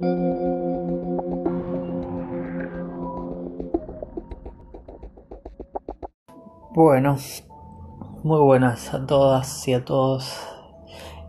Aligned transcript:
Bueno, 0.00 0.76
muy 8.22 8.40
buenas 8.40 8.94
a 8.94 9.04
todas 9.04 9.66
y 9.66 9.74
a 9.74 9.84
todos. 9.84 10.38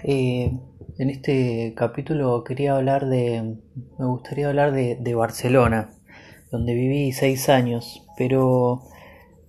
Eh, 0.03 0.55
en 0.99 1.09
este 1.09 1.73
capítulo 1.75 2.43
quería 2.43 2.75
hablar 2.75 3.07
de, 3.07 3.57
me 3.97 4.05
gustaría 4.05 4.49
hablar 4.49 4.71
de, 4.71 5.15
Barcelona, 5.15 5.89
donde 6.51 6.75
viví 6.75 7.11
seis 7.11 7.49
años, 7.49 8.05
pero 8.19 8.83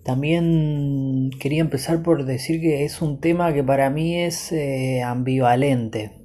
también 0.03 1.29
quería 1.39 1.61
empezar 1.61 2.01
por 2.01 2.25
decir 2.25 2.59
que 2.59 2.85
es 2.85 3.03
un 3.03 3.19
tema 3.19 3.53
que 3.53 3.63
para 3.63 3.91
mí 3.91 4.19
es 4.19 4.51
eh, 4.51 5.03
ambivalente, 5.03 6.20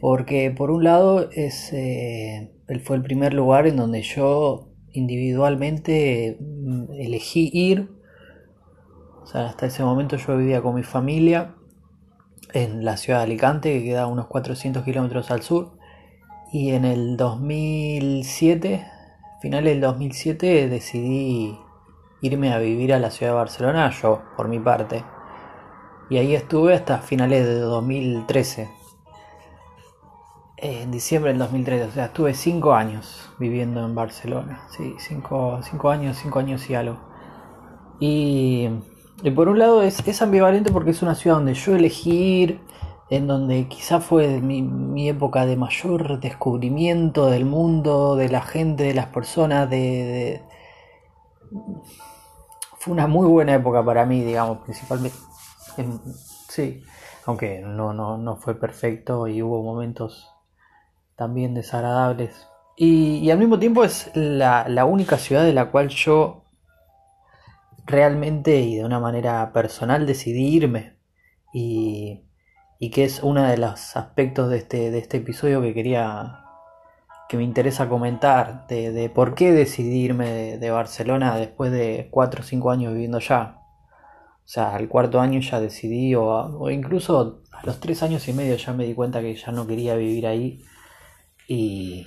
porque 0.00 0.50
por 0.56 0.70
un 0.70 0.84
lado 0.84 1.28
es, 1.32 1.72
eh, 1.72 2.52
fue 2.84 2.96
el 2.96 3.02
primer 3.02 3.34
lugar 3.34 3.66
en 3.66 3.76
donde 3.76 4.02
yo 4.02 4.68
individualmente 4.92 6.38
mm, 6.40 6.92
elegí 6.98 7.50
ir 7.52 7.98
hasta 9.34 9.66
ese 9.66 9.84
momento 9.84 10.16
yo 10.16 10.36
vivía 10.36 10.62
con 10.62 10.74
mi 10.74 10.82
familia 10.82 11.54
en 12.54 12.84
la 12.84 12.96
ciudad 12.96 13.18
de 13.18 13.24
Alicante, 13.24 13.72
que 13.72 13.84
queda 13.84 14.06
unos 14.06 14.26
400 14.26 14.84
kilómetros 14.84 15.30
al 15.30 15.42
sur. 15.42 15.72
Y 16.50 16.70
en 16.70 16.86
el 16.86 17.16
2007, 17.18 18.86
finales 19.42 19.72
del 19.72 19.82
2007, 19.82 20.68
decidí 20.68 21.58
irme 22.22 22.52
a 22.52 22.58
vivir 22.58 22.94
a 22.94 22.98
la 22.98 23.10
ciudad 23.10 23.32
de 23.32 23.36
Barcelona, 23.36 23.90
yo, 23.90 24.22
por 24.36 24.48
mi 24.48 24.58
parte. 24.58 25.04
Y 26.08 26.16
ahí 26.16 26.34
estuve 26.34 26.74
hasta 26.74 26.98
finales 26.98 27.44
de 27.44 27.58
2013. 27.58 28.77
En 30.60 30.90
diciembre 30.90 31.30
del 31.30 31.38
2013, 31.38 31.84
o 31.84 31.90
sea, 31.92 32.04
estuve 32.06 32.34
5 32.34 32.74
años 32.74 33.30
viviendo 33.38 33.84
en 33.84 33.94
Barcelona. 33.94 34.66
Sí, 34.76 34.94
5 34.98 35.60
años, 35.90 36.18
5 36.20 36.38
años 36.38 36.68
y 36.68 36.74
algo. 36.74 36.98
Y 38.00 38.68
y 39.22 39.32
por 39.32 39.48
un 39.48 39.58
lado 39.58 39.82
es, 39.82 40.22
ambivalente 40.22 40.70
porque 40.70 40.90
es 40.92 41.02
una 41.02 41.14
ciudad 41.16 41.36
donde 41.36 41.54
yo 41.54 41.74
elegí 41.74 42.42
ir, 42.42 42.60
en 43.10 43.26
donde 43.26 43.66
quizá 43.66 44.00
fue 44.00 44.40
mi, 44.40 45.08
época 45.08 45.44
de 45.44 45.56
mayor 45.56 46.20
descubrimiento 46.20 47.26
del 47.26 47.44
mundo, 47.44 48.14
de 48.14 48.28
la 48.28 48.42
gente, 48.42 48.84
de 48.84 48.94
las 48.94 49.06
personas, 49.06 49.68
de, 49.68 50.42
Fue 52.78 52.92
una 52.92 53.08
muy 53.08 53.26
buena 53.26 53.54
época 53.54 53.84
para 53.84 54.06
mí, 54.06 54.22
digamos, 54.22 54.58
principalmente. 54.58 55.18
sí, 56.48 56.82
aunque 57.26 57.60
no, 57.60 57.92
no, 57.92 58.18
no 58.18 58.36
fue 58.36 58.54
perfecto 58.54 59.26
y 59.26 59.42
hubo 59.42 59.62
momentos 59.64 60.32
también 61.18 61.52
desagradables. 61.52 62.48
Y, 62.76 63.28
al 63.30 63.38
mismo 63.38 63.58
tiempo 63.58 63.84
es 63.84 64.10
la, 64.14 64.68
la 64.68 64.84
única 64.84 65.18
ciudad 65.18 65.44
de 65.44 65.52
la 65.52 65.70
cual 65.70 65.88
yo 65.88 66.44
realmente 67.84 68.60
y 68.60 68.76
de 68.76 68.84
una 68.84 69.00
manera 69.00 69.52
personal 69.52 70.06
decidí 70.06 70.46
irme 70.48 70.96
y, 71.52 72.22
y 72.78 72.90
que 72.90 73.04
es 73.04 73.22
uno 73.22 73.42
de 73.42 73.56
los 73.58 73.96
aspectos 73.96 74.50
de 74.50 74.58
este, 74.58 74.90
de 74.90 74.98
este 74.98 75.16
episodio 75.18 75.60
que 75.60 75.74
quería 75.74 76.44
que 77.28 77.36
me 77.36 77.44
interesa 77.44 77.88
comentar 77.88 78.66
de, 78.68 79.10
por 79.14 79.34
qué 79.34 79.52
decidí 79.52 80.04
irme 80.04 80.56
de, 80.56 80.70
Barcelona 80.70 81.36
después 81.36 81.70
de 81.70 82.08
4 82.10 82.40
o 82.40 82.44
5 82.44 82.70
años 82.70 82.92
viviendo 82.94 83.18
allá. 83.18 83.58
O 84.38 84.50
sea, 84.50 84.74
al 84.74 84.88
cuarto 84.88 85.20
año 85.20 85.40
ya 85.40 85.60
decidí, 85.60 86.14
o, 86.14 86.24
o, 86.24 86.70
incluso 86.70 87.42
a 87.52 87.66
los 87.66 87.80
3 87.80 88.02
años 88.02 88.26
y 88.28 88.32
medio 88.32 88.56
ya 88.56 88.72
me 88.72 88.86
di 88.86 88.94
cuenta 88.94 89.20
que 89.20 89.34
ya 89.34 89.52
no 89.52 89.66
quería 89.66 89.94
vivir 89.94 90.26
ahí. 90.26 90.64
Y, 91.48 92.06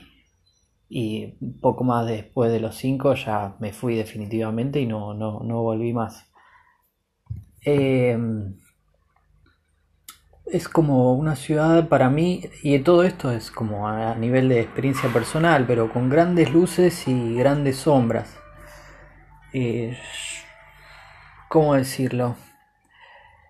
y 0.87 1.27
poco 1.61 1.83
más 1.83 2.05
después 2.05 2.51
de 2.51 2.59
los 2.59 2.75
5 2.77 3.15
ya 3.15 3.55
me 3.59 3.73
fui 3.73 3.95
definitivamente 3.95 4.79
y 4.79 4.85
no, 4.85 5.13
no, 5.13 5.41
no 5.41 5.61
volví 5.61 5.91
más. 5.93 6.31
Em, 7.63 8.55
es 10.45 10.67
como 10.67 11.13
una 11.13 11.35
ciudad 11.35 11.87
para 11.87 12.09
mí, 12.09 12.43
y 12.61 12.77
todo 12.79 13.03
esto 13.03 13.31
es 13.31 13.51
como 13.51 13.87
a 13.87 14.15
nivel 14.15 14.49
de 14.49 14.61
experiencia 14.61 15.09
personal, 15.11 15.65
pero 15.65 15.91
con 15.91 16.09
grandes 16.09 16.51
luces 16.51 17.07
y 17.07 17.35
grandes 17.35 17.77
sombras. 17.77 18.37
Eh, 19.53 19.97
¿Cómo 21.49 21.75
decirlo? 21.75 22.35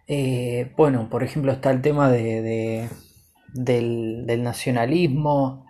Eh, 0.07 0.73
bueno, 0.77 1.09
por 1.09 1.23
ejemplo 1.23 1.51
está 1.51 1.71
el 1.71 1.81
tema 1.81 2.09
de, 2.09 2.89
del, 3.53 4.25
del 4.27 4.43
nacionalismo, 4.43 5.65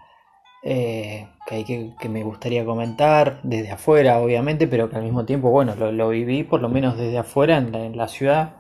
eh, 0.63 1.27
que, 1.47 1.55
hay 1.55 1.95
que, 1.99 2.09
me 2.09 2.23
gustaría 2.23 2.65
comentar 2.65 3.39
desde 3.43 3.71
afuera, 3.71 4.19
obviamente, 4.19 4.67
pero 4.67 4.89
que 4.89 4.95
al 4.95 5.03
mismo 5.03 5.25
tiempo, 5.25 5.49
bueno, 5.49 5.75
lo, 5.75 6.09
viví 6.09 6.43
por 6.43 6.61
lo 6.61 6.69
menos 6.69 6.97
desde 6.97 7.17
afuera 7.17 7.57
en 7.57 7.97
la, 7.97 8.07
ciudad, 8.07 8.57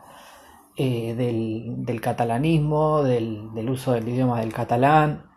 eh, 0.77 1.13
del, 1.15 2.01
catalanismo, 2.01 3.03
del, 3.03 3.69
uso 3.69 3.93
del 3.93 4.07
idioma 4.09 4.39
del 4.39 4.53
catalán, 4.53 5.29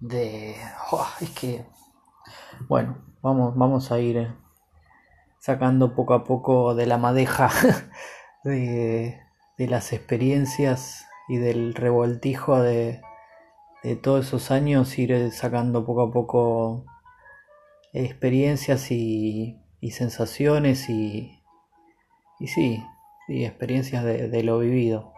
de... 0.00 0.56
Oh, 0.90 1.06
es 1.20 1.30
que, 1.30 1.64
bueno, 2.68 2.98
vamos, 3.22 3.56
vamos 3.56 3.92
a 3.92 4.00
ir 4.00 4.34
sacando 5.38 5.94
poco 5.94 6.14
a 6.14 6.24
poco 6.24 6.74
de 6.74 6.86
la 6.86 6.98
madeja 6.98 7.50
de, 8.44 9.20
de 9.56 9.68
las 9.68 9.92
experiencias 9.92 11.06
y 11.28 11.36
del 11.36 11.74
revoltijo 11.74 12.60
de 12.60 13.02
de 13.86 13.94
todos 13.94 14.26
esos 14.26 14.50
años 14.50 14.98
ir 14.98 15.30
sacando 15.30 15.86
poco 15.86 16.02
a 16.02 16.10
poco 16.10 16.86
experiencias 17.92 18.90
y, 18.90 19.62
sensaciones 19.92 20.90
y, 20.90 21.38
y 22.40 22.48
sí, 22.48 22.82
y 23.28 23.44
experiencias 23.44 24.02
de, 24.02 24.42
lo 24.42 24.58
vivido. 24.58 25.12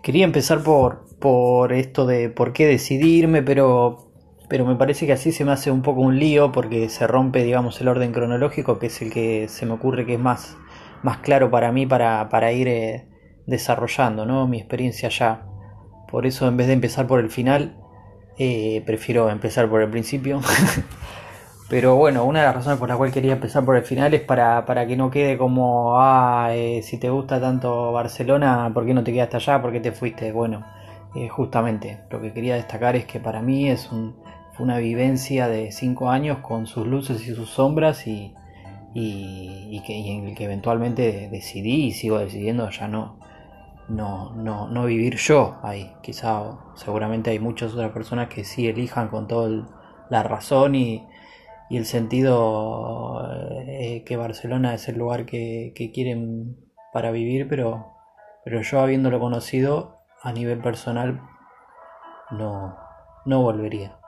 Quería 0.00 0.24
empezar 0.24 0.62
por, 0.62 1.18
por 1.18 1.72
esto 1.72 2.06
de 2.06 2.30
por 2.30 2.52
qué 2.52 2.68
decidirme, 2.68 3.42
pero, 3.42 4.12
pero 4.48 4.64
me 4.64 4.76
parece 4.76 5.06
que 5.06 5.12
así 5.12 5.32
se 5.32 5.44
me 5.44 5.50
hace 5.50 5.72
un 5.72 5.82
poco 5.82 6.02
un 6.02 6.20
lío 6.20 6.52
porque 6.52 6.88
se 6.88 7.08
rompe, 7.08 7.42
digamos, 7.42 7.80
el 7.80 7.88
orden 7.88 8.12
cronológico, 8.12 8.78
que 8.78 8.86
es 8.86 9.02
el 9.02 9.12
que 9.12 9.48
se 9.48 9.66
me 9.66 9.72
ocurre 9.72 10.06
que 10.06 10.14
es 10.14 10.20
más, 10.20 10.56
más 11.02 11.18
claro 11.18 11.50
para 11.50 11.72
mí 11.72 11.84
para, 11.84 12.28
para 12.28 12.52
ir 12.52 12.68
eh, 12.68 13.08
desarrollando 13.44 14.24
¿no? 14.24 14.46
mi 14.46 14.58
experiencia 14.58 15.08
allá. 15.08 15.48
Por 16.14 16.26
eso 16.26 16.46
en 16.46 16.56
vez 16.56 16.68
de 16.68 16.74
empezar 16.74 17.08
por 17.08 17.18
el 17.18 17.28
final, 17.28 17.74
eh, 18.38 18.84
prefiero 18.86 19.30
empezar 19.30 19.68
por 19.68 19.82
el 19.82 19.90
principio. 19.90 20.40
Pero 21.68 21.96
bueno, 21.96 22.24
una 22.24 22.38
de 22.38 22.46
las 22.46 22.54
razones 22.54 22.78
por 22.78 22.86
las 22.88 22.96
cuales 22.96 23.12
quería 23.12 23.32
empezar 23.32 23.64
por 23.64 23.76
el 23.76 23.82
final 23.82 24.14
es 24.14 24.20
para, 24.20 24.86
que 24.86 24.96
no 24.96 25.10
quede 25.10 25.36
como, 25.36 26.00
ah, 26.00 26.50
eh, 26.52 26.82
si 26.84 26.98
te 26.98 27.10
gusta 27.10 27.40
tanto 27.40 27.90
Barcelona, 27.90 28.70
¿por 28.72 28.86
qué 28.86 28.94
no 28.94 29.02
te 29.02 29.12
quedaste 29.12 29.38
allá? 29.38 29.60
¿Por 29.60 29.72
qué 29.72 29.80
te 29.80 29.90
fuiste? 29.90 30.30
Bueno, 30.30 30.64
eh, 31.16 31.28
justamente 31.28 32.04
lo 32.08 32.20
que 32.20 32.32
quería 32.32 32.54
destacar 32.54 32.94
es 32.94 33.06
que 33.06 33.18
para 33.18 33.42
mí 33.42 33.68
es 33.68 33.90
un, 33.90 34.14
fue 34.52 34.66
una 34.66 34.78
vivencia 34.78 35.48
de 35.48 35.72
cinco 35.72 36.10
años 36.10 36.38
con 36.42 36.68
sus 36.68 36.86
luces 36.86 37.26
y 37.26 37.34
sus 37.34 37.50
sombras 37.50 38.06
y, 38.06 38.32
y 38.94 39.82
en 39.88 40.28
el 40.28 40.36
que 40.36 40.44
eventualmente 40.44 41.28
decidí 41.28 41.86
y 41.86 41.90
sigo 41.90 42.20
decidiendo 42.20 42.70
ya 42.70 42.86
no, 42.86 43.18
no, 43.88 44.32
no, 44.34 44.68
no 44.68 44.84
vivir 44.86 45.16
yo 45.16 45.58
ahí. 45.62 45.94
Quizá 46.02 46.58
seguramente 46.74 47.30
hay 47.30 47.38
muchas 47.38 47.74
otras 47.74 47.92
personas 47.92 48.28
que 48.28 48.44
sí 48.44 48.68
elijan 48.68 49.08
con 49.08 49.28
toda 49.28 49.66
la 50.10 50.22
razón 50.22 50.74
y, 50.74 51.06
y, 51.70 51.76
el 51.76 51.86
sentido 51.86 53.22
eh, 53.66 54.04
que 54.04 54.16
Barcelona 54.16 54.74
es 54.74 54.88
el 54.88 54.98
lugar 54.98 55.26
que, 55.26 55.72
que, 55.74 55.92
quieren 55.92 56.56
para 56.92 57.10
vivir, 57.10 57.48
pero, 57.48 57.94
pero 58.44 58.62
yo 58.62 58.80
habiéndolo 58.80 59.20
conocido 59.20 60.00
a 60.22 60.32
nivel 60.32 60.60
personal 60.60 61.20
no, 62.30 62.76
no 63.26 63.42
volvería 63.42 63.98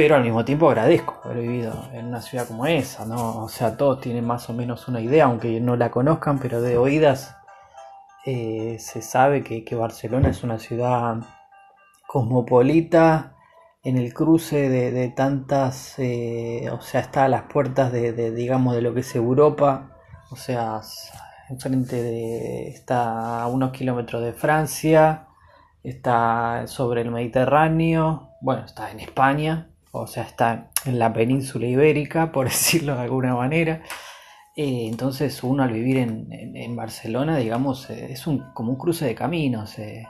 pero 0.00 0.14
al 0.14 0.24
mismo 0.24 0.46
tiempo 0.46 0.70
agradezco 0.70 1.20
haber 1.24 1.42
vivido 1.42 1.74
en 1.92 2.06
una 2.06 2.22
ciudad 2.22 2.48
como 2.48 2.64
esa, 2.64 3.04
¿no? 3.04 3.44
O 3.44 3.50
sea, 3.50 3.76
todos 3.76 4.00
tienen 4.00 4.24
más 4.24 4.48
o 4.48 4.54
menos 4.54 4.88
una 4.88 5.02
idea, 5.02 5.26
aunque 5.26 5.60
no 5.60 5.76
la 5.76 5.90
conozcan, 5.90 6.38
pero 6.38 6.62
de 6.62 6.78
oídas 6.78 7.36
eh, 8.24 8.78
se 8.80 9.02
sabe 9.02 9.44
que, 9.44 9.74
Barcelona 9.74 10.30
es 10.30 10.42
una 10.42 10.58
ciudad 10.58 11.18
cosmopolita, 12.06 13.34
en 13.84 13.98
el 13.98 14.14
cruce 14.14 14.70
de, 14.70 15.08
tantas, 15.10 15.98
eh, 15.98 16.70
o 16.72 16.80
sea, 16.80 17.02
está 17.02 17.24
a 17.24 17.28
las 17.28 17.42
puertas 17.42 17.92
de, 17.92 18.30
digamos, 18.30 18.74
de 18.74 18.80
lo 18.80 18.94
que 18.94 19.00
es 19.00 19.14
Europa, 19.14 19.98
o 20.30 20.36
sea, 20.36 20.80
enfrente 21.50 22.02
de, 22.02 22.68
está 22.68 23.42
a 23.42 23.48
unos 23.48 23.70
kilómetros 23.72 24.24
de 24.24 24.32
Francia, 24.32 25.26
está 25.82 26.66
sobre 26.68 27.02
el 27.02 27.10
Mediterráneo, 27.10 28.30
bueno, 28.40 28.64
está 28.64 28.90
en 28.90 29.00
España, 29.00 29.66
o 29.92 30.06
sea, 30.06 30.22
está 30.24 30.70
en 30.84 30.98
la 30.98 31.12
península 31.12 31.66
ibérica, 31.66 32.32
por 32.32 32.46
decirlo 32.48 32.94
de 32.96 33.02
alguna 33.02 33.34
manera. 33.34 33.82
Eh, 34.56 34.86
entonces 34.88 35.42
uno 35.42 35.62
al 35.62 35.72
vivir 35.72 35.98
en, 35.98 36.76
Barcelona, 36.76 37.36
digamos, 37.38 37.88
eh, 37.90 38.12
es 38.12 38.26
un, 38.26 38.52
como 38.52 38.72
un 38.72 38.78
cruce 38.78 39.06
de 39.06 39.14
caminos. 39.14 39.78
Eh. 39.78 40.06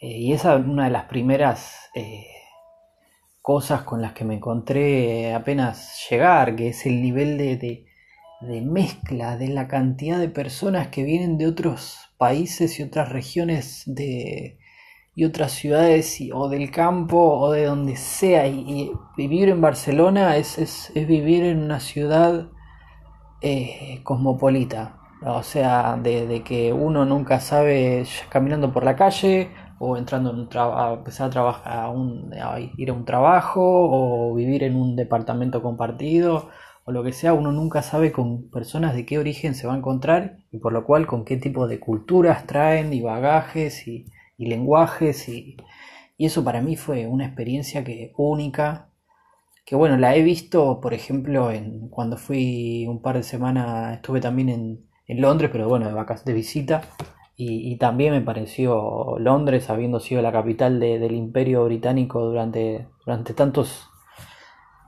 Y 0.00 0.32
esa 0.32 0.56
es 0.56 0.64
una 0.64 0.84
de 0.84 0.90
las 0.90 1.04
primeras 1.04 1.90
cosas 3.42 3.82
con 3.82 4.00
las 4.00 4.12
que 4.12 4.24
me 4.24 4.36
encontré 4.36 5.34
apenas 5.34 6.06
llegar, 6.08 6.56
que 6.56 6.68
es 6.68 6.86
el 6.86 7.02
nivel 7.02 7.36
de, 7.36 7.86
de, 8.40 8.60
mezcla, 8.62 9.36
de 9.36 9.48
la 9.48 9.68
cantidad 9.68 10.18
de 10.18 10.28
personas 10.28 10.88
que 10.88 11.04
vienen 11.04 11.36
de 11.36 11.46
otros 11.46 11.98
países 12.16 12.78
y 12.80 12.82
otras 12.82 13.10
regiones 13.10 13.82
de, 13.86 14.59
y 15.14 15.24
otras 15.24 15.52
ciudades 15.52 16.18
o 16.32 16.48
del 16.48 16.70
campo 16.70 17.18
o 17.18 17.52
de 17.52 17.66
donde 17.66 17.96
sea. 17.96 18.46
Y, 18.46 18.92
vivir 19.16 19.48
en 19.48 19.60
Barcelona 19.60 20.36
es, 20.36 20.58
es, 20.58 20.92
vivir 20.94 21.44
en 21.44 21.62
una 21.62 21.80
ciudad 21.80 22.48
eh, 23.42 24.00
cosmopolita. 24.02 24.96
O 25.22 25.42
sea, 25.42 25.98
de, 26.02 26.42
que 26.44 26.72
uno 26.72 27.04
nunca 27.04 27.40
sabe 27.40 28.06
caminando 28.30 28.72
por 28.72 28.84
la 28.84 28.96
calle 28.96 29.50
o 29.78 29.96
entrando 29.98 30.30
en 30.30 30.40
un 30.40 30.48
trabajo, 30.48 30.94
empezar 30.94 31.26
a 31.26 31.30
trabajar, 31.30 31.78
a, 31.78 31.90
un, 31.90 32.32
ir 32.76 32.90
a 32.90 32.92
un 32.94 33.04
trabajo 33.04 33.62
o 33.62 34.34
vivir 34.34 34.62
en 34.64 34.76
un 34.76 34.96
departamento 34.96 35.62
compartido 35.62 36.48
o 36.84 36.92
lo 36.92 37.02
que 37.02 37.12
sea, 37.12 37.34
uno 37.34 37.52
nunca 37.52 37.82
sabe 37.82 38.12
con 38.12 38.48
personas 38.50 38.94
de 38.94 39.04
qué 39.04 39.18
origen 39.18 39.54
se 39.54 39.66
va 39.66 39.74
a 39.74 39.76
encontrar 39.76 40.38
y 40.50 40.58
por 40.58 40.72
lo 40.72 40.84
cual 40.84 41.06
con 41.06 41.24
qué 41.26 41.36
tipo 41.36 41.68
de 41.68 41.80
culturas 41.80 42.46
traen 42.46 42.92
y 42.94 43.02
bagajes 43.02 43.86
y, 43.86 44.06
y 44.40 44.46
lenguajes 44.46 45.28
y, 45.28 45.56
y, 46.16 46.26
eso 46.26 46.42
para 46.42 46.62
mí 46.62 46.74
fue 46.74 47.06
una 47.06 47.26
experiencia 47.26 47.84
que 47.84 48.12
única 48.16 48.88
que 49.66 49.76
bueno 49.76 49.98
la 49.98 50.16
he 50.16 50.22
visto 50.22 50.80
por 50.80 50.94
ejemplo 50.94 51.50
en 51.52 51.88
cuando 51.90 52.16
fui 52.16 52.86
un 52.88 53.02
par 53.02 53.16
de 53.16 53.22
semanas 53.22 53.94
estuve 53.96 54.20
también 54.20 54.48
en, 54.48 54.86
en 55.06 55.20
Londres 55.20 55.50
pero 55.52 55.68
bueno 55.68 55.86
de 55.86 55.92
vacaciones 55.92 56.24
de 56.24 56.32
visita 56.32 56.82
y, 57.36 57.72
y, 57.72 57.76
también 57.76 58.12
me 58.12 58.20
pareció 58.20 59.18
Londres 59.18 59.70
habiendo 59.70 59.98
sido 60.00 60.20
la 60.22 60.32
capital 60.32 60.80
de, 60.80 60.98
del 60.98 61.12
imperio 61.12 61.64
británico 61.64 62.24
durante 62.24 62.88
durante 63.04 63.34
tantos 63.34 63.86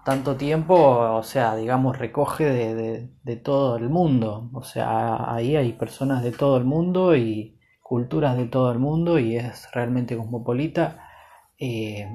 tanto 0.04 0.36
tiempo, 0.36 0.74
o 0.74 1.22
sea, 1.22 1.54
digamos, 1.56 1.96
recoge 1.96 2.44
de, 2.44 2.74
de, 2.74 3.10
de, 3.22 3.36
todo 3.36 3.76
el 3.76 3.88
mundo. 3.88 4.50
O 4.52 4.64
sea, 4.64 5.32
ahí 5.32 5.54
hay 5.54 5.74
personas 5.74 6.24
de 6.24 6.32
todo 6.32 6.56
el 6.56 6.64
mundo 6.64 7.14
y, 7.16 7.56
culturas 7.92 8.38
de 8.38 8.46
todo 8.46 8.72
el 8.72 8.78
mundo 8.78 9.18
y 9.18 9.36
es 9.36 9.68
realmente 9.70 10.16
cosmopolita. 10.16 11.10
Eh, 11.58 12.08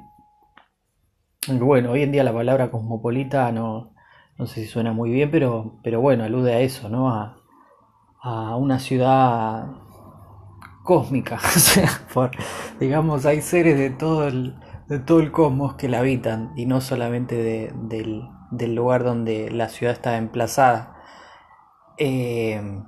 bueno, 1.48 1.92
hoy 1.92 2.02
en 2.02 2.12
día 2.12 2.24
la 2.24 2.34
palabra 2.34 2.72
cosmopolita 2.72 3.52
no, 3.52 3.94
no 4.40 4.48
sé 4.48 4.62
si 4.62 4.66
suena 4.66 4.92
muy 4.92 5.12
bien, 5.12 5.30
pero, 5.30 5.78
pero 5.84 6.02
bueno, 6.02 6.24
alude 6.24 6.56
a 6.56 6.62
eso, 6.62 6.90
¿no? 6.90 7.12
A, 7.12 7.38
a 8.24 8.56
una 8.56 8.80
ciudad 8.80 9.68
cósmica. 10.84 11.40
digamos, 12.80 13.28
hay 13.28 13.42
seres 13.44 13.78
de 13.78 13.92
todo 13.92 14.28
el, 14.28 14.56
de 14.88 14.98
todo 14.98 15.20
el 15.20 15.32
cosmos 15.32 15.76
que 15.76 15.90
la 15.90 16.00
habitan 16.00 16.54
y 16.56 16.66
no 16.66 16.82
solamente 16.82 17.36
de, 17.36 17.72
del, 17.84 18.28
del, 18.50 18.74
lugar 18.74 19.04
donde 19.04 19.52
la 19.52 19.70
ciudad 19.70 19.94
está 19.94 20.18
emplazada. 20.18 20.96
Eh, 22.00 22.82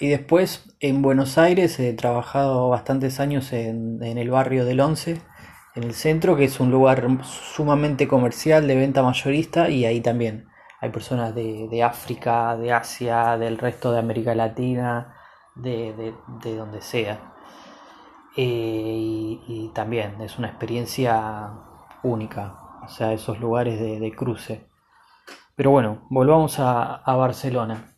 y 0.00 0.08
después 0.08 0.74
en 0.80 1.02
Buenos 1.02 1.36
Aires 1.36 1.78
he 1.78 1.92
trabajado 1.92 2.70
bastantes 2.70 3.20
años 3.20 3.52
en, 3.52 4.02
el 4.02 4.30
barrio 4.30 4.64
del 4.64 4.80
Once, 4.80 5.20
en 5.74 5.84
el 5.84 5.92
centro, 5.92 6.36
que 6.36 6.44
es 6.44 6.58
un 6.58 6.70
lugar 6.70 7.06
sumamente 7.22 8.08
comercial 8.08 8.66
de 8.66 8.76
venta 8.76 9.02
mayorista 9.02 9.68
y 9.68 9.84
ahí 9.84 10.00
también 10.00 10.48
hay 10.80 10.88
personas 10.88 11.34
de, 11.34 11.82
África, 11.84 12.56
de 12.56 12.72
Asia, 12.72 13.36
del 13.36 13.58
resto 13.58 13.92
de 13.92 13.98
América 13.98 14.34
Latina, 14.34 15.14
de, 15.54 16.14
donde 16.42 16.80
sea. 16.80 17.34
Eh, 18.36 19.38
y, 19.46 19.70
también 19.74 20.18
es 20.22 20.38
una 20.38 20.48
experiencia 20.48 21.50
única, 22.02 22.80
o 22.82 22.88
sea, 22.88 23.12
esos 23.12 23.38
lugares 23.38 23.78
de, 23.78 24.12
cruce. 24.16 24.66
Pero 25.54 25.72
bueno, 25.72 26.06
volvamos 26.08 26.58
a 26.58 27.02
Barcelona. 27.06 27.90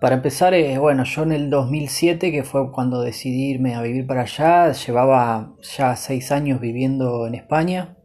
Para 0.00 0.14
empezar, 0.14 0.54
eh, 0.54 0.78
bueno, 0.78 1.02
yo 1.02 1.24
en 1.24 1.32
el 1.32 1.50
2007, 1.50 2.30
que 2.30 2.44
fue 2.44 2.70
cuando 2.70 3.00
decidí 3.00 3.50
irme 3.50 3.74
a 3.74 3.82
vivir 3.82 4.06
para 4.06 4.22
allá, 4.22 4.70
llevaba 4.70 5.54
ya 5.76 5.96
seis 5.96 6.30
años 6.30 6.60
viviendo 6.60 7.26
en 7.26 7.34
España, 7.34 7.96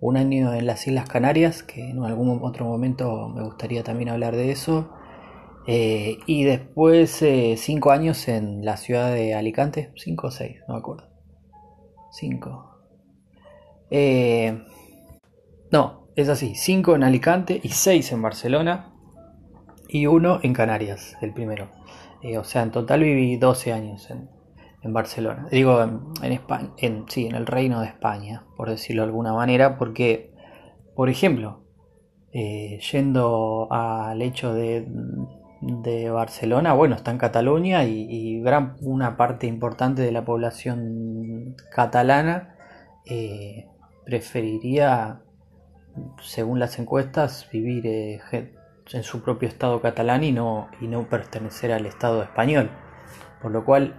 un 0.00 0.16
año 0.16 0.54
en 0.54 0.66
las 0.66 0.86
Islas 0.86 1.08
Canarias, 1.08 1.64
que 1.64 1.90
en 1.90 2.04
algún 2.04 2.38
otro 2.44 2.64
momento 2.64 3.28
me 3.28 3.42
gustaría 3.42 3.82
también 3.82 4.10
hablar 4.10 4.36
de 4.36 4.52
eso, 4.52 4.92
eh, 5.66 6.18
y 6.26 6.44
después 6.44 7.20
eh, 7.22 7.56
cinco 7.58 7.90
años 7.90 8.28
en 8.28 8.64
la 8.64 8.76
ciudad 8.76 9.12
de 9.12 9.34
Alicante, 9.34 9.92
cinco 9.96 10.28
o 10.28 10.30
seis, 10.30 10.58
no 10.68 10.74
me 10.74 10.78
acuerdo, 10.80 11.08
cinco. 12.12 12.68
no, 15.72 16.06
es 16.14 16.28
así, 16.28 16.54
cinco 16.54 16.94
en 16.94 17.02
Alicante 17.02 17.58
y 17.60 17.70
seis 17.70 18.12
en 18.12 18.22
Barcelona 18.22 18.91
y 19.92 20.06
uno 20.06 20.40
en 20.42 20.54
Canarias, 20.54 21.18
el 21.20 21.34
primero. 21.34 21.68
Eh, 22.22 22.38
o 22.38 22.44
sea, 22.44 22.62
en 22.62 22.70
total 22.70 23.02
viví 23.02 23.36
12 23.36 23.74
años 23.74 24.10
en, 24.10 24.30
Barcelona. 24.84 25.46
Digo, 25.50 25.80
en, 25.82 26.32
España, 26.32 26.70
en, 26.78 27.04
sí, 27.08 27.26
en 27.26 27.34
el 27.36 27.46
reino 27.46 27.80
de 27.80 27.88
España, 27.88 28.44
por 28.56 28.70
decirlo 28.70 29.02
de 29.02 29.08
alguna 29.08 29.34
manera, 29.34 29.76
porque, 29.76 30.32
por 30.96 31.10
ejemplo, 31.10 31.62
eh, 32.32 32.80
yendo 32.90 33.68
al 33.70 34.22
hecho 34.22 34.54
de, 34.54 34.88
Barcelona, 36.10 36.72
bueno, 36.72 36.96
está 36.96 37.10
en 37.10 37.18
Cataluña 37.18 37.84
y, 37.84 38.40
gran, 38.40 38.76
una 38.80 39.16
parte 39.16 39.46
importante 39.46 40.02
de 40.02 40.10
la 40.10 40.24
población 40.24 41.54
catalana 41.70 42.56
eh, 43.04 43.68
preferiría, 44.04 45.20
según 46.22 46.58
las 46.58 46.78
encuestas, 46.78 47.46
vivir 47.52 47.86
en 48.92 49.02
su 49.02 49.22
propio 49.22 49.48
Estado 49.48 49.80
catalán 49.80 50.24
y 50.24 50.32
no, 50.32 50.68
y 50.80 50.86
no 50.86 51.08
pertenecer 51.08 51.72
al 51.72 51.86
Estado 51.86 52.22
español. 52.22 52.70
Por 53.40 53.52
lo 53.52 53.64
cual 53.64 53.94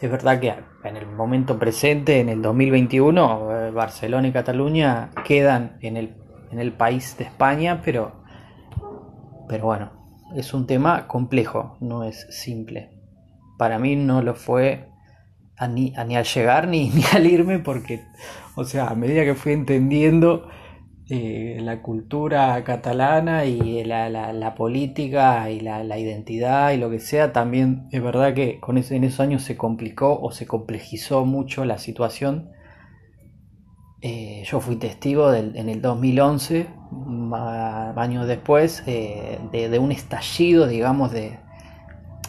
es 0.00 0.10
verdad 0.10 0.40
que 0.40 0.54
en 0.84 0.96
el 0.96 1.06
momento 1.06 1.58
presente, 1.58 2.20
en 2.20 2.28
el 2.28 2.40
2021, 2.40 3.50
eh, 3.50 3.70
Barcelona 3.70 4.28
y 4.28 4.32
Cataluña 4.32 5.10
quedan 5.24 5.76
en 5.80 5.96
el, 5.96 6.16
en 6.50 6.60
el 6.60 6.72
país 6.72 7.16
de 7.18 7.24
España, 7.24 7.82
pero, 7.84 8.22
pero 9.48 9.64
bueno, 9.64 9.92
es 10.34 10.54
un 10.54 10.66
tema 10.66 11.06
complejo, 11.06 11.76
no 11.80 12.04
es 12.04 12.26
simple. 12.30 12.90
Para 13.58 13.78
mí 13.78 13.96
no 13.96 14.22
lo 14.22 14.34
fue 14.34 14.88
ni, 15.66 15.92
ni 16.06 16.16
al 16.16 16.24
llegar 16.24 16.68
ni, 16.68 16.90
ni 16.94 17.02
al 17.12 17.26
irme, 17.26 17.58
porque, 17.58 18.04
o 18.54 18.64
sea, 18.64 18.88
a 18.88 18.94
medida 18.94 19.24
que 19.24 19.34
fui 19.34 19.52
entendiendo 19.52 20.48
eh, 21.10 21.58
la 21.62 21.80
cultura 21.80 22.62
catalana 22.64 23.46
y 23.46 23.82
la, 23.82 24.54
política 24.54 25.50
y 25.50 25.60
la, 25.60 25.98
identidad 25.98 26.72
y 26.72 26.76
lo 26.76 26.90
que 26.90 27.00
sea, 27.00 27.32
también 27.32 27.88
es 27.92 28.02
verdad 28.02 28.34
que 28.34 28.60
con 28.60 28.76
en 28.76 29.04
esos 29.04 29.20
años 29.20 29.42
se 29.42 29.56
complicó 29.56 30.20
o 30.20 30.32
se 30.32 30.46
complejizó 30.46 31.24
mucho 31.24 31.64
la 31.64 31.78
situación. 31.78 32.50
Eh, 34.02 34.42
yo 34.44 34.60
fui 34.60 34.76
testigo 34.76 35.32
en 35.32 35.68
el 35.70 35.80
2011, 35.80 36.66
años 37.96 38.26
después, 38.26 38.82
eh, 38.86 39.38
de, 39.50 39.78
un 39.78 39.92
estallido, 39.92 40.66
digamos, 40.66 41.10
de, 41.12 41.38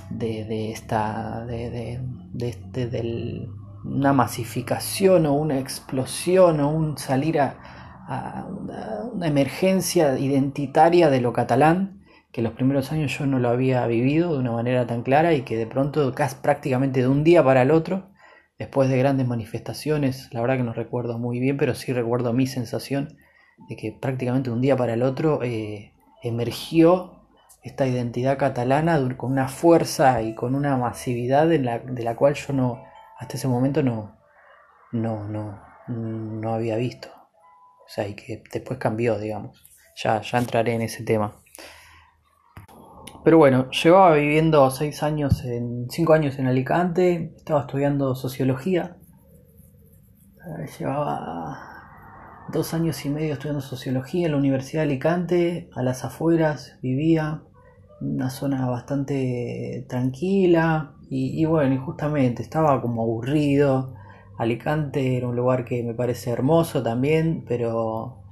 de, 0.09 0.71
esta, 0.71 1.45
de, 1.45 1.99
este, 2.39 3.45
una 3.83 4.13
masificación 4.13 5.25
o 5.25 5.33
una 5.33 5.59
explosión 5.59 6.61
o 6.61 6.69
un 6.69 6.97
salir 6.97 7.41
a, 7.41 7.57
una, 8.09 9.27
emergencia 9.27 10.17
identitaria 10.17 11.09
de 11.09 11.21
lo 11.21 11.33
catalán, 11.33 12.01
que 12.31 12.41
los 12.41 12.53
primeros 12.53 12.91
años 12.91 13.17
yo 13.17 13.25
no 13.25 13.39
lo 13.39 13.49
había 13.49 13.85
vivido 13.87 14.33
de 14.33 14.39
una 14.39 14.51
manera 14.51 14.87
tan 14.87 15.03
clara 15.03 15.33
y 15.33 15.41
que 15.41 15.57
de 15.57 15.67
pronto, 15.67 16.13
casi 16.13 16.37
prácticamente 16.41 17.01
de 17.01 17.07
un 17.07 17.23
día 17.23 17.43
para 17.43 17.61
el 17.61 17.71
otro, 17.71 18.09
después 18.57 18.89
de 18.89 18.97
grandes 18.97 19.27
manifestaciones, 19.27 20.29
la 20.31 20.41
verdad 20.41 20.57
que 20.57 20.63
no 20.63 20.73
recuerdo 20.73 21.17
muy 21.17 21.39
bien, 21.39 21.57
pero 21.57 21.75
sí 21.75 21.93
recuerdo 21.93 22.33
mi 22.33 22.47
sensación 22.47 23.17
de 23.67 23.75
que 23.75 23.91
prácticamente 23.91 24.49
de 24.49 24.55
un 24.55 24.61
día 24.61 24.75
para 24.75 24.93
el 24.93 25.03
otro 25.03 25.41
eh, 25.43 25.93
emergió 26.23 27.19
esta 27.61 27.87
identidad 27.87 28.37
catalana 28.37 28.99
con 29.17 29.31
una 29.31 29.47
fuerza 29.47 30.21
y 30.21 30.33
con 30.33 30.55
una 30.55 30.77
masividad 30.77 31.47
de 31.47 31.59
la, 31.59 31.79
de 31.79 32.03
la 32.03 32.15
cual 32.15 32.35
yo 32.35 32.53
no, 32.53 32.83
hasta 33.17 33.37
ese 33.37 33.47
momento 33.47 33.83
no, 33.83 34.17
no, 34.91 35.27
no, 35.27 35.59
no 35.87 36.53
había 36.53 36.77
visto. 36.77 37.18
O 37.89 37.91
sea, 37.91 38.07
y 38.07 38.13
que 38.13 38.43
después 38.53 38.77
cambió, 38.77 39.17
digamos. 39.17 39.65
Ya, 39.95 40.21
ya 40.21 40.37
entraré 40.37 40.75
en 40.75 40.83
ese 40.83 41.03
tema. 41.03 41.41
Pero 43.23 43.39
bueno, 43.39 43.69
llevaba 43.71 44.13
viviendo 44.13 44.69
seis 44.69 45.01
años 45.01 45.43
en. 45.43 45.87
cinco 45.89 46.13
años 46.13 46.37
en 46.37 46.45
Alicante, 46.45 47.33
estaba 47.35 47.61
estudiando 47.61 48.13
sociología. 48.13 48.97
Eh, 50.37 50.67
llevaba 50.79 52.45
dos 52.53 52.75
años 52.75 53.03
y 53.05 53.09
medio 53.09 53.33
estudiando 53.33 53.61
sociología 53.61 54.27
en 54.27 54.33
la 54.33 54.37
Universidad 54.37 54.83
de 54.83 54.89
Alicante, 54.89 55.69
a 55.75 55.81
las 55.81 56.05
afueras, 56.05 56.77
vivía. 56.81 57.41
una 58.01 58.29
zona 58.29 58.69
bastante 58.69 59.85
tranquila 59.89 60.93
y, 61.09 61.43
bueno, 61.45 61.73
y 61.73 61.77
justamente 61.79 62.43
estaba 62.43 62.79
como 62.81 63.01
aburrido. 63.01 63.95
Alicante 64.39 65.17
era 65.17 65.27
un 65.27 65.35
lugar 65.35 65.65
que 65.65 65.83
me 65.83 65.93
parece 65.93 66.31
hermoso 66.31 66.81
también, 66.81 67.43
pero, 67.45 68.23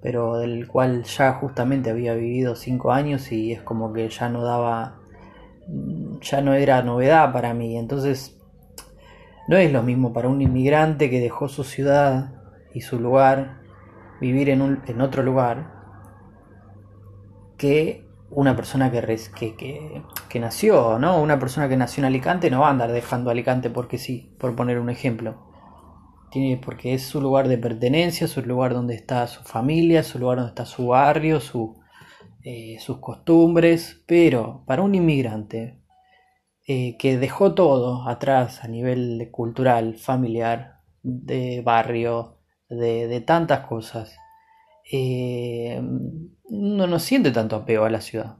pero 0.00 0.38
del 0.38 0.66
cual 0.66 1.04
ya 1.04 1.34
justamente 1.34 1.90
había 1.90 2.14
vivido 2.14 2.56
cinco 2.56 2.92
años 2.92 3.30
y 3.30 3.52
es 3.52 3.60
como 3.60 3.92
que 3.92 4.08
ya 4.08 4.30
no 4.30 4.42
daba, 4.42 5.00
ya 6.22 6.40
no 6.40 6.54
era 6.54 6.80
novedad 6.80 7.30
para 7.34 7.52
mí. 7.52 7.76
Entonces, 7.76 8.40
no 9.48 9.58
es 9.58 9.70
lo 9.70 9.82
mismo 9.82 10.14
para 10.14 10.30
un 10.30 10.40
inmigrante 10.40 11.10
que 11.10 11.20
dejó 11.20 11.46
su 11.46 11.62
ciudad 11.62 12.32
y 12.72 12.80
su 12.80 12.98
lugar, 12.98 13.60
vivir 14.18 14.48
en, 14.48 14.62
un, 14.62 14.80
en 14.86 15.02
otro 15.02 15.22
lugar, 15.22 15.74
que 17.58 18.08
una 18.30 18.56
persona 18.56 18.90
que, 18.90 19.02
que, 19.36 20.02
que, 20.26 20.40
nació, 20.40 20.98
¿no? 20.98 21.20
Una 21.20 21.38
persona 21.38 21.68
que 21.68 21.76
nació 21.76 22.00
en 22.00 22.06
Alicante 22.06 22.50
no 22.50 22.60
va 22.60 22.68
a 22.68 22.70
andar 22.70 22.92
dejando 22.92 23.28
Alicante 23.28 23.68
porque 23.68 23.98
sí, 23.98 24.34
por 24.38 24.56
poner 24.56 24.78
un 24.78 24.88
ejemplo. 24.88 25.49
Tiene, 26.30 26.60
porque 26.62 26.94
es 26.94 27.02
su 27.02 27.20
lugar 27.20 27.48
de 27.48 27.58
pertenencia, 27.58 28.28
su 28.28 28.42
lugar 28.42 28.74
donde 28.74 28.94
está 28.94 29.26
su 29.26 29.42
familia, 29.42 30.02
su 30.02 30.18
lugar 30.18 30.38
donde 30.38 30.50
está 30.50 30.66
su 30.66 30.88
barrio, 30.88 31.40
su, 31.40 31.80
eh, 32.44 32.76
sus 32.80 32.98
costumbres. 32.98 34.02
Pero 34.06 34.64
para 34.66 34.82
un 34.82 34.94
inmigrante 34.94 35.80
eh, 36.66 36.96
que 36.98 37.18
dejó 37.18 37.54
todo 37.54 38.08
atrás 38.08 38.62
a 38.62 38.68
nivel 38.68 39.28
cultural, 39.32 39.96
familiar, 39.96 40.80
de 41.02 41.62
barrio, 41.62 42.38
de, 42.68 43.20
tantas 43.22 43.66
cosas, 43.66 44.16
eh, 44.92 45.80
uno 46.44 46.86
no 46.86 46.98
siente 46.98 47.32
tanto 47.32 47.56
apego 47.56 47.84
a 47.84 47.90
la 47.90 48.00
ciudad. 48.00 48.36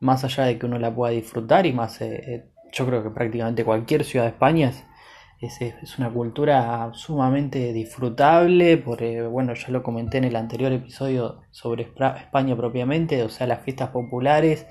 Más 0.00 0.24
allá 0.24 0.44
de 0.44 0.58
que 0.58 0.66
uno 0.66 0.78
la 0.78 0.94
pueda 0.94 1.12
disfrutar 1.12 1.66
y 1.66 1.72
más, 1.72 2.00
eh, 2.00 2.50
yo 2.72 2.86
creo 2.86 3.02
que 3.02 3.10
prácticamente 3.10 3.64
cualquier 3.64 4.04
ciudad 4.04 4.26
de 4.26 4.30
España 4.30 4.68
es, 4.68 4.84
es, 5.40 5.98
una 5.98 6.10
cultura 6.12 6.90
sumamente 6.94 7.72
disfrutable. 7.72 8.76
Por, 8.78 9.00
bueno, 9.28 9.54
ya 9.54 9.68
lo 9.70 9.82
comenté 9.82 10.18
en 10.18 10.24
el 10.24 10.36
anterior 10.36 10.72
episodio 10.72 11.40
sobre 11.50 11.84
España 11.84 12.56
propiamente, 12.56 13.22
o 13.22 13.28
sea, 13.28 13.46
las 13.46 13.62
fiestas 13.62 13.90
populares, 13.90 14.66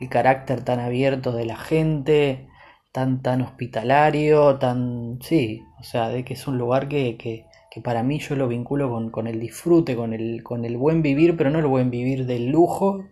el 0.00 0.08
carácter 0.08 0.64
tan 0.64 0.80
abierto 0.80 1.32
de 1.32 1.46
la 1.46 1.56
gente, 1.56 2.48
tan, 2.92 3.22
tan 3.22 3.42
hospitalario, 3.42 4.58
tan, 4.58 5.18
sí, 5.22 5.62
o 5.80 5.82
sea, 5.82 6.08
de 6.08 6.24
que 6.24 6.34
es 6.34 6.46
un 6.48 6.58
lugar 6.58 6.88
que, 6.88 7.16
que 7.16 7.48
que 7.70 7.80
para 7.80 8.02
mí 8.02 8.18
yo 8.18 8.34
lo 8.34 8.48
vinculo 8.48 9.10
con, 9.10 9.26
el 9.26 9.40
disfrute, 9.40 9.94
con 9.96 10.12
el, 10.12 10.42
con 10.42 10.64
el 10.64 10.76
buen 10.76 11.02
vivir, 11.02 11.36
pero 11.36 11.50
no 11.50 11.58
el 11.58 11.66
buen 11.66 11.90
vivir 11.90 12.26
del 12.26 12.46
lujo, 12.46 13.04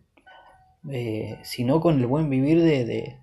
eh, 0.90 1.38
sino 1.42 1.80
con 1.80 1.98
el 1.98 2.06
buen 2.06 2.30
vivir 2.30 2.62
de, 2.62 2.84
de, 2.84 3.18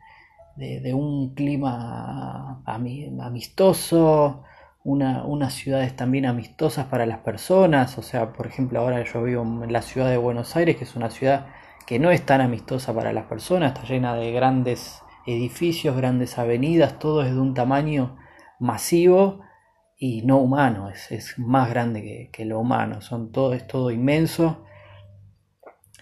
un 0.56 1.34
clima 1.34 2.62
amistoso, 2.66 4.44
una, 4.84 5.24
unas 5.26 5.54
ciudades 5.54 5.96
también 5.96 6.26
amistosas 6.26 6.86
para 6.88 7.06
las 7.06 7.20
personas, 7.20 7.98
o 7.98 8.02
sea, 8.02 8.34
por 8.34 8.48
ejemplo, 8.48 8.80
ahora 8.80 9.04
yo 9.04 9.24
vivo 9.24 9.44
en 9.64 9.72
la 9.72 9.82
ciudad 9.82 10.10
de 10.10 10.18
Buenos 10.18 10.56
Aires, 10.56 10.76
que 10.76 10.84
es 10.84 10.96
una 10.96 11.10
ciudad 11.10 11.48
que 11.86 12.00
no 12.00 12.12
es 12.12 12.26
tan 12.26 12.42
amistosa 12.42 12.94
para 12.94 13.14
las 13.14 13.26
personas, 13.26 13.74
está 13.74 13.88
llena 13.88 14.16
de 14.16 14.32
grandes 14.32 15.02
edificios, 15.26 15.96
grandes 15.96 16.38
avenidas, 16.38 17.00
todo 17.00 17.24
es 17.24 17.34
de 17.34 17.40
un 17.40 17.54
tamaño 17.54 18.18
masivo 18.60 19.42
y 19.98 20.22
no 20.24 20.38
humano, 20.38 20.90
es, 20.90 21.36
más 21.38 21.70
grande 21.70 22.30
que, 22.32 22.46
lo 22.46 22.60
humano, 22.60 23.02
son 23.02 23.32
todo, 23.32 23.54
es 23.54 23.66
todo 23.68 23.92
inmenso 23.92 24.66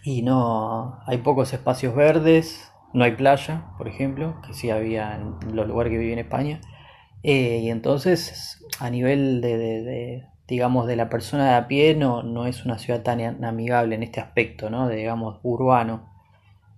y 0.04 0.24
no 0.24 1.00
hay 1.06 1.20
pocos 1.20 1.54
espacios 1.54 1.96
verdes, 1.96 2.71
no 2.94 3.04
hay 3.04 3.12
playa, 3.12 3.66
por 3.78 3.88
ejemplo, 3.88 4.42
que 4.46 4.54
sí 4.54 4.70
había 4.70 5.16
en 5.16 5.56
los 5.56 5.68
lugares 5.68 5.92
que 5.92 5.98
viví 5.98 6.14
en 6.14 6.20
España, 6.20 6.62
eh, 7.24 7.60
y 7.64 7.70
entonces 7.70 8.66
a 8.80 8.90
nivel 8.90 9.42
de, 9.42 10.26
digamos, 10.48 10.88
de 10.88 10.96
la 10.96 11.10
persona 11.10 11.50
de 11.50 11.56
a 11.56 11.68
pie 11.68 11.96
no, 11.96 12.24
no 12.24 12.46
es 12.48 12.66
una 12.66 12.78
ciudad 12.78 13.04
tan 13.04 13.44
amigable 13.44 13.96
en 13.96 14.04
este 14.04 14.20
aspecto, 14.20 14.70
¿no? 14.70 14.88
De, 14.88 14.98
digamos, 14.98 15.40
urbano. 15.44 16.10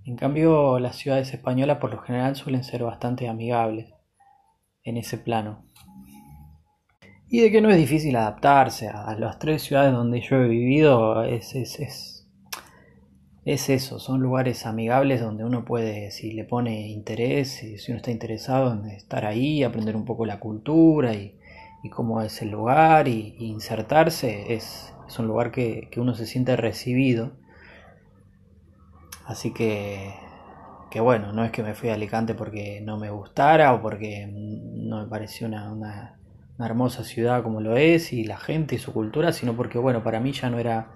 En 0.05 0.17
cambio, 0.17 0.79
las 0.79 0.97
ciudades 0.97 1.33
españolas 1.33 1.77
por 1.77 1.91
lo 1.91 2.01
general 2.01 2.35
suelen 2.35 2.63
ser 2.63 2.83
bastante 2.83 3.29
amigables 3.29 3.93
en 4.83 4.97
ese 4.97 5.17
plano 5.17 5.65
y 7.33 7.39
de 7.39 7.51
que 7.51 7.61
no 7.61 7.71
es 7.71 7.77
difícil 7.77 8.15
adaptarse 8.15 8.89
a 8.89 9.15
las 9.15 9.39
tres 9.39 9.63
ciudades 9.63 9.91
donde 9.91 10.21
yo 10.21 10.35
he 10.35 10.47
vivido, 10.47 11.23
es, 11.23 12.12
es, 13.45 13.69
eso, 13.69 13.99
son 13.99 14.21
lugares 14.21 14.65
amigables 14.65 15.21
donde 15.21 15.43
uno 15.43 15.65
puede, 15.65 16.11
si 16.11 16.31
le 16.31 16.43
pone 16.43 16.87
interés, 16.89 17.49
si, 17.51 17.91
uno 17.91 17.97
está 17.97 18.11
interesado 18.11 18.73
en 18.73 18.85
estar 18.91 19.25
ahí, 19.25 19.63
aprender 19.63 19.95
un 19.95 20.05
poco 20.05 20.25
la 20.25 20.39
cultura 20.39 21.13
y, 21.13 21.35
cómo 21.91 22.21
es 22.21 22.41
el 22.41 22.49
lugar 22.49 23.07
y, 23.07 23.35
insertarse, 23.39 24.53
es, 24.53 24.93
es, 25.07 25.19
un 25.19 25.27
lugar 25.27 25.51
que, 25.51 25.89
que, 25.91 25.99
uno 25.99 26.15
se 26.15 26.25
siente 26.25 26.55
recibido. 26.55 27.31
Así 29.25 29.53
que, 29.53 30.13
que 30.91 31.01
bueno, 31.01 31.33
no 31.33 31.43
es 31.43 31.51
que 31.51 31.63
me 31.63 31.75
fui 31.75 31.89
a 31.89 31.95
Alicante 31.95 32.35
porque 32.35 32.81
no 32.81 32.97
me 32.97 33.09
gustara 33.09 33.73
o 33.73 33.81
porque 33.81 34.27
no 34.27 35.01
me 35.03 35.07
pareció 35.07 35.47
una 35.47 36.17
una 36.57 36.67
hermosa 36.67 37.03
ciudad 37.03 37.43
como 37.43 37.61
lo 37.61 37.77
es 37.77 38.13
y 38.13 38.23
la 38.23 38.37
gente 38.37 38.75
y 38.75 38.77
su 38.77 38.93
cultura, 38.93 39.31
sino 39.31 39.53
porque 39.53 39.77
bueno, 39.77 40.03
para 40.03 40.19
mí 40.19 40.31
ya 40.33 40.49
no 40.49 40.59
era, 40.59 40.87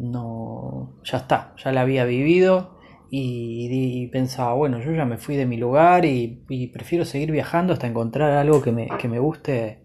no, 0.00 1.00
ya 1.04 1.18
está, 1.18 1.54
ya 1.62 1.72
la 1.72 1.82
había 1.82 2.04
vivido 2.04 2.78
y, 3.10 4.06
pensaba, 4.08 4.54
bueno, 4.54 4.80
yo 4.80 4.92
ya 4.92 5.04
me 5.04 5.18
fui 5.18 5.36
de 5.36 5.46
mi 5.46 5.56
lugar 5.56 6.04
y, 6.04 6.44
prefiero 6.72 7.04
seguir 7.04 7.32
viajando 7.32 7.72
hasta 7.72 7.86
encontrar 7.86 8.32
algo 8.32 8.62
que 8.62 8.72
me, 8.72 8.88
que 8.98 9.08
me 9.08 9.18
guste, 9.18 9.84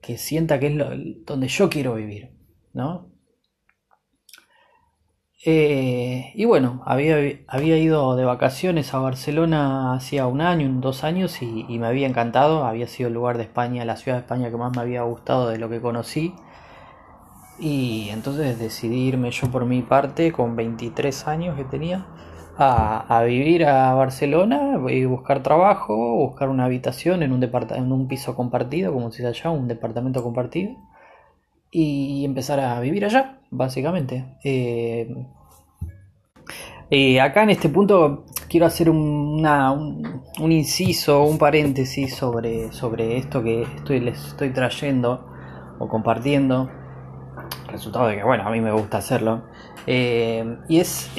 que 0.00 0.16
sienta 0.16 0.58
que 0.58 0.68
es 0.68 1.26
donde 1.26 1.48
yo 1.48 1.68
quiero 1.68 1.94
vivir, 1.94 2.30
¿no? 2.72 3.10
Eh, 5.44 6.32
y 6.34 6.44
bueno, 6.46 6.82
había, 6.84 7.16
había 7.46 7.78
ido 7.78 8.16
de 8.16 8.24
vacaciones 8.24 8.92
a 8.92 8.98
Barcelona 8.98 9.94
hacía 9.94 10.26
un 10.26 10.40
año, 10.40 10.68
dos 10.80 11.04
años 11.04 11.40
y, 11.42 11.78
me 11.78 11.86
había 11.86 12.08
encantado. 12.08 12.64
Había 12.64 12.86
sido 12.88 13.08
el 13.08 13.14
lugar 13.14 13.36
de 13.38 13.44
España, 13.44 13.84
la 13.84 13.96
ciudad 13.96 14.18
de 14.18 14.22
España 14.22 14.50
que 14.50 14.56
más 14.56 14.74
me 14.76 14.82
había 14.82 15.02
gustado 15.02 15.48
de 15.48 15.58
lo 15.58 15.68
que 15.68 15.80
conocí. 15.80 16.34
Y 17.58 18.08
entonces 18.10 18.58
decidí 18.58 19.08
irme 19.08 19.30
yo 19.30 19.50
por 19.50 19.64
mi 19.66 19.82
parte, 19.82 20.32
con 20.32 20.54
23 20.56 21.26
años 21.26 21.56
que 21.56 21.64
tenía, 21.64 22.06
a, 22.56 23.22
vivir 23.24 23.64
a 23.66 23.94
Barcelona 23.94 24.80
y 24.88 25.04
buscar 25.04 25.42
trabajo, 25.42 26.16
buscar 26.16 26.48
una 26.48 26.64
habitación 26.64 27.22
en 27.22 27.32
un, 27.32 27.42
en 27.42 27.92
un 27.92 28.08
piso 28.08 28.34
compartido, 28.34 28.92
como 28.92 29.10
se 29.10 29.22
dice 29.22 29.28
allá, 29.28 29.50
un 29.50 29.68
departamento 29.68 30.22
compartido 30.22 30.76
y 31.70 32.24
empezar 32.24 32.60
a 32.60 32.80
vivir 32.80 33.04
allá, 33.04 33.40
básicamente. 33.50 34.24
Eh, 36.90 37.20
acá 37.20 37.42
en 37.42 37.50
este 37.50 37.68
punto 37.68 38.24
quiero 38.48 38.66
hacer 38.66 38.88
un, 38.88 39.44
un, 40.40 40.52
inciso, 40.52 41.22
un 41.22 41.38
paréntesis 41.38 42.14
sobre, 42.14 42.72
sobre 42.72 43.18
esto 43.18 43.42
que 43.42 43.62
estoy, 43.62 44.00
les 44.00 44.28
estoy 44.28 44.50
trayendo 44.50 45.26
o 45.78 45.88
compartiendo. 45.88 46.70
Resultado 47.68 48.08
de 48.08 48.16
que, 48.16 48.24
bueno, 48.24 48.44
a 48.44 48.50
mí 48.50 48.60
me 48.60 48.72
gusta 48.72 48.98
hacerlo. 48.98 49.44
Eh, 49.86 50.58
y 50.68 50.80
es 50.80 51.10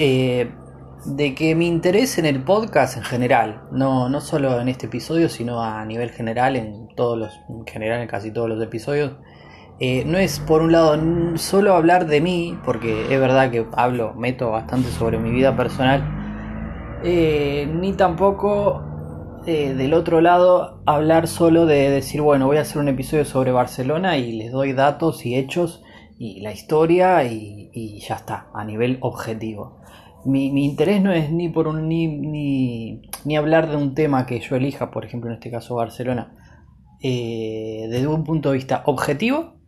de 1.05 1.33
que 1.33 1.55
mi 1.55 1.67
interés 1.67 2.17
en 2.17 2.25
el 2.25 2.43
podcast 2.43 2.97
en 2.97 3.03
general, 3.03 3.61
no, 3.71 4.09
no 4.09 4.19
solo 4.19 4.59
en 4.59 4.67
este 4.67 4.87
episodio, 4.87 5.29
sino 5.29 5.63
a 5.63 5.85
nivel 5.85 6.09
general, 6.11 6.55
en 6.55 6.89
todos 6.95 7.17
los, 7.17 7.39
en 7.49 7.65
general 7.65 8.01
en 8.01 8.07
casi 8.07 8.31
todos 8.31 8.49
los 8.49 8.61
episodios, 8.61 9.13
eh, 9.79 10.03
no 10.05 10.17
es 10.17 10.39
por 10.39 10.61
un 10.61 10.73
lado 10.73 10.97
solo 11.37 11.73
hablar 11.73 12.05
de 12.05 12.19
mí, 12.19 12.57
porque 12.65 13.13
es 13.13 13.19
verdad 13.19 13.49
que 13.49 13.65
hablo, 13.77 14.13
meto 14.13 14.51
bastante 14.51 14.89
sobre 14.89 15.19
mi 15.19 15.31
vida 15.31 15.55
personal, 15.55 16.03
eh, 17.03 17.65
ni 17.73 17.93
tampoco 17.93 18.83
eh, 19.45 19.73
del 19.73 19.93
otro 19.93 20.19
lado 20.19 20.81
hablar 20.85 21.27
solo 21.27 21.65
de 21.65 21.89
decir, 21.89 22.21
bueno, 22.21 22.45
voy 22.45 22.57
a 22.57 22.61
hacer 22.61 22.79
un 22.81 22.89
episodio 22.89 23.23
sobre 23.23 23.53
Barcelona 23.53 24.17
y 24.17 24.33
les 24.33 24.51
doy 24.51 24.73
datos 24.73 25.25
y 25.25 25.37
hechos 25.37 25.81
y 26.19 26.41
la 26.41 26.51
historia 26.51 27.23
y, 27.23 27.99
ya 28.01 28.15
está, 28.15 28.49
a 28.53 28.63
nivel 28.65 28.97
objetivo. 29.01 29.79
Mi, 30.25 30.47
interés 30.65 31.01
no 31.01 31.13
es 31.13 31.31
ni 31.31 31.49
por 31.49 31.67
un 31.67 31.87
ni, 31.87 32.07
ni, 33.25 33.35
hablar 33.37 33.69
de 33.69 33.77
un 33.77 33.95
tema 33.95 34.25
que 34.25 34.39
yo 34.41 34.57
elija, 34.57 34.91
por 34.91 35.05
ejemplo 35.05 35.29
en 35.29 35.35
este 35.35 35.49
caso 35.49 35.75
Barcelona, 35.75 36.35
desde 37.01 38.05
un 38.05 38.25
punto 38.25 38.49
de 38.49 38.57
vista 38.57 38.83
objetivo, 38.85 39.59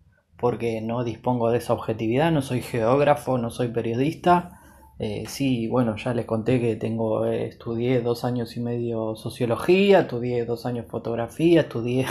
porque 0.42 0.82
no 0.82 1.04
dispongo 1.04 1.52
de 1.52 1.60
esa 1.60 1.74
objetividad, 1.74 2.32
no 2.32 2.42
soy 2.42 2.62
geógrafo, 2.62 3.38
no 3.38 3.52
soy 3.52 3.70
periodista. 3.70 4.58
Eh, 4.98 5.26
sí, 5.28 5.68
bueno, 5.68 5.96
ya 5.96 6.14
les 6.14 6.26
conté 6.26 6.60
que 6.60 6.76
tengo, 6.76 7.26
eh, 7.26 7.46
estudié 7.48 8.02
dos 8.02 8.24
años 8.24 8.56
y 8.58 8.60
medio 8.60 9.16
sociología, 9.16 10.02
estudié 10.02 10.46
dos 10.46 10.66
años 10.66 10.88
fotografía, 10.90 11.62
estudié, 11.62 12.06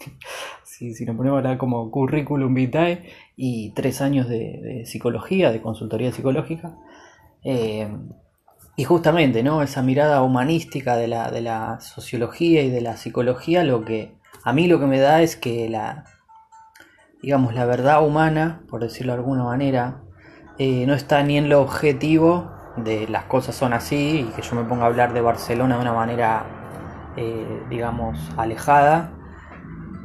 si, 0.76 0.94
si 0.94 1.06
nos 1.06 1.16
ponemos 1.16 1.36
a 1.36 1.38
hablar 1.38 1.58
como 1.58 1.90
currículum 1.90 2.52
vitae, 2.54 3.04
y 3.36 3.70
tres 3.70 4.02
años 4.02 4.28
de, 4.28 4.82
psicología, 4.84 5.50
de 5.50 5.62
consultoría 5.62 6.12
psicológica. 6.12 6.76
Eh, 7.44 7.88
y 8.76 8.84
justamente, 8.84 9.42
¿no? 9.42 9.62
Esa 9.62 9.82
mirada 9.82 10.22
humanística 10.22 10.96
de 10.96 11.08
la, 11.08 11.30
de 11.30 11.40
la 11.40 11.80
sociología 11.80 12.62
y 12.62 12.70
de 12.70 12.82
la 12.82 12.96
psicología, 12.96 13.64
lo 13.64 13.84
que 13.84 14.16
a 14.44 14.52
mí 14.52 14.66
lo 14.66 14.78
que 14.78 14.86
me 14.86 15.00
da 15.00 15.22
es 15.22 15.36
que 15.36 15.68
la, 15.70 16.04
digamos, 17.22 17.54
la 17.54 17.64
verdad 17.64 18.06
humana, 18.06 18.62
por 18.68 18.82
decirlo 18.82 19.12
de 19.14 19.18
alguna 19.20 19.44
manera, 19.44 20.02
eh, 20.58 20.84
no 20.86 20.92
está 20.92 21.22
ni 21.22 21.38
en 21.38 21.48
lo 21.48 21.62
objetivo 21.62 22.52
de 22.76 23.08
las 23.08 23.24
cosas 23.24 23.54
son 23.54 23.72
así 23.72 24.26
y 24.28 24.32
que 24.34 24.42
yo 24.42 24.54
me 24.54 24.64
ponga 24.64 24.84
a 24.84 24.86
hablar 24.88 25.14
de 25.14 25.22
Barcelona 25.22 25.76
de 25.76 25.80
una 25.80 25.94
manera, 25.94 26.44
eh, 27.16 27.62
digamos, 27.70 28.18
alejada, 28.36 29.15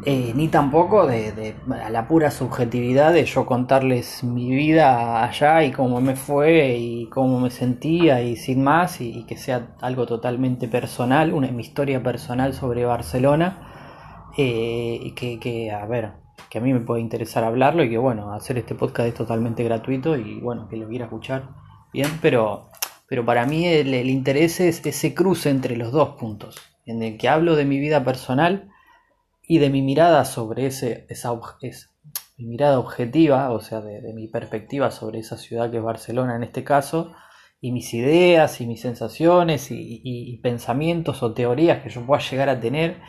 eh, 0.03 0.33
ni 0.35 0.47
tampoco 0.47 1.05
de, 1.05 1.55
la 1.67 2.07
pura 2.07 2.31
subjetividad 2.31 3.13
de 3.13 3.25
yo 3.25 3.45
contarles 3.45 4.23
mi 4.23 4.49
vida 4.49 5.23
allá 5.23 5.63
y 5.63 5.71
cómo 5.71 6.01
me 6.01 6.15
fue 6.15 6.75
y 6.75 7.05
cómo 7.09 7.39
me 7.39 7.51
sentía 7.51 8.21
y 8.23 8.35
sin 8.35 8.63
más 8.63 8.99
y, 8.99 9.25
que 9.25 9.37
sea 9.37 9.75
algo 9.79 10.07
totalmente 10.07 10.67
personal, 10.67 11.33
una 11.33 11.51
mi 11.51 11.61
historia 11.61 12.01
personal 12.01 12.53
sobre 12.55 12.83
Barcelona 12.83 14.31
eh, 14.37 15.13
que, 15.15 15.39
que, 15.39 15.71
a 15.71 15.85
ver, 15.85 16.13
que 16.49 16.57
a 16.57 16.61
mí 16.61 16.73
me 16.73 16.79
puede 16.79 17.01
interesar 17.01 17.43
hablarlo 17.43 17.83
y 17.83 17.89
que 17.91 17.99
bueno, 17.99 18.33
hacer 18.33 18.57
este 18.57 18.73
podcast 18.73 19.09
es 19.09 19.13
totalmente 19.13 19.63
gratuito 19.63 20.17
y 20.17 20.39
bueno, 20.39 20.67
que 20.67 20.77
lo 20.77 20.87
quiera 20.87 21.05
escuchar. 21.05 21.49
Bien, 21.93 22.09
pero, 22.23 22.69
pero 23.07 23.23
para 23.23 23.45
mí 23.45 23.67
el 23.67 24.09
interés 24.09 24.61
es 24.61 24.83
ese 24.83 25.13
cruce 25.13 25.51
entre 25.51 25.77
los 25.77 25.91
dos 25.91 26.15
puntos, 26.15 26.55
en 26.87 27.03
el 27.03 27.19
que 27.19 27.29
hablo 27.29 27.55
de 27.55 27.65
mi 27.65 27.79
vida 27.79 28.03
personal, 28.03 28.70
y 29.51 29.59
de 29.59 29.69
mi 29.69 29.81
mirada 29.81 30.23
sobre 30.23 30.65
ese, 30.67 31.05
esa 31.09 31.37
es, 31.59 31.93
mi 32.37 32.45
mirada 32.45 32.79
objetiva, 32.79 33.51
o 33.51 33.59
sea, 33.59 33.81
de, 33.81 34.13
mi 34.13 34.29
perspectiva 34.29 34.91
sobre 34.91 35.19
esa 35.19 35.35
ciudad 35.35 35.69
que 35.69 35.75
es 35.75 35.83
Barcelona 35.83 36.37
en 36.37 36.43
este 36.43 36.63
caso, 36.63 37.11
y 37.59 37.73
mis 37.73 37.93
ideas 37.93 38.61
y 38.61 38.65
mis 38.65 38.79
sensaciones 38.79 39.67
y, 39.69 40.39
pensamientos 40.41 41.21
o 41.21 41.33
teorías 41.33 41.83
que 41.83 41.89
yo 41.89 42.05
pueda 42.05 42.21
llegar 42.21 42.47
a 42.47 42.61
tener 42.61 43.01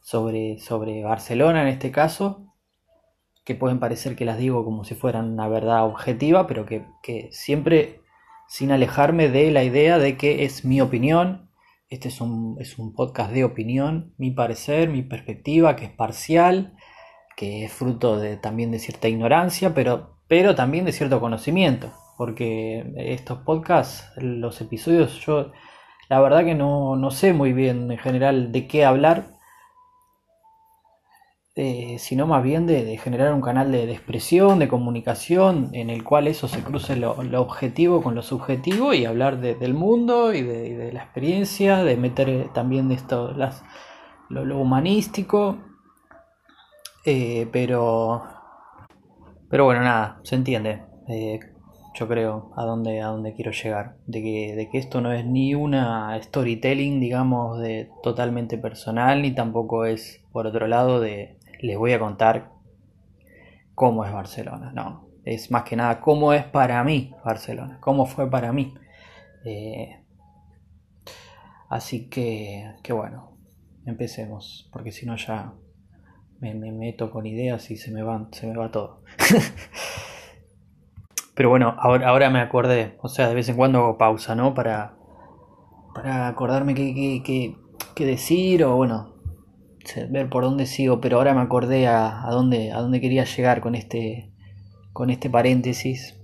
sobre, 0.00 0.60
sobre 0.60 1.02
Barcelona 1.02 1.62
en 1.62 1.68
este 1.68 1.90
caso, 1.90 2.54
que 3.44 3.56
pueden 3.56 3.80
parecer 3.80 4.14
que 4.14 4.24
las 4.24 4.38
digo 4.38 4.64
como 4.64 4.84
si 4.84 4.94
fueran 4.94 5.32
una 5.32 5.48
verdad 5.48 5.86
objetiva, 5.86 6.46
pero 6.46 6.66
que, 6.66 6.86
que 7.02 7.30
siempre 7.32 8.00
sin 8.46 8.70
alejarme 8.70 9.28
de 9.28 9.50
la 9.50 9.64
idea 9.64 9.98
de 9.98 10.16
que 10.16 10.44
es 10.44 10.64
mi 10.64 10.80
opinión 10.80 11.49
este 11.90 12.08
es 12.08 12.20
un, 12.20 12.56
es 12.60 12.78
un 12.78 12.94
podcast 12.94 13.32
de 13.32 13.42
opinión, 13.42 14.14
mi 14.16 14.30
parecer, 14.30 14.88
mi 14.88 15.02
perspectiva, 15.02 15.74
que 15.74 15.86
es 15.86 15.90
parcial, 15.90 16.76
que 17.36 17.64
es 17.64 17.72
fruto 17.72 18.18
de, 18.18 18.36
también 18.36 18.70
de 18.70 18.78
cierta 18.78 19.08
ignorancia, 19.08 19.74
pero, 19.74 20.16
pero 20.28 20.54
también 20.54 20.84
de 20.84 20.92
cierto 20.92 21.20
conocimiento. 21.20 21.92
Porque 22.16 22.92
estos 22.96 23.38
podcasts, 23.38 24.08
los 24.16 24.60
episodios, 24.60 25.20
yo 25.26 25.50
la 26.08 26.20
verdad 26.20 26.44
que 26.44 26.54
no, 26.54 26.94
no 26.94 27.10
sé 27.10 27.32
muy 27.32 27.52
bien 27.52 27.90
en 27.90 27.98
general 27.98 28.52
de 28.52 28.68
qué 28.68 28.84
hablar, 28.84 29.39
eh, 31.56 31.96
sino 31.98 32.28
más 32.28 32.44
bien 32.44 32.66
de, 32.68 32.96
generar 32.96 33.34
un 33.34 33.40
canal 33.40 33.72
de, 33.72 33.90
expresión, 33.90 34.60
de 34.60 34.68
comunicación, 34.68 35.70
en 35.72 35.90
el 35.90 36.04
cual 36.04 36.28
eso 36.28 36.46
se 36.46 36.62
cruce 36.62 36.94
lo, 36.94 37.16
objetivo 37.40 38.02
con 38.02 38.14
lo 38.14 38.22
subjetivo 38.22 38.94
y 38.94 39.04
hablar 39.04 39.40
del 39.40 39.74
mundo 39.74 40.32
y 40.32 40.42
de, 40.42 40.92
la 40.92 41.02
experiencia, 41.02 41.82
de 41.82 41.96
meter 41.96 42.28
eh, 42.28 42.50
también 42.54 42.92
esto, 42.92 43.34
lo, 44.28 44.60
humanístico, 44.60 45.58
eh, 47.04 47.48
pero, 47.50 48.22
pero 49.48 49.64
bueno, 49.64 49.82
nada, 49.82 50.20
se 50.22 50.36
entiende. 50.36 50.84
yo 51.94 52.06
creo 52.06 52.52
a 52.56 52.64
dónde, 52.64 53.00
a 53.02 53.08
dónde 53.08 53.34
quiero 53.34 53.50
llegar, 53.50 53.96
de 54.06 54.22
que, 54.22 54.54
de 54.54 54.70
que 54.70 54.78
esto 54.78 55.00
no 55.00 55.12
es 55.12 55.26
ni 55.26 55.56
una 55.56 56.16
storytelling, 56.22 57.00
digamos, 57.00 57.58
de 57.58 57.90
totalmente 58.04 58.56
personal, 58.56 59.22
ni 59.22 59.32
tampoco 59.34 59.84
es, 59.84 60.22
por 60.32 60.46
otro 60.46 60.68
lado, 60.68 61.00
de, 61.00 61.39
les 61.60 61.78
voy 61.78 61.92
a 61.92 61.98
contar 61.98 62.52
cómo 63.74 64.04
es 64.04 64.12
Barcelona. 64.12 64.72
No, 64.72 65.08
es 65.24 65.50
más 65.50 65.64
que 65.64 65.76
nada 65.76 66.00
cómo 66.00 66.32
es 66.32 66.44
para 66.44 66.82
mí 66.84 67.12
Barcelona, 67.24 67.78
cómo 67.80 68.06
fue 68.06 68.30
para 68.30 68.52
mí. 68.52 68.74
Eh, 69.44 70.02
así 71.68 72.08
que, 72.08 72.74
que 72.82 72.92
bueno, 72.92 73.36
empecemos, 73.86 74.68
porque 74.72 74.92
si 74.92 75.06
no 75.06 75.16
ya 75.16 75.54
me, 76.40 76.54
meto 76.54 77.10
con 77.10 77.26
ideas 77.26 77.70
y 77.70 77.76
se 77.76 77.90
me, 77.90 78.02
van, 78.02 78.32
se 78.32 78.46
me 78.46 78.56
va 78.56 78.70
todo. 78.70 79.02
Pero 81.34 81.48
bueno, 81.48 81.74
ahora, 81.78 82.08
ahora 82.08 82.30
me 82.30 82.40
acordé, 82.40 82.96
o 83.00 83.08
sea, 83.08 83.28
de 83.28 83.34
vez 83.34 83.48
en 83.48 83.56
cuando 83.56 83.78
hago 83.78 83.98
pausa, 83.98 84.34
¿no? 84.34 84.52
Para, 84.52 84.94
para 85.94 86.28
acordarme 86.28 86.74
qué, 86.74 87.22
qué, 87.24 87.56
qué 87.94 88.04
decir 88.04 88.64
o 88.64 88.76
bueno, 88.76 89.14
ver 90.08 90.28
por 90.28 90.44
dónde 90.44 90.66
sigo, 90.66 91.00
pero 91.00 91.16
ahora 91.16 91.34
me 91.34 91.40
acordé 91.40 91.86
a, 91.86 92.26
dónde, 92.30 92.72
a 92.72 92.80
dónde 92.80 93.00
quería 93.00 93.24
llegar 93.24 93.60
con 93.60 93.74
este, 93.74 94.30
con 94.92 95.10
este 95.10 95.30
paréntesis, 95.30 96.16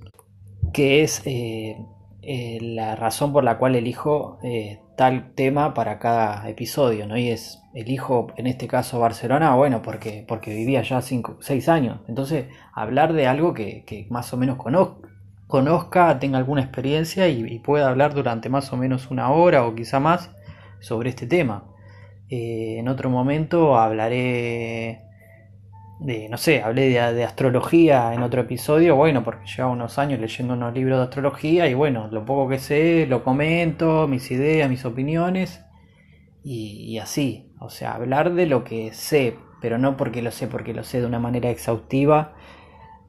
que 0.73 1.03
es 1.03 1.23
eh, 1.27 1.77
eh, 2.23 2.59
la 2.61 2.97
razón 2.97 3.33
por 3.33 3.45
la 3.45 3.59
cual 3.59 3.77
elijo 3.77 4.39
eh, 4.43 4.81
tal 4.97 5.33
tema 5.35 5.75
para 5.75 5.99
cada 5.99 6.49
episodio, 6.49 7.07
¿no? 7.07 7.17
Y 7.17 7.29
es, 7.29 7.63
elijo 7.75 8.29
en 8.37 8.47
este 8.47 8.67
caso 8.67 8.99
Barcelona, 8.99 9.55
bueno, 9.55 9.83
porque, 9.83 10.25
porque 10.27 10.55
vivía 10.55 10.83
ya 10.83 11.01
6 11.03 11.69
años, 11.69 12.01
entonces 12.09 12.47
hablar 12.73 13.13
de 13.13 13.27
algo 13.27 13.55
que, 13.55 14.07
más 14.11 14.33
o 14.33 14.37
menos 14.37 14.59
conozca, 15.47 16.19
tenga 16.19 16.39
alguna 16.39 16.63
experiencia 16.63 17.29
y 17.29 17.59
pueda 17.61 17.89
hablar 17.89 18.15
durante 18.15 18.49
más 18.49 18.73
o 18.73 18.77
menos 18.77 19.11
una 19.11 19.31
hora 19.31 19.65
o 19.65 19.75
quizá 19.75 20.01
más 20.01 20.31
sobre 20.81 21.11
este 21.11 21.27
tema. 21.27 21.65
Eh, 22.29 22.77
en 22.79 22.89
otro 22.89 23.11
momento 23.11 23.77
hablaré 23.79 25.07
de, 26.01 26.29
no 26.29 26.37
sé, 26.37 26.63
hablé 26.63 26.91
de, 26.91 27.25
astrología 27.25 28.13
en 28.13 28.23
otro 28.23 28.43
episodio, 28.43 28.97
bueno, 28.97 29.25
porque 29.25 29.47
llevo 29.47 29.71
unos 29.71 29.99
años 29.99 30.21
leyendo 30.21 30.55
unos 30.55 30.75
libros 30.75 30.99
de 30.99 31.05
astrología 31.05 31.69
y 31.69 31.75
bueno, 31.75 32.09
lo 32.11 32.25
poco 32.25 32.49
que 32.49 32.59
sé 32.59 33.07
lo 33.07 33.25
comento, 33.25 34.07
mis 34.09 34.31
ideas, 34.31 34.69
mis 34.69 34.85
opiniones 34.85 35.65
y, 36.45 36.99
así, 36.99 37.53
o 37.59 37.71
sea, 37.71 37.95
hablar 37.95 38.35
de 38.35 38.47
lo 38.47 38.63
que 38.63 38.93
sé, 38.93 39.37
pero 39.61 39.79
no 39.79 39.97
porque 39.97 40.23
lo 40.23 40.31
sé, 40.31 40.47
porque 40.47 40.75
lo 40.75 40.85
sé 40.85 41.01
de 41.01 41.07
una 41.07 41.19
manera 41.19 41.51
exhaustiva, 41.51 42.35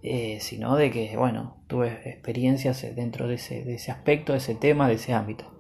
eh, 0.01 0.39
sino 0.41 0.75
de 0.75 0.89
que, 0.89 1.15
bueno, 1.17 1.58
tuve 1.67 2.10
experiencias 2.10 2.84
dentro 2.95 3.27
de 3.27 3.36
ese, 3.36 3.63
de 3.63 3.75
ese 3.75 3.91
aspecto, 3.91 4.32
de 4.32 4.39
ese 4.39 4.56
tema, 4.56 4.88
de 4.88 4.95
ese 4.95 5.13
ámbito. 5.13 5.53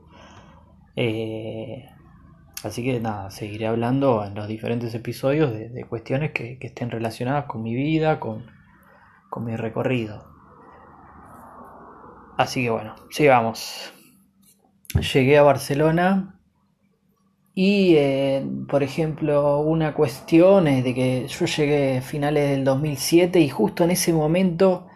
Eh, 0.95 1.87
Así 2.63 2.83
que 2.83 2.99
nada, 2.99 3.29
seguiré 3.29 3.67
hablando 3.67 4.25
en 4.25 4.33
los 4.33 4.47
diferentes 4.47 4.93
episodios 4.95 5.51
de, 5.53 5.85
cuestiones 5.85 6.31
que, 6.31 6.57
estén 6.59 6.89
relacionadas 6.89 7.45
con 7.45 7.61
mi 7.61 7.75
vida, 7.75 8.19
con, 8.19 8.45
mi 9.41 9.55
recorrido. 9.55 10.25
Así 12.37 12.63
que 12.63 12.71
bueno, 12.71 12.95
sigamos. 13.11 13.93
Llegué 15.13 15.37
a 15.37 15.43
Barcelona 15.43 16.39
y, 17.53 17.95
eh, 17.97 18.43
por 18.67 18.81
ejemplo, 18.81 19.59
una 19.59 19.93
cuestión 19.93 20.67
es 20.67 20.83
de 20.83 20.95
que 20.95 21.27
yo 21.27 21.45
llegué 21.45 21.99
a 21.99 22.01
finales 22.01 22.49
del 22.49 22.63
2007 22.63 23.39
y 23.39 23.49
justo 23.49 23.83
en 23.83 23.91
ese 23.91 24.13
momento 24.13 24.87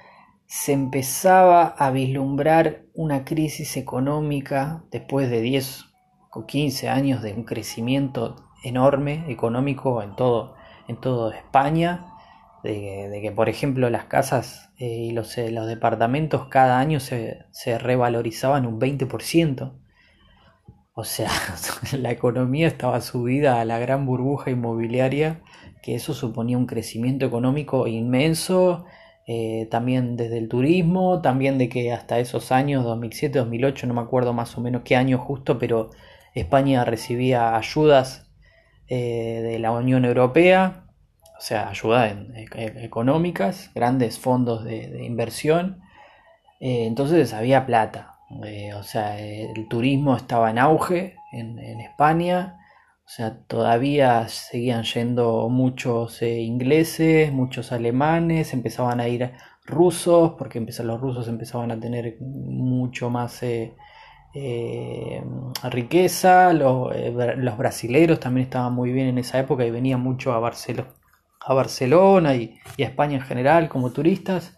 se 0.47 0.73
empezaba 0.73 1.67
a 1.67 1.91
vislumbrar 1.91 2.85
una 2.95 3.23
crisis 3.23 3.77
económica 3.77 4.83
después 4.89 5.29
de 5.29 5.41
10 5.41 5.90
con 6.31 6.47
15 6.47 6.87
años 6.87 7.21
de 7.21 7.33
un 7.33 7.43
crecimiento 7.43 8.37
enorme 8.63 9.25
económico 9.27 10.01
en 10.01 10.15
todo, 10.15 10.55
en 10.87 10.95
todo 10.95 11.31
España, 11.31 12.05
de, 12.63 13.19
que 13.21 13.31
por 13.31 13.49
ejemplo 13.49 13.89
las 13.89 14.05
casas 14.05 14.71
eh, 14.77 14.85
y 14.85 15.11
los, 15.11 15.37
eh, 15.37 15.51
los, 15.51 15.67
departamentos 15.67 16.47
cada 16.47 16.79
año 16.79 16.99
se, 16.99 17.45
se 17.51 17.77
revalorizaban 17.77 18.65
un 18.65 18.79
20%. 18.79 19.73
O 20.93 21.03
sea, 21.03 21.29
la 21.99 22.11
economía 22.11 22.67
estaba 22.67 23.01
subida 23.01 23.59
a 23.59 23.65
la 23.65 23.77
gran 23.79 24.05
burbuja 24.05 24.51
inmobiliaria, 24.51 25.41
que 25.83 25.95
eso 25.95 26.13
suponía 26.13 26.57
un 26.57 26.65
crecimiento 26.65 27.25
económico 27.25 27.87
inmenso, 27.87 28.85
eh, 29.27 29.67
también 29.69 30.15
desde 30.15 30.37
el 30.37 30.47
turismo, 30.47 31.21
también 31.21 31.57
de 31.57 31.67
que 31.67 31.91
hasta 31.91 32.19
esos 32.19 32.53
años, 32.53 32.85
2007, 32.85 33.39
2008, 33.39 33.87
no 33.87 33.95
me 33.95 34.01
acuerdo 34.01 34.33
más 34.33 34.57
o 34.57 34.61
menos 34.61 34.83
qué 34.85 34.95
año 34.95 35.17
justo, 35.17 35.59
pero 35.59 35.89
España 36.33 36.85
recibía 36.85 37.55
ayudas 37.55 38.31
eh, 38.87 39.41
de 39.41 39.59
la 39.59 39.71
Unión 39.71 40.05
Europea, 40.05 40.85
o 41.37 41.41
sea, 41.41 41.69
ayudas 41.69 42.13
e, 42.35 42.83
económicas, 42.83 43.71
grandes 43.73 44.19
fondos 44.19 44.63
de, 44.63 45.03
inversión. 45.05 45.81
Eh, 46.59 46.85
entonces 46.85 47.33
había 47.33 47.65
plata, 47.65 48.15
eh, 48.45 48.73
o 48.73 48.83
sea, 48.83 49.19
el 49.19 49.67
turismo 49.67 50.15
estaba 50.15 50.51
en 50.51 50.59
auge 50.59 51.15
en, 51.33 51.59
España, 51.81 52.59
o 53.05 53.09
sea, 53.09 53.39
todavía 53.47 54.27
seguían 54.27 54.83
yendo 54.83 55.49
muchos 55.49 56.21
ingleses, 56.21 57.31
muchos 57.31 57.71
alemanes, 57.71 58.53
empezaban 58.53 58.99
a 58.99 59.07
ir 59.07 59.31
rusos, 59.65 60.33
porque 60.37 60.59
los 60.59 61.01
rusos 61.01 61.27
empezaban 61.27 61.71
a 61.71 61.79
tener 61.79 62.17
mucho 62.19 63.09
más 63.09 63.41
riqueza, 65.69 66.53
los, 66.53 66.93
los, 67.37 67.57
brasileros 67.57 68.19
también 68.19 68.45
estaban 68.45 68.73
muy 68.73 68.91
bien 68.91 69.07
en 69.07 69.17
esa 69.17 69.39
época 69.39 69.65
y 69.65 69.71
venían 69.71 70.01
mucho 70.01 70.31
a, 70.33 70.37
a 70.37 71.53
Barcelona 71.53 72.35
y, 72.35 72.59
a 72.79 72.83
España 72.83 73.17
en 73.17 73.23
general 73.23 73.69
como 73.69 73.91
turistas. 73.91 74.57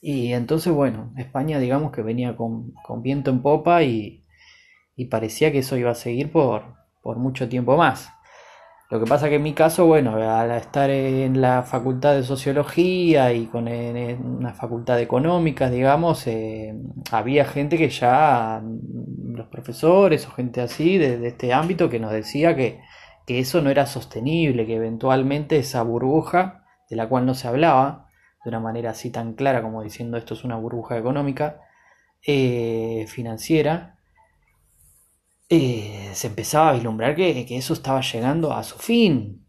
Y 0.00 0.32
entonces, 0.32 0.72
bueno, 0.72 1.12
España 1.16 1.58
digamos 1.58 1.92
que 1.92 2.02
venía 2.02 2.36
con, 2.36 2.74
viento 3.02 3.30
en 3.30 3.42
popa 3.42 3.82
y, 3.82 4.24
parecía 5.10 5.52
que 5.52 5.58
eso 5.58 5.76
iba 5.76 5.90
a 5.90 5.94
seguir 5.94 6.30
por, 6.30 6.76
por 7.02 7.18
mucho 7.18 7.48
tiempo 7.48 7.76
más. 7.76 8.10
Lo 8.90 9.00
que 9.00 9.06
pasa 9.06 9.30
que 9.30 9.36
en 9.36 9.42
mi 9.42 9.54
caso, 9.54 9.86
bueno, 9.86 10.16
al 10.16 10.50
estar 10.52 10.90
en 10.90 11.40
la 11.40 11.62
facultad 11.62 12.14
de 12.14 12.22
sociología 12.22 13.32
y 13.32 13.46
con 13.46 13.66
una 13.66 14.52
facultad 14.52 14.96
de 14.96 15.02
económicas, 15.02 15.72
digamos, 15.72 16.26
eh, 16.26 16.74
había 17.10 17.46
gente 17.46 17.78
que 17.78 17.88
ya, 17.88 18.62
los 18.62 19.48
profesores 19.48 20.26
o 20.26 20.32
gente 20.32 20.60
así 20.60 20.98
de, 20.98 21.26
este 21.26 21.54
ámbito, 21.54 21.88
que 21.88 21.98
nos 21.98 22.12
decía 22.12 22.54
que, 22.54 22.80
eso 23.26 23.62
no 23.62 23.70
era 23.70 23.86
sostenible, 23.86 24.66
que 24.66 24.76
eventualmente 24.76 25.56
esa 25.56 25.82
burbuja, 25.82 26.64
de 26.90 26.96
la 26.96 27.08
cual 27.08 27.24
no 27.24 27.34
se 27.34 27.48
hablaba 27.48 28.10
de 28.44 28.50
una 28.50 28.60
manera 28.60 28.90
así 28.90 29.10
tan 29.10 29.32
clara 29.32 29.62
como 29.62 29.82
diciendo 29.82 30.18
esto 30.18 30.34
es 30.34 30.44
una 30.44 30.56
burbuja 30.56 30.98
económica, 30.98 31.60
eh, 32.26 33.06
financiera, 33.08 33.93
eh, 35.56 36.10
se 36.14 36.28
empezaba 36.28 36.70
a 36.70 36.72
vislumbrar 36.74 37.14
que, 37.14 37.46
eso 37.50 37.72
estaba 37.72 38.00
llegando 38.00 38.52
a 38.52 38.62
su 38.62 38.78
fin. 38.78 39.46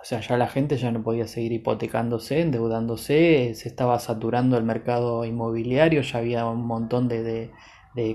O 0.00 0.04
sea, 0.04 0.20
ya 0.20 0.36
la 0.36 0.48
gente 0.48 0.76
ya 0.76 0.90
no 0.92 1.02
podía 1.02 1.26
seguir 1.26 1.52
hipotecándose, 1.52 2.40
endeudándose, 2.40 3.54
se 3.54 3.68
estaba 3.68 3.98
saturando 3.98 4.58
el 4.58 4.64
mercado 4.64 5.24
inmobiliario, 5.24 6.02
ya 6.02 6.18
había 6.18 6.46
un 6.46 6.66
montón 6.66 7.08
de, 7.08 7.50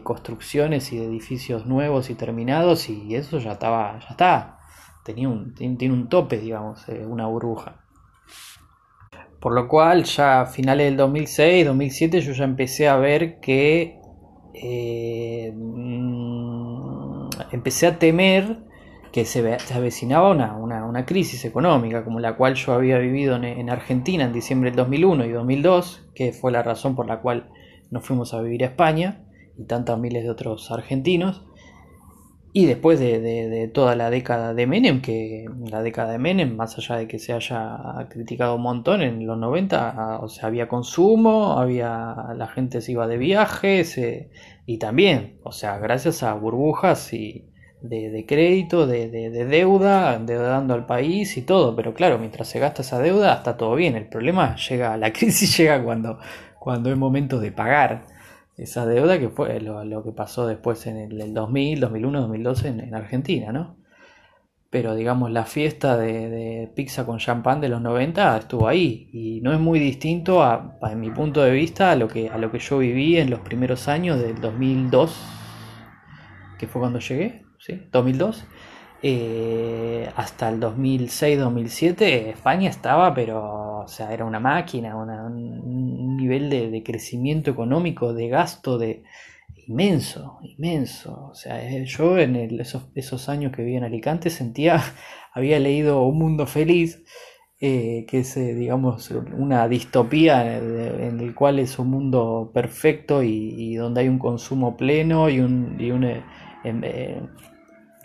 construcciones 0.03 0.91
y 0.93 0.97
de 0.97 1.05
edificios 1.05 1.65
nuevos 1.65 2.10
y 2.10 2.15
terminados 2.15 2.89
y 2.89 3.15
eso 3.15 3.39
ya 3.39 3.53
estaba, 3.53 3.97
ya 3.99 4.08
está, 4.10 4.60
tenía 5.03 5.29
un, 5.29 5.55
tiene 5.55 5.93
un 5.93 6.10
tope, 6.10 6.38
digamos, 6.38 6.88
eh, 6.89 7.05
una 7.05 7.25
burbuja. 7.25 7.82
Por 9.39 9.53
lo 9.53 9.67
cual 9.67 10.03
ya 10.03 10.41
a 10.41 10.45
finales 10.45 10.88
del 10.88 10.97
2006, 10.97 11.65
2007 11.65 12.21
yo 12.21 12.34
ya 12.34 12.43
empecé 12.43 12.89
a 12.89 12.97
ver 12.97 13.39
que 13.39 13.99
eh, 14.53 15.53
empecé 17.52 17.88
a 17.88 17.99
temer 17.99 18.60
que 19.12 19.25
se, 19.25 19.58
avecinaba 19.73 20.32
una, 20.32 21.06
crisis 21.06 21.45
económica, 21.45 22.04
como 22.04 22.19
la 22.19 22.36
cual 22.36 22.56
yo 22.56 22.73
había 22.73 22.97
vivido 22.99 23.36
en, 23.36 23.69
Argentina 23.69 24.23
en 24.25 24.34
diciembre 24.34 24.69
del 24.69 24.78
2001 24.78 25.25
y 25.25 25.32
2002, 25.32 26.10
que 26.13 26.32
fue 26.32 26.52
la 26.52 26.62
razón 26.62 26.95
por 26.95 27.08
la 27.08 27.21
cual 27.21 27.49
nos 27.89 28.06
fuimos 28.06 28.34
a 28.34 28.41
vivir 28.41 28.63
a 28.63 28.67
España, 28.67 29.23
y 29.58 29.65
tantos 29.65 29.99
miles 29.99 30.23
de 30.23 30.30
otros 30.30 30.71
argentinos. 30.71 31.43
Y 32.52 32.65
después 32.65 32.99
de, 32.99 33.69
toda 33.73 33.95
la 33.95 34.10
década 34.10 34.56
de 34.56 34.65
Menem, 34.65 35.02
que 35.02 35.45
la 35.69 35.84
década 35.84 36.13
de 36.13 36.17
Menem, 36.17 36.56
más 36.56 36.78
allá 36.78 36.97
de 36.97 37.08
que 37.08 37.19
se 37.19 37.32
haya 37.32 37.78
criticado 38.10 38.56
un 38.56 38.63
montón, 38.63 39.02
en 39.04 39.25
los 39.25 39.38
90, 39.38 40.19
o 40.21 40.28
sea, 40.30 40.47
había 40.47 40.67
consumo, 40.67 41.60
había 41.60 42.15
la 42.36 42.47
gente 42.47 42.82
se 42.82 42.93
iba 42.93 43.06
de 43.08 43.17
viajes, 43.17 43.99
y 44.69 44.77
también, 44.77 45.39
o 45.41 45.51
sea, 45.51 45.79
gracias 45.79 46.21
a 46.21 46.32
burbujas 46.36 47.12
y 47.12 47.49
de, 47.82 48.23
crédito, 48.27 48.86
de, 48.86 49.10
deuda, 49.10 50.13
endeudando 50.13 50.75
al 50.75 50.86
país 50.86 51.38
y 51.38 51.41
todo, 51.41 51.75
pero 51.75 51.95
claro, 51.95 52.19
mientras 52.19 52.49
se 52.49 52.60
gasta 52.60 52.84
esa 52.84 52.99
deuda 52.99 53.34
está 53.34 53.58
todo 53.58 53.73
bien, 53.73 53.95
el 53.95 54.08
problema 54.08 54.55
llega, 54.69 54.95
la 54.95 55.12
crisis 55.12 55.58
llega 55.58 55.84
cuando, 55.84 56.19
cuando 56.60 56.91
es 56.91 56.97
momento 56.97 57.39
de 57.39 57.51
pagar 57.51 58.05
esa 58.58 58.86
deuda 58.86 59.17
que 59.17 59.29
fue 59.29 59.60
lo, 59.60 60.03
que 60.03 60.12
pasó 60.12 60.45
después 60.45 60.86
en 60.86 60.97
el, 60.97 61.34
2000, 61.34 61.79
2001, 61.79 62.21
2012 62.21 62.67
en, 62.67 62.79
en, 62.82 62.93
Argentina, 62.93 63.51
¿no? 63.51 63.75
Pero 64.69 64.93
digamos, 64.93 65.32
la 65.32 65.45
fiesta 65.45 65.97
de, 65.97 66.71
pizza 66.75 67.05
con 67.05 67.17
champán 67.17 67.60
de 67.60 67.69
los 67.69 67.82
90 67.82 68.38
estuvo 68.38 68.67
ahí 68.67 69.10
y 69.12 69.41
no 69.41 69.51
es 69.51 69.60
muy 69.60 69.79
distinto, 69.79 70.43
a, 70.43 70.77
en 70.84 70.99
mi 70.99 71.10
punto 71.10 71.41
de 71.41 71.51
vista, 71.51 71.91
a 71.91 71.95
lo, 71.95 72.08
que, 72.08 72.29
a 72.29 72.38
lo 72.38 72.51
que 72.51 72.60
yo 72.60 72.77
viví 72.77 73.17
en 73.17 73.32
los 73.32 73.39
primeros 73.39 73.88
años 73.88 74.19
del 74.19 74.39
2002, 74.39 75.19
que 76.60 76.67
fue 76.67 76.82
cuando 76.82 76.99
llegué, 76.99 77.45
¿sí? 77.58 77.82
2002. 77.91 78.45
Eh, 79.01 80.12
hasta 80.17 80.49
el 80.49 80.60
2006-2007 80.60 82.01
España 82.27 82.69
estaba, 82.69 83.13
pero, 83.13 83.79
o 83.79 83.88
sea, 83.88 84.13
era 84.13 84.25
una 84.25 84.41
máquina, 84.41 84.95
un 84.97 86.17
nivel 86.17 86.49
de, 86.49 86.84
crecimiento 86.84 87.49
económico, 87.49 88.13
de 88.13 88.27
gasto, 88.27 88.77
de 88.77 89.03
inmenso, 89.69 90.39
inmenso. 90.41 91.29
O 91.32 91.36
sea, 91.36 91.63
eh, 91.63 91.86
yo 91.86 92.17
en 92.17 92.36
esos, 92.60 92.89
esos, 92.95 93.29
años 93.29 93.51
que 93.53 93.62
viví 93.62 93.77
en 93.77 93.84
Alicante 93.84 94.29
sentía, 94.29 94.82
había 95.34 95.60
leído 95.60 96.03
Un 96.03 96.17
Mundo 96.17 96.47
Feliz, 96.47 97.03
eh, 97.62 98.05
que 98.08 98.19
es, 98.19 98.36
digamos, 98.36 99.12
una 99.12 99.67
distopía 99.67 100.58
en 100.58 101.19
el 101.19 101.36
cual 101.36 101.60
es 101.60 101.77
un 101.77 101.89
mundo 101.89 102.51
perfecto 102.53 103.21
y, 103.21 103.75
donde 103.75 104.01
hay 104.01 104.08
un 104.10 104.19
consumo 104.19 104.75
pleno 104.77 105.29
y 105.29 105.39
un... 105.39 105.77
Em, 106.63 106.82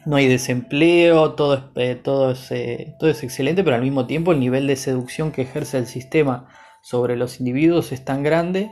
no 0.07 0.16
hay 0.16 0.29
desempleo, 0.29 1.33
todo 1.33 1.55
es, 1.55 1.62
eh, 1.77 1.94
todo, 1.94 2.33
es, 2.33 2.50
eh, 2.50 2.94
todo 2.98 3.11
es 3.11 3.22
excelente, 3.22 3.64
pero 3.64 3.77
al 3.77 3.83
mismo 3.83 4.07
tiempo 4.07 4.33
el 4.33 4.40
nivel 4.40 4.66
de 4.66 4.77
seducción 4.77 5.33
que 5.33 5.42
ejerce 5.42 5.79
el 5.79 5.87
sistema 5.87 6.48
sobre 6.83 7.16
los 7.16 7.40
individuos 7.40 7.92
es 7.92 8.05
tan 8.05 8.22
grande 8.22 8.70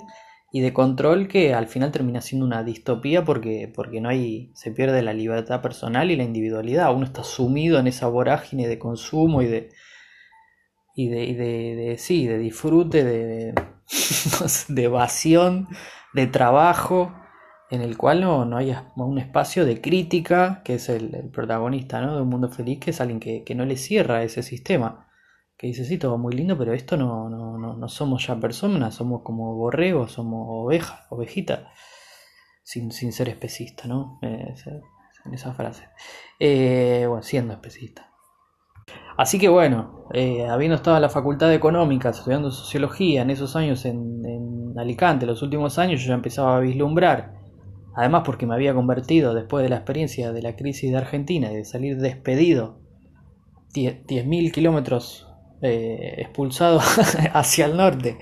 y 0.52 0.60
de 0.60 0.74
control 0.74 1.28
que 1.28 1.54
al 1.54 1.66
final 1.66 1.90
termina 1.92 2.20
siendo 2.20 2.44
una 2.44 2.62
distopía 2.62 3.24
porque, 3.24 3.72
porque 3.74 4.02
no 4.02 4.10
hay, 4.10 4.52
se 4.54 4.70
pierde 4.70 5.00
la 5.02 5.14
libertad 5.14 5.62
personal 5.62 6.10
y 6.10 6.16
la 6.16 6.24
individualidad. 6.24 6.94
Uno 6.94 7.06
está 7.06 7.24
sumido 7.24 7.78
en 7.78 7.86
esa 7.86 8.06
vorágine 8.08 8.68
de 8.68 8.78
consumo 8.78 9.40
y 9.40 9.46
de, 9.46 9.70
y 10.94 11.08
de, 11.08 11.24
y 11.24 11.34
de, 11.34 11.96
sí, 11.96 12.26
de 12.26 12.36
disfrute, 12.36 13.02
de, 13.02 13.54
de 14.68 14.82
evasión, 14.84 15.68
de 16.12 16.26
trabajo 16.26 17.14
en 17.70 17.80
el 17.80 17.96
cual 17.96 18.20
no, 18.20 18.44
no 18.44 18.58
haya 18.58 18.92
un 18.96 19.18
espacio 19.18 19.64
de 19.64 19.80
crítica, 19.80 20.60
que 20.66 20.74
es 20.74 20.90
el, 20.90 21.30
protagonista 21.32 22.02
¿no? 22.02 22.16
de 22.16 22.20
un 22.20 22.28
mundo 22.28 22.50
feliz, 22.50 22.78
que 22.78 22.90
es 22.90 23.00
alguien 23.00 23.18
que, 23.18 23.54
no 23.54 23.64
le 23.64 23.78
cierra 23.78 24.22
ese 24.22 24.42
sistema, 24.42 25.08
que 25.62 25.68
dice, 25.68 25.86
sí, 25.86 25.96
todo 25.96 26.18
muy 26.18 26.34
lindo, 26.34 26.58
pero 26.58 26.74
esto 26.74 26.98
no, 26.98 27.30
no, 27.30 27.56
no, 27.56 27.88
somos 27.88 28.26
ya 28.26 28.36
personas, 28.38 28.94
somos 28.94 29.22
como 29.22 29.54
borregos, 29.54 30.12
somos 30.12 30.44
ovejas, 30.46 31.06
ovejitas, 31.08 31.60
sin, 32.62 32.90
sin 32.90 33.12
ser 33.12 33.30
especista, 33.30 33.86
¿no? 33.86 34.18
en 34.22 35.32
esa 35.32 35.54
frase. 35.54 35.88
Eh, 36.38 37.06
bueno, 37.08 37.22
siendo 37.22 37.54
especista. 37.54 38.10
Así 39.16 39.38
que 39.38 39.48
bueno, 39.48 40.08
eh, 40.12 40.46
habiendo 40.48 40.74
estado 40.74 40.96
en 40.96 41.02
la 41.02 41.08
Facultad 41.08 41.48
de 41.48 41.54
Económicas, 41.54 42.18
estudiando 42.18 42.50
sociología 42.50 43.22
en 43.22 43.30
esos 43.30 43.56
años 43.56 43.84
en, 43.84 44.26
en 44.26 44.78
Alicante, 44.78 45.24
los 45.24 45.42
últimos 45.42 45.78
años, 45.78 46.02
yo 46.02 46.08
ya 46.08 46.14
empezaba 46.14 46.56
a 46.56 46.60
vislumbrar 46.60 47.42
Además 47.94 48.22
porque 48.24 48.46
me 48.46 48.54
había 48.54 48.74
convertido 48.74 49.34
después 49.34 49.62
de 49.62 49.68
la 49.68 49.76
experiencia 49.76 50.32
de 50.32 50.42
la 50.42 50.56
crisis 50.56 50.90
de 50.90 50.96
Argentina 50.96 51.52
y 51.52 51.56
de 51.56 51.64
salir 51.64 51.98
despedido 51.98 52.80
10.000 53.74 54.50
kilómetros 54.50 55.31
eh, 55.62 56.14
expulsado 56.18 56.80
hacia 57.34 57.66
el 57.66 57.76
norte, 57.76 58.18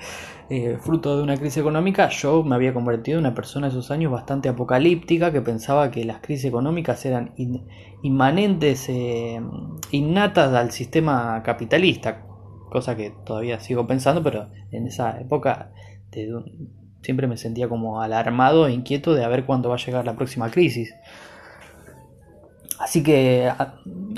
eh, 0.51 0.77
fruto 0.79 1.17
de 1.17 1.23
una 1.23 1.39
crisis 1.39 1.57
económica, 1.57 2.11
yo 2.11 2.43
me 2.43 2.55
había 2.55 2.75
convertido 2.75 3.19
en 3.19 3.25
una 3.25 3.35
persona 3.35 3.69
de 3.69 3.73
esos 3.73 3.91
años 3.91 4.13
bastante 4.13 4.51
apocalíptica 4.51 5.33
que 5.33 5.41
pensaba 5.41 5.91
que 5.91 6.05
las 6.05 6.21
crisis 6.21 6.45
económicas 6.45 7.03
eran 7.07 7.33
inmanentes, 8.03 8.91
eh, 8.91 9.41
innatas 9.91 10.53
al 10.53 10.71
sistema 10.71 11.43
capitalista, 11.43 12.27
cosa 12.71 12.95
que 12.95 13.15
todavía 13.25 13.59
sigo 13.59 13.87
pensando, 13.87 14.23
pero 14.23 14.51
en 14.71 14.87
esa 14.87 15.19
época 15.19 15.73
siempre 17.01 17.27
me 17.27 17.39
sentía 17.39 17.71
como 17.71 18.03
alarmado 18.03 18.67
e 18.67 18.73
inquieto 18.73 19.15
de 19.15 19.25
a 19.25 19.29
ver 19.29 19.47
cuándo 19.47 19.71
va 19.71 19.77
a 19.77 19.79
llegar 19.79 20.05
la 20.05 20.15
próxima 20.15 20.51
crisis. 20.51 20.95
Así 22.79 23.03
que 23.03 23.51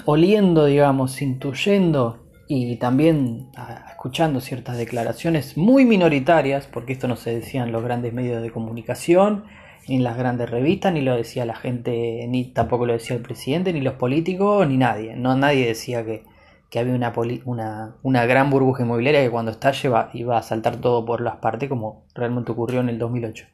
oliendo, 0.07 0.67
digamos, 0.67 1.23
intuyendo 1.23 2.22
y 2.55 2.77
también 2.77 3.49
escuchando 3.89 4.43
ciertas 4.43 4.77
declaraciones 4.77 5.57
muy 5.57 5.87
minoritarias, 5.87 6.67
porque 6.67 6.93
esto 6.93 7.09
no 7.09 7.17
se 7.17 7.35
decía 7.35 7.63
en 7.63 7.73
los 7.73 7.83
grandes 7.83 8.13
medios 8.13 8.43
de 8.43 8.51
comunicación, 8.51 9.45
ni 9.89 9.97
en 9.97 10.05
las 10.05 10.19
grandes 10.19 10.51
revistas, 10.51 10.93
ni 10.93 11.01
lo 11.01 11.17
decía 11.17 11.47
la 11.47 11.55
gente, 11.55 12.27
ni 12.29 12.45
tampoco 12.53 12.85
lo 12.85 12.93
decía 12.93 13.17
el 13.17 13.23
presidente, 13.23 13.73
ni 13.73 13.81
los 13.81 13.95
políticos, 13.95 14.69
ni 14.69 14.77
nadie. 14.77 15.17
No 15.17 15.35
nadie 15.35 15.67
decía 15.67 16.05
que, 16.05 16.25
que 16.69 16.79
había 16.79 16.95
una, 16.95 17.15
una, 17.47 17.97
una, 18.03 18.27
gran 18.27 18.51
burbuja 18.51 18.83
inmobiliaria 18.83 19.23
que 19.23 19.31
cuando 19.31 19.51
estalle 19.51 19.91
iba 20.13 20.37
a 20.37 20.43
saltar 20.43 20.77
todo 20.77 21.07
por 21.07 21.23
las 21.23 21.37
partes 21.37 21.71
como 21.71 22.05
realmente 22.15 22.53
ocurrió 22.53 22.81
en 22.81 22.91
el 22.91 22.99
2008. 22.99 23.47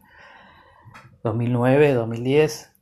2009, 1.22 1.92
2010. 1.92 2.72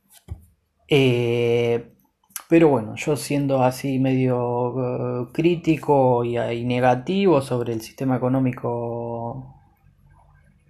Pero 2.49 2.69
bueno, 2.69 2.95
yo 2.95 3.15
siendo 3.17 3.63
así 3.63 3.99
medio 3.99 5.23
eh, 5.25 5.27
crítico 5.33 6.23
y, 6.23 6.37
y, 6.37 6.63
negativo 6.65 7.41
sobre 7.41 7.73
el 7.73 7.81
sistema 7.81 8.15
económico 8.17 9.53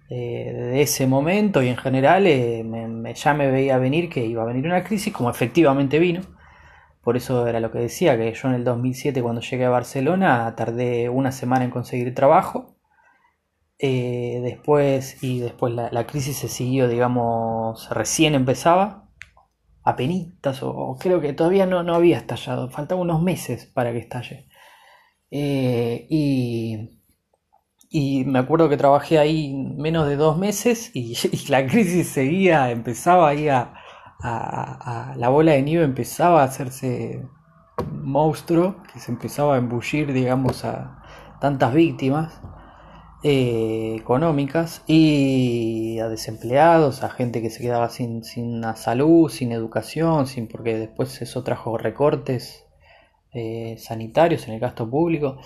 de 0.08 0.80
ese 0.80 1.06
momento 1.06 1.62
y 1.62 1.68
en 1.68 1.76
general 1.76 2.24
ya 2.24 3.34
me 3.34 3.50
veía 3.50 3.76
venir 3.78 4.08
que 4.08 4.24
iba 4.24 4.42
a 4.42 4.46
venir 4.46 4.64
una 4.66 4.82
crisis, 4.82 5.12
como 5.12 5.30
efectivamente 5.30 5.98
vino. 5.98 6.22
Por 7.02 7.16
eso 7.16 7.46
era 7.46 7.60
lo 7.60 7.70
que 7.70 7.78
decía, 7.78 8.16
que 8.16 8.32
yo 8.34 8.48
en 8.48 8.54
el 8.54 8.64
2007 8.64 9.22
cuando 9.22 9.40
llegué 9.40 9.64
a 9.66 9.70
Barcelona 9.70 10.54
tardé 10.56 11.08
una 11.08 11.32
semana 11.32 11.64
en 11.64 11.70
conseguir 11.70 12.14
trabajo. 12.14 12.76
después 13.78 15.22
y 15.22 15.40
después 15.40 15.74
la, 15.74 15.90
la, 15.92 16.06
crisis 16.06 16.38
se 16.38 16.48
siguió, 16.48 16.88
digamos, 16.88 17.88
recién 17.90 18.34
empezaba 18.34 19.07
apenitas, 19.88 20.62
o, 20.62 20.96
creo 21.00 21.20
que 21.20 21.32
todavía 21.32 21.66
no, 21.66 21.82
no 21.82 21.94
había 21.94 22.18
estallado, 22.18 22.70
faltaban 22.70 23.02
unos 23.04 23.22
meses 23.22 23.66
para 23.66 23.92
que 23.92 23.98
estalle. 23.98 24.48
Eh, 25.30 26.06
y, 26.10 27.00
y, 27.90 28.24
me 28.24 28.38
acuerdo 28.38 28.68
que 28.68 28.76
trabajé 28.76 29.18
ahí 29.18 29.54
menos 29.76 30.06
de 30.08 30.16
dos 30.16 30.38
meses 30.38 30.90
y, 30.94 31.14
la 31.48 31.66
crisis 31.66 32.08
seguía, 32.08 32.70
empezaba 32.70 33.28
ahí 33.28 33.48
a, 33.48 33.74
la 35.16 35.28
bola 35.28 35.52
de 35.52 35.62
nieve 35.62 35.84
empezaba 35.84 36.42
a 36.42 36.44
hacerse 36.44 37.24
monstruo, 37.92 38.82
que 38.92 38.98
se 38.98 39.12
empezaba 39.12 39.54
a 39.54 39.58
embullir, 39.58 40.12
digamos, 40.12 40.64
a 40.64 41.02
tantas 41.40 41.72
víctimas. 41.72 42.40
Eh, 43.24 43.96
económicas 43.98 44.84
y 44.86 45.98
a 45.98 46.08
desempleados, 46.08 47.02
a 47.02 47.10
gente 47.10 47.42
que 47.42 47.50
se 47.50 47.60
quedaba 47.60 47.88
sin, 47.90 48.22
sin 48.22 48.62
salud, 48.76 49.28
sin 49.28 49.50
educación, 49.50 50.28
sin 50.28 50.46
porque 50.46 50.76
después 50.78 51.20
eso 51.20 51.42
trajo 51.42 51.76
recortes 51.78 52.64
eh, 53.32 53.76
sanitarios 53.78 54.46
en 54.46 54.54
el 54.54 54.60
gasto 54.60 54.88
público. 54.88 55.38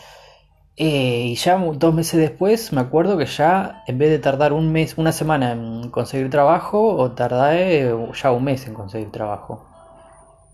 Eh, 0.77 1.25
y 1.29 1.35
ya 1.37 1.57
dos 1.57 1.95
meses 1.95 2.21
después 2.21 2.73
me 2.73 2.81
acuerdo 2.83 3.17
que 3.19 3.27
ya 3.27 3.83
en 3.87 3.99
vez 3.99 4.11
de 4.11 4.19
tardar 4.19 4.53
un 4.53 4.71
mes, 4.73 4.99
una 4.99 5.13
semana 5.13 5.53
en 5.53 5.91
conseguir 5.91 6.29
trabajo, 6.31 6.95
o 6.97 7.13
tardé 7.13 7.95
ya 8.23 8.33
un 8.33 8.45
mes 8.45 8.67
en 8.67 8.75
conseguir 8.75 9.11
trabajo. 9.11 9.67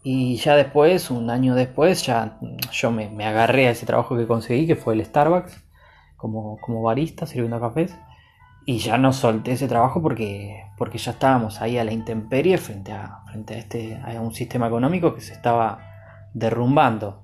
Y 0.05 0.37
ya 0.37 0.57
después, 0.57 1.11
un 1.11 1.31
año 1.31 1.55
después, 1.57 2.05
ya 2.07 2.39
yo 2.73 2.91
me, 2.93 3.11
me 3.11 3.27
agarré 3.27 3.69
a 3.69 3.73
ese 3.73 3.87
trabajo 3.87 4.17
que 4.17 4.27
conseguí, 4.27 4.67
que 4.67 4.77
fue 4.77 4.95
el 4.95 5.05
Starbucks 5.05 5.68
como, 6.19 6.59
como 6.59 6.83
barista 6.83 7.25
sirviendo 7.27 7.59
cafés. 7.59 7.97
Y 8.67 8.79
ya 8.81 8.99
no 8.99 9.15
solté 9.15 9.53
ese 9.53 9.67
trabajo 9.67 10.03
porque, 10.03 10.65
porque 10.77 10.99
ya 10.99 11.13
estábamos 11.13 11.63
ahí 11.63 11.79
a 11.79 11.85
la 11.85 11.93
intemperie 11.93 12.59
frente 12.59 12.93
a, 12.93 13.23
frente 13.27 13.55
a, 13.55 13.59
este, 13.59 13.97
a 13.97 14.21
un 14.21 14.35
sistema 14.35 14.67
económico 14.67 15.15
que 15.15 15.23
se 15.23 15.33
estaba 15.33 15.79
derrumbando. 16.35 17.23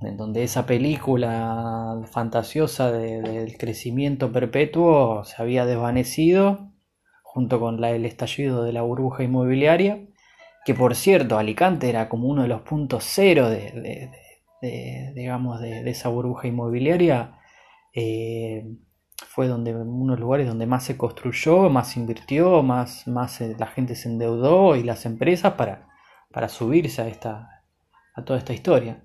En 0.00 0.16
donde 0.16 0.42
esa 0.42 0.66
película 0.66 2.00
fantasiosa 2.10 2.90
del 2.90 3.56
crecimiento 3.56 4.32
perpetuo 4.32 5.22
se 5.22 5.40
había 5.40 5.64
desvanecido 5.64 6.72
junto 7.22 7.60
con 7.60 7.82
el 7.84 8.04
estallido 8.04 8.64
de 8.64 8.72
la 8.72 8.82
burbuja 8.82 9.22
inmobiliaria. 9.22 10.00
Que 10.64 10.74
por 10.74 10.96
cierto, 10.96 11.38
Alicante 11.38 11.88
era 11.88 12.08
como 12.08 12.26
uno 12.26 12.42
de 12.42 12.48
los 12.48 12.62
puntos 12.62 13.04
cero 13.06 13.48
de, 13.48 14.10
digamos, 15.14 15.60
de, 15.60 15.88
esa 15.88 16.08
burbuja 16.08 16.48
inmobiliaria 16.48 17.38
eh, 17.94 18.76
fue 19.28 19.48
donde 19.48 19.74
unos 19.74 20.18
lugares 20.18 20.46
donde 20.46 20.66
más 20.66 20.84
se 20.84 20.96
construyó, 20.96 21.70
más 21.70 21.92
se 21.92 22.00
invirtió, 22.00 22.62
más, 22.62 23.06
más 23.06 23.40
eh, 23.40 23.56
la 23.58 23.66
gente 23.66 23.94
se 23.94 24.08
endeudó 24.08 24.76
y 24.76 24.82
las 24.82 25.06
empresas 25.06 25.54
para, 25.54 25.88
para 26.32 26.48
subirse 26.48 27.02
a, 27.02 27.08
esta, 27.08 27.64
a 28.14 28.24
toda 28.24 28.38
esta 28.38 28.52
historia. 28.52 29.04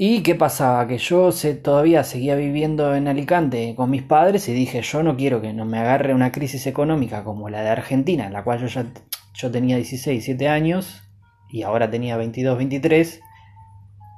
¿Y 0.00 0.22
qué 0.22 0.36
pasaba? 0.36 0.86
Que 0.86 0.98
yo 0.98 1.32
se, 1.32 1.54
todavía 1.54 2.04
seguía 2.04 2.36
viviendo 2.36 2.94
en 2.94 3.08
Alicante 3.08 3.74
con 3.76 3.90
mis 3.90 4.02
padres 4.02 4.48
y 4.48 4.52
dije, 4.52 4.80
yo 4.82 5.02
no 5.02 5.16
quiero 5.16 5.40
que 5.40 5.52
no 5.52 5.64
me 5.64 5.78
agarre 5.78 6.14
una 6.14 6.30
crisis 6.30 6.68
económica 6.68 7.24
como 7.24 7.48
la 7.48 7.62
de 7.62 7.70
Argentina, 7.70 8.26
en 8.26 8.32
la 8.32 8.44
cual 8.44 8.60
yo 8.60 8.68
ya 8.68 8.86
yo 9.34 9.50
tenía 9.52 9.76
16, 9.76 10.24
17 10.24 10.48
años 10.48 11.02
y 11.48 11.62
ahora 11.62 11.90
tenía 11.90 12.16
22, 12.16 12.58
23. 12.58 13.20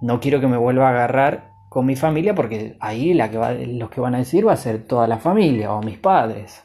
No 0.00 0.20
quiero 0.20 0.40
que 0.40 0.46
me 0.46 0.56
vuelva 0.56 0.88
a 0.88 0.90
agarrar 0.90 1.49
con 1.70 1.86
mi 1.86 1.94
familia 1.94 2.34
porque 2.34 2.76
ahí 2.80 3.14
la 3.14 3.30
que 3.30 3.38
va, 3.38 3.52
los 3.52 3.90
que 3.90 4.00
van 4.00 4.16
a 4.16 4.18
decir 4.18 4.46
va 4.46 4.52
a 4.54 4.56
ser 4.56 4.86
toda 4.86 5.06
la 5.06 5.18
familia 5.18 5.72
o 5.72 5.80
mis 5.80 5.98
padres, 5.98 6.64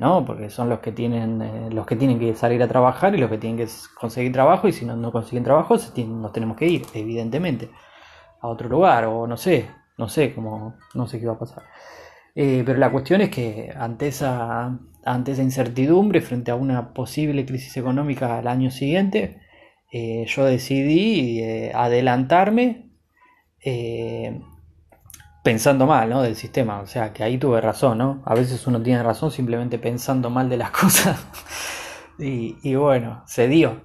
¿no? 0.00 0.24
Porque 0.24 0.50
son 0.50 0.68
los 0.68 0.80
que 0.80 0.90
tienen 0.90 1.40
eh, 1.40 1.68
los 1.70 1.86
que 1.86 1.94
tienen 1.94 2.18
que 2.18 2.34
salir 2.34 2.60
a 2.60 2.66
trabajar 2.66 3.14
y 3.14 3.18
los 3.18 3.30
que 3.30 3.38
tienen 3.38 3.56
que 3.56 3.72
conseguir 3.98 4.32
trabajo 4.32 4.66
y 4.66 4.72
si 4.72 4.84
no, 4.84 4.96
no 4.96 5.12
consiguen 5.12 5.44
trabajo 5.44 5.76
nos 5.76 6.32
tenemos 6.32 6.56
que 6.56 6.66
ir, 6.66 6.82
evidentemente, 6.92 7.70
a 8.40 8.48
otro 8.48 8.68
lugar 8.68 9.04
o 9.04 9.28
no 9.28 9.36
sé, 9.36 9.70
no 9.96 10.08
sé 10.08 10.34
cómo, 10.34 10.74
no 10.94 11.06
sé 11.06 11.20
qué 11.20 11.26
va 11.26 11.34
a 11.34 11.38
pasar. 11.38 11.62
Eh, 12.34 12.64
pero 12.66 12.80
la 12.80 12.90
cuestión 12.90 13.20
es 13.20 13.30
que 13.30 13.72
ante 13.76 14.08
esa, 14.08 14.76
ante 15.04 15.32
esa 15.32 15.42
incertidumbre, 15.42 16.20
frente 16.20 16.50
a 16.50 16.56
una 16.56 16.92
posible 16.94 17.46
crisis 17.46 17.76
económica 17.76 18.38
al 18.38 18.48
año 18.48 18.72
siguiente, 18.72 19.38
eh, 19.92 20.24
yo 20.26 20.44
decidí 20.46 21.70
adelantarme 21.74 22.91
eh, 23.64 24.40
pensando 25.42 25.86
mal, 25.86 26.10
¿no? 26.10 26.22
Del 26.22 26.36
sistema. 26.36 26.80
O 26.80 26.86
sea, 26.86 27.12
que 27.12 27.24
ahí 27.24 27.38
tuve 27.38 27.60
razón, 27.60 27.98
¿no? 27.98 28.22
A 28.24 28.34
veces 28.34 28.66
uno 28.66 28.82
tiene 28.82 29.02
razón 29.02 29.30
simplemente 29.30 29.78
pensando 29.78 30.30
mal 30.30 30.48
de 30.48 30.56
las 30.56 30.70
cosas. 30.72 31.26
y, 32.18 32.74
bueno, 32.74 33.22
se 33.26 33.48
dio. 33.48 33.82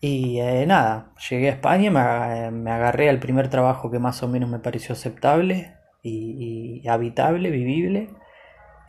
Y 0.00 0.38
eh, 0.40 0.64
nada, 0.66 1.12
llegué 1.28 1.48
a 1.48 1.52
España, 1.52 1.90
me, 1.90 2.70
agarré 2.70 3.08
al 3.08 3.18
primer 3.18 3.48
trabajo 3.48 3.90
que 3.90 3.98
más 3.98 4.22
o 4.22 4.28
menos 4.28 4.48
me 4.48 4.60
pareció 4.60 4.92
aceptable 4.92 5.74
y 6.02 6.86
habitable, 6.88 7.50
vivible. 7.50 8.08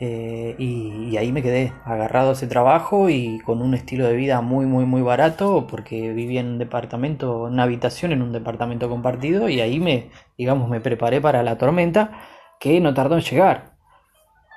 Eh, 0.02 0.56
y, 0.58 1.18
ahí 1.18 1.34
me 1.34 1.42
quedé 1.44 1.74
agarrado 1.84 2.30
a 2.30 2.34
ese 2.34 2.48
trabajo 2.48 3.10
y 3.10 3.40
con 3.40 3.62
un 3.62 3.74
estilo 3.74 4.08
de 4.08 4.16
vida 4.16 4.40
muy, 4.42 4.66
muy, 4.66 4.86
muy 4.86 5.02
barato 5.02 5.68
porque 5.68 6.14
vivía 6.14 6.40
en 6.40 6.48
un 6.48 6.58
departamento, 6.58 7.48
en 7.48 7.54
una 7.54 7.64
habitación 7.64 8.14
en 8.14 8.22
un 8.22 8.32
departamento 8.32 8.88
compartido 8.90 9.50
y 9.50 9.60
ahí 9.60 9.80
me, 9.82 10.10
digamos, 10.38 10.70
me 10.70 10.80
preparé 10.80 11.20
para 11.20 11.44
la 11.44 11.58
tormenta 11.58 12.12
que 12.60 12.80
no 12.80 12.94
tardó 12.94 13.16
en 13.16 13.24
llegar. 13.24 13.74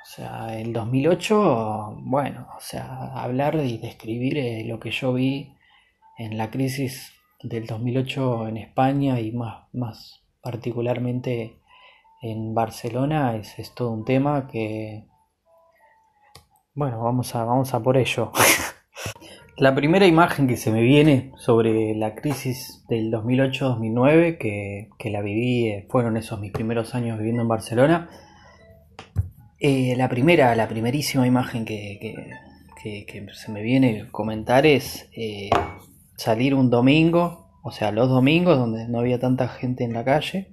O 0.03 0.05
sea, 0.05 0.57
el 0.59 0.71
2008, 0.73 1.97
bueno, 2.03 2.47
o 2.57 2.61
sea, 2.61 3.13
hablar 3.13 3.55
y 3.55 3.77
describir 3.77 4.37
eh, 4.37 4.63
lo 4.65 4.79
que 4.79 4.91
yo 4.91 5.13
vi 5.13 5.55
en 6.17 6.37
la 6.37 6.51
crisis 6.51 7.13
del 7.41 7.65
2008 7.65 8.47
en 8.47 8.57
España 8.57 9.19
y 9.19 9.31
más, 9.33 9.65
más 9.73 10.21
particularmente 10.41 11.59
en 12.21 12.53
Barcelona 12.53 13.35
es, 13.35 13.59
es 13.59 13.73
todo 13.73 13.91
un 13.91 14.05
tema 14.05 14.47
que 14.47 15.05
bueno, 16.75 17.03
vamos 17.03 17.35
a, 17.35 17.43
vamos 17.43 17.73
a 17.73 17.81
por 17.81 17.97
ello. 17.97 18.31
la 19.57 19.75
primera 19.75 20.07
imagen 20.07 20.47
que 20.47 20.57
se 20.57 20.71
me 20.71 20.81
viene 20.81 21.31
sobre 21.37 21.93
la 21.93 22.15
crisis 22.15 22.83
del 22.89 23.11
2008-2009, 23.11 24.37
que, 24.39 24.89
que, 24.97 25.09
la 25.11 25.21
viví, 25.21 25.67
eh, 25.67 25.87
fueron 25.89 26.17
esos 26.17 26.39
mis 26.39 26.51
primeros 26.51 26.95
años 26.95 27.17
viviendo 27.19 27.43
en 27.43 27.47
Barcelona. 27.47 28.09
Eh, 29.59 29.93
la 29.97 30.09
primera, 30.09 30.55
la 30.55 30.67
primerísima 30.67 31.27
imagen 31.27 31.63
que, 31.63 32.27
se 33.33 33.51
me 33.51 33.61
viene 33.61 34.09
comentar 34.11 34.65
es 34.65 35.07
eh, 35.15 35.49
salir 36.17 36.53
un 36.55 36.69
domingo, 36.69 37.51
o 37.61 37.71
sea, 37.71 37.91
los 37.91 38.09
domingos 38.09 38.57
donde 38.57 38.89
no 38.89 38.99
había 38.99 39.19
tanta 39.19 39.47
gente 39.47 39.85
en 39.85 39.93
la 39.93 40.03
calle, 40.03 40.49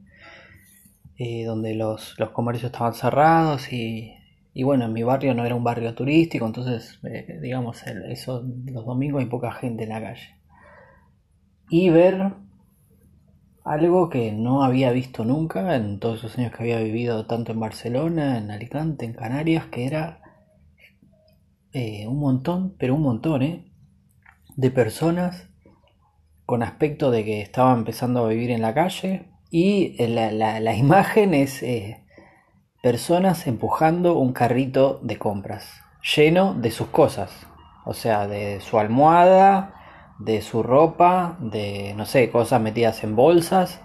donde 1.45 1.75
los, 1.75 2.15
los 2.19 2.31
comercios 2.31 2.73
estaban 2.73 2.95
cerrados 2.95 3.71
y 3.75 4.20
y 4.53 4.65
bueno, 4.65 4.87
en 4.87 4.93
mi 4.93 5.03
barrio 5.03 5.35
no 5.35 5.45
era 5.45 5.55
un 5.55 5.63
barrio 5.63 5.95
turístico, 5.95 6.45
entonces, 6.45 6.99
eh, 7.05 7.39
digamos, 7.41 7.83
eso, 7.87 8.45
los 8.67 8.85
domingos 8.85 9.21
hay 9.21 9.29
poca 9.29 9.53
gente 9.53 9.85
en 9.85 9.91
la 9.91 10.01
calle. 10.01 10.37
Y 11.69 11.91
ver 11.91 12.33
algo 13.65 14.09
que 14.09 14.33
no 14.33 14.65
había 14.65 14.91
visto 14.91 15.25
nunca 15.25 15.77
en 15.77 16.01
todos 16.01 16.19
esos 16.19 16.37
años 16.39 16.53
que 16.53 16.65
había 16.65 16.81
vivido 16.81 17.27
tanto 17.27 17.53
en 17.53 17.61
Barcelona, 17.61 18.39
en 18.39 18.51
Alicante, 18.51 19.05
en 19.05 19.13
Canarias, 19.13 19.67
que 19.67 19.87
era 19.87 20.21
eh, 21.73 22.09
un 22.09 22.19
montón, 22.19 22.75
pero 22.77 22.97
un 22.97 23.03
montón, 23.03 23.43
¿eh? 23.43 23.73
De 24.57 24.73
personas 24.73 25.49
con 26.45 26.65
aspecto 26.65 27.13
de 27.13 27.25
que 27.25 27.41
estaban 27.41 27.79
empezando 27.79 28.25
a 28.25 28.29
vivir 28.29 28.51
en 28.51 28.63
la 28.63 28.75
calle. 28.75 29.31
Y 29.53 29.95
la, 30.09 30.33
la 30.33 30.77
imagen 30.77 31.35
es 31.35 31.63
personas 32.83 33.47
empujando 33.47 34.15
un 34.15 34.33
carrito 34.33 35.01
de 35.03 35.19
compras 35.19 35.83
lleno 36.03 36.55
de 36.55 36.71
sus 36.71 36.89
cosas, 36.89 37.47
o 37.85 37.93
sea, 37.93 38.27
de 38.27 38.61
su 38.61 38.79
almohada, 38.79 39.75
de 40.19 40.41
su 40.41 40.63
ropa, 40.63 41.37
de, 41.41 41.95
no 41.95 42.07
sé, 42.07 42.31
cosas 42.31 42.61
metidas 42.61 43.05
en 43.05 43.17
bolsas, 43.17 43.83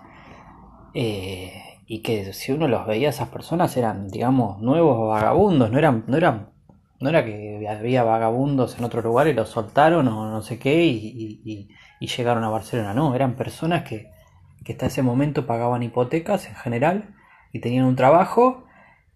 eh, 0.93 1.79
y 1.87 2.01
que 2.01 2.31
si 2.33 2.53
uno 2.53 2.67
los 2.67 2.87
veía, 2.87 3.09
esas 3.09 3.29
personas 3.29 3.75
eran, 3.75 4.07
digamos, 4.07 4.61
nuevos 4.61 5.09
vagabundos, 5.09 5.71
no 5.71 5.77
eran, 5.77 6.05
no 6.07 6.15
eran, 6.15 6.49
no 7.01 7.09
era 7.09 7.25
que 7.25 7.67
había 7.69 8.03
vagabundos 8.03 8.77
en 8.77 8.85
otro 8.85 9.01
lugar 9.01 9.27
y 9.27 9.33
los 9.33 9.49
soltaron 9.49 10.07
o 10.07 10.31
no 10.31 10.41
sé 10.41 10.57
qué 10.57 10.85
y, 10.85 11.69
llegaron 11.99 12.43
a 12.43 12.49
Barcelona, 12.49 12.93
no, 12.93 13.15
eran 13.15 13.35
personas 13.35 13.83
que, 13.83 14.11
que 14.63 14.73
hasta 14.73 14.85
ese 14.85 15.01
momento 15.01 15.47
pagaban 15.47 15.81
hipotecas 15.81 16.47
en 16.47 16.55
general 16.55 17.15
y 17.51 17.59
tenían 17.59 17.85
un 17.85 17.95
trabajo 17.95 18.64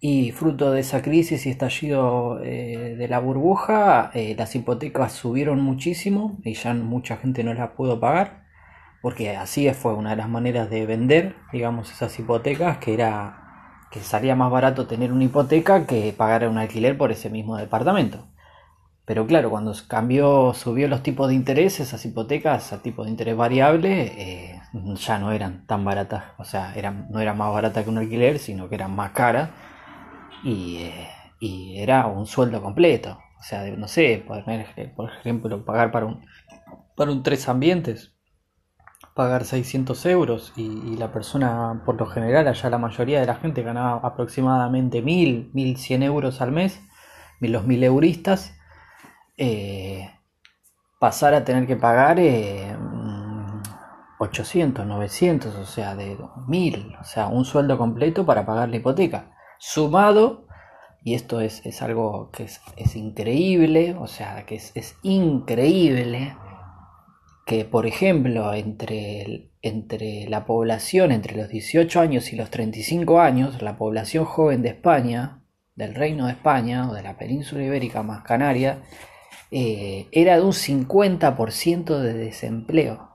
Y 0.00 0.32
fruto 0.32 0.72
de 0.72 0.80
esa 0.80 1.02
crisis 1.02 1.44
y 1.44 1.50
estallido 1.50 2.40
eh, 2.42 2.96
de 2.96 3.08
la 3.08 3.18
burbuja, 3.18 4.10
eh, 4.14 4.34
las 4.36 4.54
hipotecas 4.54 5.12
subieron 5.12 5.60
muchísimo 5.60 6.38
y 6.42 6.54
ya 6.54 6.72
mucha 6.72 7.18
gente 7.18 7.44
no 7.44 7.52
las 7.52 7.70
pudo 7.72 8.00
pagar, 8.00 8.44
porque 9.02 9.36
así 9.36 9.68
fue 9.74 9.92
una 9.94 10.10
de 10.10 10.16
las 10.16 10.28
maneras 10.28 10.70
de 10.70 10.86
vender, 10.86 11.36
digamos, 11.52 11.92
esas 11.92 12.18
hipotecas, 12.18 12.78
que 12.78 12.94
era 12.94 13.40
que 13.90 14.00
salía 14.00 14.36
más 14.36 14.50
barato 14.50 14.86
tener 14.86 15.12
una 15.12 15.24
hipoteca 15.24 15.86
que 15.86 16.14
pagar 16.16 16.48
un 16.48 16.58
alquiler 16.58 16.96
por 16.96 17.12
ese 17.12 17.28
mismo 17.28 17.56
departamento. 17.56 18.28
Pero 19.04 19.26
claro, 19.26 19.50
cuando 19.50 19.74
cambió, 19.88 20.54
subió 20.54 20.86
los 20.88 21.02
tipos 21.02 21.28
de 21.28 21.34
interés, 21.34 21.80
esas 21.80 22.04
hipotecas 22.04 22.72
a 22.72 22.80
tipo 22.82 23.04
de 23.04 23.10
interés 23.10 23.36
variable 23.36 24.02
eh, 24.16 24.62
ya 24.96 25.18
no 25.18 25.32
eran 25.32 25.66
tan 25.66 25.84
baratas. 25.84 26.24
O 26.38 26.44
sea, 26.44 26.72
eran, 26.76 27.08
no 27.10 27.20
era 27.20 27.34
más 27.34 27.52
barata 27.52 27.82
que 27.82 27.90
un 27.90 27.98
alquiler, 27.98 28.38
sino 28.38 28.68
que 28.68 28.76
eran 28.76 28.94
más 28.94 29.10
caras. 29.10 29.50
Y, 30.42 30.78
eh, 30.78 31.08
y 31.40 31.78
era 31.78 32.06
un 32.06 32.26
sueldo 32.26 32.62
completo. 32.62 33.18
O 33.38 33.42
sea, 33.42 33.64
no 33.76 33.88
sé, 33.88 34.22
por, 34.26 34.44
por 34.94 35.10
ejemplo, 35.10 35.64
pagar 35.64 35.90
para 35.90 36.06
un, 36.06 36.26
para 36.94 37.10
un 37.10 37.22
tres 37.22 37.48
ambientes, 37.48 38.14
pagar 39.14 39.44
600 39.44 40.04
euros 40.06 40.52
y, 40.56 40.96
la 40.96 41.12
persona, 41.12 41.82
por 41.86 41.98
lo 41.98 42.06
general, 42.06 42.46
allá 42.48 42.70
la 42.70 42.78
mayoría 42.78 43.20
de 43.20 43.26
la 43.26 43.36
gente 43.36 43.62
ganaba 43.62 44.06
aproximadamente 44.06 45.02
1000, 45.02 45.50
1100 45.54 46.02
euros 46.02 46.40
al 46.42 46.52
mes, 46.52 46.80
los 47.40 47.66
1000 47.66 47.84
euristas 47.84 48.54
eh, 49.38 50.10
pasar 50.98 51.32
a 51.32 51.44
tener 51.44 51.66
que 51.66 51.76
pagar 51.76 52.18
800, 54.18 54.84
mm, 54.84 54.88
900, 54.88 55.54
o 55.54 55.64
sea, 55.64 55.96
de 55.96 56.18
1000, 56.46 56.96
o 57.00 57.04
sea, 57.04 57.28
un 57.28 57.46
sueldo 57.46 57.78
completo 57.78 58.26
para 58.26 58.44
pagar 58.44 58.68
la 58.68 58.76
hipoteca. 58.76 59.30
Sumado, 59.62 60.46
y 61.04 61.12
esto 61.12 61.42
es, 61.42 61.82
algo 61.82 62.30
que 62.30 62.44
es, 62.44 62.96
increíble, 62.96 63.94
o 63.94 64.06
sea, 64.06 64.46
que 64.46 64.54
es, 64.54 64.96
increíble 65.02 66.34
que, 67.44 67.66
por 67.66 67.86
ejemplo, 67.86 68.54
entre, 68.54 69.50
entre 69.60 70.26
la 70.30 70.46
población 70.46 71.12
entre 71.12 71.36
los 71.36 71.50
18 71.50 72.00
años 72.00 72.32
y 72.32 72.36
los 72.36 72.48
35 72.48 73.20
años, 73.20 73.60
la 73.60 73.76
población 73.76 74.24
joven 74.24 74.62
de 74.62 74.70
España, 74.70 75.42
del 75.74 75.94
Reino 75.94 76.24
de 76.24 76.32
España 76.32 76.88
o 76.88 76.94
de 76.94 77.02
la 77.02 77.18
península 77.18 77.62
ibérica 77.62 78.02
más 78.02 78.22
Canaria, 78.22 78.78
eh, 79.50 80.08
era 80.10 80.36
de 80.36 80.42
un 80.42 80.54
50% 80.54 81.98
de 81.98 82.14
desempleo 82.14 83.09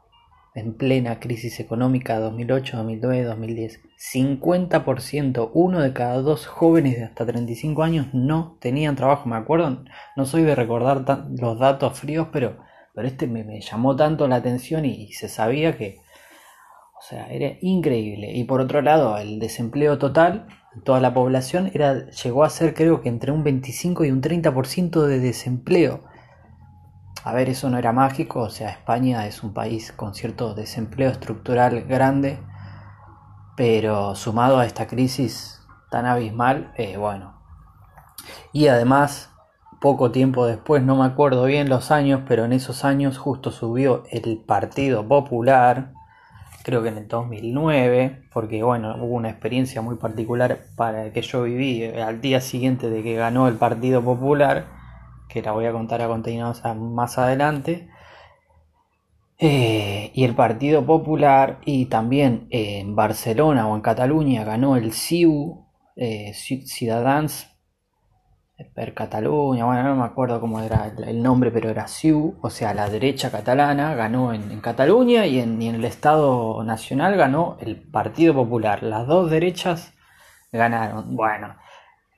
en 0.56 0.74
plena 0.74 1.20
crisis 1.20 1.60
económica 1.60 2.18
2008, 2.20 2.78
2009, 2.78 3.24
2010. 3.24 3.82
50%, 3.98 5.52
uno 5.54 5.82
de 5.82 5.94
cada 5.94 6.22
dos 6.22 6.48
jóvenes 6.48 6.96
de 6.96 7.04
hasta 7.04 7.26
35 7.26 7.84
años 7.84 8.08
no 8.14 8.58
tenían 8.62 8.96
trabajo. 8.96 9.28
Me 9.28 9.36
acuerdo, 9.36 9.84
no 10.16 10.26
soy 10.26 10.44
de 10.44 10.56
recordar 10.56 11.06
los 11.38 11.60
datos 11.60 12.00
fríos, 12.00 12.30
pero, 12.32 12.58
pero 12.94 13.08
este 13.08 13.28
me, 13.28 13.60
llamó 13.60 13.96
tanto 13.96 14.28
la 14.28 14.38
atención 14.38 14.86
y, 14.86 15.12
se 15.12 15.28
sabía 15.28 15.78
que, 15.78 16.00
o 16.98 17.02
sea, 17.02 17.28
era 17.28 17.58
increíble. 17.62 18.32
Y 18.34 18.46
por 18.46 18.62
otro 18.62 18.82
lado, 18.82 19.18
el 19.18 19.40
desempleo 19.40 19.98
total 19.98 20.48
toda 20.84 21.00
la 21.00 21.14
población 21.14 21.72
era, 21.74 22.10
llegó 22.10 22.44
a 22.44 22.50
ser 22.50 22.74
creo 22.74 23.02
que 23.02 23.10
entre 23.10 23.32
un 23.32 23.44
25 23.44 24.06
y 24.06 24.12
un 24.12 24.22
30% 24.22 25.06
de 25.06 25.20
desempleo. 25.20 26.04
A 27.26 27.34
ver, 27.34 27.50
eso 27.50 27.72
no 27.72 27.80
era 27.80 27.92
mágico, 27.92 28.42
o 28.42 28.50
sea, 28.52 28.70
España 28.70 29.26
es 29.26 29.42
un 29.42 29.52
país 29.52 29.92
con 29.92 30.14
cierto 30.14 30.54
desempleo 30.54 31.10
estructural 31.10 31.82
grande, 31.86 32.38
pero 33.58 34.14
sumado 34.14 34.60
a 34.60 34.66
esta 34.68 34.86
crisis 34.86 35.60
tan 35.90 36.06
abismal, 36.06 36.72
eh, 36.78 36.98
bueno. 36.98 37.34
Y 38.54 38.68
además, 38.68 39.32
poco 39.82 40.12
tiempo 40.12 40.46
después, 40.46 40.84
no 40.84 40.98
me 40.98 41.06
acuerdo 41.06 41.46
bien 41.46 41.68
los 41.68 41.90
años, 41.90 42.22
pero 42.28 42.46
en 42.46 42.54
esos 42.54 42.86
años 42.86 43.18
justo 43.18 43.50
subió 43.50 44.04
el 44.12 44.38
Partido 44.38 45.08
Popular, 45.08 45.94
creo 46.62 46.84
que 46.84 46.90
en 46.90 46.98
el 47.00 47.08
2009, 47.08 48.28
porque 48.32 48.62
bueno, 48.62 48.98
hubo 48.98 49.16
una 49.16 49.32
experiencia 49.32 49.82
muy 49.82 49.96
particular 49.96 50.68
para 50.76 51.12
que 51.12 51.24
yo 51.24 51.42
viví 51.42 51.86
al 51.86 52.22
día 52.22 52.40
siguiente 52.40 52.88
de 52.92 53.02
que 53.02 53.16
ganó 53.16 53.48
el 53.48 53.56
Partido 53.56 54.04
Popular 54.04 54.75
que 55.30 55.42
la 55.42 55.52
voy 55.52 55.66
a 55.66 55.72
contar 55.72 56.02
a 56.02 56.08
continuación 56.08 56.94
más 56.94 57.18
adelante. 57.18 57.90
Eh, 59.38 60.12
y 60.14 60.24
el 60.24 60.34
Partido 60.34 60.86
Popular 60.86 61.60
y 61.66 61.88
también 61.88 62.48
en 62.52 62.96
Barcelona 62.96 63.68
o 63.68 63.76
en 63.76 63.82
Cataluña 63.82 64.46
ganó 64.46 64.78
el 64.78 64.94
CIU, 64.94 65.66
eh, 65.98 66.34
Ciudadans 66.34 67.56
per 68.74 68.94
Cataluña, 68.94 69.66
bueno, 69.66 69.84
no 69.84 69.96
me 69.98 70.06
acuerdo 70.06 70.40
cómo 70.40 70.62
era 70.62 70.94
el 71.06 71.22
nombre, 71.22 71.52
pero 71.52 71.70
era 71.70 71.88
CIU, 71.88 72.38
o 72.42 72.50
sea, 72.50 72.74
la 72.74 72.90
derecha 72.90 73.30
catalana 73.30 73.96
ganó 73.96 74.34
en, 74.34 74.62
Cataluña 74.62 75.26
y 75.26 75.40
en, 75.40 75.62
el 75.62 75.84
Estado 75.84 76.64
Nacional 76.64 77.18
ganó 77.18 77.58
el 77.60 77.76
Partido 77.76 78.34
Popular. 78.34 78.84
Las 78.84 79.08
dos 79.08 79.30
derechas 79.30 79.94
ganaron. 80.54 81.16
Bueno, 81.16 81.56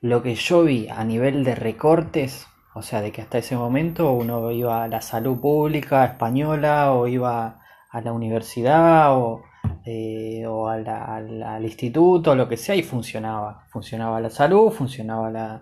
lo 0.00 0.22
que 0.22 0.36
yo 0.36 0.62
vi 0.62 0.88
a 0.88 1.02
nivel 1.02 1.42
de 1.44 1.56
recortes 1.56 2.46
o 2.78 2.82
sea, 2.82 3.00
de 3.00 3.10
que 3.10 3.22
hasta 3.22 3.38
ese 3.38 3.56
momento 3.56 4.12
uno 4.12 4.52
iba 4.52 4.84
a 4.84 4.88
la 4.88 5.00
salud 5.00 5.40
pública 5.40 6.04
española 6.04 6.92
o 6.92 7.08
iba 7.08 7.60
a 7.90 8.00
la 8.00 8.12
universidad 8.12 9.16
o, 9.16 9.42
eh, 9.84 10.44
al, 10.46 11.64
instituto, 11.64 12.36
lo 12.36 12.48
que 12.48 12.56
sea, 12.56 12.76
y 12.76 12.84
funcionaba. 12.84 13.64
Funcionaba 13.70 14.20
la 14.20 14.30
salud, 14.30 14.70
funcionaba 14.70 15.60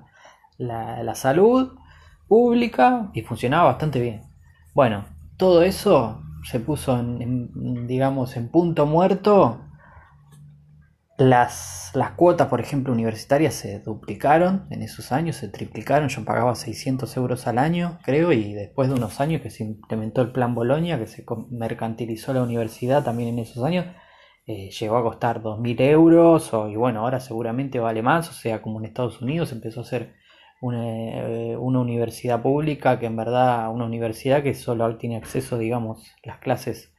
la, 0.58 1.14
salud 1.14 1.78
pública 2.28 3.10
y 3.14 3.22
funcionaba 3.22 3.70
bastante 3.70 3.98
bien. 3.98 4.22
Bueno, 4.74 5.06
todo 5.38 5.62
eso 5.62 6.20
se 6.44 6.60
puso 6.60 6.98
en 6.98 7.86
digamos, 7.86 8.36
en 8.36 8.50
punto 8.50 8.84
muerto 8.84 9.65
las, 11.18 11.90
las 11.94 12.10
cuotas, 12.12 12.48
por 12.48 12.60
ejemplo, 12.60 12.92
universitarias 12.92 13.54
se 13.54 13.80
duplicaron 13.80 14.66
en 14.70 14.82
esos 14.82 15.12
años, 15.12 15.36
se 15.36 15.48
triplicaron. 15.48 16.08
Yo 16.08 16.24
pagaba 16.24 16.54
600 16.54 17.16
euros 17.16 17.46
al 17.46 17.58
año, 17.58 17.98
creo, 18.04 18.32
y 18.32 18.52
después 18.52 18.88
de 18.88 18.94
unos 18.94 19.20
años 19.20 19.40
que 19.40 19.50
se 19.50 19.64
implementó 19.64 20.20
el 20.20 20.32
plan 20.32 20.54
Bolonia, 20.54 20.98
que 20.98 21.06
se 21.06 21.24
mercantilizó 21.50 22.34
la 22.34 22.42
universidad 22.42 23.02
también 23.02 23.30
en 23.30 23.38
esos 23.38 23.64
años, 23.64 23.86
eh, 24.46 24.70
llegó 24.70 24.96
a 24.98 25.02
costar 25.02 25.42
2.000 25.42 25.80
euros, 25.80 26.52
o, 26.52 26.68
y 26.68 26.76
bueno, 26.76 27.00
ahora 27.00 27.18
seguramente 27.20 27.80
vale 27.80 28.02
más, 28.02 28.28
o 28.28 28.32
sea, 28.32 28.62
como 28.62 28.78
en 28.78 28.84
Estados 28.84 29.20
Unidos 29.22 29.52
empezó 29.52 29.80
a 29.80 29.84
ser 29.84 30.14
una, 30.60 30.84
eh, 30.86 31.56
una 31.56 31.80
universidad 31.80 32.42
pública, 32.42 32.98
que 33.00 33.06
en 33.06 33.16
verdad, 33.16 33.72
una 33.72 33.86
universidad 33.86 34.42
que 34.42 34.54
solo 34.54 34.96
tiene 34.98 35.16
acceso, 35.16 35.58
digamos, 35.58 36.14
las 36.22 36.38
clases 36.38 36.92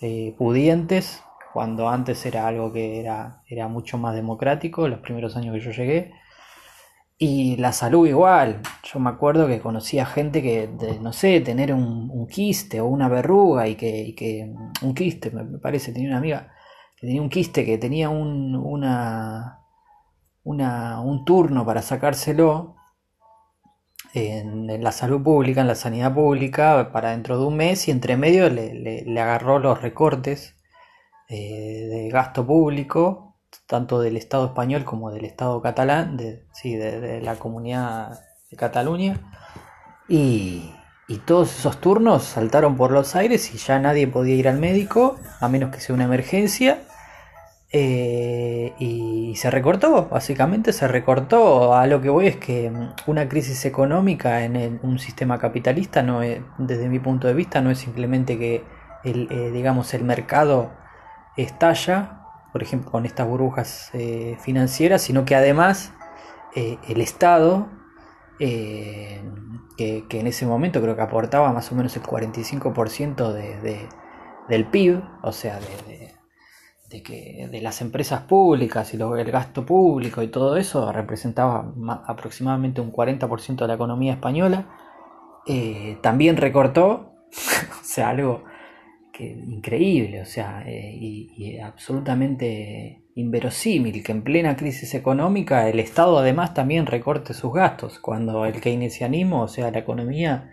eh, 0.00 0.34
pudientes 0.38 1.22
cuando 1.52 1.88
antes 1.88 2.24
era 2.26 2.46
algo 2.46 2.72
que 2.72 2.98
era, 3.00 3.42
era 3.46 3.68
mucho 3.68 3.98
más 3.98 4.14
democrático, 4.14 4.88
los 4.88 5.00
primeros 5.00 5.36
años 5.36 5.54
que 5.54 5.60
yo 5.60 5.70
llegué. 5.70 6.12
Y 7.18 7.56
la 7.56 7.72
salud 7.72 8.08
igual. 8.08 8.60
Yo 8.84 8.98
me 8.98 9.10
acuerdo 9.10 9.46
que 9.46 9.60
conocía 9.60 10.06
gente 10.06 10.42
que, 10.42 10.68
no 11.00 11.12
sé, 11.12 11.40
tener 11.40 11.72
un, 11.72 12.26
quiste 12.26 12.80
o 12.80 12.86
una 12.86 13.08
verruga 13.08 13.68
y 13.68 13.76
que, 13.76 14.52
un 14.82 14.94
quiste, 14.94 15.30
me 15.30 15.58
parece, 15.58 15.92
tenía 15.92 16.08
una 16.08 16.18
amiga 16.18 16.52
que 16.96 17.06
tenía 17.06 17.22
un 17.22 17.28
quiste 17.28 17.64
que 17.64 17.78
tenía 17.78 18.08
un, 18.10 18.56
una, 18.56 19.60
una, 20.44 21.00
un 21.00 21.24
turno 21.24 21.66
para 21.66 21.82
sacárselo 21.82 22.76
en, 24.14 24.82
la 24.82 24.92
salud 24.92 25.22
pública, 25.22 25.60
en 25.60 25.68
la 25.68 25.74
sanidad 25.74 26.14
pública, 26.14 26.90
para 26.92 27.10
dentro 27.10 27.38
de 27.38 27.46
un 27.46 27.56
mes 27.56 27.88
y 27.88 27.90
entre 27.90 28.16
medio 28.16 28.48
le, 28.50 29.04
le 29.04 29.20
agarró 29.20 29.58
los 29.58 29.82
recortes 29.82 30.56
de 31.36 32.08
gasto 32.10 32.46
público, 32.46 33.32
tanto 33.66 34.00
del 34.00 34.16
Estado 34.16 34.46
español 34.46 34.84
como 34.84 35.10
del 35.10 35.24
Estado 35.24 35.60
catalán, 35.62 36.16
de, 36.16 36.44
sí, 36.52 36.76
de, 36.76 37.20
la 37.20 37.36
comunidad 37.36 38.20
de 38.50 38.56
Cataluña. 38.56 39.20
Y, 40.08 40.74
todos 41.26 41.58
esos 41.58 41.78
turnos 41.78 42.22
saltaron 42.22 42.74
por 42.76 42.90
los 42.90 43.14
aires 43.16 43.54
y 43.54 43.58
ya 43.58 43.78
nadie 43.78 44.06
podía 44.08 44.34
ir 44.34 44.48
al 44.48 44.58
médico, 44.58 45.18
a 45.40 45.48
menos 45.48 45.70
que 45.70 45.78
sea 45.78 45.94
una 45.94 46.04
emergencia. 46.04 46.84
Eh, 47.70 48.72
y 48.78 49.34
se 49.36 49.50
recortó, 49.50 50.08
básicamente 50.08 50.72
se 50.72 50.88
recortó. 50.88 51.74
A 51.74 51.86
lo 51.86 52.00
que 52.00 52.08
voy 52.08 52.28
es 52.28 52.36
que 52.36 52.72
una 53.06 53.28
crisis 53.28 53.66
económica 53.66 54.42
en 54.44 54.80
un 54.82 54.98
sistema 54.98 55.38
capitalista, 55.38 56.02
no 56.02 56.20
desde 56.56 56.88
mi 56.88 56.98
punto 56.98 57.26
de 57.28 57.34
vista, 57.34 57.60
no 57.60 57.70
es 57.70 57.78
simplemente 57.78 58.38
que 58.38 58.64
el, 59.04 59.28
eh, 59.30 59.50
digamos, 59.50 59.92
el 59.92 60.04
mercado 60.04 60.70
estalla, 61.36 62.22
por 62.52 62.62
ejemplo, 62.62 62.90
con 62.90 63.06
estas 63.06 63.26
burbujas 63.26 63.90
eh, 63.94 64.36
financieras, 64.40 65.02
sino 65.02 65.24
que 65.24 65.34
además 65.34 65.92
eh, 66.54 66.78
el 66.88 67.00
Estado, 67.00 67.68
eh, 68.38 69.22
que, 69.76 70.04
en 70.10 70.26
ese 70.26 70.46
momento 70.46 70.80
creo 70.80 70.94
que 70.94 71.02
aportaba 71.02 71.52
más 71.52 71.72
o 71.72 71.74
menos 71.74 71.96
el 71.96 72.02
45% 72.02 73.32
de, 73.32 73.88
del 74.48 74.66
PIB, 74.66 75.02
o 75.22 75.32
sea, 75.32 75.58
de, 75.58 77.02
que 77.02 77.48
de 77.50 77.62
las 77.62 77.80
empresas 77.80 78.20
públicas 78.24 78.92
y 78.92 78.98
el 79.00 79.30
gasto 79.30 79.64
público 79.64 80.22
y 80.22 80.28
todo 80.28 80.58
eso 80.58 80.92
representaba 80.92 81.72
aproximadamente 82.06 82.82
un 82.82 82.92
40% 82.92 83.56
de 83.56 83.66
la 83.66 83.74
economía 83.74 84.12
española, 84.12 84.66
también 86.02 86.36
recortó, 86.36 87.14
o 87.80 87.84
sea, 87.84 88.10
algo 88.10 88.44
que, 89.12 89.24
increíble, 89.24 90.22
o 90.22 90.26
sea, 90.26 90.64
eh, 90.66 90.96
y, 90.98 91.58
absolutamente 91.58 93.02
inverosímil 93.14 94.02
que 94.02 94.12
en 94.12 94.22
plena 94.22 94.56
crisis 94.56 94.94
económica 94.94 95.68
el 95.68 95.80
Estado 95.80 96.18
además 96.18 96.54
también 96.54 96.86
recorte 96.86 97.34
sus 97.34 97.52
gastos, 97.52 97.98
cuando 97.98 98.46
el 98.46 98.60
keynesianismo, 98.60 99.42
o 99.42 99.48
sea, 99.48 99.70
la 99.70 99.80
economía 99.80 100.50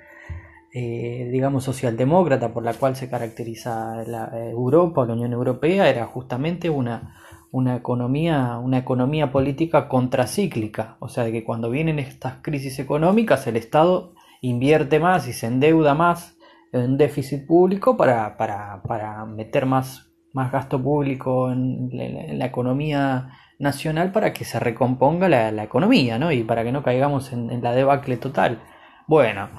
eh, 0.71 1.29
digamos, 1.31 1.63
socialdemócrata 1.63 2.53
por 2.53 2.63
la 2.63 2.75
cual 2.75 2.95
se 2.95 3.09
caracteriza 3.09 4.03
la 4.05 4.29
eh, 4.35 4.51
Europa 4.51 5.03
la 5.03 5.13
Unión 5.13 5.33
Europea 5.33 5.89
era 5.89 6.05
justamente 6.05 6.69
una, 6.69 7.15
una, 7.51 7.77
economía, 7.77 8.59
una 8.59 8.77
economía 8.77 9.31
política 9.31 9.87
contracíclica. 9.87 10.97
O 10.99 11.09
sea, 11.09 11.23
de 11.23 11.31
que 11.31 11.43
cuando 11.43 11.71
vienen 11.71 11.97
estas 11.97 12.35
crisis 12.43 12.77
económicas 12.77 13.47
el 13.47 13.57
Estado 13.57 14.13
invierte 14.41 14.99
más 14.99 15.27
y 15.27 15.33
se 15.33 15.47
endeuda 15.47 15.95
más 15.95 16.37
en 16.71 16.97
déficit 16.97 17.45
público 17.45 17.97
para, 17.97 18.37
para, 18.37 18.81
para 18.83 19.25
meter 19.25 19.65
más, 19.65 20.11
más 20.33 20.51
gasto 20.51 20.81
público 20.81 21.51
en, 21.51 21.89
la 22.37 22.45
economía 22.45 23.29
nacional 23.59 24.11
para 24.11 24.33
que 24.33 24.45
se 24.45 24.59
recomponga 24.59 25.27
la, 25.27 25.51
la, 25.51 25.63
economía 25.63 26.17
¿no? 26.17 26.31
y 26.31 26.43
para 26.43 26.63
que 26.63 26.71
no 26.71 26.83
caigamos 26.83 27.33
en, 27.33 27.51
en 27.51 27.61
la 27.61 27.73
debacle 27.73 28.17
total. 28.17 28.59
Bueno, 29.07 29.49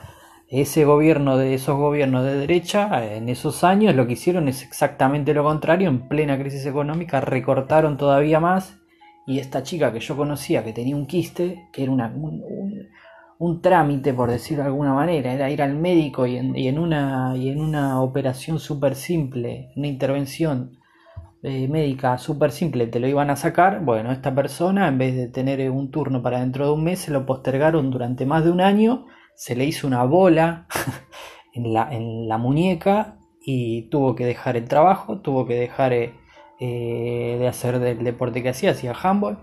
ese 0.51 0.85
gobierno 0.85 1.37
de 1.37 1.55
esos 1.55 1.77
gobiernos 1.77 2.25
de 2.25 2.35
derecha 2.35 3.15
en 3.15 3.29
esos 3.29 3.63
años 3.63 3.95
lo 3.95 4.09
que 4.09 4.15
hicieron 4.15 4.49
es 4.49 4.65
exactamente 4.65 5.33
lo 5.33 5.45
contrario 5.45 5.89
en 5.89 6.09
plena 6.09 6.37
crisis 6.39 6.67
económica 6.67 7.21
recortaron 7.21 7.97
todavía 7.97 8.41
más 8.41 8.77
y 9.29 9.39
esta 9.39 9.63
chica 9.63 9.93
que 9.93 10.01
yo 10.01 10.17
conocía 10.17 10.65
que 10.65 10.73
tenía 10.73 10.97
un 10.97 11.07
quiste 11.07 11.69
que 11.73 11.85
era 11.85 11.93
una, 11.93 12.09
un, 12.09 12.43
trámite 13.63 14.15
por 14.15 14.31
decirlo 14.31 14.63
de 14.63 14.69
alguna 14.69 14.95
manera 14.95 15.33
era 15.33 15.51
ir 15.51 15.63
al 15.63 15.75
médico 15.75 16.27
y 16.27 16.37
en, 16.37 16.79
una 16.79 17.35
y 17.37 17.49
en 17.49 17.61
una 17.61 18.01
operación 18.01 18.59
súper 18.59 18.95
simple 18.95 19.73
una 19.77 19.87
intervención 19.87 20.79
eh, 21.43 21.67
médica 21.69 22.19
súper 22.19 22.53
simple 22.53 22.87
te 22.87 23.01
lo 23.01 23.09
iban 23.09 23.31
a 23.31 23.37
sacar 23.37 23.85
bueno 23.85 24.13
esta 24.13 24.35
persona 24.35 24.89
en 24.89 24.99
vez 24.99 25.17
de 25.17 25.29
tener 25.29 25.71
un 25.71 25.91
turno 25.91 26.23
para 26.23 26.41
dentro 26.41 26.67
de 26.67 26.73
un 26.73 26.85
mes 26.85 26.99
se 26.99 27.11
lo 27.11 27.25
postergaron 27.27 27.91
durante 27.91 28.27
más 28.27 28.45
de 28.45 28.51
un 28.51 28.61
año 28.61 29.07
se 29.35 29.57
le 29.57 29.65
hizo 29.65 29.87
una 29.87 30.05
bola 30.05 30.67
en 31.55 31.73
la, 31.73 31.89
en 31.91 32.29
la 32.29 32.37
muñeca 32.37 33.17
y 33.41 33.89
tuvo 33.89 34.15
que 34.15 34.27
dejar 34.27 34.57
el 34.57 34.69
trabajo, 34.69 35.21
tuvo 35.21 35.47
que 35.47 35.55
dejar 35.55 35.93
eh, 35.93 36.15
eh, 36.61 37.37
de 37.39 37.49
hacer 37.49 37.79
del 37.79 38.05
deporte 38.05 38.43
que 38.43 38.51
hacía, 38.51 38.73
hacía 38.73 38.93
handball, 38.93 39.39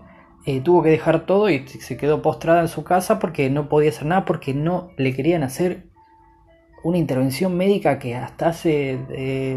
eh, 0.48 0.62
tuvo 0.62 0.82
que 0.82 0.90
dejar 0.90 1.26
todo 1.26 1.50
y 1.50 1.68
se 1.68 1.98
quedó 1.98 2.22
postrada 2.24 2.62
en 2.62 2.68
su 2.68 2.84
casa 2.84 3.20
porque 3.20 3.50
no 3.50 3.70
podía 3.70 3.90
hacer 3.90 4.06
nada, 4.08 4.26
porque 4.26 4.54
no 4.54 4.92
le 4.98 5.14
querían 5.14 5.44
hacer 5.44 5.90
una 6.84 6.98
intervención 6.98 7.56
médica 7.56 8.00
que 8.00 8.16
hasta 8.16 8.50
hace 8.50 8.98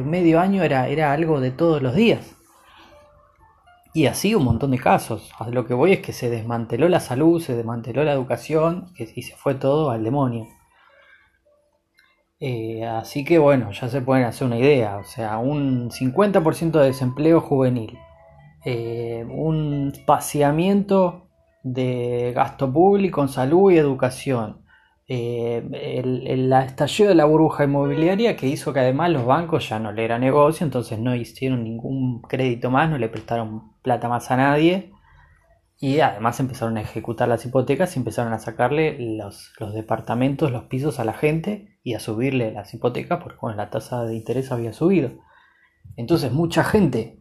medio 0.05 0.41
año 0.41 0.62
era, 0.62 0.88
era 0.88 1.12
algo 1.12 1.41
de 1.41 1.51
todos 1.51 1.80
los 1.80 1.95
días. 1.95 2.36
Y 3.93 4.07
así 4.07 4.34
un 4.34 4.45
montón 4.45 4.70
de 4.70 4.78
casos. 4.78 5.32
A 5.38 5.49
lo 5.51 5.66
que 5.66 5.74
voy 5.74 5.93
es 5.93 6.01
que 6.01 6.12
se 6.12 6.30
desmanteló 6.30 6.88
la 6.88 7.01
salud, 7.01 7.43
se 7.43 7.57
desmanteló 7.57 8.05
la 8.05 8.12
educación 8.12 8.86
y 8.97 9.22
se 9.22 9.34
fue 9.36 9.55
todo 9.55 9.91
al 9.91 10.05
demonio. 10.05 10.47
Eh, 12.38 12.86
así 12.86 13.24
que 13.24 13.38
bueno, 13.38 13.70
ya 13.72 13.88
se 13.88 14.01
pueden 14.01 14.24
hacer 14.24 14.47
una 14.47 14.59
idea. 14.59 14.97
O 14.99 15.05
sea, 15.05 15.38
un 15.38 15.91
50% 15.91 16.78
de 16.78 16.86
desempleo 16.86 17.41
juvenil. 17.41 17.99
Eh, 18.64 19.24
un 19.28 19.92
paseamiento 20.06 21.28
de 21.62 22.32
gasto 22.34 22.72
público 22.72 23.22
en 23.22 23.28
salud 23.28 23.72
y 23.72 23.78
educación. 23.78 24.64
Eh, 25.08 25.66
el, 26.24 26.52
estallido 26.52 27.08
de 27.08 27.16
la 27.16 27.24
burbuja 27.24 27.64
inmobiliaria 27.64 28.36
que 28.36 28.46
hizo 28.46 28.72
que 28.72 28.80
además 28.80 29.11
los 29.11 29.26
bancos 29.26 29.68
ya 29.68 29.80
no 29.80 29.90
le 29.90 30.04
era 30.04 30.18
negocio, 30.18 30.64
entonces 30.64 31.00
no 31.00 31.16
hicieron 31.16 31.64
ningún 31.64 32.22
crédito 32.22 32.70
más, 32.70 32.88
no 32.88 32.96
le 32.96 33.08
prestaron 33.08 33.72
plata 33.82 34.08
más 34.08 34.30
a 34.30 34.36
nadie 34.36 34.92
y 35.80 36.00
además 36.00 36.38
empezaron 36.38 36.76
a 36.76 36.82
ejecutar 36.82 37.26
las 37.26 37.44
hipotecas 37.44 37.96
y 37.96 37.98
empezaron 37.98 38.34
a 38.34 38.38
sacarle 38.38 39.16
los, 39.16 39.52
departamentos, 39.74 40.52
los 40.52 40.64
pisos 40.64 41.00
a 41.00 41.04
la 41.04 41.14
gente 41.14 41.78
y 41.82 41.94
a 41.94 42.00
subirle 42.00 42.52
las 42.52 42.72
hipotecas 42.74 43.20
porque 43.22 43.56
la 43.56 43.70
tasa 43.70 44.04
de 44.04 44.14
interés 44.14 44.52
había 44.52 44.74
subido. 44.74 45.11
Entonces 45.96 46.30
mucha 46.32 46.62
gente 46.62 47.20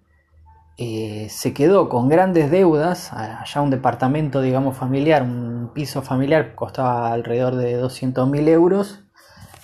eh, 0.82 1.28
se 1.30 1.54
quedó 1.54 1.90
con 1.90 2.08
grandes 2.08 2.50
deudas, 2.52 3.12
allá 3.12 3.62
un 3.62 3.70
departamento, 3.70 4.40
digamos, 4.40 4.78
familiar, 4.78 5.24
un 5.24 5.72
piso 5.74 6.02
familiar 6.02 6.56
costaba 6.56 7.12
alrededor 7.12 7.58
de 7.58 7.76
200 7.76 8.30
mil 8.30 8.48
euros, 8.48 9.04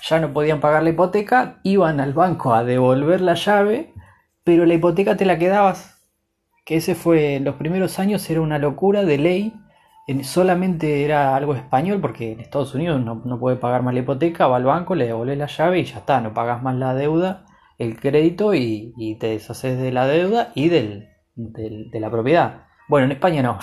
ya 0.03 0.19
no 0.19 0.33
podían 0.33 0.59
pagar 0.59 0.83
la 0.83 0.89
hipoteca, 0.89 1.61
iban 1.63 2.01
al 2.01 2.11
banco 2.11 2.53
a 2.53 2.65
devolver 2.65 3.21
la 3.21 3.35
llave, 3.35 3.93
pero 4.43 4.65
la 4.65 4.73
hipoteca 4.73 5.15
te 5.15 5.23
la 5.23 5.39
quedabas, 5.39 6.01
que 6.65 6.75
ese 6.75 6.95
fue, 6.95 7.35
en 7.35 7.45
los 7.45 7.55
primeros 7.55 7.97
años 7.97 8.29
era 8.29 8.41
una 8.41 8.59
locura 8.59 9.05
de 9.05 9.17
ley, 9.17 9.53
solamente 10.23 11.05
era 11.05 11.33
algo 11.37 11.55
español, 11.55 12.01
porque 12.01 12.33
en 12.33 12.41
Estados 12.41 12.75
Unidos 12.75 12.99
no, 12.99 13.39
puede 13.39 13.55
pagar 13.55 13.83
más 13.83 13.93
la 13.93 14.01
hipoteca, 14.01 14.47
va 14.47 14.57
al 14.57 14.65
banco, 14.65 14.95
le 14.95 15.05
devuelve 15.05 15.37
la 15.37 15.47
llave 15.47 15.79
y 15.79 15.85
ya 15.85 15.99
está, 15.99 16.19
no 16.19 16.33
pagas 16.33 16.61
más 16.61 16.75
la 16.75 16.93
deuda 16.93 17.44
el 17.77 17.99
crédito 17.99 18.53
y, 18.53 19.17
te 19.19 19.27
deshaces 19.27 19.77
de 19.77 19.91
la 19.91 20.07
deuda 20.07 20.51
y 20.55 20.69
del, 20.69 21.09
de 21.35 21.99
la 21.99 22.09
propiedad. 22.09 22.65
Bueno, 22.87 23.05
en 23.05 23.11
España 23.11 23.41
no. 23.41 23.59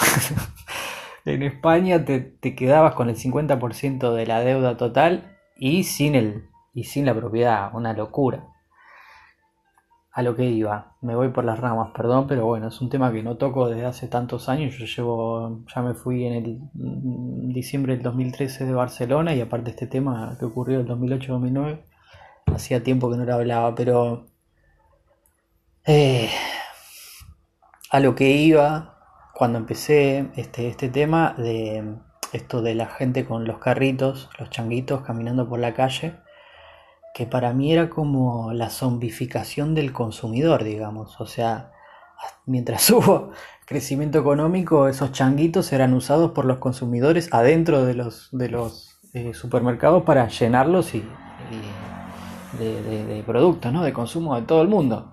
en 1.25 1.43
España 1.43 2.05
te, 2.05 2.21
te, 2.21 2.55
quedabas 2.55 2.95
con 2.95 3.09
el 3.09 3.17
50% 3.17 4.15
de 4.15 4.27
la 4.27 4.41
deuda 4.41 4.77
total 4.77 5.37
y 5.57 5.85
sin, 5.85 6.15
el, 6.15 6.49
y 6.75 6.85
sin 6.85 7.07
la 7.07 7.15
propiedad. 7.15 7.71
Una 7.75 7.93
locura. 7.93 8.49
A 10.15 10.23
lo 10.23 10.37
que 10.37 10.45
iba, 10.45 10.97
me 11.01 11.15
voy 11.15 11.29
por 11.29 11.43
las 11.43 11.59
ramas, 11.59 11.93
perdón, 11.97 12.27
pero 12.27 12.45
bueno, 12.45 12.69
es 12.69 12.83
un 12.83 12.91
tema 12.91 13.11
que 13.11 13.23
no 13.23 13.39
toco 13.39 13.71
desde 13.71 13.87
hace 13.87 14.09
tantos 14.09 14.51
años. 14.51 14.77
Yo 14.77 14.85
llevo, 14.85 15.65
ya 15.75 15.81
me 15.81 15.95
fui 15.95 16.27
en 16.27 16.33
el 16.35 16.61
mm, 16.75 17.55
diciembre 17.55 17.95
del 17.95 18.03
2013 18.03 18.67
de 18.67 18.75
Barcelona 18.75 19.35
y 19.35 19.41
aparte 19.41 19.71
este 19.71 19.87
tema 19.87 20.37
que 20.39 20.45
ocurrió 20.45 20.81
en 20.81 20.87
el 20.87 20.93
2008-2009 20.99 21.92
hacía 22.47 22.83
tiempo 22.83 23.11
que 23.11 23.17
no 23.17 23.25
lo 23.25 23.35
hablaba, 23.35 23.75
pero 23.75 24.27
eh, 25.85 26.31
a 27.91 28.01
lo 28.01 28.15
que 28.15 28.31
iba 28.31 28.99
cuando 29.35 29.59
empecé 29.59 30.31
este, 30.37 30.69
este 30.69 30.89
tema 30.89 31.35
de 31.37 31.97
esto 32.33 32.63
de 32.63 32.75
la 32.75 32.87
gente 32.87 33.25
con 33.25 33.45
los 33.45 33.59
carritos, 33.59 34.31
los 34.39 34.51
changuitos 34.51 35.03
caminando 35.03 35.49
por 35.49 35.59
la 35.59 35.75
calle, 35.75 36.15
que 37.15 37.27
para 37.27 37.53
mí 37.53 37.73
era 37.73 37.91
como 37.91 38.53
la 38.53 38.71
zombificación 38.71 39.75
del 39.75 39.93
consumidor, 39.93 40.65
digamos. 40.65 41.21
O 41.21 41.27
sea, 41.27 41.73
mientras 42.47 42.89
hubo 42.93 43.33
crecimiento 43.67 44.19
económico, 44.19 44.89
esos 44.89 45.13
changuitos 45.13 45.73
eran 45.73 45.93
usados 45.95 46.33
por 46.33 46.45
los 46.45 46.59
consumidores 46.59 47.29
adentro 47.33 47.85
de 47.85 47.95
los, 47.95 48.29
de 48.33 48.49
los 48.49 48.99
eh, 49.13 49.35
supermercados 49.35 50.05
para 50.05 50.29
llenarlos 50.29 50.95
y 50.95 51.05
de, 52.59 53.23
productos, 53.27 53.73
¿no? 53.73 53.83
de 53.83 53.93
consumo 53.93 54.35
de 54.37 54.43
todo 54.43 54.63
el 54.63 54.69
mundo. 54.69 55.13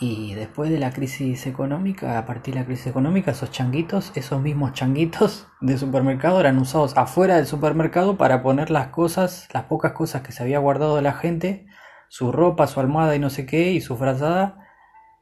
Y 0.00 0.34
después 0.34 0.70
de 0.70 0.78
la 0.78 0.92
crisis 0.92 1.46
económica, 1.48 2.18
a 2.18 2.24
partir 2.24 2.54
de 2.54 2.60
la 2.60 2.66
crisis 2.66 2.86
económica, 2.86 3.32
esos 3.32 3.50
changuitos, 3.50 4.12
esos 4.14 4.40
mismos 4.40 4.72
changuitos 4.72 5.48
de 5.60 5.76
supermercado 5.76 6.38
eran 6.38 6.58
usados 6.58 6.96
afuera 6.96 7.36
del 7.36 7.46
supermercado 7.46 8.16
para 8.16 8.42
poner 8.42 8.70
las 8.70 8.88
cosas, 8.88 9.48
las 9.52 9.64
pocas 9.64 9.92
cosas 9.92 10.22
que 10.22 10.30
se 10.30 10.42
había 10.42 10.60
guardado 10.60 11.00
la 11.00 11.14
gente, 11.14 11.66
su 12.08 12.30
ropa, 12.30 12.68
su 12.68 12.78
almohada 12.78 13.16
y 13.16 13.18
no 13.18 13.28
sé 13.28 13.44
qué, 13.44 13.72
y 13.72 13.80
su 13.80 13.96
frazada, 13.96 14.68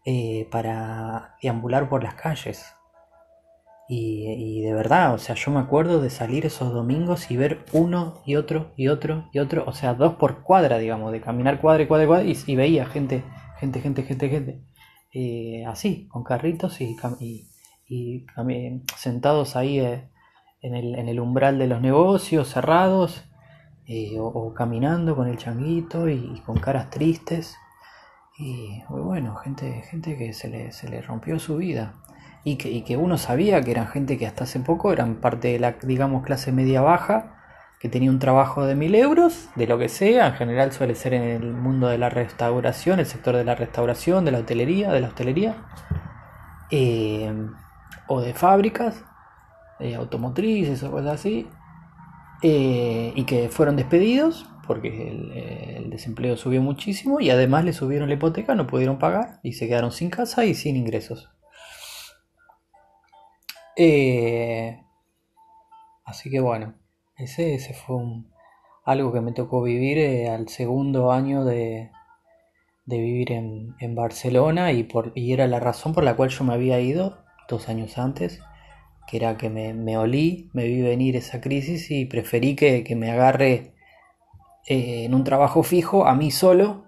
eh, 0.04 0.46
para 0.50 1.36
deambular 1.42 1.88
por 1.88 2.04
las 2.04 2.14
calles. 2.14 2.76
Y, 3.88 4.62
de 4.62 4.72
verdad, 4.74 5.14
o 5.14 5.18
sea, 5.18 5.36
yo 5.36 5.52
me 5.52 5.60
acuerdo 5.60 6.00
de 6.00 6.10
salir 6.10 6.44
esos 6.44 6.72
domingos 6.72 7.30
y 7.30 7.36
ver 7.36 7.64
uno 7.72 8.20
y 8.26 8.34
otro 8.34 8.72
y 8.76 8.88
otro 8.88 9.28
y 9.32 9.38
otro, 9.38 9.64
o 9.66 9.72
sea, 9.72 9.94
dos 9.94 10.14
por 10.14 10.42
cuadra, 10.42 10.78
digamos, 10.78 11.12
de 11.12 11.20
caminar 11.20 11.54
y 11.54 11.58
cuadra 11.58 11.82
y 11.84 11.86
cuadra 11.86 12.22
y, 12.24 12.56
veía 12.56 12.86
gente, 12.86 13.22
gente, 13.60 13.80
gente, 13.80 14.02
gente, 14.02 14.28
gente, 14.28 14.62
eh, 15.12 15.64
así, 15.66 16.08
con 16.08 16.24
carritos 16.24 16.80
y, 16.80 16.96
y, 17.88 18.26
sentados 18.96 19.54
ahí 19.54 19.78
eh, 19.78 20.10
en, 20.62 20.74
el, 20.74 20.96
en, 20.96 21.08
el, 21.08 21.20
umbral 21.20 21.58
de 21.60 21.68
los 21.68 21.80
negocios 21.80 22.48
cerrados 22.48 23.24
eh, 23.86 24.16
o, 24.18 24.52
caminando 24.52 25.14
con 25.14 25.28
el 25.28 25.38
changuito 25.38 26.08
y, 26.08 26.40
con 26.44 26.58
caras 26.58 26.90
tristes. 26.90 27.56
Y 28.36 28.82
bueno, 28.88 29.36
gente, 29.36 29.82
gente 29.88 30.18
que 30.18 30.32
se 30.32 30.48
le, 30.48 30.72
se 30.72 30.88
le 30.88 31.00
rompió 31.02 31.38
su 31.38 31.56
vida 31.56 31.94
y 32.48 32.82
que, 32.82 32.96
uno 32.96 33.18
sabía 33.18 33.60
que 33.60 33.72
eran 33.72 33.88
gente 33.88 34.18
que 34.18 34.24
hasta 34.24 34.44
hace 34.44 34.60
poco 34.60 34.92
eran 34.92 35.16
parte 35.16 35.48
de 35.48 35.58
la, 35.58 35.72
digamos, 35.82 36.24
clase 36.24 36.52
media 36.52 36.80
baja 36.80 37.34
que 37.80 37.88
tenía 37.88 38.08
un 38.08 38.20
trabajo 38.20 38.64
de 38.64 38.76
mil 38.76 38.94
euros, 38.94 39.48
de 39.56 39.66
lo 39.66 39.78
que 39.78 39.88
sea, 39.88 40.28
en 40.28 40.34
general 40.34 40.70
suele 40.70 40.94
ser 40.94 41.14
en 41.14 41.24
el 41.24 41.52
mundo 41.52 41.88
de 41.88 41.98
la 41.98 42.08
restauración, 42.08 43.00
el 43.00 43.06
sector 43.06 43.34
de 43.34 43.42
la 43.42 43.56
restauración, 43.56 44.24
de 44.24 44.30
la 44.30 44.38
hotelería, 44.38 44.92
de 44.92 45.00
la 45.00 45.08
hostelería, 45.08 45.56
eh, 46.70 47.34
o 48.06 48.20
de 48.20 48.32
fábricas, 48.32 49.02
eh, 49.80 49.96
automotrices 49.96 50.84
o 50.84 50.92
cosas 50.92 51.14
así, 51.14 51.48
eh, 52.42 53.12
y 53.16 53.24
que 53.24 53.48
fueron 53.48 53.74
despedidos 53.74 54.48
porque 54.68 55.10
el, 55.10 55.90
desempleo 55.90 56.36
subió 56.36 56.62
muchísimo 56.62 57.20
y 57.20 57.30
además 57.30 57.64
le 57.64 57.72
subieron 57.72 58.08
la 58.08 58.14
hipoteca, 58.14 58.54
no 58.54 58.68
pudieron 58.68 58.98
pagar 58.98 59.40
y 59.42 59.54
se 59.54 59.66
quedaron 59.66 59.90
sin 59.90 60.10
casa 60.10 60.44
y 60.44 60.54
sin 60.54 60.76
ingresos. 60.76 61.35
Así 66.04 66.30
que 66.30 66.40
bueno. 66.40 66.74
Ese, 67.16 67.54
ese 67.54 67.72
fue 67.72 67.96
algo 68.84 69.12
que 69.12 69.22
me 69.22 69.32
tocó 69.32 69.62
vivir 69.62 69.98
eh, 69.98 70.28
al 70.28 70.48
segundo 70.48 71.12
año 71.12 71.44
de, 71.44 71.90
vivir 72.84 73.32
en, 73.32 73.94
Barcelona 73.94 74.72
y, 74.72 74.84
por, 74.84 75.12
y 75.14 75.32
era 75.32 75.46
la 75.46 75.58
razón 75.58 75.94
por 75.94 76.04
la 76.04 76.14
cual 76.14 76.28
yo 76.30 76.44
me 76.44 76.52
había 76.52 76.78
ido 76.78 77.24
dos 77.48 77.68
años 77.68 77.96
antes, 77.96 78.40
que 79.08 79.16
era 79.16 79.38
que 79.38 79.48
me, 79.48 79.96
olí, 79.96 80.50
me 80.52 80.66
vi 80.66 80.82
venir 80.82 81.16
esa 81.16 81.40
crisis 81.40 81.90
y 81.90 82.04
preferí 82.04 82.54
que, 82.54 82.84
me 82.96 83.10
agarre 83.10 83.72
eh, 84.66 85.04
en 85.04 85.14
un 85.14 85.24
trabajo 85.24 85.62
fijo 85.62 86.06
a 86.06 86.14
mí 86.14 86.30
solo 86.30 86.84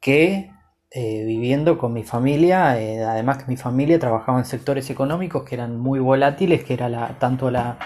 que 0.00 0.50
eh, 0.96 1.24
viviendo 1.24 1.78
con 1.78 1.92
mi 1.92 2.02
familia, 2.02 2.70
además 2.70 3.38
que 3.38 3.44
mi 3.46 3.56
familia 3.56 3.98
trabajaba 3.98 4.38
en 4.38 4.46
sectores 4.46 4.88
económicos 4.90 5.44
que 5.44 5.54
eran 5.54 5.78
muy 5.78 6.00
volátiles, 6.00 6.64
que 6.64 6.74
era 6.74 7.18
tanto 7.18 7.50
la 7.50 7.78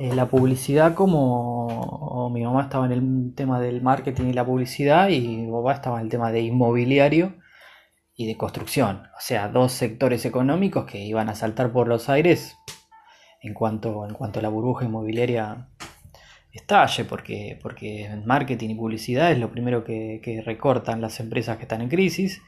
eh, 0.00 0.14
la 0.14 0.30
publicidad 0.30 0.94
como 0.94 2.30
mi 2.32 2.42
mamá 2.42 2.62
estaba 2.62 2.86
en 2.86 2.92
el 2.92 3.34
tema 3.34 3.60
del 3.60 3.82
marketing 3.82 4.28
y 4.28 4.32
la 4.32 4.46
publicidad 4.46 5.10
y 5.10 5.20
mi 5.20 5.52
papá 5.52 5.74
estaba 5.74 5.98
en 5.98 6.04
el 6.04 6.10
tema 6.10 6.32
de 6.32 6.40
inmobiliario 6.40 7.34
y 8.14 8.26
de 8.26 8.38
construcción. 8.38 9.02
O 9.14 9.20
sea, 9.20 9.48
dos 9.48 9.72
sectores 9.72 10.24
económicos 10.24 10.86
que 10.86 11.04
iban 11.04 11.28
a 11.28 11.34
saltar 11.34 11.70
por 11.70 11.86
los 11.86 12.08
aires 12.08 12.56
en 13.42 13.52
cuanto, 13.52 14.06
en 14.06 14.14
cuanto 14.14 14.38
a 14.38 14.42
la 14.42 14.48
burbuja 14.48 14.86
inmobiliaria 14.86 15.68
estalle, 16.52 17.04
porque, 17.04 17.58
porque 17.62 18.10
marketing 18.24 18.70
y 18.70 18.74
publicidad 18.74 19.32
es 19.32 19.38
lo 19.38 19.50
primero 19.50 19.84
que, 19.84 20.42
recortan 20.44 21.00
las 21.00 21.20
empresas 21.20 21.56
que 21.56 21.62
están 21.62 21.80
en 21.80 21.88
crisis 21.88 22.42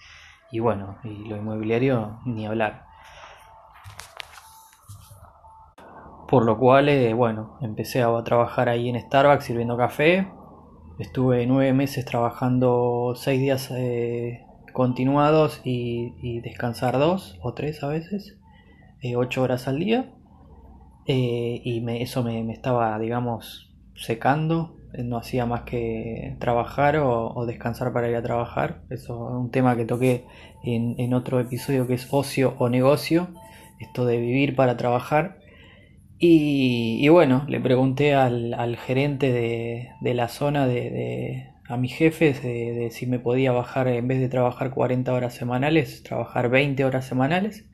y 0.51 0.59
bueno, 0.59 0.99
y 1.05 1.29
lo 1.29 1.37
inmobiliario 1.37 2.21
ni 2.27 2.47
hablar. 2.47 2.85
Por 6.29 6.45
lo 6.45 6.59
cual, 6.59 6.89
eh, 6.89 7.13
bueno, 7.13 7.59
empecé 7.61 8.03
a 8.03 8.25
trabajar 8.25 8.69
ahí 8.69 8.89
en 8.89 8.99
Starbucks 8.99 9.45
sirviendo 9.45 9.77
café. 9.77 10.29
Estuve 10.99 11.47
nueve 11.47 11.73
meses 11.73 12.05
trabajando 12.05 13.15
seis 13.17 13.41
días 13.41 13.71
eh, 13.71 14.47
continuados 14.73 15.61
y, 15.65 16.41
descansar 16.41 16.99
dos 16.99 17.39
o 17.43 17.53
tres 17.55 17.83
a 17.83 17.89
veces, 17.89 18.39
eh, 19.03 19.17
ocho 19.17 19.43
horas 19.43 19.69
al 19.69 19.79
día. 19.79 20.15
y 21.07 21.85
eso 22.03 22.23
me, 22.23 22.51
estaba, 22.53 22.99
digamos, 22.99 23.72
secando. 23.95 24.77
No 24.99 25.17
hacía 25.17 25.47
más 25.47 25.63
que 25.63 26.37
trabajar 26.39 26.99
o, 26.99 27.47
descansar 27.47 27.93
para 27.93 28.11
ir 28.11 28.17
a 28.17 28.23
trabajar. 28.23 28.83
Eso 28.91 29.29
es 29.29 29.35
un 29.35 29.51
tema 29.51 29.77
que 29.77 29.87
toqué 29.87 30.25
en, 30.63 30.97
en 30.99 31.15
otro 31.15 31.41
episodio 31.41 31.87
que 31.87 31.95
es 31.95 32.09
ocio 32.11 32.55
o 32.59 32.69
negocio. 32.69 33.29
Esto 33.81 34.05
de 34.05 34.19
vivir 34.19 34.55
para 34.55 34.77
trabajar 34.77 35.43
y, 36.25 37.09
bueno, 37.09 37.45
le 37.49 37.59
pregunté 37.59 38.15
al, 38.15 38.77
gerente 38.77 39.33
de, 39.33 40.15
la 40.15 40.29
zona, 40.29 40.69
de, 40.69 41.49
a 41.69 41.77
mis 41.77 41.95
jefes, 41.97 42.41
de, 42.45 42.91
si 42.93 43.07
me 43.07 43.19
podía 43.19 43.51
bajar, 43.51 43.89
en 43.89 44.07
vez 44.07 44.21
de 44.21 44.29
trabajar 44.29 44.71
40 44.71 45.13
horas 45.13 45.35
semanales, 45.35 46.05
trabajar 46.05 46.49
20 46.49 46.85
horas 46.85 47.07
semanales, 47.07 47.65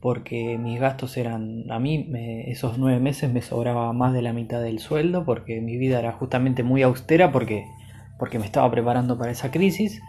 porque 0.00 0.56
mis 0.58 0.80
gastos 0.80 1.16
eran, 1.18 1.70
a 1.70 1.78
mí 1.78 2.10
esos 2.46 2.78
nueve 2.78 3.00
meses 3.00 3.30
me 3.30 3.42
sobraba 3.42 3.92
más 3.92 4.14
de 4.14 4.22
la 4.22 4.32
mitad 4.32 4.60
del 4.62 4.78
sueldo, 4.78 5.24
porque 5.24 5.60
mi 5.60 5.76
vida 5.76 5.98
era 5.98 6.12
justamente 6.12 6.62
muy 6.62 6.82
austera, 6.82 7.30
porque, 7.30 7.66
porque 8.18 8.38
me 8.38 8.46
estaba 8.46 8.70
preparando 8.70 9.18
para 9.18 9.30
esa 9.30 9.50
crisis. 9.50 10.00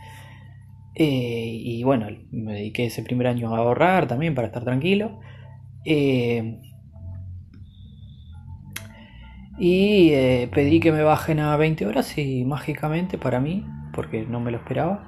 Eh, 0.96 1.60
y 1.64 1.84
bueno, 1.84 2.08
me 2.32 2.54
dediqué 2.54 2.86
ese 2.86 3.04
primer 3.04 3.28
año 3.28 3.54
a 3.54 3.58
ahorrar 3.58 4.08
también 4.08 4.34
para 4.34 4.48
estar 4.48 4.64
tranquilo. 4.64 5.20
Eh, 5.86 6.62
y 9.60 10.12
eh, 10.14 10.50
pedí 10.54 10.80
que 10.80 10.94
me 10.94 11.04
bajen 11.04 11.40
a 11.40 11.56
20 11.58 11.86
horas 11.86 12.18
y 12.18 12.46
mágicamente 12.46 13.18
para 13.18 13.42
mí, 13.42 13.66
porque 13.94 14.26
no 14.26 14.40
me 14.40 14.52
lo 14.52 14.58
esperaba, 14.58 15.08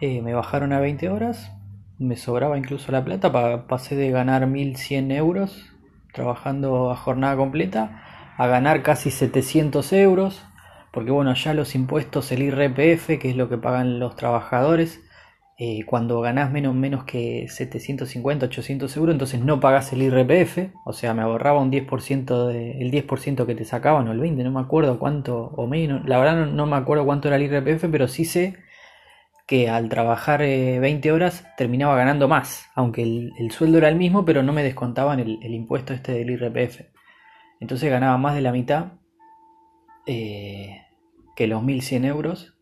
me 0.00 0.34
bajaron 0.34 0.72
a 0.72 0.80
20 0.80 1.08
horas. 1.10 1.50
Me 1.98 2.16
sobraba 2.16 2.58
incluso 2.58 2.90
la 2.92 3.04
plata, 3.04 3.66
pasé 3.66 3.96
de 3.96 4.10
ganar 4.10 4.46
1100 4.46 5.12
euros 5.12 5.70
trabajando 6.12 6.90
a 6.90 6.96
jornada 6.96 7.36
completa 7.36 8.02
a 8.36 8.46
ganar 8.46 8.82
casi 8.82 9.10
700 9.10 9.92
euros. 9.92 10.44
Porque 10.92 11.10
bueno, 11.10 11.34
ya 11.34 11.54
los 11.54 11.74
impuestos, 11.74 12.30
el 12.30 12.42
IRPF, 12.42 13.18
que 13.18 13.30
es 13.30 13.36
lo 13.36 13.48
que 13.48 13.58
pagan 13.58 13.98
los 13.98 14.14
trabajadores, 14.14 15.00
eh, 15.56 15.84
cuando 15.86 16.20
ganás 16.20 16.50
menos, 16.50 16.74
menos 16.74 17.04
que 17.04 17.46
750, 17.48 18.46
800 18.46 18.96
euros, 18.96 19.12
entonces 19.12 19.40
no 19.40 19.60
pagás 19.60 19.92
el 19.92 20.02
IRPF, 20.02 20.72
o 20.84 20.92
sea, 20.92 21.14
me 21.14 21.22
ahorraba 21.22 21.60
un 21.60 21.70
10%, 21.70 22.48
de, 22.48 22.80
el 22.80 22.90
10% 22.90 23.46
que 23.46 23.54
te 23.54 23.64
sacaban, 23.64 24.08
o 24.08 24.12
el 24.12 24.20
20%, 24.20 24.42
no 24.44 24.50
me 24.52 24.60
acuerdo 24.60 24.98
cuánto, 24.98 25.52
o 25.56 25.66
menos, 25.68 26.04
la 26.08 26.18
verdad 26.18 26.46
no, 26.46 26.66
me 26.66 26.76
acuerdo 26.76 27.04
cuánto 27.04 27.28
era 27.28 27.36
el 27.36 27.42
IRPF, 27.42 27.86
pero 27.90 28.08
sí 28.08 28.24
sé 28.24 28.56
que 29.46 29.68
al 29.68 29.88
trabajar 29.88 30.40
20 30.40 31.08
eh, 31.08 31.12
horas 31.12 31.46
terminaba 31.56 31.96
ganando 31.96 32.28
más, 32.28 32.66
aunque 32.74 33.02
el, 33.02 33.50
sueldo 33.50 33.78
era 33.78 33.88
el 33.88 33.96
mismo, 33.96 34.24
pero 34.24 34.42
no 34.42 34.52
me 34.52 34.62
descontaban 34.62 35.20
el, 35.20 35.54
impuesto 35.54 35.92
este 35.92 36.12
del 36.12 36.30
IRPF. 36.30 36.80
Entonces 37.60 37.90
ganaba 37.90 38.16
más 38.18 38.34
de 38.34 38.40
la 38.40 38.52
mitad 38.52 38.92
eh, 40.06 40.82
que 41.36 41.46
los 41.46 41.62
1100 41.62 42.04
euros 42.04 42.58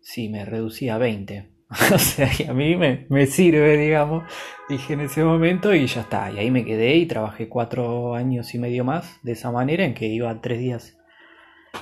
si 0.00 0.28
me 0.28 0.44
reducía 0.44 0.96
a 0.96 0.98
20. 0.98 1.50
o 1.94 1.98
sea, 1.98 2.28
que 2.28 2.46
a 2.46 2.54
mí 2.54 2.76
me, 2.76 3.26
sirve, 3.26 3.76
digamos, 3.76 4.24
dije 4.68 4.92
en 4.92 5.00
ese 5.00 5.24
momento 5.24 5.74
y 5.74 5.86
ya 5.86 6.02
está. 6.02 6.30
Y 6.30 6.38
ahí 6.38 6.50
me 6.50 6.64
quedé 6.64 6.94
y 6.96 7.06
trabajé 7.06 7.48
cuatro 7.48 8.14
años 8.14 8.54
y 8.54 8.58
medio 8.58 8.84
más 8.84 9.18
de 9.22 9.32
esa 9.32 9.50
manera, 9.50 9.84
en 9.84 9.94
que 9.94 10.06
iba 10.06 10.40
tres 10.40 10.60
días 10.60 10.96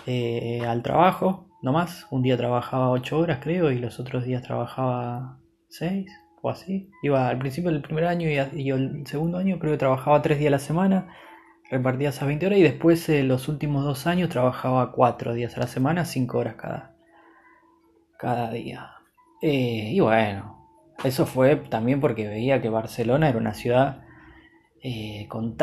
eh, 0.07 0.62
al 0.66 0.83
trabajo, 0.83 1.51
no 1.62 1.72
más. 1.72 2.06
Un 2.10 2.22
día 2.22 2.36
trabajaba 2.36 2.90
ocho 2.90 3.18
horas, 3.18 3.38
creo, 3.40 3.70
y 3.70 3.78
los 3.78 3.98
otros 4.00 4.24
días 4.24 4.42
trabajaba 4.42 5.38
seis 5.68 6.10
o 6.42 6.50
así. 6.50 6.90
Iba 7.02 7.28
al 7.28 7.38
principio 7.38 7.70
del 7.70 7.80
primer 7.80 8.04
año 8.04 8.28
y, 8.28 8.70
el 8.70 9.06
segundo 9.06 9.38
año 9.38 9.58
creo 9.58 9.72
que 9.72 9.78
trabajaba 9.78 10.20
tres 10.22 10.38
días 10.38 10.48
a 10.48 10.52
la 10.52 10.58
semana, 10.58 11.16
repartía 11.70 12.10
esas 12.10 12.26
20 12.26 12.46
horas 12.46 12.58
y 12.58 12.62
después 12.62 13.08
eh, 13.08 13.22
los 13.22 13.48
últimos 13.48 13.84
dos 13.84 14.06
años 14.06 14.28
trabajaba 14.28 14.92
cuatro 14.92 15.32
días 15.32 15.56
a 15.56 15.60
la 15.60 15.66
semana, 15.68 16.04
cinco 16.04 16.38
horas 16.38 16.56
cada, 16.56 16.96
cada 18.18 18.50
día. 18.50 18.90
Eh, 19.40 19.90
y 19.92 20.00
bueno, 20.00 20.68
eso 21.04 21.26
fue 21.26 21.56
también 21.56 22.00
porque 22.00 22.28
veía 22.28 22.60
que 22.60 22.68
Barcelona 22.68 23.28
era 23.28 23.38
una 23.38 23.54
ciudad 23.54 24.02
eh, 24.82 25.26
con 25.28 25.56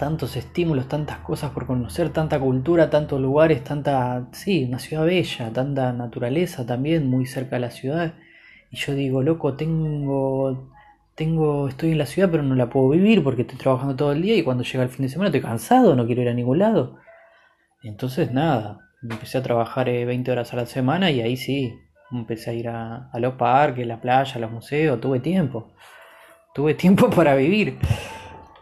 tantos 0.00 0.34
estímulos, 0.36 0.88
tantas 0.88 1.18
cosas 1.18 1.50
por 1.50 1.66
conocer, 1.66 2.08
tanta 2.08 2.40
cultura, 2.40 2.88
tantos 2.88 3.20
lugares, 3.20 3.62
tanta, 3.62 4.28
sí, 4.32 4.64
una 4.64 4.78
ciudad 4.78 5.04
bella, 5.04 5.52
tanta 5.52 5.92
naturaleza 5.92 6.64
también 6.64 7.06
muy 7.06 7.26
cerca 7.26 7.56
de 7.56 7.60
la 7.60 7.70
ciudad. 7.70 8.14
Y 8.70 8.78
yo 8.78 8.94
digo, 8.94 9.22
loco, 9.22 9.56
tengo, 9.56 10.72
tengo, 11.14 11.68
estoy 11.68 11.92
en 11.92 11.98
la 11.98 12.06
ciudad 12.06 12.30
pero 12.30 12.42
no 12.42 12.54
la 12.54 12.70
puedo 12.70 12.88
vivir 12.88 13.22
porque 13.22 13.42
estoy 13.42 13.58
trabajando 13.58 13.94
todo 13.94 14.12
el 14.12 14.22
día 14.22 14.36
y 14.36 14.42
cuando 14.42 14.64
llega 14.64 14.84
el 14.84 14.88
fin 14.88 15.04
de 15.04 15.10
semana 15.10 15.28
estoy 15.28 15.42
cansado, 15.42 15.94
no 15.94 16.06
quiero 16.06 16.22
ir 16.22 16.30
a 16.30 16.34
ningún 16.34 16.60
lado. 16.60 16.96
Entonces 17.82 18.32
nada, 18.32 18.78
empecé 19.02 19.36
a 19.36 19.42
trabajar 19.42 19.84
20 19.86 20.30
eh, 20.30 20.32
horas 20.32 20.54
a 20.54 20.56
la 20.56 20.64
semana 20.64 21.10
y 21.10 21.20
ahí 21.20 21.36
sí, 21.36 21.74
Empecé 22.12 22.50
a 22.50 22.54
ir 22.54 22.68
a, 22.68 23.10
los 23.20 23.34
parques, 23.34 23.86
la 23.86 24.00
playa, 24.00 24.34
a 24.34 24.38
los 24.40 24.50
museos, 24.50 25.00
tuve 25.00 25.20
tiempo. 25.20 25.72
Tuve 26.54 26.74
tiempo 26.84 27.10
para 27.10 27.34
vivir. 27.36 27.78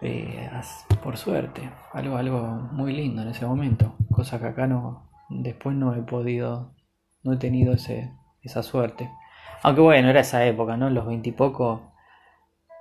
Eh, 0.00 0.50
por 1.02 1.16
suerte, 1.16 1.70
algo, 1.92 2.16
algo 2.16 2.40
muy 2.72 2.92
lindo 2.92 3.22
en 3.22 3.28
ese 3.28 3.46
momento. 3.46 3.96
Cosa 4.12 4.38
que 4.38 4.46
acá 4.46 4.66
no, 4.66 5.10
después 5.28 5.74
no 5.76 5.94
he 5.94 6.02
podido, 6.02 6.74
no 7.22 7.32
he 7.32 7.36
tenido 7.36 7.72
ese, 7.72 8.12
esa 8.42 8.62
suerte. 8.62 9.10
Aunque 9.62 9.80
bueno, 9.80 10.08
era 10.08 10.20
esa 10.20 10.44
época, 10.44 10.76
¿no? 10.76 10.88
Los 10.90 11.06
veintipocos 11.06 11.80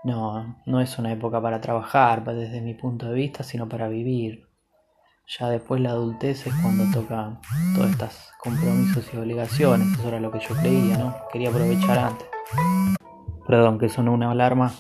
no, 0.03 0.57
no 0.65 0.79
es 0.79 0.97
una 0.99 1.11
época 1.11 1.41
para 1.41 1.59
trabajar 1.59 2.23
desde 2.23 2.61
mi 2.61 2.73
punto 2.75 3.07
de 3.07 3.15
vista, 3.15 3.43
sino 3.43 3.67
para 3.67 3.87
vivir. 3.87 4.47
Ya 5.27 5.49
después 5.49 5.81
la 5.81 5.89
adultez 5.89 6.47
es 6.47 6.53
cuando 6.61 6.85
toca 6.93 7.37
todas 7.75 7.91
estas 7.91 8.31
compromisos 8.39 9.13
y 9.13 9.17
obligaciones. 9.17 9.99
Eso 9.99 10.07
era 10.07 10.21
lo 10.21 10.31
que 10.31 10.39
yo 10.39 10.55
creía, 10.55 10.97
¿no? 10.97 11.15
Quería 11.33 11.49
aprovechar 11.49 11.99
antes. 11.99 12.27
Perdón, 13.45 13.77
que 13.77 13.89
sonó 13.89 14.13
una 14.13 14.31
alarma. 14.31 14.71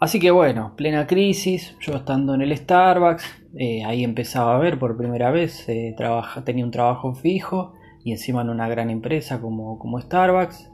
Así 0.00 0.20
que 0.20 0.30
bueno, 0.30 0.74
plena 0.76 1.08
crisis, 1.08 1.76
yo 1.80 1.94
estando 1.94 2.32
en 2.34 2.42
el 2.42 2.56
Starbucks, 2.56 3.24
eh, 3.56 3.84
ahí 3.84 4.04
empezaba 4.04 4.54
a 4.54 4.58
ver 4.60 4.78
por 4.78 4.96
primera 4.96 5.32
vez, 5.32 5.68
eh, 5.68 5.96
tenía 6.44 6.64
un 6.64 6.70
trabajo 6.70 7.14
fijo 7.14 7.74
y 8.04 8.12
encima 8.12 8.42
en 8.42 8.50
una 8.50 8.68
gran 8.68 8.90
empresa 8.90 9.40
como, 9.40 9.76
como 9.80 10.00
Starbucks, 10.00 10.70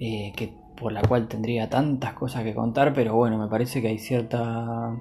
eh, 0.00 0.32
que, 0.34 0.54
por 0.78 0.92
la 0.92 1.02
cual 1.02 1.28
tendría 1.28 1.68
tantas 1.68 2.14
cosas 2.14 2.42
que 2.42 2.54
contar, 2.54 2.94
pero 2.94 3.14
bueno, 3.14 3.36
me 3.36 3.48
parece 3.48 3.82
que 3.82 3.88
hay 3.88 3.98
cierta... 3.98 4.96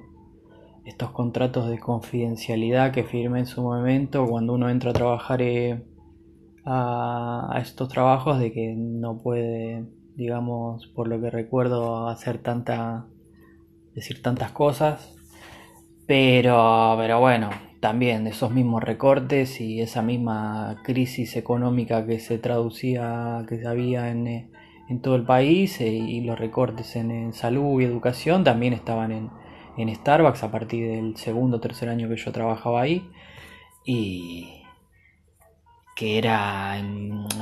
estos 0.84 1.12
contratos 1.12 1.70
de 1.70 1.80
confidencialidad 1.80 2.92
que 2.92 3.06
firmé 3.06 3.40
en 3.40 3.46
su 3.46 3.62
momento 3.62 4.28
cuando 4.28 4.54
uno 4.54 4.70
entra 4.70 4.90
a 4.92 4.94
trabajar 4.94 5.42
a, 6.66 7.48
a 7.50 7.60
estos 7.62 7.88
trabajos 7.88 8.40
de 8.40 8.52
que 8.52 8.76
no 8.76 9.20
puede, 9.20 9.86
digamos, 10.16 10.88
por 10.88 11.08
lo 11.08 11.22
que 11.22 11.30
recuerdo, 11.30 12.10
hacer 12.10 12.40
tanta 12.40 13.08
decir 13.96 14.22
tantas 14.22 14.52
cosas, 14.52 15.16
pero, 16.08 16.96
pero 16.98 17.20
bueno, 17.20 17.50
también 17.80 18.28
esos 18.28 18.52
mismos 18.52 18.84
recortes 18.84 19.60
y 19.62 19.82
esa 19.82 20.02
misma 20.02 20.82
crisis 20.84 21.36
económica 21.36 22.06
que 22.06 22.20
se 22.20 22.38
traducía, 22.38 23.46
que 23.48 23.66
había 23.68 24.10
en, 24.10 24.52
en 24.90 25.02
todo 25.02 25.16
el 25.16 25.24
país 25.24 25.80
eh, 25.82 25.90
y 25.90 26.22
los 26.22 26.40
recortes 26.40 26.96
en, 26.96 27.34
salud 27.34 27.82
y 27.82 27.86
educación 27.86 28.44
también 28.44 28.74
estaban 28.74 29.12
en, 29.12 29.30
en 29.78 29.94
Starbucks 29.94 30.44
a 30.44 30.52
partir 30.52 30.88
del 30.88 31.18
segundo 31.18 31.58
o 31.58 31.60
tercer 31.60 31.90
año 31.90 32.10
que 32.10 32.18
yo 32.18 32.32
trabajaba 32.32 32.82
ahí 32.82 33.10
y 33.86 34.64
que 35.96 36.18
era 36.18 36.82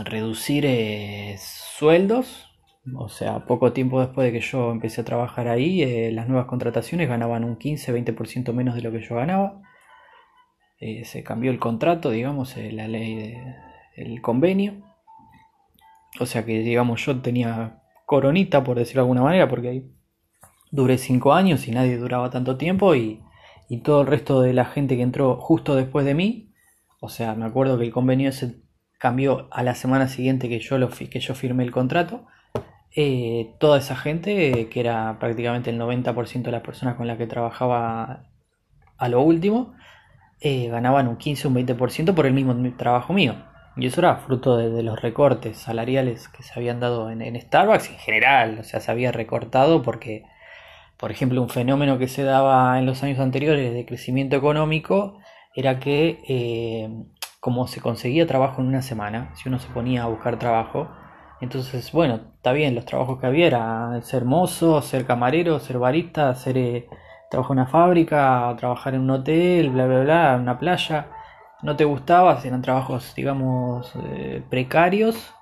reducir 0.04 0.66
eh, 0.66 1.36
sueldos 1.40 2.51
o 2.96 3.10
sea, 3.10 3.46
poco 3.46 3.74
tiempo 3.74 4.00
después 4.02 4.26
de 4.26 4.40
que 4.40 4.46
yo 4.46 4.72
empecé 4.72 5.02
a 5.02 5.06
trabajar 5.06 5.48
ahí, 5.48 5.84
eh, 5.84 6.12
las 6.12 6.28
nuevas 6.28 6.48
contrataciones 6.48 7.08
ganaban 7.08 7.44
un 7.44 7.58
15-20% 7.58 8.54
menos 8.54 8.76
de 8.76 8.82
lo 8.82 8.92
que 8.92 9.02
yo 9.02 9.16
ganaba. 9.16 9.62
Eh, 10.80 11.06
se 11.06 11.24
cambió 11.24 11.52
el 11.52 11.60
contrato, 11.60 12.10
digamos, 12.10 12.58
eh, 12.58 12.72
la 12.72 12.88
ley 12.88 13.38
del 13.96 14.22
convenio. 14.22 14.82
O 16.20 16.26
sea 16.26 16.44
que, 16.44 16.60
digamos, 16.60 17.06
yo 17.06 17.22
tenía 17.22 17.84
coronita, 18.06 18.64
por 18.64 18.78
decirlo 18.78 19.02
de 19.02 19.06
alguna 19.06 19.22
manera, 19.22 19.48
porque 19.48 19.70
ahí 19.70 19.92
duré 20.72 20.98
5 20.98 21.34
años 21.34 21.68
y 21.68 21.72
nadie 21.72 21.98
duraba 21.98 22.32
tanto 22.32 22.58
tiempo 22.58 22.96
y, 22.96 23.22
y, 23.70 23.78
todo 23.82 24.02
el 24.02 24.08
resto 24.08 24.42
de 24.42 24.54
la 24.54 24.66
gente 24.66 24.98
que 24.98 25.04
entró 25.04 25.38
justo 25.38 25.76
después 25.76 26.06
de 26.06 26.16
mí, 26.16 26.54
o 27.00 27.10
sea, 27.10 27.36
me 27.36 27.46
acuerdo 27.46 27.78
que 27.78 27.86
el 27.86 27.92
convenio 27.92 28.32
se 28.32 28.62
cambió 28.98 29.48
a 29.52 29.64
la 29.64 29.76
semana 29.76 30.08
siguiente 30.08 30.50
que 30.50 30.60
yo, 30.60 30.78
lo, 30.78 30.90
que 30.90 31.20
yo 31.20 31.36
firmé 31.36 31.64
el 31.64 31.72
contrato 31.72 32.28
eh, 32.96 33.56
toda 33.60 33.78
esa 33.80 33.96
gente, 33.96 34.68
que 34.70 34.80
era 34.80 35.18
prácticamente 35.20 35.70
el 35.70 35.80
90% 35.80 36.44
de 36.44 36.52
las 36.52 36.62
personas 36.62 36.96
con 36.96 37.08
las 37.08 37.18
que 37.18 37.28
trabajaba 37.28 38.26
a 38.98 39.10
lo 39.10 39.22
último, 39.22 39.74
eh, 40.42 40.68
ganaban 40.70 41.08
un 41.08 41.18
15 41.18 41.48
o 41.48 41.52
un 41.52 41.56
20% 41.56 42.14
por 42.14 42.26
el 42.26 42.34
mismo 42.34 42.56
trabajo 42.78 43.14
mío. 43.14 43.36
Y 43.78 43.86
eso 43.86 44.02
era 44.02 44.18
fruto 44.18 44.58
de, 44.58 44.84
los 44.84 45.02
recortes 45.02 45.58
salariales 45.58 46.28
que 46.28 46.44
se 46.44 46.52
habían 46.56 46.80
dado 46.80 47.10
en, 47.10 47.40
Starbucks 47.40 47.90
en 47.90 47.98
general. 47.98 48.60
O 48.60 48.64
sea, 48.64 48.82
se 48.82 48.92
había 48.92 49.12
recortado 49.12 49.82
porque, 49.82 50.24
por 50.98 51.12
ejemplo, 51.12 51.42
un 51.42 51.50
fenómeno 51.50 51.98
que 51.98 52.08
se 52.08 52.24
daba 52.24 52.78
en 52.80 52.86
los 52.86 53.04
años 53.04 53.20
anteriores 53.20 53.74
de 53.74 53.86
crecimiento 53.86 54.36
económico 54.36 55.20
era 55.56 55.80
que, 55.80 56.22
eh, 56.28 56.90
como 57.40 57.68
se 57.68 57.82
conseguía 57.82 58.28
trabajo 58.28 58.62
en 58.62 58.68
una 58.68 58.82
semana, 58.82 59.32
si 59.36 59.48
uno 59.48 59.60
se 59.60 59.70
ponía 59.70 60.04
a 60.04 60.08
buscar 60.08 60.38
trabajo, 60.40 60.90
entonces, 61.42 61.92
bueno, 61.92 62.20
está 62.36 62.52
bien, 62.52 62.76
los 62.76 62.86
trabajos 62.86 63.20
que 63.20 63.26
había 63.26 63.48
era 63.48 64.02
ser 64.04 64.26
mozo, 64.26 64.82
ser 64.84 65.06
camarero, 65.06 65.60
ser 65.60 65.80
barista, 65.80 66.30
hacer 66.30 66.58
eh, 66.58 66.88
trabajo 67.32 67.54
en 67.54 67.60
una 67.60 67.68
fábrica, 67.68 68.56
trabajar 68.60 68.94
en 68.94 69.02
un 69.02 69.10
hotel, 69.10 69.72
bla, 69.72 69.88
bla, 69.88 70.02
bla, 70.02 70.36
en 70.36 70.42
una 70.42 70.60
playa. 70.60 71.08
No 71.64 71.76
te 71.76 71.84
gustaba, 71.86 72.40
eran 72.44 72.62
trabajos, 72.62 73.14
digamos, 73.16 73.92
eh, 74.04 74.44
precarios, 74.50 75.34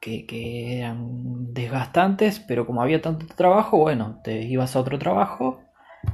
que, 0.00 0.26
que 0.26 0.78
eran 0.78 1.52
desgastantes, 1.52 2.40
pero 2.40 2.66
como 2.66 2.82
había 2.82 3.02
tanto 3.02 3.26
trabajo, 3.34 3.78
bueno, 3.78 4.20
te 4.22 4.42
ibas 4.42 4.76
a 4.76 4.80
otro 4.80 4.98
trabajo 4.98 5.60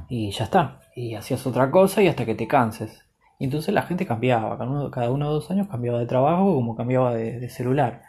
y 0.07 0.31
ya 0.31 0.45
está. 0.45 0.81
Y 0.95 1.15
hacías 1.15 1.45
otra 1.47 1.71
cosa 1.71 2.01
y 2.01 2.07
hasta 2.07 2.25
que 2.25 2.35
te 2.35 2.47
canses. 2.47 3.05
Y 3.39 3.45
entonces 3.45 3.73
la 3.73 3.83
gente 3.83 4.05
cambiaba, 4.05 4.57
cada 4.91 5.11
uno, 5.11 5.29
o 5.29 5.33
dos 5.33 5.51
años 5.51 5.67
cambiaba 5.69 5.99
de 5.99 6.07
trabajo 6.07 6.55
como 6.55 6.75
cambiaba 6.75 7.13
de 7.13 7.49
celular. 7.49 8.08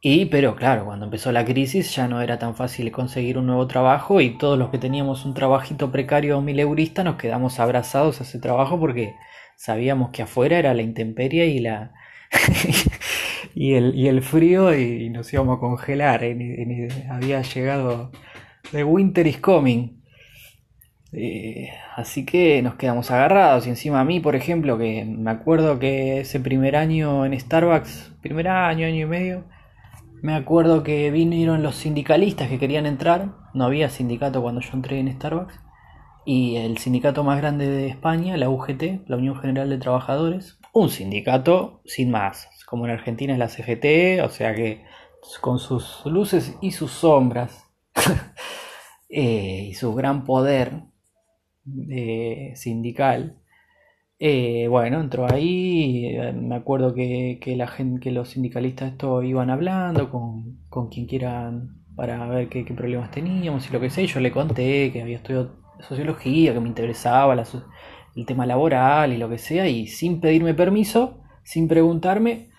Y, 0.00 0.26
pero 0.26 0.54
claro, 0.54 0.84
cuando 0.84 1.06
empezó 1.06 1.32
la 1.32 1.44
crisis 1.44 1.94
ya 1.94 2.06
no 2.06 2.20
era 2.20 2.38
tan 2.38 2.54
fácil 2.54 2.92
conseguir 2.92 3.36
un 3.36 3.46
nuevo 3.46 3.66
trabajo 3.66 4.20
y 4.20 4.38
todos 4.38 4.56
los 4.58 4.70
que 4.70 4.78
teníamos 4.78 5.24
un 5.24 5.34
trabajito 5.34 5.90
precario 5.90 6.38
o 6.38 6.40
mileurista 6.40 7.02
nos 7.02 7.16
quedamos 7.16 7.58
abrazados 7.58 8.20
a 8.20 8.24
ese 8.24 8.38
trabajo 8.38 8.78
porque 8.78 9.16
sabíamos 9.56 10.10
que 10.10 10.22
afuera 10.22 10.58
era 10.58 10.72
la 10.72 10.82
intemperie 10.82 11.46
y 11.46 11.58
la 11.58 11.92
y, 13.54 13.74
el, 13.74 13.94
y 13.96 14.08
el 14.08 14.22
frío 14.22 14.74
y, 14.74 15.10
nos 15.10 15.32
íbamos 15.32 15.56
a 15.56 15.60
congelar. 15.60 16.22
había 17.10 17.42
llegado 17.42 18.12
The 18.70 18.84
Winter 18.84 19.26
is 19.26 19.38
Coming. 19.38 19.98
Eh, 21.12 21.70
así 21.96 22.26
que 22.26 22.60
nos 22.62 22.74
quedamos 22.74 23.10
agarrados 23.10 23.66
y 23.66 23.70
encima 23.70 24.00
a 24.00 24.04
mí, 24.04 24.20
por 24.20 24.36
ejemplo, 24.36 24.78
que 24.78 25.04
me 25.06 25.30
acuerdo 25.30 25.78
que 25.78 26.20
ese 26.20 26.38
primer 26.38 26.76
año 26.76 27.24
en 27.24 27.38
Starbucks, 27.38 28.12
primer 28.20 28.48
año, 28.48 28.86
año 28.86 29.00
y 29.00 29.06
medio, 29.06 29.44
me 30.22 30.34
acuerdo 30.34 30.82
que 30.82 31.10
vinieron 31.10 31.62
los 31.62 31.76
sindicalistas 31.76 32.48
que 32.48 32.58
querían 32.58 32.86
entrar, 32.86 33.34
no 33.54 33.64
había 33.64 33.88
sindicato 33.88 34.42
cuando 34.42 34.60
yo 34.60 34.70
entré 34.72 34.98
en 34.98 35.12
Starbucks, 35.12 35.60
y 36.24 36.56
el 36.56 36.76
sindicato 36.78 37.24
más 37.24 37.38
grande 37.38 37.68
de 37.68 37.86
España, 37.86 38.36
la 38.36 38.50
UGT, 38.50 39.08
la 39.08 39.16
Unión 39.16 39.40
General 39.40 39.68
de 39.68 39.78
Trabajadores, 39.78 40.58
un 40.74 40.90
sindicato 40.90 41.80
sin 41.86 42.10
más, 42.10 42.48
como 42.66 42.84
en 42.84 42.92
Argentina 42.92 43.32
es 43.32 43.38
la 43.38 43.48
CGT, 43.48 44.22
o 44.22 44.28
sea 44.28 44.54
que 44.54 44.84
con 45.40 45.58
sus 45.58 46.04
luces 46.04 46.56
y 46.60 46.72
sus 46.72 46.90
sombras, 46.90 47.64
eh, 49.08 49.68
y 49.70 49.74
su 49.74 49.94
gran 49.94 50.24
poder 50.24 50.82
eh, 51.90 52.52
sindical, 52.56 53.37
eh, 54.20 54.66
bueno, 54.68 55.00
entró 55.00 55.32
ahí, 55.32 56.06
eh, 56.06 56.32
me 56.32 56.56
acuerdo 56.56 56.92
que, 56.94 57.38
la 57.56 57.68
gente, 57.68 58.00
que 58.00 58.10
los 58.10 58.30
sindicalistas 58.30 58.92
esto 58.92 59.22
iban 59.22 59.48
hablando 59.50 60.10
con, 60.10 60.58
con 60.68 60.88
quien 60.88 61.06
quieran 61.06 61.84
para 61.94 62.26
ver 62.26 62.48
qué, 62.48 62.64
problemas 62.64 63.10
teníamos 63.12 63.68
y 63.68 63.72
lo 63.72 63.80
que 63.80 63.90
sé. 63.90 64.06
Yo 64.06 64.20
le 64.20 64.32
conté 64.32 64.90
que 64.92 65.02
había 65.02 65.16
estudiado 65.18 65.56
sociología, 65.80 66.52
que 66.52 66.60
me 66.60 66.68
interesaba 66.68 67.34
el 68.16 68.26
tema 68.26 68.46
laboral 68.46 69.12
y 69.12 69.18
lo 69.18 69.28
que 69.28 69.38
sea, 69.38 69.68
y 69.68 69.86
sin 69.86 70.20
pedirme 70.20 70.54
permiso, 70.54 71.22
sin 71.44 71.68
preguntarme, 71.68 72.50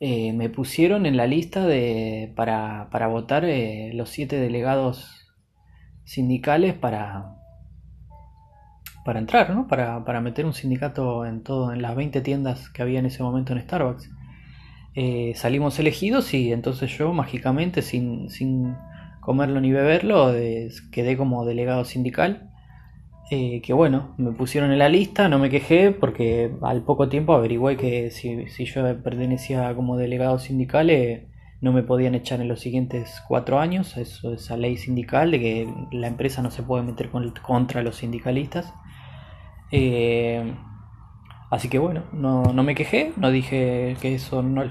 eh, 0.00 0.32
me 0.32 0.48
pusieron 0.48 1.06
en 1.06 1.16
la 1.16 1.26
lista 1.26 1.66
de, 1.66 2.32
para, 2.36 2.88
para 2.90 3.08
votar 3.08 3.44
los 3.94 4.08
siete 4.10 4.36
delegados 4.36 5.34
sindicales 6.04 6.74
para, 6.74 7.41
para 9.04 9.18
entrar, 9.18 9.50
¿no? 9.50 9.66
Para, 9.68 10.04
para, 10.04 10.20
meter 10.20 10.46
un 10.46 10.54
sindicato 10.54 11.26
en 11.26 11.42
todo, 11.42 11.72
en 11.72 11.82
las 11.82 11.96
20 11.96 12.20
tiendas 12.20 12.68
que 12.70 12.82
había 12.82 12.98
en 12.98 13.06
ese 13.06 13.22
momento 13.22 13.52
en 13.52 13.60
Starbucks. 13.60 14.10
Eh, 14.94 15.32
salimos 15.36 15.78
elegidos 15.78 16.34
y 16.34 16.52
entonces 16.52 16.96
yo 16.96 17.12
mágicamente, 17.12 17.82
sin, 17.82 18.28
sin 18.30 18.76
comerlo 19.20 19.60
ni 19.60 19.72
beberlo, 19.72 20.32
quedé 20.90 21.16
como 21.16 21.44
delegado 21.44 21.84
sindical. 21.84 22.50
Eh, 23.30 23.62
que 23.62 23.72
bueno, 23.72 24.14
me 24.18 24.32
pusieron 24.32 24.72
en 24.72 24.78
la 24.78 24.90
lista, 24.90 25.28
no 25.28 25.38
me 25.38 25.48
quejé 25.48 25.90
porque 25.90 26.52
al 26.60 26.82
poco 26.82 27.08
tiempo 27.08 27.32
averigüé 27.32 27.78
que 27.78 28.10
si, 28.10 28.46
si 28.48 28.66
yo 28.66 28.82
pertenecía 29.02 29.74
como 29.74 29.96
delegado 29.96 30.38
sindical 30.38 30.90
eh, 30.90 31.28
no 31.62 31.72
me 31.72 31.82
podían 31.82 32.14
echar 32.14 32.42
en 32.42 32.48
los 32.48 32.60
siguientes 32.60 33.22
cuatro 33.26 33.58
años, 33.58 33.96
eso, 33.96 34.34
esa 34.34 34.58
ley 34.58 34.76
sindical 34.76 35.30
de 35.30 35.40
que 35.40 35.74
la 35.92 36.08
empresa 36.08 36.42
no 36.42 36.50
se 36.50 36.62
puede 36.62 36.82
meter 36.82 37.08
contra 37.08 37.82
los 37.82 37.96
sindicalistas. 37.96 38.74
Eh, 39.72 40.54
así 41.50 41.68
que 41.68 41.78
bueno, 41.78 42.02
no, 42.12 42.44
me 42.62 42.74
quejé, 42.74 43.12
no 43.16 43.30
dije 43.30 43.96
que 44.00 44.14
eso 44.14 44.42
no, 44.42 44.64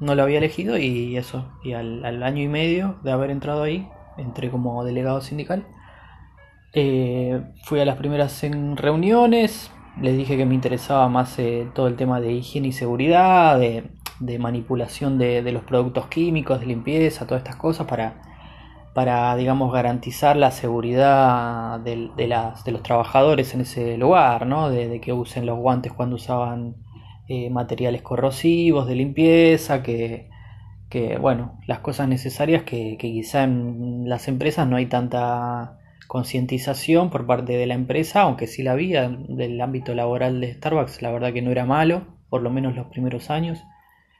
no 0.00 0.14
lo 0.14 0.22
había 0.22 0.38
elegido 0.38 0.76
y 0.76 1.16
eso. 1.16 1.46
Y 1.62 1.72
al, 1.72 2.22
año 2.22 2.42
y 2.42 2.48
medio 2.48 2.96
de 3.02 3.12
haber 3.12 3.30
entrado 3.30 3.62
ahí, 3.62 3.88
entré 4.18 4.50
como 4.50 4.84
delegado 4.84 5.20
sindical. 5.20 5.64
Eh, 6.72 7.42
fui 7.64 7.80
a 7.80 7.84
las 7.84 7.96
primeras 7.96 8.42
reuniones, 8.76 9.72
les 10.00 10.16
dije 10.16 10.36
que 10.36 10.46
me 10.46 10.54
interesaba 10.54 11.08
más 11.08 11.38
eh, 11.38 11.68
todo 11.74 11.88
el 11.88 11.96
tema 11.96 12.20
de 12.20 12.32
higiene 12.32 12.68
y 12.68 12.72
seguridad, 12.72 13.58
de, 13.58 13.90
manipulación 14.38 15.18
de, 15.18 15.42
de, 15.42 15.52
los 15.52 15.64
productos 15.64 16.06
químicos, 16.06 16.60
de 16.60 16.66
limpieza, 16.66 17.26
todas 17.26 17.42
estas 17.42 17.56
cosas 17.56 17.86
para 17.86 18.29
para, 18.94 19.34
digamos, 19.36 19.72
garantizar 19.72 20.36
la 20.36 20.50
seguridad 20.50 21.80
de, 21.80 22.10
de, 22.16 22.26
las, 22.26 22.64
de 22.64 22.72
los 22.72 22.82
trabajadores 22.82 23.54
en 23.54 23.62
ese 23.62 23.96
lugar, 23.96 24.46
¿no? 24.46 24.70
De, 24.70 25.00
que 25.00 25.12
usen 25.12 25.46
los 25.46 25.58
guantes 25.58 25.92
cuando 25.92 26.16
usaban 26.16 26.76
eh, 27.28 27.50
materiales 27.50 28.02
corrosivos 28.02 28.86
de 28.88 28.96
limpieza, 28.96 29.82
que, 29.82 30.28
que 30.88 31.18
bueno, 31.18 31.58
las 31.66 31.78
cosas 31.80 32.08
necesarias 32.08 32.64
que, 32.64 32.96
que 32.98 33.12
quizá 33.12 33.44
en 33.44 34.08
las 34.08 34.26
empresas 34.28 34.66
no 34.66 34.76
hay 34.76 34.86
tanta 34.86 35.78
concientización 36.08 37.08
por 37.10 37.24
parte 37.24 37.52
de 37.52 37.66
la 37.66 37.74
empresa, 37.74 38.22
aunque 38.22 38.48
sí 38.48 38.64
la 38.64 38.72
había 38.72 39.08
del 39.08 39.60
ámbito 39.60 39.94
laboral 39.94 40.40
de 40.40 40.52
Starbucks, 40.54 41.02
la 41.02 41.12
verdad 41.12 41.32
que 41.32 41.42
no 41.42 41.52
era 41.52 41.66
malo, 41.66 42.02
por 42.28 42.42
lo 42.42 42.50
menos 42.50 42.74
los 42.74 42.88
primeros 42.88 43.30
años. 43.30 43.62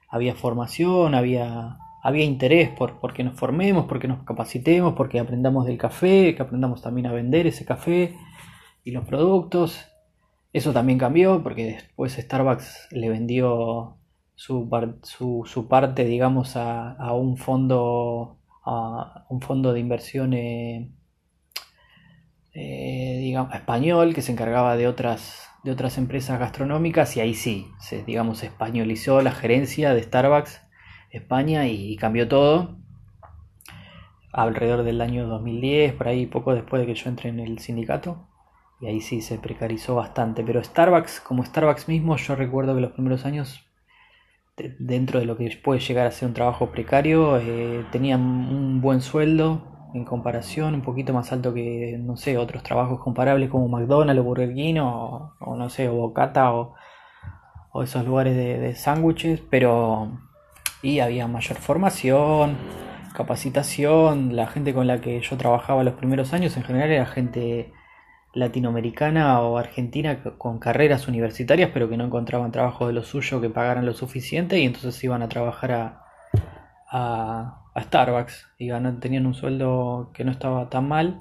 Había 0.09 0.37
formación, 0.37 1.17
había, 1.17 1.79
había 2.03 2.25
interés 2.25 2.71
por, 2.71 3.01
por 3.01 3.13
que 3.13 3.25
nos 3.25 3.39
formemos, 3.39 3.87
porque 3.87 4.09
nos 4.09 4.25
capacitemos, 4.25 4.95
porque 4.95 5.21
aprendamos 5.21 5.67
del 5.67 5.79
café, 5.79 6.35
que 6.35 6.43
aprendamos 6.43 6.83
también 6.83 7.07
a 7.07 7.13
vender 7.13 7.47
ese 7.47 7.65
café 7.65 8.17
y 8.85 8.91
los 8.93 9.07
productos. 9.07 9.87
Eso 10.53 10.73
también 10.73 10.99
cambió 10.99 11.43
porque 11.43 11.65
después 11.67 12.15
Starbucks 12.15 12.89
le 12.93 13.09
vendió 13.09 13.99
su, 14.35 14.69
su, 15.45 15.69
parte, 15.69 16.05
digamos, 16.05 16.57
a, 16.57 16.93
a, 16.93 17.15
un 17.15 17.37
fondo 17.37 18.39
a 18.65 19.27
un 19.29 19.41
fondo 19.41 19.73
de 19.73 19.81
inversión 19.81 20.35
eh, 20.35 20.91
digamos, 23.21 23.55
español 23.55 24.15
que 24.15 24.23
se 24.23 24.33
encargaba 24.33 24.77
de 24.77 24.89
otras, 24.89 25.49
de 25.63 25.71
otras 25.71 25.99
empresas 25.99 26.41
gastronómicas 26.41 27.17
y 27.17 27.21
ahí 27.21 27.35
sí, 27.35 27.69
se 27.79 28.03
digamos, 28.03 28.43
españolizó 28.43 29.23
la 29.23 29.33
gerencia 29.33 29.95
de 29.95 30.03
Starbucks 30.03 30.61
España 31.11 31.67
y, 31.67 31.97
cambió 31.97 32.29
todo. 32.29 32.77
Alrededor 34.33 34.85
del 34.85 35.01
año 35.01 35.27
2010, 35.27 35.95
por 35.95 36.09
ahí 36.09 36.27
poco 36.27 36.55
después 36.55 36.81
de 36.81 36.87
que 36.87 36.95
yo 36.95 37.11
entré 37.11 37.31
en 37.31 37.41
el 37.41 37.59
sindicato. 37.59 38.27
Y 38.81 38.87
ahí 38.87 39.01
sí 39.01 39.21
se 39.21 39.39
precarizó 39.39 39.97
bastante, 39.97 40.43
pero 40.43 40.63
Starbucks, 40.63 41.21
como 41.21 41.45
Starbucks 41.45 41.89
mismo, 41.89 42.17
yo 42.17 42.35
recuerdo 42.35 42.75
que 42.75 42.81
los 42.81 42.93
primeros 42.93 43.27
años 43.27 43.67
dentro 44.79 45.21
de 45.21 45.27
lo 45.27 45.37
que 45.37 45.59
puede 45.63 45.81
llegar 45.81 46.07
a 46.07 46.11
ser 46.11 46.29
un 46.29 46.35
trabajo 46.35 46.71
precario, 46.71 47.39
eh, 47.39 47.85
tenían 47.93 48.21
un 48.21 48.81
buen 48.81 49.01
sueldo, 49.01 49.71
en 49.95 50.05
comparación, 50.05 50.75
un 50.75 50.83
poquito 50.83 51.13
más 51.13 51.33
alto 51.33 51.53
que, 51.53 51.99
no 52.01 52.17
sé, 52.17 52.37
otros 52.39 52.63
trabajos 52.63 53.01
comparables 53.01 53.51
como 53.51 53.69
McDonald's 53.69 54.21
o 54.21 54.25
Burger 54.25 54.55
King 54.55 54.77
o, 54.81 55.35
no 55.57 55.69
sé, 55.69 55.89
o 55.89 55.95
Bocata 55.95 56.53
o, 56.53 56.75
esos 57.83 58.05
lugares 58.05 58.37
de, 58.37 58.75
sándwiches, 58.75 59.41
pero 59.49 60.19
y 60.83 61.01
había 61.01 61.27
mayor 61.27 61.59
formación, 61.59 62.57
capacitación, 63.15 64.37
la 64.37 64.47
gente 64.47 64.73
con 64.75 64.87
la 64.87 65.01
que 65.01 65.21
yo 65.21 65.37
trabajaba 65.37 65.85
los 65.85 65.95
primeros 65.95 66.33
años 66.33 66.57
en 66.57 66.65
general 66.65 66.91
era 66.91 67.07
gente 67.07 67.73
latinoamericana 68.33 69.41
o 69.41 69.59
argentina 69.59 70.23
con 70.39 70.61
carreras 70.61 71.09
universitarias 71.09 71.71
pero 71.75 71.89
que 71.89 71.97
no 71.97 72.05
encontraban 72.05 72.53
trabajo 72.53 72.87
de 72.87 72.93
lo 72.93 73.03
suyo 73.03 73.41
que 73.41 73.51
pagaran 73.51 73.85
lo 73.85 73.93
suficiente 73.93 74.61
y 74.61 74.67
entonces 74.67 75.03
iban 75.03 75.23
a 75.23 75.29
trabajar 75.29 75.73
a 75.73 77.61
a 77.75 77.83
Starbucks 77.83 78.49
y 78.59 78.71
tenían 79.01 79.27
un 79.27 79.35
sueldo 79.35 80.11
que 80.15 80.25
no 80.25 80.33
estaba 80.33 80.69
tan 80.71 80.89
mal. 80.89 81.21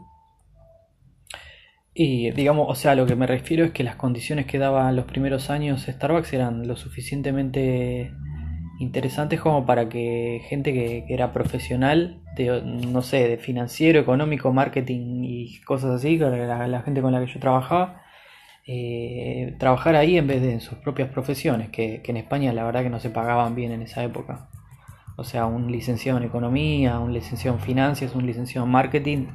Y 1.94 2.32
digamos, 2.32 2.68
o 2.70 2.76
sea, 2.76 2.96
lo 2.96 3.06
que 3.06 3.16
me 3.16 3.28
refiero 3.28 3.66
es 3.66 3.72
que 3.72 3.84
las 3.84 3.96
condiciones 3.96 4.46
que 4.46 4.58
daban 4.58 4.96
los 4.96 5.06
primeros 5.06 5.50
años 5.50 5.84
Starbucks 5.84 6.34
eran 6.34 6.68
lo 6.68 6.76
suficientemente 6.76 8.14
interesantes 8.80 9.40
como 9.40 9.66
para 9.66 9.90
que 9.90 10.42
gente 10.48 10.74
que, 10.74 11.06
era 11.10 11.34
profesional, 11.34 12.22
de, 12.36 12.62
no 12.62 13.02
sé, 13.02 13.28
de 13.28 13.38
financiero, 13.38 14.00
económico, 14.00 14.52
marketing 14.54 15.24
y 15.24 15.62
cosas 15.62 15.92
así, 15.92 16.18
la, 16.18 16.68
la 16.68 16.82
gente 16.82 17.02
con 17.02 17.12
la 17.12 17.20
que 17.20 17.32
yo 17.32 17.40
trabajaba, 17.40 18.02
eh, 18.66 19.56
trabajar 19.60 19.96
ahí 19.96 20.18
en 20.18 20.28
vez 20.28 20.42
de 20.42 20.54
en 20.54 20.62
sus 20.62 20.78
propias 20.80 21.10
profesiones, 21.10 21.70
que 21.70 22.02
en 22.06 22.18
España 22.18 22.54
la 22.54 22.64
verdad 22.64 22.84
que 22.84 22.90
no 22.90 23.00
se 23.00 23.10
pagaban 23.10 23.56
bien 23.56 23.72
en 23.72 23.82
esa 23.82 24.04
época 24.04 24.50
o 25.20 25.26
sea, 25.26 25.46
un 25.48 25.70
licenciado 25.70 26.18
en 26.18 26.24
economía, 26.24 26.98
un 27.00 27.12
licenciado 27.12 27.58
en 27.58 27.62
finanzas, 27.62 28.16
un 28.16 28.26
licenciado 28.26 28.66
en 28.66 28.72
marketing. 28.72 29.28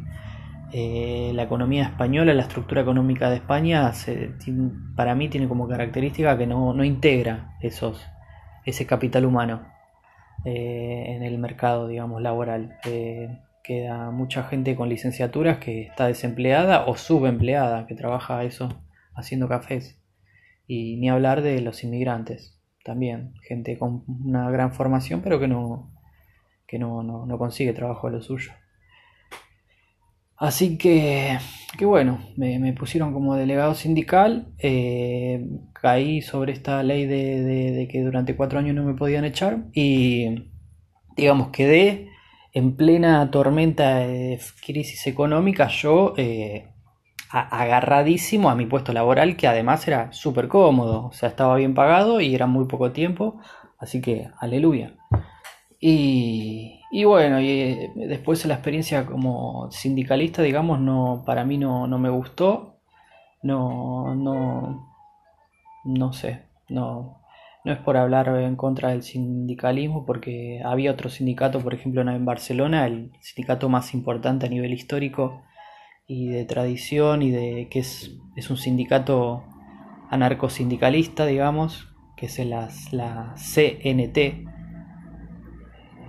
Eh, 0.72 1.30
la 1.34 1.42
economía 1.42 1.84
española, 1.84 2.32
la 2.32 2.42
estructura 2.42 2.80
económica 2.80 3.28
de 3.28 3.36
España, 3.36 3.92
para 4.97 5.14
mí 5.14 5.28
tiene 5.28 5.47
como 5.47 5.68
característica 5.68 6.38
que 6.38 6.47
no, 6.47 6.82
integra 6.84 7.55
esos, 7.61 8.03
ese 8.64 8.86
capital 8.86 9.24
humano 9.24 9.66
eh, 10.44 11.04
en 11.08 11.22
el 11.22 11.38
mercado, 11.38 11.88
digamos, 11.88 12.20
laboral. 12.22 12.78
Eh, 12.84 13.40
queda 13.62 14.10
mucha 14.10 14.44
gente 14.44 14.76
con 14.76 14.90
licenciaturas 14.90 15.58
que 15.58 15.82
está 15.82 16.06
desempleada 16.06 16.84
o 16.86 16.96
subempleada, 16.96 17.86
que 17.86 17.94
trabaja 17.94 18.44
eso 18.44 18.68
haciendo 19.14 19.48
cafés. 19.48 19.98
Y 20.66 20.96
ni 20.96 21.08
hablar 21.08 21.42
de 21.42 21.60
los 21.60 21.82
inmigrantes 21.82 22.60
también, 22.84 23.34
gente 23.42 23.78
con 23.78 24.04
una 24.06 24.50
gran 24.50 24.72
formación, 24.72 25.22
pero 25.22 25.40
que 25.40 25.48
no, 25.48 25.90
que 26.66 26.78
no, 26.78 27.02
no, 27.02 27.38
consigue 27.38 27.72
trabajo 27.72 28.06
a 28.06 28.10
lo 28.10 28.20
suyo. 28.20 28.52
Así 30.37 30.78
que, 30.78 31.39
que 31.78 31.85
bueno, 31.85 32.20
me, 32.37 32.72
pusieron 32.72 33.12
como 33.12 33.37
delegado 33.37 33.74
sindical, 33.74 34.49
eh, 34.59 35.47
caí 35.72 36.22
sobre 36.22 36.53
esta 36.53 36.82
ley 36.82 37.07
de, 37.07 37.89
que 37.91 38.03
durante 38.03 38.37
cuatro 38.37 38.59
años 38.59 38.74
no 38.74 38.85
me 38.85 38.95
podían 38.95 39.24
echar 39.24 39.64
y, 39.72 40.51
digamos, 41.16 41.49
quedé 41.49 42.09
en 42.53 42.76
plena 42.76 43.30
tormenta 43.30 43.99
de 43.99 44.41
crisis 44.64 45.07
económica, 45.07 45.68
yo 45.68 46.14
eh, 46.16 46.68
agarradísimo 47.30 48.49
a 48.51 48.55
mi 48.55 48.66
puesto 48.66 48.93
laboral, 48.93 49.37
que 49.37 49.49
además 49.49 49.87
era 49.89 50.12
súper 50.12 50.49
cómodo, 50.49 51.07
o 51.07 51.12
sea, 51.12 51.28
estaba 51.28 51.57
bien 51.57 51.74
pagado 51.74 52.20
y 52.20 52.35
era 52.35 52.47
muy 52.47 52.66
poco 52.66 52.93
tiempo, 52.93 53.41
así 53.78 54.01
que 54.01 54.28
aleluya. 54.39 54.95
Y, 55.80 56.80
y 56.97 57.03
bueno, 57.03 57.40
y 57.40 57.49
eh, 57.51 57.92
después 57.97 58.47
la 58.47 58.55
experiencia 58.55 59.05
como 59.05 59.68
sindicalista, 59.72 60.42
digamos, 60.42 60.78
no, 60.78 61.24
para 61.26 61.45
mí 61.45 61.59
no, 61.59 61.88
no 61.88 61.99
me 61.99 62.09
gustó, 62.09 62.76
no, 63.42 64.14
no, 64.14 64.95
no 65.84 66.12
sé, 66.12 66.42
no, 66.68 67.18
no 67.64 67.72
es 67.72 67.78
por 67.80 67.97
hablar 67.97 68.28
en 68.28 68.55
contra 68.55 68.90
del 68.90 69.03
sindicalismo, 69.03 70.07
porque 70.07 70.62
había 70.64 70.92
otro 70.92 71.11
sindicato, 71.11 71.59
por 71.59 71.74
ejemplo, 71.74 72.03
en 72.03 72.24
Barcelona, 72.24 72.86
el 72.86 73.11
sindicato 73.20 73.68
más 73.68 73.92
importante 73.92 74.47
a 74.47 74.51
nivel 74.51 74.72
histórico, 74.72 75.42
y 76.07 76.28
de 76.28 76.45
tradición 76.45 77.22
y 77.22 77.32
de 77.32 77.66
que 77.72 77.80
es, 77.80 78.12
es 78.36 78.51
un 78.51 78.57
sindicato 78.57 79.42
anarcosindicalista, 80.11 81.26
digamos, 81.26 81.88
que 82.16 82.26
es 82.26 82.38
la, 82.38 82.68
la 82.92 83.34
CNT, 83.34 84.53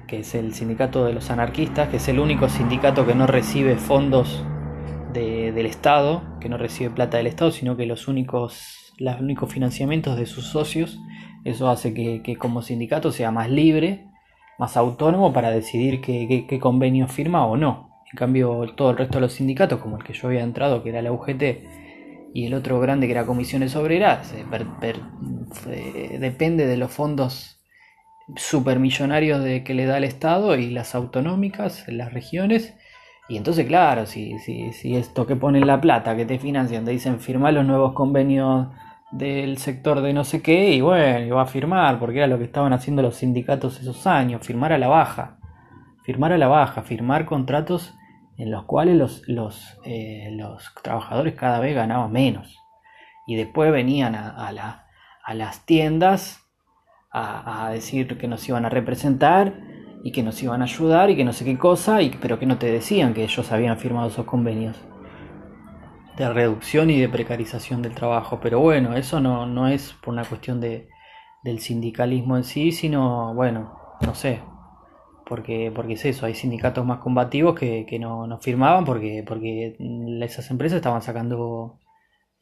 que 0.07 0.19
es 0.19 0.35
el 0.35 0.53
sindicato 0.53 1.05
de 1.05 1.13
los 1.13 1.29
anarquistas, 1.29 1.89
que 1.89 1.97
es 1.97 2.07
el 2.07 2.19
único 2.19 2.49
sindicato 2.49 3.05
que 3.05 3.15
no 3.15 3.27
recibe 3.27 3.75
fondos 3.75 4.43
del 5.13 5.65
Estado, 5.65 6.23
que 6.41 6.49
no 6.49 6.57
recibe 6.57 6.89
plata 6.89 7.17
del 7.17 7.27
Estado, 7.27 7.51
sino 7.51 7.77
que 7.77 7.85
los 7.85 8.07
únicos, 8.07 8.93
los 8.97 9.19
únicos 9.19 9.51
financiamientos 9.51 10.17
de 10.17 10.25
sus 10.25 10.45
socios, 10.47 10.99
eso 11.45 11.69
hace 11.69 11.93
que, 11.93 12.37
como 12.37 12.61
sindicato 12.61 13.11
sea 13.11 13.31
más 13.31 13.49
libre, 13.49 14.07
más 14.59 14.75
autónomo 14.75 15.31
para 15.31 15.51
decidir 15.51 16.01
qué 16.01 16.59
convenio 16.59 17.07
firma 17.07 17.45
o 17.45 17.55
no. 17.55 17.95
En 18.11 18.17
cambio, 18.17 18.73
todo 18.75 18.91
el 18.91 18.97
resto 18.97 19.15
de 19.15 19.21
los 19.21 19.33
sindicatos, 19.33 19.81
como 19.81 19.97
el 19.97 20.03
que 20.03 20.13
yo 20.13 20.27
había 20.27 20.43
entrado, 20.43 20.83
que 20.83 20.89
era 20.89 21.01
la 21.01 21.11
UGT, 21.11 21.43
y 22.33 22.45
el 22.45 22.53
otro 22.53 22.79
grande 22.79 23.07
que 23.07 23.11
era 23.11 23.25
Comisiones 23.25 23.75
Obreras, 23.75 24.33
eh, 24.33 26.17
depende 26.19 26.65
de 26.65 26.77
los 26.77 26.91
fondos 26.91 27.54
supermillonarios 28.35 29.43
de 29.43 29.63
que 29.63 29.73
le 29.73 29.85
da 29.85 29.97
el 29.97 30.03
Estado 30.03 30.55
y 30.55 30.69
las 30.71 30.95
autonómicas, 30.95 31.85
las 31.87 32.13
regiones. 32.13 32.75
Y 33.27 33.37
entonces, 33.37 33.65
claro, 33.65 34.05
si, 34.05 34.37
si, 34.39 34.71
si 34.73 34.95
esto 34.95 35.25
que 35.25 35.35
ponen 35.35 35.67
la 35.67 35.81
plata, 35.81 36.15
que 36.15 36.25
te 36.25 36.39
financian, 36.39 36.85
te 36.85 36.91
dicen 36.91 37.19
firmar 37.19 37.53
los 37.53 37.65
nuevos 37.65 37.93
convenios 37.93 38.67
del 39.11 39.57
sector 39.57 40.01
de 40.01 40.13
no 40.13 40.23
sé 40.23 40.41
qué, 40.41 40.71
y 40.71 40.81
bueno, 40.81 41.25
iba 41.25 41.41
a 41.41 41.47
firmar, 41.47 41.99
porque 41.99 42.17
era 42.17 42.27
lo 42.27 42.37
que 42.37 42.43
estaban 42.43 42.73
haciendo 42.73 43.01
los 43.01 43.15
sindicatos 43.15 43.79
esos 43.79 44.05
años, 44.07 44.45
firmar 44.45 44.73
a 44.73 44.77
la 44.77 44.87
baja, 44.87 45.37
firmar 46.03 46.33
a 46.33 46.37
la 46.37 46.47
baja, 46.47 46.81
firmar 46.83 47.25
contratos 47.25 47.95
en 48.37 48.51
los 48.51 48.65
cuales 48.65 48.95
los, 48.97 49.27
los, 49.27 49.77
eh, 49.85 50.29
los 50.33 50.73
trabajadores 50.83 51.35
cada 51.35 51.59
vez 51.59 51.75
ganaban 51.75 52.11
menos. 52.11 52.59
Y 53.25 53.35
después 53.35 53.71
venían 53.71 54.13
a, 54.15 54.83
a 55.23 55.33
las 55.33 55.65
tiendas 55.65 56.44
a, 57.17 57.69
decir 57.71 58.17
que 58.17 58.27
nos 58.27 58.47
iban 58.49 58.65
a 58.65 58.69
representar 58.69 59.53
y 60.03 60.11
que 60.11 60.21
nos 60.21 60.41
iban 60.43 60.61
a 60.61 60.65
ayudar 60.65 61.09
y 61.09 61.15
que 61.15 61.23
no 61.23 61.31
sé 61.31 61.45
qué 61.45 61.57
cosa, 61.57 62.01
y, 62.01 62.09
pero 62.09 62.37
que 62.37 62.45
no 62.45 62.57
te 62.57 62.69
decían 62.69 63.13
que 63.13 63.23
ellos 63.23 63.51
habían 63.51 63.77
firmado 63.77 64.09
esos 64.09 64.25
convenios 64.25 64.75
de 66.17 66.29
reducción 66.31 66.89
y 66.89 66.99
de 66.99 67.07
precarización 67.07 67.81
del 67.81 67.95
trabajo. 67.95 68.39
Pero 68.41 68.59
bueno, 68.59 68.95
eso 68.95 69.21
no, 69.21 69.45
no 69.45 69.67
es 69.67 69.93
por 69.93 70.13
una 70.13 70.25
cuestión 70.25 70.59
de, 70.59 70.89
del 71.43 71.59
sindicalismo 71.59 72.35
en 72.35 72.43
sí, 72.43 72.71
sino, 72.73 73.33
bueno, 73.33 73.79
no 74.05 74.13
sé, 74.13 74.41
porque, 75.25 75.71
porque 75.73 75.93
es 75.93 76.05
eso, 76.05 76.25
hay 76.25 76.35
sindicatos 76.35 76.85
más 76.85 76.99
combativos 76.99 77.55
que, 77.55 77.97
no, 77.99 78.37
firmaban 78.41 78.83
porque, 78.83 79.23
porque 79.25 79.77
esas 80.21 80.51
empresas 80.51 80.77
estaban 80.77 81.01
sacando 81.01 81.79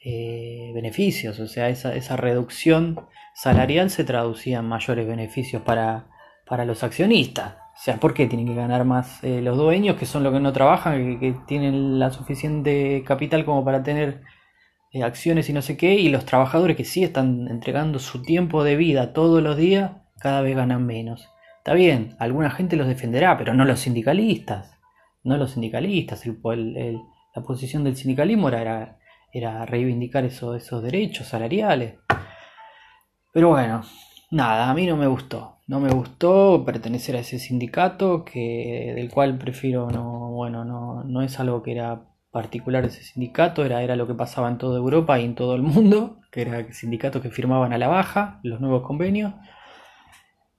eh, 0.04 0.72
beneficios, 0.74 1.40
o 1.40 1.48
sea, 1.48 1.70
esa, 1.70 1.96
esa 1.96 2.18
reducción 2.18 3.08
salarial 3.34 3.90
se 3.90 4.04
traducía 4.04 4.60
en 4.60 4.66
mayores 4.66 5.08
beneficios 5.08 5.62
para, 5.62 6.08
para 6.46 6.66
los 6.66 6.84
accionistas. 6.84 7.56
O 7.76 7.80
sea, 7.84 7.98
¿por 7.98 8.14
qué 8.14 8.28
tienen 8.28 8.48
que 8.48 8.56
ganar 8.56 8.86
más 8.86 9.24
eh, 9.24 9.42
los 9.42 9.58
dueños, 9.58 9.98
que 9.98 10.06
son 10.06 10.24
los 10.24 10.32
que 10.32 10.40
no 10.40 10.54
trabajan, 10.54 11.20
que, 11.20 11.36
tienen 11.48 12.00
la 12.00 12.12
suficiente 12.12 13.04
capital 13.06 13.46
como 13.46 13.66
para 13.66 13.82
tener 13.82 14.22
eh, 14.92 15.04
acciones 15.04 15.50
y 15.50 15.54
no 15.54 15.62
sé 15.62 15.76
qué, 15.76 15.96
y 15.96 16.10
los 16.10 16.26
trabajadores 16.26 16.78
que 16.78 16.86
sí 16.86 17.04
están 17.04 17.48
entregando 17.50 17.98
su 18.00 18.22
tiempo 18.22 18.64
de 18.64 18.76
vida 18.76 19.12
todos 19.14 19.42
los 19.42 19.58
días, 19.58 19.92
cada 20.20 20.42
vez 20.42 20.56
ganan 20.56 20.86
menos? 20.86 21.30
Está 21.58 21.74
bien, 21.74 22.16
alguna 22.20 22.52
gente 22.52 22.76
los 22.76 22.88
defenderá, 22.88 23.38
pero 23.38 23.54
no 23.54 23.66
los 23.66 23.80
sindicalistas. 23.80 24.78
No 25.24 25.38
los 25.38 25.52
sindicalistas. 25.52 26.24
la 26.26 27.42
posición 27.42 27.84
del 27.86 27.96
sindicalismo 27.96 28.50
era, 28.50 29.00
era 29.32 29.66
reivindicar 29.66 30.26
esos 30.26 30.84
derechos 30.84 31.28
salariales. 31.28 31.96
Pero 33.34 33.50
bueno, 33.50 33.82
nada, 34.30 34.70
a 34.70 34.74
mí 34.76 34.86
no 34.86 34.96
me 34.96 35.08
gustó. 35.08 35.58
No 35.66 35.80
me 35.80 35.92
gustó 35.92 36.64
pertenecer 36.66 37.16
a 37.16 37.20
ese 37.20 37.40
sindicato 37.40 38.24
que 38.24 38.94
del 38.96 39.10
cual 39.10 39.38
prefiero 39.38 39.90
no, 39.90 40.30
bueno, 40.32 40.64
no, 40.64 41.04
no 41.04 41.22
es 41.24 41.40
algo 41.40 41.64
que 41.64 41.72
era 41.72 42.04
particular 42.32 42.84
de 42.84 42.90
ese 42.90 43.04
sindicato, 43.04 43.66
era, 43.66 43.82
era 43.82 43.96
lo 43.96 44.08
que 44.08 44.14
pasaba 44.14 44.50
en 44.50 44.58
toda 44.58 44.78
Europa 44.78 45.20
y 45.20 45.26
en 45.26 45.36
todo 45.36 45.56
el 45.56 45.62
mundo, 45.62 46.20
que 46.32 46.42
era 46.42 46.72
sindicatos 46.74 47.22
que 47.22 47.32
firmaban 47.32 47.74
a 47.74 47.78
la 47.78 47.88
baja 47.88 48.40
los 48.44 48.60
nuevos 48.60 48.84
convenios. 48.84 49.34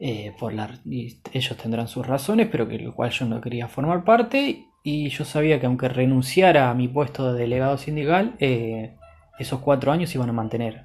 Eh, 0.00 0.34
por 0.38 0.52
la, 0.52 0.70
ellos 0.84 1.56
tendrán 1.56 1.86
sus 1.88 2.06
razones, 2.06 2.48
pero 2.50 2.66
que 2.66 2.78
lo 2.78 2.94
cual 2.94 3.10
yo 3.10 3.26
no 3.26 3.40
quería 3.40 3.68
formar 3.68 4.04
parte 4.04 4.66
y 4.82 5.08
yo 5.10 5.24
sabía 5.24 5.60
que 5.60 5.66
aunque 5.66 5.88
renunciara 5.88 6.70
a 6.70 6.74
mi 6.74 6.88
puesto 6.88 7.32
de 7.32 7.38
delegado 7.38 7.78
sindical, 7.78 8.34
eh, 8.40 8.96
esos 9.38 9.60
cuatro 9.60 9.92
años 9.92 10.14
iban 10.14 10.30
a 10.30 10.32
mantener. 10.32 10.84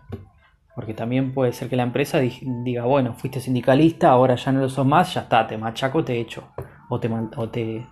Porque 0.80 0.93
también 0.93 1.34
puede 1.34 1.51
ser 1.51 1.67
que 1.67 1.75
la 1.75 1.84
empresa 1.84 2.19
diga, 2.19 2.86
bueno, 2.86 3.13
fuiste 3.13 3.41
sindicalista, 3.41 4.11
ahora 4.11 4.36
ya 4.36 4.53
no 4.53 4.61
lo 4.61 4.69
sos 4.69 4.86
más, 4.86 5.13
ya 5.13 5.23
está, 5.23 5.45
te 5.45 5.57
machaco, 5.57 6.05
te 6.05 6.21
echo. 6.21 6.53
O 6.88 7.01
te, 7.01 7.09
o 7.36 7.49
te, 7.49 7.86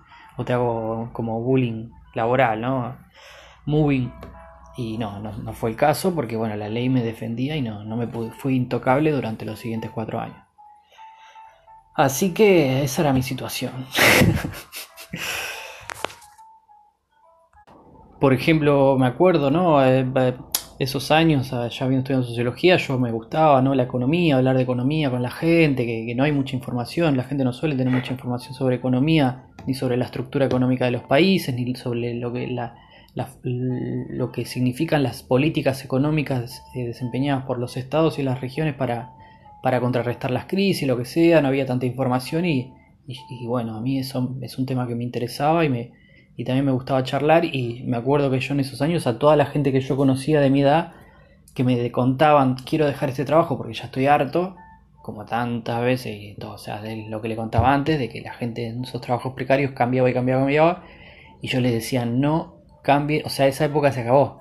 hago 0.54 1.10
como 1.12 1.42
bullying 1.42 1.90
laboral, 2.16 2.62
¿no? 2.62 2.96
Moving. 3.66 4.10
Y 4.78 4.98
no, 4.98 5.20
no, 5.20 5.52
fue 5.52 5.72
el 5.72 5.76
caso 5.76 6.16
porque, 6.16 6.38
bueno, 6.38 6.56
la 6.56 6.70
ley 6.70 6.88
me 6.88 7.04
defendía 7.04 7.58
y 7.58 7.62
no, 7.62 7.84
no 7.84 7.98
me 7.98 8.08
pude, 8.08 8.32
fui 8.32 8.56
intocable 8.56 9.12
durante 9.12 9.44
los 9.44 9.60
siguientes 9.60 9.92
cuatro 9.92 10.22
años. 10.22 10.38
Así 11.94 12.34
que 12.34 12.84
esa 12.84 13.02
era 13.02 13.12
mi 13.12 13.22
situación. 13.22 13.86
Por 18.22 18.32
ejemplo, 18.32 18.96
me 18.98 19.08
acuerdo, 19.08 19.52
¿no? 19.52 19.86
Eh, 19.86 20.06
esos 20.80 21.10
años, 21.12 21.50
ya 21.50 21.86
habiendo 21.86 22.00
estudiado 22.00 22.24
sociología, 22.24 22.78
yo 22.78 23.00
me 23.00 23.12
gustaba, 23.12 23.62
¿no? 23.62 23.74
La 23.74 23.84
economía, 23.84 24.38
hablar 24.38 24.58
de 24.58 24.64
economía 24.64 25.10
con 25.10 25.24
la 25.24 25.32
gente, 25.32 25.86
que, 25.86 26.14
no 26.16 26.24
hay 26.24 26.32
mucha 26.32 26.56
información, 26.56 27.18
la 27.18 27.24
gente 27.24 27.44
no 27.44 27.54
suele 27.54 27.76
tener 27.76 27.92
mucha 27.92 28.14
información 28.14 28.54
sobre 28.54 28.76
economía, 28.76 29.46
ni 29.66 29.74
sobre 29.74 29.98
la 29.98 30.06
estructura 30.06 30.46
económica 30.46 30.86
de 30.86 30.92
los 30.92 31.04
países, 31.04 31.56
ni 31.56 31.74
sobre 31.76 32.14
lo 32.14 32.32
que, 32.32 32.48
la, 32.48 32.76
lo 33.14 34.32
que 34.32 34.46
significan 34.46 35.02
las 35.02 35.24
políticas 35.24 35.84
económicas 35.84 36.64
eh, 36.76 36.86
desempeñadas 36.86 37.46
por 37.46 37.58
los 37.58 37.76
estados 37.76 38.20
y 38.20 38.24
las 38.24 38.40
regiones 38.40 38.76
para, 38.76 39.14
para 39.64 39.80
contrarrestar 39.80 40.30
las 40.30 40.46
crisis, 40.46 40.88
lo 40.88 40.98
que 40.98 41.06
sea, 41.06 41.42
no 41.42 41.48
había 41.48 41.66
tanta 41.66 41.88
información 41.88 42.46
y, 42.46 42.72
y 43.08 43.48
bueno, 43.48 43.76
a 43.76 43.82
mí 43.82 43.98
eso 43.98 44.38
es 44.42 44.60
un 44.60 44.68
tema 44.68 44.88
que 44.88 44.94
me 44.94 45.04
interesaba 45.04 45.66
y 45.66 45.70
me, 45.70 45.94
y 46.38 46.46
también 46.46 46.66
me 46.66 46.72
gustaba 46.72 47.04
charlar 47.04 47.44
y 47.44 47.84
me 47.86 47.98
acuerdo 47.98 48.32
que 48.32 48.40
yo 48.40 48.54
en 48.54 48.62
esos 48.62 48.82
años 48.82 49.08
a 49.08 49.20
toda 49.20 49.36
la 49.36 49.48
gente 49.48 49.72
que 49.72 49.82
yo 49.82 49.98
conocía 49.98 50.40
de 50.40 50.50
mi 50.50 50.62
edad 50.62 50.94
que 51.54 51.64
me 51.64 51.92
contaban 51.92 52.56
quiero 52.56 52.86
dejar 52.86 53.10
este 53.10 53.26
trabajo 53.26 53.58
porque 53.58 53.74
ya 53.74 53.86
estoy 53.86 54.06
harto 54.08 54.56
como 55.02 55.26
tantas 55.26 55.82
veces 55.82 56.16
y 56.20 56.36
todo, 56.36 56.54
o 56.54 56.58
sea, 56.58 56.82
de 56.82 57.08
lo 57.10 57.22
que 57.22 57.30
le 57.30 57.36
contaba 57.36 57.74
antes 57.74 57.98
de 57.98 58.10
que 58.10 58.22
la 58.22 58.34
gente 58.34 58.68
en 58.68 58.84
esos 58.84 59.02
trabajos 59.02 59.34
precarios 59.34 59.72
cambiaba 59.72 60.10
y 60.10 60.14
cambiaba 60.14 60.42
y 60.42 60.46
cambiaba 60.46 60.84
y 61.42 61.48
yo 61.48 61.60
les 61.60 61.74
decía 61.74 62.06
no 62.06 62.56
cambie, 62.84 63.24
o 63.26 63.30
sea, 63.30 63.48
esa 63.48 63.66
época 63.66 63.92
se 63.92 64.02
acabó 64.02 64.40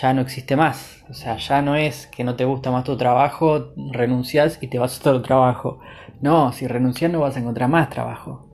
ya 0.00 0.12
no 0.12 0.20
existe 0.20 0.56
más. 0.56 1.04
O 1.08 1.14
sea, 1.14 1.36
ya 1.36 1.62
no 1.62 1.76
es 1.76 2.06
que 2.08 2.24
no 2.24 2.36
te 2.36 2.44
gusta 2.44 2.70
más 2.70 2.84
tu 2.84 2.96
trabajo, 2.96 3.72
renuncias 3.92 4.58
y 4.60 4.68
te 4.68 4.78
vas 4.78 4.96
a 4.96 5.10
otro 5.10 5.22
trabajo. 5.22 5.78
No, 6.20 6.52
si 6.52 6.66
renuncias 6.66 7.10
no 7.10 7.20
vas 7.20 7.36
a 7.36 7.40
encontrar 7.40 7.68
más 7.68 7.90
trabajo. 7.90 8.45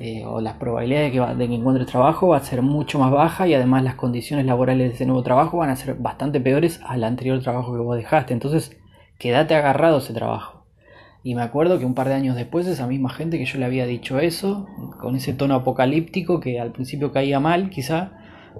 Eh, 0.00 0.24
o 0.26 0.40
las 0.40 0.54
probabilidades 0.54 1.12
de 1.12 1.20
que, 1.20 1.34
de 1.36 1.48
que, 1.48 1.54
encuentres 1.54 1.86
trabajo 1.86 2.28
va 2.28 2.38
a 2.38 2.40
ser 2.40 2.62
mucho 2.62 2.98
más 2.98 3.12
baja 3.12 3.46
y 3.46 3.54
además 3.54 3.84
las 3.84 3.94
condiciones 3.94 4.44
laborales 4.44 4.88
de 4.88 4.94
ese 4.94 5.06
nuevo 5.06 5.22
trabajo 5.22 5.58
van 5.58 5.70
a 5.70 5.76
ser 5.76 5.94
bastante 5.94 6.40
peores 6.40 6.80
al 6.84 7.04
anterior 7.04 7.40
trabajo 7.40 7.72
que 7.72 7.78
vos 7.78 7.96
dejaste. 7.96 8.32
Entonces, 8.32 8.76
quédate 9.18 9.54
agarrado 9.54 9.96
a 9.96 9.98
ese 9.98 10.12
trabajo. 10.12 10.66
Y 11.22 11.36
me 11.36 11.42
acuerdo 11.42 11.78
que 11.78 11.86
un 11.86 11.94
par 11.94 12.08
de 12.08 12.14
años 12.14 12.34
después 12.34 12.66
esa 12.66 12.86
misma 12.88 13.08
gente 13.08 13.38
que 13.38 13.46
yo 13.46 13.58
le 13.58 13.66
había 13.66 13.86
dicho 13.86 14.18
eso, 14.18 14.66
con 15.00 15.14
ese 15.14 15.32
tono 15.32 15.54
apocalíptico 15.54 16.40
que 16.40 16.60
al 16.60 16.72
principio 16.72 17.12
caía 17.12 17.38
mal 17.38 17.70
quizá, 17.70 18.12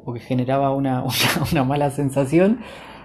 o 0.05 0.13
que 0.13 0.21
generaba 0.21 0.71
una, 0.75 1.05
una 1.53 1.65
mala 1.65 1.91
sensación, 1.91 2.61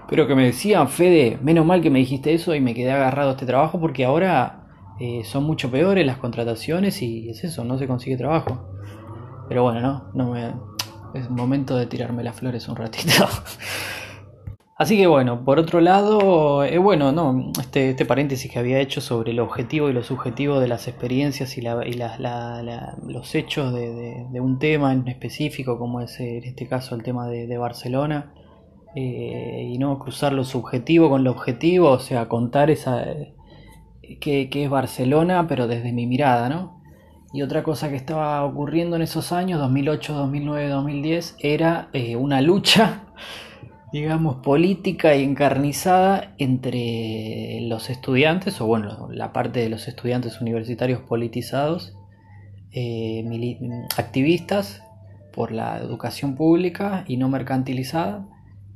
pero 0.08 0.28
que 0.28 0.36
me 0.36 0.46
decían, 0.46 0.88
Fede, 0.88 1.40
menos 1.42 1.66
mal 1.66 1.82
que 1.82 1.90
me 1.90 2.00
dijiste 2.00 2.34
eso 2.34 2.56
y 2.56 2.62
me 2.62 2.74
quedé 2.74 2.92
agarrado 2.92 3.30
a 3.30 3.34
este 3.34 3.46
trabajo 3.46 3.80
porque 3.80 4.06
ahora 4.06 4.59
eh, 5.00 5.24
son 5.24 5.44
mucho 5.44 5.72
peores 5.72 6.06
las 6.06 6.18
contrataciones 6.18 7.02
y 7.02 7.30
es 7.30 7.44
eso, 7.44 7.64
no 7.64 7.78
se 7.78 7.88
consigue 7.88 8.18
trabajo. 8.18 8.70
Pero 9.48 9.64
bueno, 9.64 9.80
no, 9.82 10.12
no 10.14 10.32
me, 10.32 10.54
es 11.14 11.30
momento 11.30 11.76
de 11.76 11.88
tirarme 11.88 12.24
las 12.24 12.36
flores 12.36 12.68
un 12.68 12.76
ratito. 12.76 13.26
Así 14.76 14.96
que 14.96 15.08
bueno, 15.08 15.44
por 15.44 15.60
otro 15.60 15.82
lado, 15.82 16.64
eh, 16.64 16.78
bueno, 16.78 17.12
no, 17.12 17.52
este, 17.60 17.90
este 17.90 18.06
paréntesis 18.06 18.50
que 18.50 18.60
había 18.60 18.80
hecho 18.80 19.02
sobre 19.02 19.32
el 19.32 19.42
objetivo 19.42 19.90
y 19.90 19.94
lo 19.94 20.04
subjetivo 20.04 20.62
de 20.62 20.70
las 20.70 20.88
experiencias 20.88 21.58
y, 21.58 21.62
la, 21.62 22.96
los 23.06 23.36
hechos 23.36 23.74
de, 23.74 24.40
un 24.40 24.58
tema 24.58 24.94
en 24.94 25.06
específico, 25.10 25.78
como 25.78 26.00
es 26.00 26.18
en 26.22 26.46
este 26.46 26.66
caso 26.68 26.96
el 26.96 27.04
tema 27.04 27.28
de, 27.28 27.58
Barcelona, 27.58 28.32
eh, 28.96 29.70
y 29.70 29.78
no 29.78 30.00
cruzar 30.00 30.32
lo 30.32 30.46
subjetivo 30.46 31.10
con 31.10 31.26
lo 31.26 31.32
objetivo, 31.32 31.90
o 31.90 32.00
sea, 32.00 32.30
contar 32.30 32.70
esa, 32.70 33.06
que, 34.18 34.50
es 34.52 34.70
Barcelona, 34.70 35.48
pero 35.48 35.68
desde 35.68 35.92
mi 35.92 36.06
mirada, 36.08 36.50
¿no? 36.50 36.82
Y 37.32 37.44
otra 37.44 37.62
cosa 37.64 37.90
que 37.90 37.96
estaba 37.96 38.44
ocurriendo 38.44 38.96
en 38.96 39.04
esos 39.04 39.32
años, 39.32 39.60
2008, 39.60 40.14
2009, 40.14 40.70
2010, 40.70 41.36
era 41.40 41.90
eh, 41.94 42.16
una 42.16 42.42
lucha, 42.42 43.04
digamos, 43.94 44.38
política 44.38 45.16
y 45.16 45.24
encarnizada 45.24 46.34
entre 46.40 47.60
los 47.62 47.90
estudiantes, 47.90 48.60
o 48.62 48.66
bueno, 48.66 49.10
la 49.12 49.32
parte 49.32 49.60
de 49.60 49.70
los 49.70 49.88
estudiantes 49.88 50.42
universitarios 50.42 51.02
politizados, 51.02 51.96
eh, 52.72 53.24
activistas 53.98 54.84
por 55.34 55.52
la 55.52 55.78
educación 55.78 56.36
pública 56.36 57.04
y 57.08 57.18
no 57.18 57.30
mercantilizada, 57.30 58.28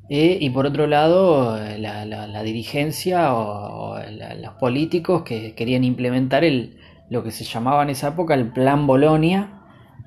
eh, 0.09 0.37
y 0.39 0.49
por 0.49 0.65
otro 0.65 0.85
lado, 0.87 1.57
la, 1.77 2.43
dirigencia 2.43 3.33
o, 3.33 3.97
los 4.41 4.53
políticos 4.55 5.23
que 5.23 5.55
querían 5.55 5.83
implementar 5.83 6.43
el, 6.43 6.77
lo 7.09 7.23
que 7.23 7.31
se 7.31 7.45
llamaba 7.45 7.83
en 7.83 7.89
esa 7.89 8.09
época 8.09 8.33
el 8.33 8.51
Plan 8.51 8.85
Bolonia, 8.85 9.61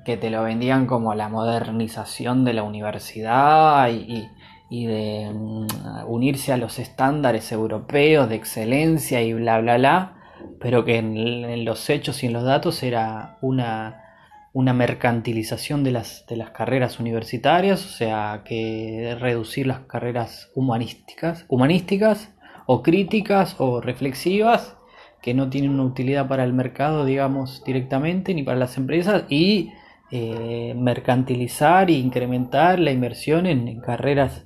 que 0.05 0.15
te 0.15 0.29
lo 0.29 0.43
vendían 0.43 0.85
como 0.85 1.15
la 1.15 1.29
modernización 1.29 2.45
de 2.45 2.53
la 2.53 2.63
universidad 2.63 3.89
y, 3.89 4.29
de 4.69 5.31
mm, 5.33 5.67
unirse 6.07 6.53
a 6.53 6.57
los 6.57 6.77
estándares 6.79 7.51
europeos 7.51 8.29
de 8.29 8.35
excelencia 8.35 9.21
y 9.21 9.33
bla, 9.33 9.59
bla, 9.59 9.77
bla, 9.77 10.13
pero 10.59 10.85
que 10.85 10.97
en 10.97 11.65
los 11.65 11.89
hechos 11.89 12.23
y 12.23 12.27
en 12.27 12.33
los 12.33 12.43
datos 12.43 12.83
era 12.83 13.37
una 13.41 14.06
una 14.53 14.73
mercantilización 14.73 15.83
de 15.83 15.91
las, 15.91 16.25
de 16.27 16.37
las 16.37 16.51
carreras 16.51 16.99
universitarias, 16.99 17.85
o 17.85 17.89
sea, 17.89 18.41
que 18.45 19.15
reducir 19.19 19.67
las 19.67 19.81
carreras 19.81 20.51
humanísticas, 20.55 21.45
humanísticas 21.47 22.33
o 22.65 22.81
críticas 22.81 23.55
o 23.59 23.81
reflexivas 23.81 24.77
que 25.21 25.33
no 25.33 25.49
tienen 25.49 25.71
una 25.71 25.83
utilidad 25.83 26.27
para 26.27 26.43
el 26.43 26.53
mercado, 26.53 27.05
digamos, 27.05 27.63
directamente, 27.65 28.33
ni 28.33 28.43
para 28.43 28.57
las 28.57 28.77
empresas, 28.77 29.25
y 29.29 29.71
eh, 30.09 30.73
mercantilizar 30.75 31.89
e 31.89 31.93
incrementar 31.93 32.79
la 32.79 32.91
inversión 32.91 33.45
en, 33.45 33.81
carreras 33.81 34.45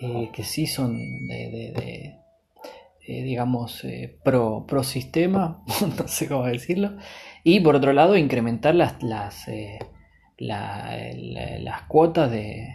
eh, 0.00 0.30
que 0.32 0.42
sí 0.42 0.66
son 0.66 0.96
de, 1.28 2.14
eh, 3.06 3.22
digamos, 3.22 3.84
pro, 4.24 4.64
pro 4.66 4.82
sistema, 4.82 5.62
no 5.98 6.08
sé 6.08 6.28
cómo 6.28 6.44
decirlo, 6.44 6.96
y 7.44 7.60
por 7.60 7.76
otro 7.76 7.92
lado, 7.92 8.16
incrementar 8.16 8.74
las, 8.74 9.02
las, 9.02 9.48
eh, 9.48 9.78
las 10.38 11.82
cuotas 11.88 12.30
de, 12.30 12.68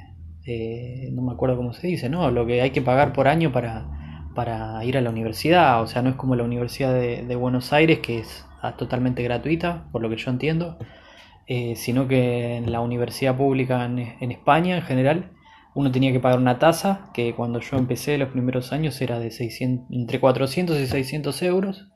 no 1.12 1.22
me 1.22 1.32
acuerdo 1.34 1.58
cómo 1.58 1.74
se 1.74 1.88
dice, 1.88 2.10
¿no? 2.10 2.30
Lo 2.32 2.46
que 2.46 2.62
hay 2.62 2.72
que 2.72 2.82
pagar 2.82 3.14
por 3.14 3.28
año 3.28 3.52
para, 3.52 4.30
para 4.36 4.84
ir 4.84 4.98
a 4.98 5.02
la 5.02 5.10
universidad. 5.10 5.82
O 5.82 5.88
sea, 5.88 6.02
no 6.02 6.10
es 6.10 6.16
como 6.16 6.36
la 6.36 6.44
Universidad 6.44 6.94
de, 6.94 7.36
Buenos 7.36 7.74
Aires, 7.74 8.00
que 8.00 8.20
es 8.20 8.46
ah, 8.62 8.76
totalmente 8.78 9.24
gratuita, 9.24 9.88
por 9.92 10.02
lo 10.02 10.10
que 10.10 10.18
yo 10.18 10.32
entiendo. 10.32 10.78
Eh, 11.48 11.76
sino 11.78 12.10
que 12.10 12.58
en 12.58 12.72
la 12.74 12.82
universidad 12.82 13.38
pública 13.38 13.86
en, 13.86 14.00
en, 14.20 14.32
España 14.32 14.76
en 14.76 14.84
general 14.84 15.32
uno 15.76 15.94
tenía 15.94 16.12
que 16.12 16.20
pagar 16.20 16.40
una 16.40 16.60
tasa 16.60 17.10
que 17.14 17.34
cuando 17.36 17.62
yo 17.62 17.78
empecé 17.78 18.18
los 18.18 18.30
primeros 18.30 18.74
años 18.74 19.00
era 19.00 19.18
de 19.18 19.32
600, 19.32 19.88
entre 19.90 20.20
400 20.20 20.78
y 20.78 20.88
600 20.88 21.42
euros 21.44 21.88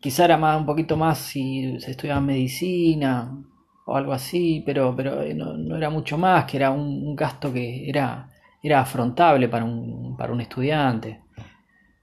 quizá 0.00 0.24
era 0.24 0.36
más, 0.36 0.58
un 0.58 0.66
poquito 0.66 0.96
más 0.96 1.18
si 1.18 1.78
se 1.80 1.92
estudiaba 1.92 2.20
medicina 2.20 3.42
o 3.86 3.96
algo 3.96 4.12
así, 4.12 4.62
pero, 4.66 4.94
pero 4.96 5.22
eh, 5.22 5.34
no, 5.34 5.76
era 5.76 5.90
mucho 5.90 6.18
más, 6.18 6.44
que 6.44 6.56
era 6.56 6.70
un, 6.70 7.14
gasto 7.16 7.52
que 7.52 7.88
era, 7.88 8.30
era 8.62 8.80
afrontable 8.80 9.48
para 9.48 9.64
un, 9.64 10.16
para 10.16 10.32
un 10.32 10.40
estudiante. 10.40 11.20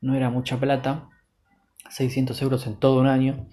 No 0.01 0.15
era 0.15 0.29
mucha 0.29 0.57
plata, 0.57 1.09
600 1.89 2.41
euros 2.41 2.67
en 2.67 2.77
todo 2.77 2.99
un 2.99 3.07
año. 3.07 3.47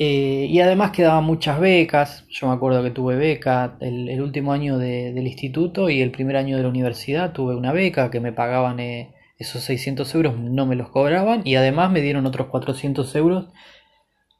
Eh, 0.00 0.46
y 0.48 0.60
además 0.60 0.92
quedaban 0.92 1.24
muchas 1.24 1.58
becas, 1.58 2.24
yo 2.28 2.46
me 2.46 2.54
acuerdo 2.54 2.84
que 2.84 2.92
tuve 2.92 3.16
beca 3.16 3.76
el, 3.80 4.20
último 4.22 4.52
año 4.52 4.78
del 4.78 5.26
instituto 5.26 5.90
y 5.90 6.00
el 6.00 6.12
primer 6.12 6.36
año 6.36 6.56
de 6.56 6.62
la 6.62 6.68
universidad 6.68 7.32
tuve 7.32 7.56
una 7.56 7.72
beca 7.72 8.08
que 8.08 8.20
me 8.20 8.32
pagaban 8.32 8.78
eh, 8.78 9.12
esos 9.38 9.62
600 9.64 10.14
euros, 10.14 10.38
no 10.38 10.66
me 10.66 10.76
los 10.76 10.90
cobraban 10.90 11.42
y 11.44 11.54
además 11.54 11.90
me 11.90 12.00
dieron 12.00 12.26
otros 12.26 12.48
400 12.48 13.14
euros 13.16 13.48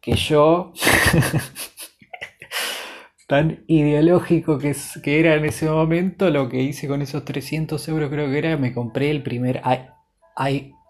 que 0.00 0.16
yo, 0.16 0.72
tan 3.28 3.64
ideológico 3.66 4.58
que, 4.58 4.74
que 5.02 5.20
era 5.20 5.34
en 5.34 5.44
ese 5.44 5.68
momento, 5.68 6.30
lo 6.30 6.48
que 6.48 6.62
hice 6.62 6.88
con 6.88 7.02
esos 7.02 7.24
300 7.24 7.86
euros 7.88 8.10
creo 8.10 8.30
que 8.30 8.38
era, 8.38 8.56
me 8.56 8.72
compré 8.72 9.10
el 9.10 9.22
primer 9.22 9.62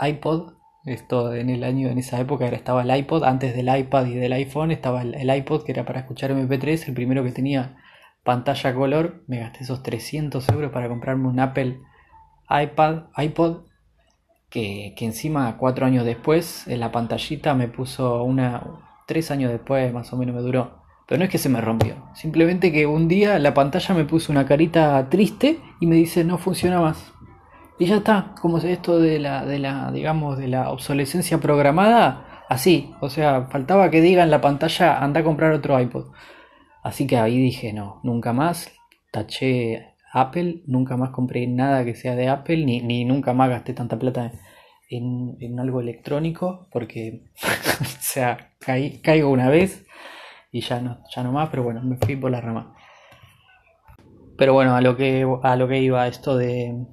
iPod 0.01 0.59
esto 0.93 1.35
en 1.35 1.51
el 1.51 1.65
año, 1.65 1.89
en 1.89 1.99
esa 1.99 2.21
época 2.21 2.47
era, 2.47 2.57
estaba 2.57 2.83
el 2.83 2.97
iPod, 2.97 3.25
antes 3.25 3.55
del 3.55 3.75
iPad 3.75 4.07
y 4.07 4.15
del 4.15 4.33
iPhone 4.33 4.71
estaba 4.71 5.03
el, 5.03 5.37
iPod 5.37 5.65
que 5.65 5.73
era 5.73 5.85
para 5.85 6.01
escuchar 6.01 6.31
MP3, 6.31 6.89
el 6.89 6.95
primero 6.95 7.25
que 7.25 7.33
tenía 7.33 7.77
pantalla 8.25 8.75
color. 8.75 9.25
Me 9.27 9.39
gasté 9.39 9.65
esos 9.65 9.83
300 9.83 10.49
euros 10.49 10.73
para 10.73 10.89
comprarme 10.89 11.29
un 11.29 11.41
Apple 11.41 11.81
iPad, 12.49 13.05
iPod, 13.17 13.68
que, 14.51 14.95
encima 14.99 15.57
cuatro 15.59 15.87
años 15.87 16.05
después 16.05 16.67
en 16.69 16.81
la 16.81 16.93
pantallita 16.93 17.55
me 17.55 17.69
puso 17.69 18.23
una, 18.25 18.63
tres 19.07 19.31
años 19.31 19.51
después 19.51 19.93
más 19.93 20.13
o 20.13 20.17
menos 20.17 20.35
me 20.35 20.43
duró. 20.43 20.79
Pero 21.07 21.19
no 21.21 21.25
es 21.25 21.31
que 21.31 21.39
se 21.39 21.49
me 21.49 21.61
rompió, 21.63 21.97
simplemente 22.15 22.71
que 22.71 22.87
un 22.87 23.09
día 23.09 23.39
la 23.39 23.55
pantalla 23.55 23.95
me 23.95 24.05
puso 24.05 24.31
una 24.31 24.47
carita 24.47 25.09
triste 25.09 25.59
y 25.81 25.87
me 25.87 25.97
dice 25.97 26.25
no 26.25 26.37
funciona 26.37 26.81
más. 26.81 27.13
Y 27.79 27.87
ya 27.87 27.97
está, 27.99 28.35
como 28.41 28.59
esto 28.59 28.99
de 28.99 29.19
la, 29.21 29.45
de 29.47 29.59
la, 29.59 29.93
digamos, 29.93 30.37
de 30.37 30.49
la 30.49 30.71
obsolescencia 30.71 31.39
programada, 31.39 32.45
así, 32.49 32.93
o 33.01 33.09
sea, 33.09 33.47
faltaba 33.51 33.89
que 33.91 34.01
diga 34.01 34.25
en 34.25 34.31
la 34.31 34.41
pantalla, 34.41 34.99
anda 34.99 35.21
a 35.21 35.25
comprar 35.25 35.53
otro 35.53 35.79
iPod. 35.81 36.07
Así 36.83 37.07
que 37.07 37.19
ahí 37.19 37.39
dije, 37.39 37.73
no, 37.73 38.01
nunca 38.03 38.33
más, 38.33 38.73
taché 39.13 39.95
Apple, 40.21 40.63
nunca 40.67 40.97
más 40.97 41.11
compré 41.11 41.47
nada 41.47 41.85
que 41.85 41.95
sea 41.95 42.15
de 42.15 42.29
Apple, 42.29 42.65
ni, 42.65 42.81
ni 42.81 43.05
nunca 43.05 43.33
más 43.33 43.51
gasté 43.51 43.75
tanta 43.75 43.99
plata 43.99 44.33
en, 44.91 45.37
en 45.41 45.61
algo 45.61 45.81
electrónico, 45.81 46.69
porque, 46.71 47.25
o 47.81 48.01
sea, 48.01 48.53
caigo 48.59 49.31
una 49.31 49.51
vez 49.51 49.87
y 50.51 50.61
ya 50.61 50.81
no, 50.81 50.99
ya 51.15 51.23
no 51.23 51.33
más, 51.33 51.51
pero 51.51 51.63
bueno, 51.63 51.83
me 51.83 51.97
fui 51.97 52.17
por 52.17 52.31
la 52.31 52.41
rama. 52.41 52.75
Pero 54.37 54.55
bueno, 54.55 54.75
a 54.77 54.81
lo 54.81 54.97
que, 54.97 55.27
a 55.43 55.57
lo 55.57 55.69
que 55.69 55.81
iba 55.81 56.07
esto 56.07 56.37
de, 56.37 56.87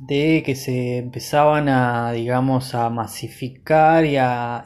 de 0.00 0.42
que 0.44 0.54
se 0.54 0.98
empezaban 0.98 1.68
a, 1.68 2.12
digamos, 2.12 2.74
a 2.74 2.90
masificar 2.90 4.04
y 4.04 4.16
a, 4.16 4.62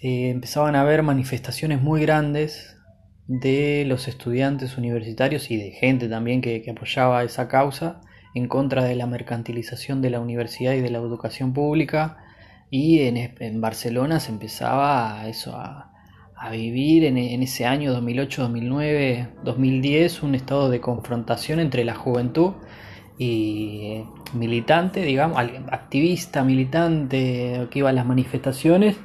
eh, 0.00 0.30
empezaban 0.30 0.76
a 0.76 0.82
haber 0.82 1.02
manifestaciones 1.02 1.82
muy 1.82 2.00
grandes 2.00 2.77
de 3.28 3.84
los 3.86 4.08
estudiantes 4.08 4.78
universitarios 4.78 5.50
y 5.50 5.56
de 5.58 5.70
gente 5.70 6.08
también 6.08 6.40
que, 6.40 6.64
apoyaba 6.70 7.22
esa 7.22 7.46
causa 7.46 8.00
en 8.34 8.48
contra 8.48 8.84
de 8.84 8.96
la 8.96 9.06
mercantilización 9.06 10.02
de 10.02 10.10
la 10.10 10.20
universidad 10.20 10.72
y 10.72 10.80
de 10.80 10.90
la 10.90 10.98
educación 10.98 11.52
pública. 11.52 12.18
Y 12.70 13.00
en, 13.00 13.16
en 13.16 13.60
Barcelona 13.60 14.20
se 14.20 14.32
empezaba 14.32 15.20
a 15.20 15.28
eso 15.28 15.54
a, 15.56 15.92
a 16.36 16.50
vivir 16.50 17.04
en, 17.04 17.18
en, 17.18 17.42
ese 17.42 17.66
año 17.66 17.92
2008, 17.92 18.42
2009, 18.42 19.28
2010 19.44 20.22
un 20.22 20.34
estado 20.34 20.70
de 20.70 20.80
confrontación 20.80 21.60
entre 21.60 21.84
la 21.84 21.94
juventud 21.94 22.54
y 23.18 24.04
militante, 24.32 25.02
digamos, 25.02 25.38
activista, 25.70 26.44
militante 26.44 27.66
que 27.70 27.78
iba 27.80 27.90
a 27.90 27.92
las 27.92 28.06
manifestaciones 28.06 28.96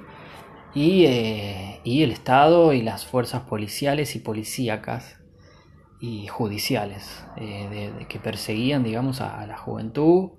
y, 0.75 1.05
eh, 1.05 1.62
y, 1.83 2.03
el 2.03 2.11
Estado 2.11 2.73
y 2.73 2.81
las 2.81 3.05
fuerzas 3.05 3.43
policiales 3.43 4.15
y 4.15 4.19
policíacas 4.19 5.19
y 5.99 6.27
judiciales 6.27 7.25
eh, 7.37 8.05
que 8.09 8.19
perseguían, 8.19 8.83
digamos, 8.83 9.21
a, 9.21 9.45
la 9.47 9.57
juventud. 9.57 10.31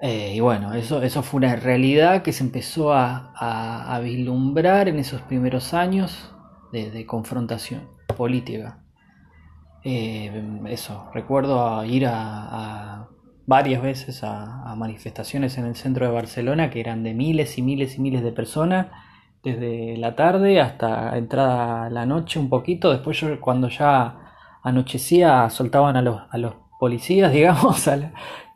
Eh, 0.00 0.34
y 0.36 0.40
bueno, 0.40 0.74
eso, 0.74 1.02
eso 1.02 1.22
fue 1.22 1.38
una 1.38 1.56
realidad 1.56 2.22
que 2.22 2.32
se 2.32 2.44
empezó 2.44 2.92
a, 2.92 3.32
a, 3.34 3.98
vislumbrar 4.00 4.88
en 4.88 4.98
esos 4.98 5.22
primeros 5.22 5.74
años 5.74 6.32
de 6.72 7.04
confrontación 7.06 7.88
política. 8.16 8.84
Eh, 9.84 10.42
eso, 10.66 11.08
recuerdo 11.14 11.84
ir 11.84 12.06
a, 12.06 13.08
varias 13.46 13.82
veces 13.82 14.22
a, 14.22 14.74
manifestaciones 14.76 15.56
en 15.58 15.66
el 15.66 15.76
centro 15.76 16.06
de 16.06 16.12
Barcelona 16.12 16.70
que 16.70 16.80
eran 16.80 17.02
de 17.02 17.14
miles 17.14 17.58
y 17.58 17.62
miles 17.62 17.96
y 17.96 18.00
miles 18.00 18.22
de 18.22 18.32
personas, 18.32 18.88
desde 19.42 19.96
la 19.96 20.16
tarde 20.16 20.60
hasta 20.60 21.16
entrada 21.16 21.90
la 21.90 22.06
noche 22.06 22.38
un 22.38 22.48
poquito, 22.48 22.90
después 22.90 23.22
cuando 23.40 23.68
ya 23.68 24.34
anochecía 24.62 25.48
soltaban 25.50 25.96
a 25.96 26.02
los, 26.02 26.20
a 26.30 26.38
los 26.38 26.54
policías, 26.78 27.32
digamos, 27.34 27.88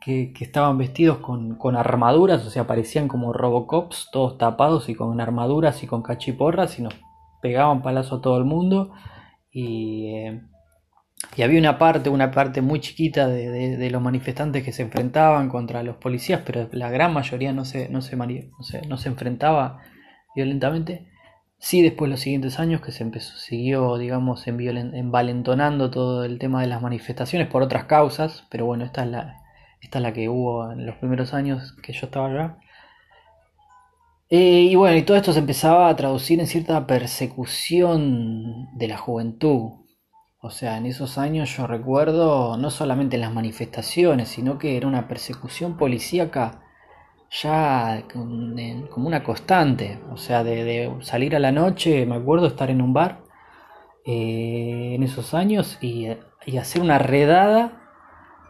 que, 0.01 0.33
estaban 0.39 0.77
vestidos 0.77 1.17
con, 1.17 1.75
armaduras, 1.75 2.45
o 2.45 2.49
sea, 2.49 2.67
parecían 2.67 3.07
como 3.07 3.33
Robocops, 3.33 4.09
todos 4.11 4.37
tapados 4.37 4.89
y 4.89 4.95
con 4.95 5.19
armaduras 5.21 5.83
y 5.83 5.87
con 5.87 6.01
cachiporras 6.03 6.79
y 6.79 6.83
nos 6.83 6.93
pegaban 7.41 7.81
palazo 7.81 8.17
a 8.17 8.21
todo 8.21 8.37
el 8.37 8.45
mundo. 8.45 8.91
Y... 9.51 10.15
Eh, 10.15 10.41
y 11.35 11.41
había 11.41 11.59
una 11.59 11.77
parte, 11.77 12.09
una 12.09 12.31
parte 12.31 12.61
muy 12.61 12.79
chiquita 12.79 13.27
de, 13.27 13.89
los 13.89 14.01
manifestantes 14.01 14.63
que 14.63 14.71
se 14.71 14.83
enfrentaban 14.83 15.49
contra 15.49 15.81
los 15.81 15.95
policías, 15.95 16.41
pero 16.45 16.67
la 16.71 16.89
gran 16.91 17.13
mayoría 17.13 17.53
no 17.53 17.65
se, 17.65 17.89
no 17.89 18.01
se, 18.01 18.15
no 18.17 18.97
se, 18.97 19.09
enfrentaba 19.09 19.79
violentamente. 20.35 21.07
Sí, 21.57 21.81
después 21.81 22.11
los 22.11 22.19
siguientes 22.19 22.59
años 22.59 22.81
que 22.81 22.91
se 22.91 23.03
empezó, 23.03 23.37
siguió, 23.37 23.97
digamos, 23.97 24.47
en 24.47 24.95
envalentonando 24.95 25.89
todo 25.91 26.25
el 26.25 26.39
tema 26.39 26.61
de 26.61 26.67
las 26.67 26.81
manifestaciones 26.81 27.47
por 27.47 27.63
otras 27.63 27.85
causas, 27.85 28.45
pero 28.51 28.65
bueno, 28.65 28.83
esta 28.85 29.03
es 29.03 29.09
la, 29.11 29.37
esta 29.81 29.99
es 29.99 30.03
la 30.03 30.13
que 30.13 30.29
hubo 30.29 30.71
en 30.71 30.85
los 30.85 30.95
primeros 30.97 31.33
años 31.33 31.73
que 31.81 31.93
yo 31.93 32.07
estaba 32.07 32.27
allá. 32.27 32.57
Eh, 34.29 34.67
y 34.71 34.75
bueno, 34.75 34.97
y 34.97 35.03
todo 35.03 35.15
esto 35.15 35.31
se 35.31 35.39
empezaba 35.39 35.87
a 35.89 35.95
traducir 35.95 36.39
en 36.39 36.47
cierta 36.47 36.87
persecución 36.87 38.67
de 38.77 38.87
la 38.87 38.97
juventud, 38.97 39.83
o 40.41 40.49
sea, 40.49 40.75
en 40.77 40.85
esos 40.85 41.17
años 41.17 41.55
yo 41.55 41.67
recuerdo 41.67 42.57
no 42.57 42.69
solamente 42.69 43.17
las 43.17 43.31
manifestaciones, 43.31 44.27
sino 44.27 44.57
que 44.57 44.75
era 44.75 44.87
una 44.87 45.07
persecución 45.07 45.77
policíaca 45.77 46.62
ya 47.41 48.03
como 48.09 49.07
una 49.07 49.23
constante. 49.23 49.99
O 50.11 50.17
sea, 50.17 50.43
de, 50.43 50.91
salir 51.01 51.35
a 51.35 51.39
la 51.39 51.51
noche, 51.51 52.05
me 52.05 52.15
acuerdo 52.15 52.47
estar 52.47 52.69
en 52.69 52.81
un 52.81 52.93
bar 52.93 53.23
eh, 54.05 54.93
en 54.95 55.03
esos 55.03 55.33
años 55.33 55.77
y, 55.81 56.07
hacer 56.57 56.81
una 56.81 56.99
redada. 56.99 57.79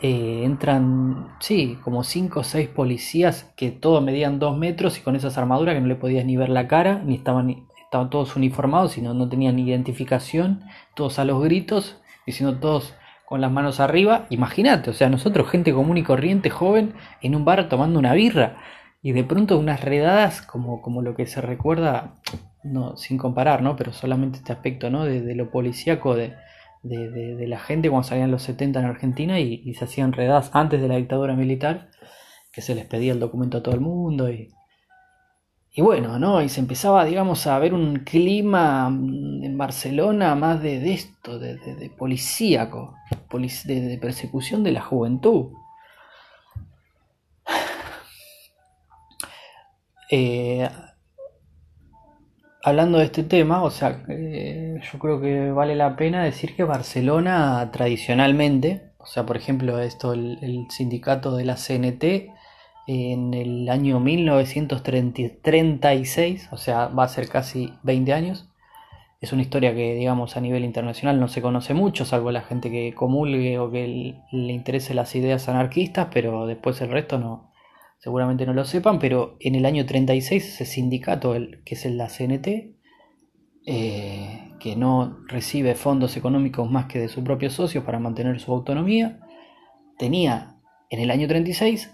Eh, 0.01 0.43
entran, 0.43 1.35
sí, 1.39 1.77
como 1.81 2.03
5 2.03 2.41
o 2.41 2.43
6 2.43 2.67
policías 2.69 3.53
que 3.55 3.71
todos 3.71 4.03
medían 4.03 4.37
2 4.37 4.57
metros 4.57 4.97
y 4.97 5.01
con 5.01 5.15
esas 5.15 5.37
armaduras 5.37 5.75
que 5.75 5.81
no 5.81 5.87
le 5.87 5.95
podías 5.95 6.25
ni 6.25 6.35
ver 6.35 6.49
la 6.49 6.67
cara, 6.67 7.01
ni 7.05 7.15
estaban 7.15 7.67
estaban 7.93 8.09
todos 8.09 8.35
uniformados, 8.35 8.93
sino 8.93 9.13
no 9.13 9.29
tenían 9.29 9.59
identificación, 9.59 10.63
todos 10.95 11.19
a 11.19 11.25
los 11.25 11.43
gritos, 11.43 12.01
diciendo 12.25 12.57
todos 12.57 12.95
con 13.33 13.41
las 13.41 13.51
manos 13.51 13.79
arriba. 13.79 14.27
Imagínate, 14.29 14.91
o 14.91 14.93
sea, 14.93 15.09
nosotros, 15.09 15.49
gente 15.49 15.73
común 15.73 15.97
y 15.97 16.03
corriente, 16.03 16.51
joven, 16.51 16.93
en 17.19 17.33
un 17.33 17.45
bar 17.45 17.67
tomando 17.67 17.97
una 17.97 18.13
birra, 18.13 18.57
y 19.01 19.11
de 19.11 19.23
pronto 19.23 19.57
unas 19.57 19.81
redadas 19.81 20.43
como, 20.43 20.83
como 20.83 21.01
lo 21.01 21.15
que 21.15 21.25
se 21.25 21.41
recuerda, 21.41 22.19
no, 22.63 22.95
sin 22.95 23.17
comparar, 23.17 23.63
¿no? 23.63 23.75
Pero 23.75 23.91
solamente 23.91 24.37
este 24.37 24.53
aspecto, 24.53 24.91
¿no? 24.91 25.05
De, 25.05 25.33
lo 25.33 25.49
policíaco 25.49 26.15
de, 26.15 26.35
de, 26.83 27.47
la 27.47 27.57
gente 27.57 27.89
cuando 27.89 28.07
salían 28.07 28.29
los 28.29 28.43
70 28.43 28.81
en 28.81 28.85
Argentina 28.85 29.39
y, 29.39 29.73
se 29.73 29.85
hacían 29.85 30.13
redadas 30.13 30.51
antes 30.53 30.79
de 30.79 30.87
la 30.87 30.97
dictadura 30.97 31.33
militar, 31.35 31.89
que 32.51 32.61
se 32.61 32.75
les 32.75 32.85
pedía 32.85 33.13
el 33.13 33.19
documento 33.19 33.57
a 33.57 33.63
todo 33.63 33.73
el 33.73 33.81
mundo 33.81 34.29
y 34.29 34.51
y 35.75 35.81
bueno, 35.81 36.19
¿no? 36.19 36.39
Y 36.41 36.49
se 36.49 36.59
empezaba, 36.59 37.03
digamos, 37.03 37.47
a 37.47 37.57
ver 37.57 37.73
un 37.73 37.97
clima 38.01 38.87
en 38.89 39.57
Barcelona 39.57 40.35
más 40.35 40.61
de, 40.61 40.93
esto, 40.93 41.39
de, 41.39 41.55
de, 41.57 41.89
policíaco, 41.89 42.95
de, 43.65 43.97
persecución 43.99 44.63
de 44.63 44.71
la 44.71 44.81
juventud. 44.81 45.51
Eh, 50.15 50.69
hablando 52.61 52.99
de 52.99 53.05
este 53.05 53.23
tema, 53.23 53.63
o 53.63 53.71
sea, 53.71 54.03
eh, 54.09 54.79
yo 54.91 54.99
creo 54.99 55.19
que 55.19 55.49
vale 55.49 55.75
la 55.75 55.95
pena 55.95 56.23
decir 56.23 56.55
que 56.55 56.63
Barcelona 56.63 57.71
tradicionalmente, 57.71 58.91
o 58.99 59.07
sea, 59.07 59.25
por 59.25 59.37
ejemplo, 59.37 59.79
esto, 59.79 60.13
el, 60.13 60.37
el 60.43 60.67
sindicato 60.69 61.35
de 61.35 61.45
la 61.45 61.55
CNT, 61.55 62.32
en 62.87 63.33
el 63.33 63.69
año 63.69 63.99
1936, 63.99 66.49
o 66.51 66.57
sea, 66.57 66.87
va 66.87 67.05
a 67.05 67.07
ser 67.07 67.29
casi 67.29 67.73
20 67.83 68.13
años. 68.13 68.49
Es 69.21 69.31
una 69.31 69.41
historia 69.41 69.73
que, 69.73 69.95
digamos, 69.95 70.35
a 70.35 70.41
nivel 70.41 70.65
internacional 70.65 71.17
no 71.19 71.29
se 71.29 71.41
conoce 71.41 71.73
mucho, 71.73 72.03
salvo 72.05 72.31
la 72.31 72.41
gente 72.41 72.69
que 72.69 72.93
comulgue 72.93 73.57
o 73.57 73.71
que 73.71 74.17
le 74.31 74.53
interese 74.53 74.93
las 74.93 75.15
ideas 75.15 75.47
anarquistas, 75.47 76.09
pero 76.13 76.45
después 76.45 76.81
el 76.81 76.91
resto 76.91 77.17
no, 77.17 77.53
seguramente 77.99 78.45
no 78.45 78.53
lo 78.53 78.65
sepan, 78.65 78.99
pero 78.99 79.37
en 79.39 79.55
el 79.55 79.65
año 79.65 79.85
36 79.85 80.45
ese 80.45 80.65
sindicato, 80.65 81.35
el, 81.35 81.63
que 81.63 81.75
es 81.75 81.85
la 81.85 82.09
CNT, 82.09 82.75
eh, 83.65 84.51
que 84.59 84.75
no 84.75 85.19
recibe 85.29 85.75
fondos 85.75 86.17
económicos 86.17 86.69
más 86.69 86.87
que 86.87 86.99
de 86.99 87.07
sus 87.07 87.23
propios 87.23 87.53
socios 87.53 87.85
para 87.85 87.99
mantener 87.99 88.41
su 88.41 88.51
autonomía, 88.51 89.21
tenía 89.97 90.57
en 90.89 90.99
el 90.99 91.11
año 91.11 91.29
36 91.29 91.92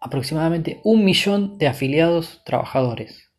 aproximadamente 0.00 0.80
un 0.84 1.04
millón 1.04 1.58
de 1.58 1.68
afiliados 1.68 2.42
trabajadores. 2.44 3.30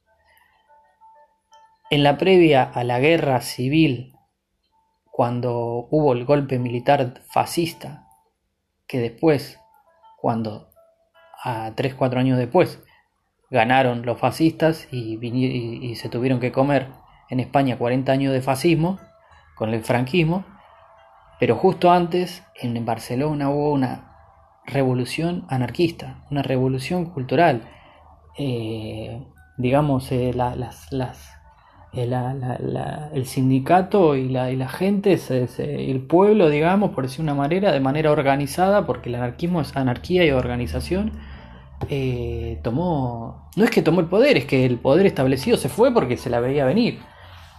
En 1.89 2.03
la 2.03 2.17
previa 2.17 2.63
a 2.63 2.83
la 2.83 2.99
guerra 2.99 3.41
civil, 3.41 4.13
cuando 5.11 5.87
hubo 5.89 6.13
el 6.13 6.25
golpe 6.25 6.59
militar 6.59 7.21
fascista, 7.31 8.07
que 8.87 8.99
después, 8.99 9.59
cuando 10.17 10.69
a 11.43 11.71
3-4 11.75 12.17
años 12.17 12.37
después, 12.37 12.83
ganaron 13.49 14.05
los 14.05 14.19
fascistas 14.19 14.87
y, 14.91 15.17
y, 15.21 15.95
se 15.95 16.09
tuvieron 16.09 16.39
que 16.39 16.51
comer 16.51 16.89
en 17.29 17.39
España 17.39 17.77
40 17.77 18.11
años 18.11 18.33
de 18.33 18.41
fascismo 18.41 18.99
con 19.55 19.73
el 19.73 19.83
franquismo, 19.83 20.45
pero 21.39 21.55
justo 21.55 21.91
antes 21.91 22.43
en 22.55 22.83
Barcelona 22.85 23.49
hubo 23.49 23.71
una 23.71 24.06
revolución 24.67 25.45
anarquista, 25.47 26.25
una 26.29 26.43
revolución 26.43 27.05
cultural. 27.05 27.63
Eh, 28.37 29.23
digamos, 29.57 30.11
eh, 30.11 30.31
eh, 31.93 32.11
el 33.13 33.25
sindicato 33.25 34.15
y 34.15 34.29
la, 34.29 34.51
y 34.51 34.55
la 34.55 34.67
gente, 34.67 35.19
el 35.57 36.01
pueblo, 36.01 36.49
digamos, 36.49 36.91
por 36.91 37.05
decir 37.05 37.21
una 37.21 37.33
manera, 37.33 37.71
de 37.71 37.79
manera 37.79 38.11
organizada, 38.11 38.85
porque 38.85 39.09
el 39.09 39.15
anarquismo 39.15 39.61
es 39.61 39.75
anarquía 39.75 40.25
y 40.25 40.31
organización, 40.31 41.13
tomó, 42.61 43.49
no 43.55 43.63
es 43.63 43.71
que 43.71 43.81
tomó 43.81 44.01
el 44.01 44.07
poder, 44.07 44.37
es 44.37 44.45
que 44.45 44.65
el 44.65 44.77
poder 44.77 45.07
establecido 45.07 45.57
se 45.57 45.69
fue 45.69 45.91
porque 45.93 46.17
se 46.17 46.29
la 46.29 46.39
veía 46.39 46.65
venir. 46.65 46.99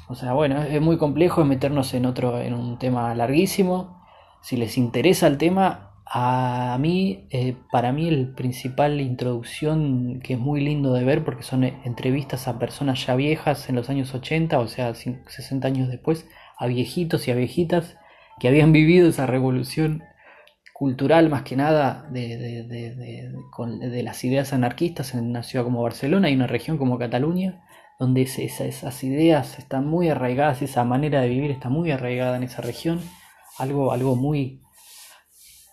O 0.08 0.14
sea, 0.14 0.32
bueno, 0.34 0.62
es 0.62 0.80
muy 0.80 0.98
complejo 0.98 1.44
meternos 1.44 1.92
en 1.94 2.06
otro, 2.06 2.40
en 2.40 2.54
un 2.54 2.78
tema 2.78 3.14
larguísimo. 3.14 3.98
Si 4.40 4.56
les 4.56 4.78
interesa 4.78 5.26
el 5.26 5.36
tema, 5.36 5.87
a 6.10 6.78
mí, 6.80 7.26
eh, 7.30 7.54
para 7.70 7.92
mí, 7.92 8.08
el 8.08 8.28
principal 8.28 9.00
introducción 9.00 10.20
que 10.22 10.34
es 10.34 10.38
muy 10.38 10.62
lindo 10.62 10.94
de 10.94 11.04
ver 11.04 11.22
porque 11.22 11.42
son 11.42 11.64
eh, 11.64 11.78
entrevistas 11.84 12.48
a 12.48 12.58
personas 12.58 13.04
ya 13.06 13.14
viejas 13.14 13.68
en 13.68 13.76
los 13.76 13.90
años 13.90 14.14
80, 14.14 14.58
o 14.58 14.68
sea, 14.68 14.94
60 14.94 15.68
años 15.68 15.88
después, 15.88 16.26
a 16.56 16.66
viejitos 16.66 17.28
y 17.28 17.30
a 17.30 17.34
viejitas 17.34 17.96
que 18.40 18.48
habían 18.48 18.72
vivido 18.72 19.08
esa 19.08 19.26
revolución 19.26 20.02
cultural 20.72 21.28
más 21.28 21.42
que 21.42 21.56
nada 21.56 22.06
de, 22.10 22.36
de, 22.38 24.02
las 24.02 24.24
ideas 24.24 24.52
anarquistas 24.52 25.12
en 25.12 25.26
una 25.26 25.42
ciudad 25.42 25.64
como 25.64 25.82
Barcelona 25.82 26.30
y 26.30 26.36
una 26.36 26.46
región 26.46 26.78
como 26.78 26.98
Cataluña, 26.98 27.64
donde 27.98 28.22
esas 28.22 29.04
ideas 29.04 29.58
están 29.58 29.86
muy 29.86 30.08
arraigadas, 30.08 30.62
esa 30.62 30.84
manera 30.84 31.20
de 31.20 31.28
vivir 31.28 31.50
está 31.50 31.68
muy 31.68 31.90
arraigada 31.90 32.36
en 32.36 32.44
esa 32.44 32.62
región, 32.62 33.00
algo, 33.58 33.92
algo 33.92 34.14
muy 34.14 34.62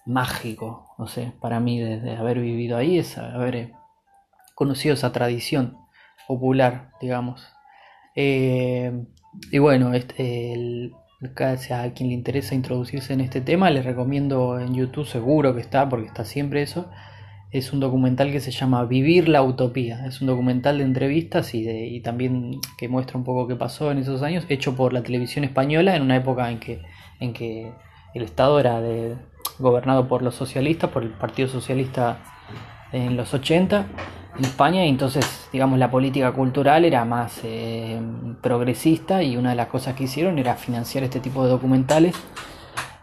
mágico, 0.05 0.93
no 0.97 1.07
sé, 1.07 1.33
para 1.41 1.59
mí 1.59 1.79
desde 1.79 2.15
haber 2.15 2.39
vivido 2.39 2.77
ahí 2.77 2.99
es 2.99 3.17
haber 3.17 3.55
eh, 3.55 3.73
conocido 4.53 4.93
esa 4.93 5.11
tradición 5.11 5.77
popular, 6.27 6.91
digamos. 7.01 7.47
Eh, 8.15 9.05
y 9.51 9.57
bueno, 9.57 9.93
este, 9.93 10.53
el, 10.53 10.93
a 11.39 11.89
quien 11.93 12.09
le 12.09 12.15
interesa 12.15 12.55
introducirse 12.55 13.13
en 13.13 13.21
este 13.21 13.41
tema, 13.41 13.69
les 13.71 13.83
recomiendo 13.83 14.59
en 14.59 14.75
YouTube, 14.75 15.07
seguro 15.07 15.55
que 15.55 15.61
está, 15.61 15.89
porque 15.89 16.07
está 16.07 16.23
siempre 16.23 16.61
eso. 16.61 16.89
Es 17.51 17.71
un 17.73 17.79
documental 17.79 18.31
que 18.31 18.41
se 18.41 18.51
llama 18.51 18.83
Vivir 18.85 19.29
la 19.29 19.41
Utopía. 19.41 20.05
Es 20.05 20.19
un 20.21 20.27
documental 20.27 20.79
de 20.79 20.83
entrevistas 20.83 21.53
y, 21.55 21.67
y 21.69 22.01
también 22.01 22.59
que 22.77 22.89
muestra 22.89 23.17
un 23.17 23.23
poco 23.23 23.47
qué 23.47 23.55
pasó 23.55 23.91
en 23.91 23.99
esos 23.99 24.21
años, 24.23 24.45
hecho 24.49 24.75
por 24.75 24.93
la 24.93 25.03
televisión 25.03 25.45
española 25.45 25.95
en 25.95 26.01
una 26.01 26.17
época 26.17 26.51
en 26.51 26.59
que, 26.59 26.81
en 27.19 27.33
que 27.33 27.71
el 28.13 28.23
Estado 28.23 28.59
era 28.59 28.81
de, 28.81 29.15
gobernado 29.59 30.07
por 30.07 30.21
los 30.21 30.35
socialistas, 30.35 30.89
por 30.89 31.03
el 31.03 31.09
Partido 31.09 31.47
Socialista 31.47 32.19
en 32.91 33.17
los 33.17 33.33
80 33.33 33.85
en 34.37 34.45
España 34.45 34.85
y 34.85 34.89
entonces 34.89 35.47
digamos 35.51 35.79
la 35.79 35.89
política 35.89 36.31
cultural 36.33 36.85
era 36.85 37.05
más 37.05 37.39
eh, 37.43 38.01
progresista 38.41 39.23
y 39.23 39.37
una 39.37 39.51
de 39.51 39.55
las 39.55 39.67
cosas 39.67 39.95
que 39.95 40.05
hicieron 40.05 40.39
era 40.39 40.55
financiar 40.55 41.03
este 41.03 41.19
tipo 41.19 41.43
de 41.43 41.49
documentales 41.49 42.15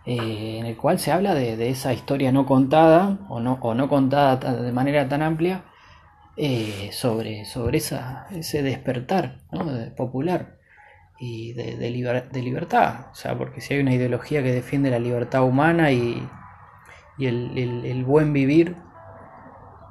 eh, 0.05 0.59
en 0.59 0.67
el 0.67 0.77
cual 0.77 0.99
se 0.99 1.13
habla 1.13 1.35
de, 1.35 1.71
esa 1.71 1.93
historia 1.93 2.33
no 2.33 2.45
contada 2.45 3.19
o 3.29 3.41
no, 3.41 3.59
o 3.63 3.75
no 3.75 3.89
contada 3.89 4.37
de 4.37 4.73
manera 4.73 5.09
tan 5.09 5.23
amplia 5.23 5.65
eh, 6.37 6.91
sobre, 6.93 7.45
sobre 7.45 7.79
esa, 7.79 8.27
ese 8.31 8.63
despertar 8.63 9.39
popular 9.97 10.59
y 11.21 11.53
de, 11.53 11.77
de, 11.77 12.43
libertad. 12.43 13.07
O 13.13 13.15
sea, 13.15 13.39
porque 13.39 13.61
si 13.61 13.75
hay 13.75 13.81
una 13.81 13.95
ideología 13.95 14.43
que 14.43 14.51
defiende 14.51 14.91
la 14.91 14.99
libertad 14.99 15.45
humana 15.45 15.93
y, 15.93 16.27
y 17.23 17.27
el, 17.27 18.05
buen 18.05 18.33
vivir, 18.33 18.75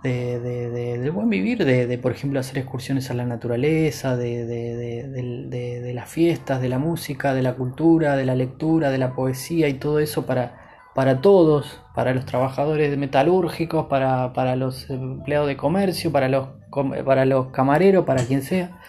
de, 0.04 0.40
del 0.40 1.12
buen 1.12 1.30
vivir, 1.30 1.64
de, 1.64 1.98
por 1.98 2.12
ejemplo 2.12 2.40
hacer 2.40 2.58
excursiones 2.58 3.10
a 3.10 3.14
la 3.14 3.26
naturaleza, 3.26 4.18
de, 4.18 5.94
las 5.96 6.10
fiestas, 6.10 6.62
de 6.62 6.68
la 6.70 6.80
música, 6.80 7.34
de 7.34 7.42
la 7.42 7.54
cultura, 7.54 8.18
de 8.18 8.26
la 8.26 8.36
lectura, 8.36 8.92
de 8.92 8.98
la 8.98 9.14
poesía 9.14 9.70
y 9.70 9.76
todo 9.76 10.00
eso 10.00 10.26
para, 10.26 10.90
para 10.94 11.22
todos, 11.22 11.82
para 11.96 12.14
los 12.14 12.26
trabajadores 12.26 12.98
metalúrgicos, 12.98 13.86
para, 13.88 14.34
para 14.34 14.58
los 14.58 14.90
empleados 14.90 15.48
de 15.48 15.56
comercio, 15.56 16.12
para 16.12 16.28
los, 16.28 16.50
para 17.06 17.24
los 17.26 17.48
camareros, 17.48 18.06
para 18.06 18.26
quien 18.26 18.42
sea, 18.42 18.82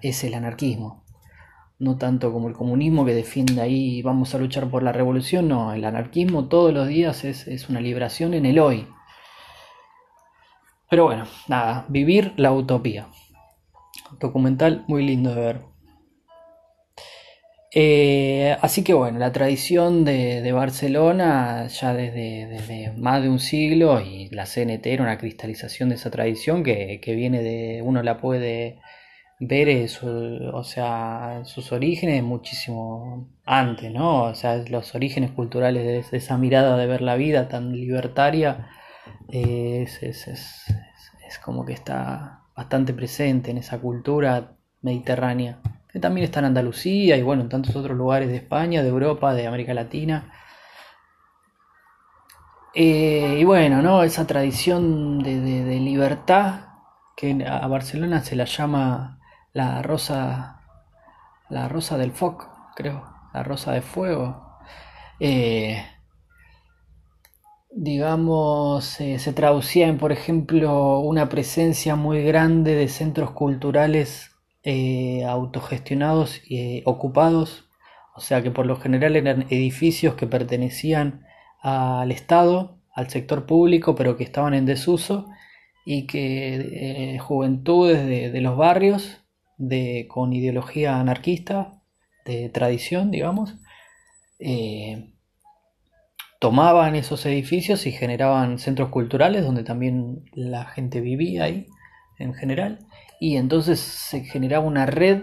es 0.00 0.24
el 0.24 0.32
anarquismo 0.32 1.01
no 1.82 1.98
tanto 1.98 2.32
como 2.32 2.48
el 2.48 2.54
comunismo 2.54 3.04
que 3.04 3.12
defiende 3.12 3.60
ahí 3.60 4.02
vamos 4.02 4.34
a 4.34 4.38
luchar 4.38 4.70
por 4.70 4.84
la 4.84 4.92
revolución, 4.92 5.48
no, 5.48 5.72
el 5.72 5.84
anarquismo 5.84 6.46
todos 6.46 6.72
los 6.72 6.86
días 6.86 7.24
es, 7.24 7.68
una 7.68 7.80
liberación 7.80 8.34
en 8.34 8.46
el 8.46 8.60
hoy. 8.60 8.86
Pero 10.88 11.06
bueno, 11.06 11.24
nada, 11.48 11.84
vivir 11.88 12.34
la 12.36 12.52
utopía. 12.52 13.08
Documental 14.20 14.84
muy 14.86 15.04
lindo 15.04 15.34
de 15.34 15.40
ver. 15.40 15.60
Eh, 17.74 18.56
así 18.60 18.84
que 18.84 18.94
bueno, 18.94 19.18
la 19.18 19.32
tradición 19.32 20.04
de, 20.04 20.52
Barcelona 20.52 21.66
ya 21.66 21.94
desde, 21.94 22.46
desde, 22.46 22.92
más 22.92 23.22
de 23.22 23.28
un 23.28 23.40
siglo 23.40 24.00
y 24.00 24.28
la 24.28 24.44
CNT 24.44 24.86
era 24.86 25.02
una 25.02 25.18
cristalización 25.18 25.88
de 25.88 25.96
esa 25.96 26.10
tradición 26.10 26.62
que, 26.62 27.00
que 27.02 27.16
viene 27.16 27.42
de, 27.42 27.82
uno 27.82 28.04
la 28.04 28.18
puede 28.18 28.78
ver 29.46 29.88
o 30.52 30.62
sea, 30.62 31.42
sus 31.44 31.72
orígenes 31.72 32.22
muchísimo 32.22 33.28
antes, 33.44 33.92
¿no? 33.92 34.24
O 34.24 34.34
sea, 34.34 34.56
los 34.68 34.94
orígenes 34.94 35.32
culturales 35.32 36.10
de, 36.10 36.16
esa 36.16 36.38
mirada 36.38 36.76
de 36.76 36.86
ver 36.86 37.02
la 37.02 37.16
vida 37.16 37.48
tan 37.48 37.72
libertaria 37.72 38.68
es, 39.28 40.00
es, 40.02 40.28
es, 40.28 40.64
es, 41.26 41.38
como 41.40 41.64
que 41.64 41.72
está 41.72 42.42
bastante 42.54 42.94
presente 42.94 43.50
en 43.50 43.58
esa 43.58 43.80
cultura 43.80 44.52
mediterránea, 44.80 45.58
que 45.92 45.98
también 45.98 46.24
está 46.24 46.38
en 46.40 46.46
Andalucía 46.46 47.16
y 47.16 47.22
bueno, 47.22 47.42
en 47.42 47.48
tantos 47.48 47.74
otros 47.74 47.96
lugares 47.96 48.28
de 48.28 48.36
España, 48.36 48.82
de 48.82 48.88
Europa, 48.90 49.34
de 49.34 49.46
América 49.48 49.74
Latina. 49.74 50.32
Eh, 52.74 53.38
y 53.40 53.44
bueno, 53.44 53.82
¿no? 53.82 54.04
Esa 54.04 54.26
tradición 54.26 55.18
de, 55.22 55.40
de 55.40 55.80
libertad 55.80 56.66
que 57.16 57.44
a 57.44 57.66
Barcelona 57.66 58.22
se 58.22 58.36
la 58.36 58.44
llama 58.44 59.18
la 59.52 59.82
rosa, 59.82 60.60
la 61.50 61.68
rosa 61.68 61.98
del 61.98 62.12
foc, 62.12 62.48
creo, 62.74 63.04
la 63.34 63.42
rosa 63.42 63.72
de 63.72 63.82
fuego. 63.82 64.58
Eh, 65.20 65.84
digamos, 67.70 69.00
eh, 69.00 69.18
se 69.18 69.32
traducía 69.32 69.88
en, 69.88 69.98
por 69.98 70.12
ejemplo, 70.12 71.00
una 71.00 71.28
presencia 71.28 71.96
muy 71.96 72.22
grande 72.22 72.74
de 72.74 72.88
centros 72.88 73.32
culturales 73.32 74.30
eh, 74.64 75.24
autogestionados 75.24 76.40
y 76.48 76.82
ocupados, 76.84 77.68
o 78.14 78.20
sea 78.20 78.42
que 78.42 78.50
por 78.50 78.66
lo 78.66 78.76
general 78.76 79.16
eran 79.16 79.42
edificios 79.50 80.14
que 80.14 80.26
pertenecían 80.26 81.26
al 81.60 82.10
Estado, 82.12 82.78
al 82.94 83.08
sector 83.10 83.46
público, 83.46 83.94
pero 83.94 84.16
que 84.16 84.24
estaban 84.24 84.54
en 84.54 84.66
desuso 84.66 85.28
y 85.84 86.06
que 86.06 87.18
juventudes 87.20 88.32
de 88.32 88.40
los 88.40 88.56
barrios 88.56 89.21
de, 89.62 90.06
con 90.08 90.32
ideología 90.32 90.98
anarquista, 90.98 91.80
de 92.24 92.48
tradición, 92.48 93.10
digamos, 93.10 93.54
eh, 94.38 95.12
tomaban 96.40 96.96
esos 96.96 97.24
edificios 97.26 97.86
y 97.86 97.92
generaban 97.92 98.58
centros 98.58 98.88
culturales 98.88 99.44
donde 99.44 99.62
también 99.62 100.24
la 100.32 100.64
gente 100.64 101.00
vivía 101.00 101.44
ahí 101.44 101.66
en 102.18 102.34
general. 102.34 102.80
Y 103.20 103.36
entonces 103.36 103.78
se 103.78 104.24
generaba 104.24 104.66
una 104.66 104.84
red 104.84 105.22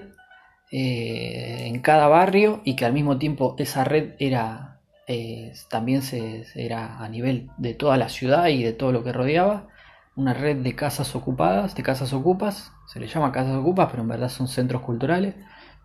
eh, 0.71 1.65
en 1.67 1.81
cada 1.81 2.07
barrio 2.07 2.61
y 2.63 2.77
que 2.77 2.85
al 2.85 2.93
mismo 2.93 3.17
tiempo 3.17 3.55
esa 3.59 3.83
red 3.83 4.13
era 4.19 4.79
eh, 5.07 5.51
también 5.69 6.01
se, 6.01 6.45
era 6.55 6.99
a 6.99 7.09
nivel 7.09 7.49
de 7.57 7.73
toda 7.73 7.97
la 7.97 8.07
ciudad 8.07 8.47
y 8.47 8.63
de 8.63 8.71
todo 8.71 8.93
lo 8.93 9.03
que 9.03 9.11
rodeaba 9.11 9.67
una 10.15 10.33
red 10.33 10.57
de 10.57 10.75
casas 10.75 11.15
ocupadas 11.15 11.73
de 11.75 11.81
casas 11.81 12.13
ocupas 12.13 12.71
se 12.91 12.99
le 12.99 13.07
llama 13.07 13.31
casas 13.31 13.55
ocupas 13.55 13.87
pero 13.91 14.03
en 14.03 14.09
verdad 14.09 14.29
son 14.29 14.47
centros 14.47 14.81
culturales 14.81 15.35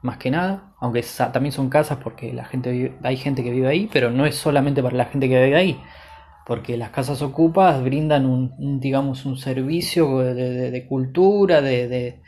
más 0.03 0.17
que 0.19 0.31
nada 0.31 0.75
aunque 0.81 1.05
también 1.33 1.53
son 1.53 1.69
casas 1.69 1.99
porque 2.03 2.33
la 2.33 2.45
gente 2.45 2.97
hay 3.03 3.17
gente 3.17 3.43
que 3.45 3.51
vive 3.51 3.69
ahí 3.69 3.89
pero 3.93 4.11
no 4.11 4.27
es 4.27 4.37
solamente 4.37 4.83
para 4.83 4.97
la 4.97 5.07
gente 5.07 5.29
que 5.29 5.43
vive 5.45 5.57
ahí 5.57 5.81
porque 6.47 6.77
las 6.77 6.91
casas 6.91 7.23
ocupas 7.23 7.83
brindan 7.83 8.27
un, 8.27 8.81
digamos 8.81 9.25
un 9.25 9.37
servicio 9.37 10.19
de, 10.19 10.87
cultura 10.87 11.63
de, 11.63 12.21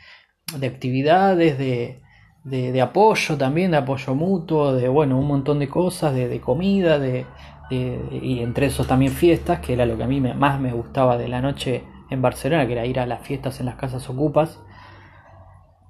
de 0.57 0.67
actividades 0.67 1.57
de, 1.57 2.01
de, 2.47 2.81
apoyo 2.81 3.37
también, 3.37 3.71
de 3.71 3.77
apoyo 3.77 4.15
mutuo, 4.15 4.73
de 4.73 4.87
bueno, 4.87 5.19
un 5.19 5.27
montón 5.27 5.59
de 5.59 5.67
cosas, 5.67 6.13
de, 6.13 6.39
comida, 6.39 6.97
de, 6.97 7.25
y 7.69 8.39
entre 8.39 8.67
esos 8.67 8.87
también 8.87 9.11
fiestas, 9.11 9.59
que 9.59 9.73
era 9.73 9.85
lo 9.85 9.97
que 9.97 10.03
a 10.03 10.07
mí 10.07 10.21
más 10.21 10.59
me 10.59 10.71
gustaba 10.71 11.17
de 11.17 11.27
la 11.27 11.41
noche 11.41 11.83
en 12.09 12.21
Barcelona, 12.21 12.65
que 12.65 12.73
era 12.73 12.85
ir 12.85 12.99
a 12.99 13.05
las 13.05 13.21
fiestas 13.21 13.59
en 13.59 13.65
las 13.65 13.75
casas 13.75 14.09
ocupas. 14.09 14.61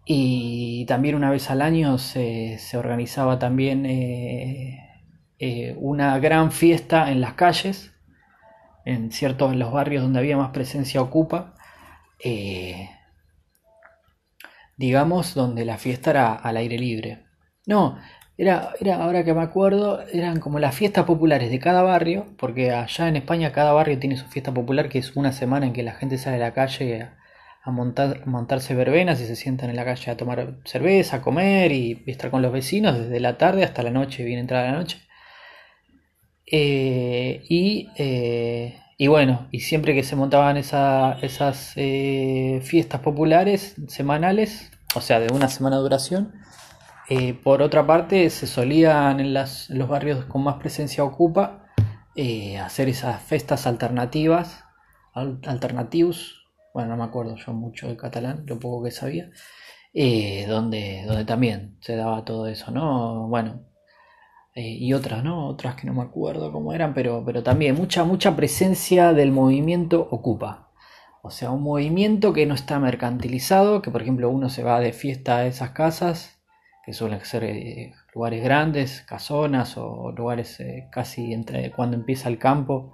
Y 0.09 0.85
también 0.85 1.15
una 1.15 1.29
vez 1.29 1.49
al 1.49 1.61
año 1.61 1.97
se, 1.97 2.57
organizaba 2.75 3.39
también 3.39 3.85
eh, 3.85 4.79
eh, 5.37 5.75
una 5.77 6.17
gran 6.19 6.53
fiesta 6.53 7.11
en 7.11 7.19
las 7.19 7.33
calles, 7.33 7.91
en 8.85 9.11
ciertos 9.11 9.53
los 9.57 9.73
barrios 9.73 10.03
donde 10.03 10.19
había 10.19 10.37
más 10.37 10.51
presencia 10.51 11.01
ocupa. 11.01 11.55
Eh, 12.23 12.89
digamos, 14.77 15.33
donde 15.33 15.65
la 15.65 15.77
fiesta 15.77 16.11
era 16.11 16.33
al 16.35 16.55
aire 16.55 16.79
libre. 16.79 17.25
No, 17.65 17.97
era, 18.37 18.71
era, 18.79 19.03
ahora 19.03 19.25
que 19.25 19.33
me 19.33 19.41
acuerdo, 19.41 20.07
eran 20.13 20.39
como 20.39 20.59
las 20.59 20.73
fiestas 20.73 21.03
populares 21.03 21.51
de 21.51 21.59
cada 21.59 21.81
barrio, 21.81 22.27
porque 22.37 22.71
allá 22.71 23.09
en 23.09 23.17
España 23.17 23.51
cada 23.51 23.73
barrio 23.73 23.99
tiene 23.99 24.15
su 24.15 24.27
fiesta 24.27 24.53
popular, 24.53 24.87
que 24.87 24.99
es 24.99 25.17
una 25.17 25.33
semana 25.33 25.65
en 25.65 25.73
que 25.73 25.83
la 25.83 25.95
gente 25.95 26.17
sale 26.17 26.37
a 26.37 26.39
la 26.39 26.53
calle 26.53 27.09
a, 27.67 27.71
montar, 27.71 28.25
montarse 28.27 28.73
verbenas 28.75 29.19
y 29.21 29.25
se 29.25 29.35
sientan 29.35 29.69
en 29.69 29.75
la 29.75 29.85
calle 29.85 30.11
a 30.11 30.17
tomar 30.17 30.55
cerveza, 30.63 31.17
a 31.17 31.21
comer 31.21 31.71
y, 31.71 32.03
estar 32.07 32.31
con 32.31 32.41
los 32.41 32.51
vecinos 32.51 32.97
desde 32.97 33.19
la 33.19 33.37
tarde 33.37 33.63
hasta 33.63 33.83
la 33.83 33.91
noche, 33.91 34.23
bien 34.23 34.39
entrada 34.39 34.71
la 34.71 34.77
noche. 34.77 35.01
Eh, 36.45 37.43
y 37.49 37.89
eh, 37.97 38.79
y 38.99 39.07
bueno, 39.07 39.47
y 39.51 39.59
siempre 39.59 39.93
que 39.93 40.03
se 40.03 40.15
montaban 40.15 40.57
esas 40.57 41.73
eh, 41.75 42.61
fiestas 42.63 43.01
populares 43.01 43.75
semanales, 43.87 44.71
o 44.95 45.01
sea, 45.01 45.19
de 45.19 45.31
una 45.31 45.49
semana 45.49 45.75
de 45.75 45.83
duración, 45.83 46.33
por 47.43 47.61
otra 47.61 47.85
parte 47.85 48.29
se 48.31 48.47
solían 48.47 49.19
en, 49.19 49.33
los 49.33 49.87
barrios 49.87 50.25
con 50.25 50.43
más 50.43 50.55
presencia 50.55 51.03
ocupa 51.03 51.67
hacer 52.61 52.89
esas 52.89 53.21
fiestas 53.21 53.67
alternativas, 53.67 54.63
alternativos, 55.13 56.46
bueno, 56.77 56.91
no 56.91 56.97
me 56.97 57.05
acuerdo 57.05 57.35
yo 57.35 57.53
mucho 57.53 57.87
de 57.87 57.97
catalán, 57.97 58.43
lo 58.45 58.59
poco 58.59 58.83
que 58.83 58.91
sabía, 58.91 59.31
donde, 60.47 61.03
donde 61.07 61.25
también 61.25 61.77
se 61.81 61.95
daba 61.95 62.23
todo 62.23 62.45
eso, 62.45 62.69
¿no? 62.69 63.27
Bueno, 63.29 63.65
eh, 64.53 64.75
y 64.79 64.93
otras, 64.93 65.23
¿no? 65.23 65.47
Otras 65.47 65.73
que 65.73 65.87
no 65.87 65.93
me 65.93 66.03
acuerdo 66.03 66.51
cómo 66.51 66.71
eran, 66.73 66.93
pero, 66.93 67.23
pero 67.25 67.41
también 67.41 67.75
mucha, 67.75 68.03
mucha 68.03 68.35
presencia 68.35 69.13
del 69.13 69.31
movimiento 69.31 70.07
ocupa. 70.11 70.69
O 71.23 71.31
sea, 71.31 71.49
un 71.49 71.63
movimiento 71.63 72.31
que 72.31 72.45
no 72.45 72.53
está 72.53 72.79
mercantilizado, 72.79 73.81
que 73.81 73.89
por 73.89 74.03
ejemplo 74.03 74.29
uno 74.29 74.49
se 74.49 74.61
va 74.61 74.79
de 74.79 74.93
fiesta 74.93 75.37
a 75.37 75.45
esas 75.47 75.71
casas, 75.71 76.39
que 76.85 76.93
suelen 76.93 77.25
ser 77.25 77.43
eh, 77.43 77.93
lugares 78.13 78.43
grandes, 78.43 79.01
casonas 79.01 79.77
o 79.77 80.11
lugares 80.11 80.59
eh, 80.59 80.87
casi 80.91 81.33
entre 81.33 81.71
cuando 81.71 81.97
empieza 81.97 82.29
el 82.29 82.37
campo, 82.37 82.93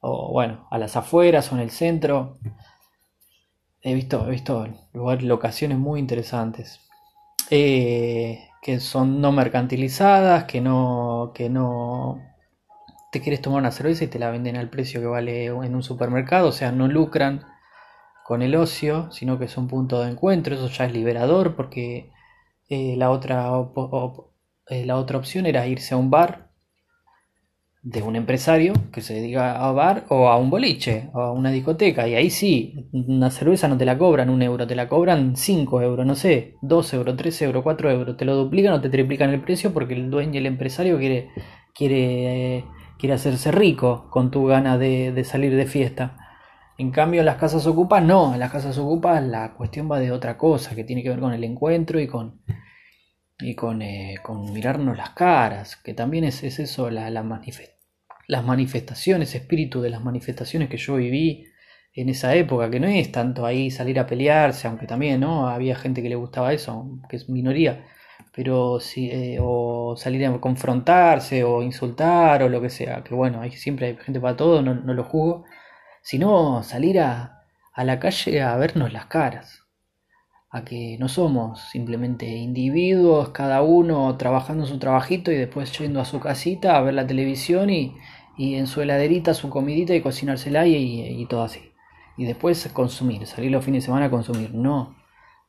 o 0.00 0.32
bueno, 0.32 0.66
a 0.70 0.78
las 0.78 0.96
afueras 0.96 1.50
o 1.52 1.54
en 1.54 1.62
el 1.62 1.70
centro. 1.70 2.38
He 3.84 3.94
visto, 3.94 4.26
he 4.26 4.30
visto 4.30 4.66
lugares, 4.94 5.22
locaciones 5.24 5.78
muy 5.78 6.00
interesantes. 6.00 6.80
Eh, 7.50 8.48
que 8.62 8.80
son 8.80 9.20
no 9.20 9.30
mercantilizadas, 9.30 10.44
que 10.44 10.62
no, 10.62 11.32
que 11.34 11.50
no 11.50 12.18
te 13.12 13.20
quieres 13.20 13.42
tomar 13.42 13.60
una 13.60 13.70
cerveza 13.70 14.04
y 14.04 14.08
te 14.08 14.18
la 14.18 14.30
venden 14.30 14.56
al 14.56 14.70
precio 14.70 15.00
que 15.00 15.06
vale 15.06 15.46
en 15.46 15.74
un 15.74 15.82
supermercado, 15.82 16.48
o 16.48 16.52
sea, 16.52 16.72
no 16.72 16.88
lucran 16.88 17.44
con 18.24 18.40
el 18.40 18.56
ocio, 18.56 19.12
sino 19.12 19.38
que 19.38 19.44
es 19.44 19.56
un 19.58 19.68
punto 19.68 20.00
de 20.00 20.10
encuentro, 20.10 20.54
eso 20.54 20.68
ya 20.68 20.86
es 20.86 20.94
liberador 20.94 21.54
porque 21.54 22.10
eh, 22.70 22.96
la, 22.96 23.10
otra 23.10 23.50
eh, 24.68 24.86
la 24.86 24.96
otra 24.96 25.18
opción 25.18 25.44
era 25.44 25.66
irse 25.66 25.92
a 25.94 25.98
un 25.98 26.10
bar 26.10 26.50
de 27.84 28.02
un 28.02 28.16
empresario 28.16 28.72
que 28.92 29.02
se 29.02 29.12
dedica 29.12 29.62
a 29.62 29.70
bar 29.72 30.06
o 30.08 30.28
a 30.28 30.38
un 30.38 30.48
boliche 30.48 31.10
o 31.12 31.20
a 31.20 31.32
una 31.32 31.50
discoteca. 31.50 32.08
Y 32.08 32.14
ahí 32.14 32.30
sí, 32.30 32.88
una 32.92 33.30
cerveza 33.30 33.68
no 33.68 33.76
te 33.76 33.84
la 33.84 33.98
cobran 33.98 34.30
un 34.30 34.40
euro, 34.40 34.66
te 34.66 34.74
la 34.74 34.88
cobran 34.88 35.36
5 35.36 35.82
euros, 35.82 36.06
no 36.06 36.14
sé, 36.14 36.56
2 36.62 36.94
euros, 36.94 37.16
3 37.16 37.42
euros, 37.42 37.62
4 37.62 37.90
euros. 37.90 38.16
Te 38.16 38.24
lo 38.24 38.36
duplican 38.36 38.72
o 38.72 38.80
te 38.80 38.88
triplican 38.88 39.30
el 39.30 39.42
precio 39.42 39.74
porque 39.74 39.92
el 39.92 40.10
dueño 40.10 40.38
el 40.38 40.46
empresario 40.46 40.98
quiere, 40.98 41.28
quiere, 41.74 42.64
quiere 42.98 43.14
hacerse 43.14 43.52
rico 43.52 44.08
con 44.10 44.30
tu 44.30 44.46
gana 44.46 44.78
de, 44.78 45.22
salir 45.24 45.54
de 45.54 45.66
fiesta. 45.66 46.16
En 46.78 46.90
cambio, 46.90 47.20
en 47.20 47.26
las 47.26 47.36
casas 47.36 47.66
ocupas 47.66 48.02
no, 48.02 48.32
en 48.32 48.40
las 48.40 48.50
casas 48.50 48.78
ocupas 48.78 49.22
la 49.22 49.52
cuestión 49.54 49.90
va 49.90 50.00
de 50.00 50.10
otra 50.10 50.38
cosa, 50.38 50.74
que 50.74 50.84
tiene 50.84 51.02
que 51.02 51.10
ver 51.10 51.20
con 51.20 51.34
el 51.34 51.44
encuentro 51.44 52.00
y 52.00 52.06
con, 52.08 52.40
y 53.40 53.54
con, 53.54 53.82
eh, 53.82 54.16
con 54.22 54.52
mirarnos 54.52 54.96
las 54.96 55.10
caras, 55.10 55.76
que 55.76 55.94
también 55.94 56.24
es, 56.24 56.42
es 56.44 56.58
eso 56.58 56.90
la, 56.90 57.10
manifestación 57.22 57.74
las 58.26 58.44
manifestaciones, 58.44 59.34
espíritu 59.34 59.82
de 59.82 59.90
las 59.90 60.02
manifestaciones 60.02 60.68
que 60.68 60.76
yo 60.78 60.96
viví 60.96 61.46
en 61.94 62.08
esa 62.08 62.34
época, 62.34 62.70
que 62.70 62.80
no 62.80 62.86
es 62.88 63.12
tanto 63.12 63.46
ahí 63.46 63.70
salir 63.70 63.98
a 64.00 64.06
pelearse, 64.06 64.66
aunque 64.66 64.86
también 64.86 65.20
¿no? 65.20 65.48
había 65.48 65.76
gente 65.76 66.02
que 66.02 66.08
le 66.08 66.16
gustaba 66.16 66.52
eso, 66.52 67.00
que 67.08 67.16
es 67.16 67.28
minoría, 67.28 67.86
pero 68.34 68.80
si, 68.80 69.10
eh, 69.10 69.38
o 69.40 69.94
salir 69.96 70.26
a 70.26 70.40
confrontarse 70.40 71.44
o 71.44 71.62
insultar 71.62 72.42
o 72.42 72.48
lo 72.48 72.60
que 72.60 72.70
sea, 72.70 73.04
que 73.04 73.14
bueno, 73.14 73.40
hay, 73.42 73.52
siempre 73.52 73.86
hay 73.88 73.96
gente 73.96 74.20
para 74.20 74.36
todo, 74.36 74.62
no, 74.62 74.74
no 74.74 74.94
lo 74.94 75.04
juzgo, 75.04 75.44
sino 76.02 76.62
salir 76.62 77.00
a, 77.00 77.44
a 77.72 77.84
la 77.84 78.00
calle 78.00 78.42
a 78.42 78.56
vernos 78.56 78.92
las 78.92 79.06
caras, 79.06 79.63
a 80.54 80.64
que 80.64 80.96
no 81.00 81.08
somos 81.08 81.60
simplemente 81.72 82.26
individuos, 82.28 83.30
cada 83.30 83.60
uno 83.62 84.16
trabajando 84.16 84.66
su 84.66 84.78
trabajito 84.78 85.32
y 85.32 85.34
después 85.34 85.76
yendo 85.76 86.00
a 86.00 86.04
su 86.04 86.20
casita 86.20 86.76
a 86.76 86.80
ver 86.80 86.94
la 86.94 87.08
televisión 87.08 87.70
y, 87.70 87.96
y 88.38 88.54
en 88.54 88.68
su 88.68 88.80
heladerita 88.80 89.34
su 89.34 89.50
comidita 89.50 89.96
y 89.96 90.00
cocinársela 90.00 90.64
y, 90.64 90.76
y, 91.20 91.26
todo 91.26 91.42
así. 91.42 91.72
Y 92.16 92.24
después 92.24 92.68
consumir, 92.72 93.26
salir 93.26 93.50
los 93.50 93.64
fines 93.64 93.82
de 93.82 93.86
semana 93.86 94.06
a 94.06 94.10
consumir. 94.10 94.54
No, 94.54 94.94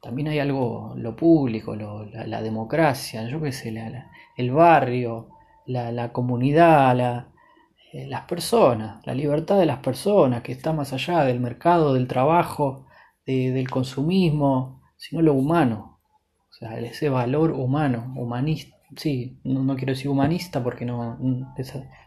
también 0.02 0.28
hay 0.30 0.40
algo, 0.40 0.96
lo 0.98 1.16
público, 1.16 1.76
la, 1.76 2.42
democracia, 2.42 3.28
yo 3.28 3.40
qué 3.40 3.52
sé, 3.52 3.72
el 4.38 4.52
barrio, 4.52 5.30
la, 5.68 6.12
comunidad, 6.14 7.28
eh, 7.94 8.08
las 8.08 8.22
personas, 8.22 9.06
la 9.06 9.14
libertad 9.14 9.60
de 9.60 9.68
las 9.68 9.78
personas 9.80 10.42
que 10.42 10.52
está 10.52 10.74
más 10.74 10.94
allá 10.94 11.24
del 11.26 11.40
mercado, 11.40 11.94
del 11.94 12.08
trabajo, 12.08 12.88
del 13.28 13.70
consumismo, 13.70 14.82
sino 15.08 15.22
lo 15.22 15.34
humano. 15.34 16.00
O 16.50 16.54
sea, 16.54 16.80
ese 16.80 17.10
valor 17.10 17.52
humano, 17.52 18.14
humanista, 18.16 18.76
sí, 18.96 19.40
no, 19.44 19.76
quiero 19.76 19.94
decir 19.94 20.10
humanista 20.10 20.64
porque 20.64 20.86
no, 20.86 21.20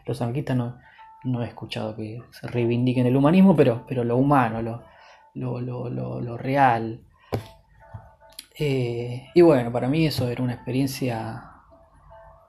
los 0.05 0.21
anarquistas 0.21 0.57
no, 0.57 0.77
no 1.23 1.43
he 1.43 1.47
escuchado 1.47 1.95
que 1.95 2.21
se 2.31 2.47
reivindiquen 2.47 3.05
el 3.05 3.15
humanismo, 3.15 3.55
pero, 3.55 3.85
pero 3.87 4.03
lo 4.03 4.17
humano, 4.17 4.61
lo, 4.61 4.83
lo, 5.33 5.61
lo, 5.61 6.19
lo 6.19 6.37
real. 6.37 7.01
Eh, 8.57 9.29
y 9.33 9.41
bueno, 9.41 9.71
para 9.71 9.87
mí 9.87 10.05
eso 10.05 10.27
era 10.27 10.43
una 10.43 10.55
experiencia 10.55 11.45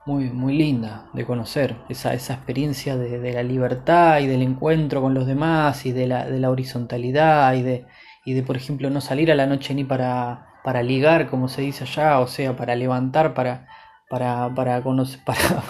muy, 0.06 0.30
muy 0.30 0.56
linda 0.56 1.10
de 1.12 1.24
conocer, 1.24 1.76
esa, 1.88 2.14
esa 2.14 2.34
experiencia 2.34 2.96
de, 2.96 3.32
la 3.32 3.42
libertad 3.44 4.18
y 4.18 4.26
del 4.26 4.42
encuentro 4.42 5.00
con 5.02 5.14
los 5.14 5.26
demás 5.26 5.86
y 5.86 5.92
de 5.92 6.08
la, 6.08 6.26
de 6.26 6.40
la 6.40 6.50
horizontalidad 6.50 7.54
y 7.54 7.62
de, 7.62 7.86
y 8.24 8.34
de, 8.34 8.42
por 8.42 8.56
ejemplo, 8.56 8.90
no 8.90 9.00
salir 9.00 9.30
a 9.32 9.34
la 9.34 9.46
noche 9.46 9.74
ni 9.74 9.84
para, 9.84 10.50
para 10.62 10.82
ligar, 10.82 11.28
como 11.28 11.48
se 11.48 11.62
dice 11.62 11.84
allá, 11.84 12.20
o 12.20 12.26
sea, 12.26 12.56
para 12.56 12.74
levantar, 12.74 13.34
para, 13.34 13.66
para, 14.08 14.54
para, 14.54 14.82
conocer, 14.82 15.20
para, 15.24 15.62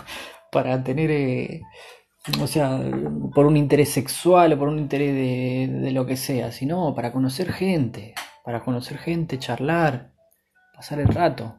para 0.51 0.83
tener, 0.83 1.11
eh, 1.11 1.63
o 2.41 2.47
sea, 2.47 2.81
por 3.35 3.47
un 3.47 3.57
interés 3.57 3.91
sexual 3.93 4.53
o 4.53 4.59
por 4.59 4.69
un 4.69 4.79
interés 4.79 5.15
de, 5.15 5.91
lo 5.93 6.07
que 6.07 6.17
sea, 6.17 6.53
sino 6.53 6.95
para 6.95 7.13
conocer 7.13 7.53
gente, 7.53 8.15
para 8.45 8.63
conocer 8.63 8.99
gente, 8.99 9.39
charlar, 9.39 10.13
pasar 10.75 11.01
el 11.01 11.09
rato. 11.09 11.57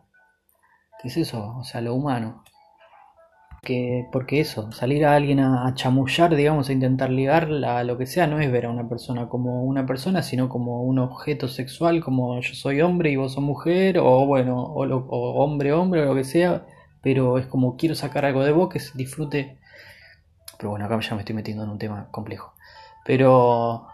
¿Qué 1.02 1.08
es 1.08 1.18
eso? 1.18 1.56
O 1.58 1.64
sea, 1.64 1.82
lo 1.82 1.96
humano. 1.96 2.44
Que, 3.64 4.08
porque 4.12 4.40
eso, 4.40 4.72
salir 4.72 5.06
a 5.06 5.16
alguien 5.16 5.40
a, 5.40 5.72
chamullar, 5.76 6.36
digamos, 6.36 6.70
a 6.70 6.74
intentar 6.74 7.12
ligar 7.12 7.44
a 7.64 7.84
lo 7.84 7.96
que 7.96 8.08
sea, 8.08 8.26
no 8.26 8.40
es 8.40 8.52
ver 8.52 8.66
a 8.66 8.72
una 8.72 8.90
persona 8.90 9.30
como 9.30 9.64
una 9.64 9.86
persona, 9.86 10.24
sino 10.24 10.50
como 10.50 10.82
un 10.82 10.98
objeto 10.98 11.48
sexual, 11.48 12.04
como 12.04 12.40
yo 12.42 12.56
soy 12.56 12.82
hombre 12.82 13.12
y 13.12 13.18
vos 13.18 13.34
sos 13.34 13.44
mujer, 13.44 14.00
o 14.00 14.26
bueno, 14.26 14.64
o, 14.64 14.84
o 14.88 15.44
hombre, 15.44 15.74
hombre, 15.74 16.02
o 16.02 16.06
lo 16.06 16.16
que 16.16 16.24
sea, 16.24 16.66
pero 17.04 17.38
es 17.38 17.46
como 17.46 17.78
quiero 17.78 17.94
sacar 17.94 18.26
algo 18.26 18.44
de 18.44 18.52
vos 18.52 18.70
que 18.70 18.80
se 18.80 18.98
disfrute. 18.98 19.60
Pero 20.58 20.72
bueno, 20.72 20.86
acá 20.86 21.00
ya 21.00 21.16
me 21.16 21.22
estoy 21.22 21.36
metiendo 21.36 21.64
en 21.64 21.70
un 21.70 21.78
tema 21.80 22.08
complejo. 22.12 22.54
Pero, 23.06 23.88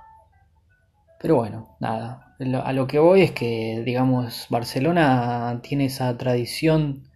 pero 1.20 1.36
bueno, 1.36 1.76
nada. 1.82 2.36
A 2.64 2.74
lo 2.74 2.88
que 2.88 3.00
voy 3.00 3.22
es 3.24 3.32
que, 3.32 3.84
digamos, 3.86 4.48
Barcelona 4.50 5.60
tiene 5.64 5.86
esa 5.86 6.18
tradición 6.18 7.10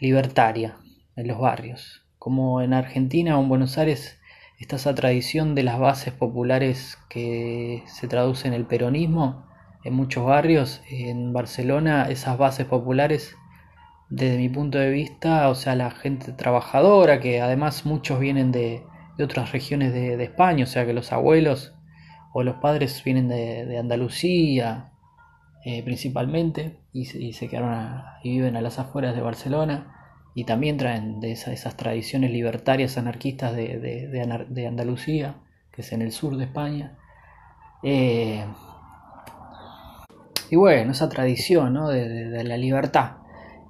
libertaria 0.00 0.76
en 1.16 1.28
los 1.28 1.38
barrios. 1.38 2.02
Como 2.18 2.62
en 2.62 2.72
Argentina 2.72 3.38
o 3.38 3.42
en 3.42 3.48
Buenos 3.48 3.78
Aires 3.78 4.18
está 4.58 4.76
esa 4.76 4.94
tradición 4.94 5.54
de 5.54 5.62
las 5.62 5.78
bases 5.78 6.12
populares 6.12 6.98
que 7.08 7.82
se 7.86 8.08
traduce 8.08 8.48
en 8.48 8.54
el 8.54 8.66
peronismo 8.66 9.44
en 9.84 9.94
muchos 9.94 10.24
barrios. 10.24 10.82
En 10.90 11.32
Barcelona 11.32 12.08
esas 12.08 12.38
bases 12.38 12.66
populares, 12.66 13.36
desde 14.08 14.38
mi 14.38 14.48
punto 14.48 14.78
de 14.78 14.90
vista, 14.90 15.48
o 15.48 15.54
sea, 15.54 15.76
la 15.76 15.90
gente 15.90 16.32
trabajadora, 16.32 17.20
que 17.20 17.40
además 17.40 17.86
muchos 17.86 18.18
vienen 18.18 18.50
de, 18.50 18.82
otras 19.22 19.52
regiones 19.52 19.92
de, 19.92 20.22
España, 20.22 20.64
o 20.64 20.66
sea 20.66 20.86
que 20.86 20.92
los 20.92 21.12
abuelos 21.12 21.74
o 22.32 22.42
los 22.42 22.56
padres 22.56 23.02
vienen 23.04 23.28
de, 23.28 23.78
Andalucía 23.78 24.90
eh, 25.64 25.82
principalmente 25.82 26.80
y, 26.92 27.04
se 27.04 27.48
quedaron 27.48 28.02
y 28.22 28.30
viven 28.30 28.56
a 28.56 28.60
las 28.60 28.78
afueras 28.78 29.14
de 29.14 29.22
Barcelona 29.22 30.03
y 30.34 30.44
también 30.44 30.76
traen 30.76 31.20
de 31.20 31.32
esas 31.32 31.76
tradiciones 31.76 32.32
libertarias 32.32 32.98
anarquistas 32.98 33.54
de, 33.54 34.66
Andalucía, 34.66 35.36
que 35.72 35.82
es 35.82 35.92
en 35.92 36.02
el 36.02 36.10
sur 36.10 36.36
de 36.36 36.44
España. 36.44 36.98
Eh, 37.82 38.44
y 40.50 40.56
bueno, 40.56 40.92
esa 40.92 41.08
tradición 41.08 41.74
de, 41.74 42.44
la 42.44 42.56
libertad 42.56 43.18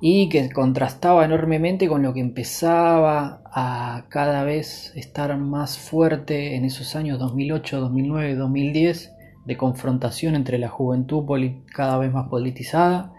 y 0.00 0.28
que 0.28 0.50
contrastaba 0.50 1.24
enormemente 1.24 1.88
con 1.88 2.02
lo 2.02 2.12
que 2.12 2.20
empezaba 2.20 3.42
a 3.46 4.06
cada 4.08 4.44
vez 4.44 4.92
estar 4.96 5.36
más 5.38 5.78
fuerte 5.78 6.56
en 6.56 6.64
esos 6.64 6.96
años 6.96 7.18
2008, 7.18 7.80
2009, 7.80 8.34
2010 8.34 9.12
de 9.44 9.56
confrontación 9.56 10.34
entre 10.34 10.58
la 10.58 10.68
juventud 10.68 11.24
cada 11.72 11.98
vez 11.98 12.12
más 12.12 12.28
politizada 12.28 13.12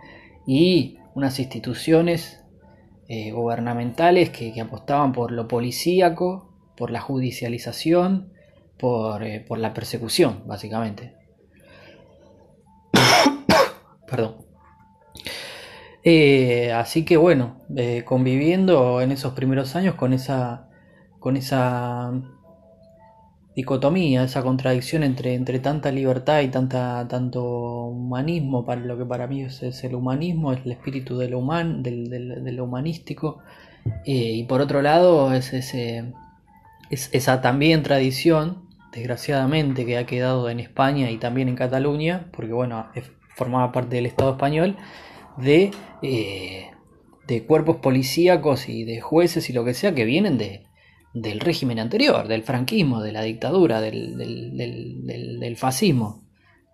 y 0.45 0.97
unas 1.13 1.39
instituciones 1.39 2.44
eh, 3.07 3.31
gubernamentales 3.31 4.31
que, 4.31 4.59
apostaban 4.59 5.11
por 5.11 5.31
lo 5.31 5.47
policíaco, 5.47 6.49
por 6.75 6.89
la 6.91 7.01
judicialización, 7.01 8.33
por, 8.77 9.23
eh, 9.23 9.45
la 9.49 9.73
persecución, 9.73 10.43
básicamente. 10.47 11.13
Perdón. 14.07 14.37
Eh, 16.03 16.71
así 16.71 17.03
que 17.03 17.17
bueno, 17.17 17.61
conviviendo 18.05 19.01
en 19.01 19.11
esos 19.11 19.33
primeros 19.33 19.75
años 19.75 19.95
con 19.95 20.13
esa, 20.13 20.69
con 21.19 21.35
esa 21.35 22.11
dicotomía, 23.55 24.25
esa 24.25 24.43
contradicción 24.43 25.03
entre, 25.03 25.33
entre 25.33 25.59
tanta 25.59 25.91
libertad 25.91 26.41
y 26.41 26.49
tanta, 26.49 27.07
tanto 27.07 27.43
humanismo, 27.85 28.65
para 28.65 28.81
lo 28.81 28.97
que 28.97 29.05
para 29.05 29.27
mí 29.27 29.43
es, 29.43 29.61
el 29.83 29.95
humanismo, 29.95 30.51
es 30.51 30.65
el 30.65 30.73
espíritu 30.73 31.17
de 31.17 31.29
lo, 31.29 31.41
del, 31.41 32.59
humanístico, 32.59 33.39
eh, 34.05 34.33
y 34.33 34.43
por 34.43 34.59
otro 34.59 34.81
lado 34.81 35.33
es, 35.33 35.53
ese, 35.53 36.13
es 36.89 37.09
esa 37.13 37.41
también 37.41 37.81
tradición, 37.81 38.65
desgraciadamente, 38.91 39.85
que 39.85 39.97
ha 39.97 40.05
quedado 40.05 40.49
en 40.49 40.59
España 40.59 41.09
y 41.11 41.17
también 41.17 41.47
en 41.47 41.55
Cataluña, 41.55 42.27
porque 42.33 42.51
bueno, 42.51 42.87
formaba 43.35 43.71
parte 43.71 43.95
del 43.95 44.05
Estado 44.05 44.31
español, 44.31 44.75
de, 45.37 45.71
eh, 46.01 46.71
de 47.27 47.45
cuerpos 47.45 47.77
policíacos 47.77 48.67
y 48.67 48.83
de 48.83 48.99
jueces 48.99 49.49
y 49.49 49.53
lo 49.53 49.63
que 49.63 49.73
sea 49.73 49.95
que 49.95 50.05
vienen 50.05 50.37
de, 50.37 50.65
del 51.15 51.39
régimen 51.39 51.79
anterior, 51.79 52.27
del 52.27 52.43
franquismo, 52.43 53.01
de 53.01 53.13
la 53.13 53.21
dictadura, 53.21 53.79
del, 53.79 54.17
del, 54.17 55.57
fascismo, 55.57 56.25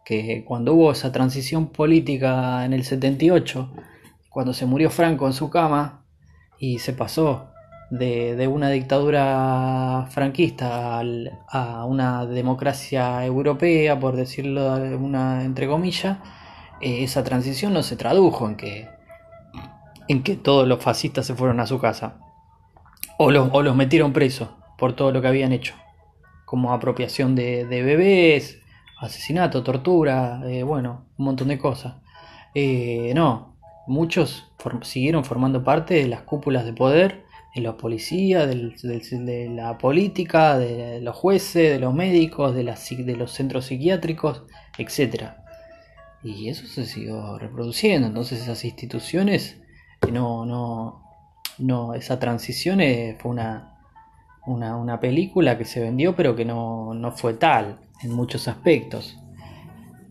que 0.03 0.43
cuando 0.43 0.73
hubo 0.73 0.91
esa 0.91 1.11
transición 1.11 1.67
política 1.67 2.65
en 2.65 2.73
el 2.73 2.83
78, 2.83 3.71
cuando 4.31 4.53
se 4.53 4.65
murió 4.65 4.89
Franco 4.89 5.27
en 5.27 5.33
su 5.33 5.51
cama 5.51 6.05
y 6.57 6.79
se 6.79 6.93
pasó 6.93 7.51
de, 7.91 8.47
una 8.47 8.71
dictadura 8.71 10.07
franquista 10.09 11.03
a 11.47 11.85
una 11.85 12.25
democracia 12.25 13.23
europea, 13.23 13.99
por 13.99 14.15
decirlo 14.15 14.73
una, 14.99 15.43
entre 15.43 15.67
comillas, 15.67 16.17
eh, 16.81 17.03
esa 17.03 17.23
transición 17.23 17.73
no 17.73 17.83
se 17.83 17.95
tradujo 17.95 18.49
en 18.49 18.55
que, 18.55 18.89
en 20.07 20.23
que 20.23 20.35
todos 20.35 20.67
los 20.67 20.83
fascistas 20.83 21.27
se 21.27 21.35
fueron 21.35 21.59
a 21.59 21.67
su 21.67 21.79
casa 21.79 22.30
o 23.17 23.31
los, 23.31 23.75
metieron 23.75 24.13
presos 24.13 24.49
por 24.77 24.93
todo 24.95 25.11
lo 25.11 25.21
que 25.21 25.27
habían 25.27 25.51
hecho, 25.51 25.75
como 26.45 26.73
apropiación 26.73 27.35
de, 27.35 27.65
bebés, 27.65 28.59
asesinato, 28.99 29.63
tortura, 29.63 30.41
eh, 30.45 30.63
bueno, 30.63 31.05
un 31.17 31.25
montón 31.25 31.49
de 31.49 31.59
cosas. 31.59 31.95
Eh, 32.53 33.13
no, 33.15 33.57
muchos 33.87 34.51
siguieron 34.81 35.23
formando 35.23 35.63
parte 35.63 35.95
de 35.95 36.07
las 36.07 36.21
cúpulas 36.21 36.65
de 36.65 36.73
poder, 36.73 37.25
de 37.53 37.61
los 37.61 37.75
policías, 37.75 38.47
de 38.47 39.49
la 39.53 39.77
política, 39.77 40.57
de 40.57 41.01
los 41.01 41.15
jueces, 41.15 41.73
de 41.73 41.79
los 41.79 41.93
médicos, 41.93 42.55
de, 42.55 42.63
de 42.63 43.15
los 43.15 43.31
centros 43.31 43.65
psiquiátricos, 43.65 44.43
etc. 44.77 45.33
Y 46.23 46.49
eso 46.49 46.65
se 46.67 46.85
siguió 46.85 47.37
reproduciendo, 47.37 48.07
entonces 48.07 48.41
esas 48.41 48.63
instituciones 48.63 49.61
no, 50.11 50.45
no, 50.45 51.10
no, 51.57 51.93
esa 51.93 52.19
transición 52.19 52.81
eh, 52.81 53.17
fue 53.19 53.31
una, 53.31 53.71
una, 54.45 54.99
película 54.99 55.57
que 55.57 55.65
se 55.65 55.79
vendió, 55.79 56.15
pero 56.15 56.35
que 56.35 56.45
no, 56.45 57.13
fue 57.15 57.33
tal 57.33 57.79
en 58.01 58.11
muchos 58.13 58.47
aspectos. 58.47 59.17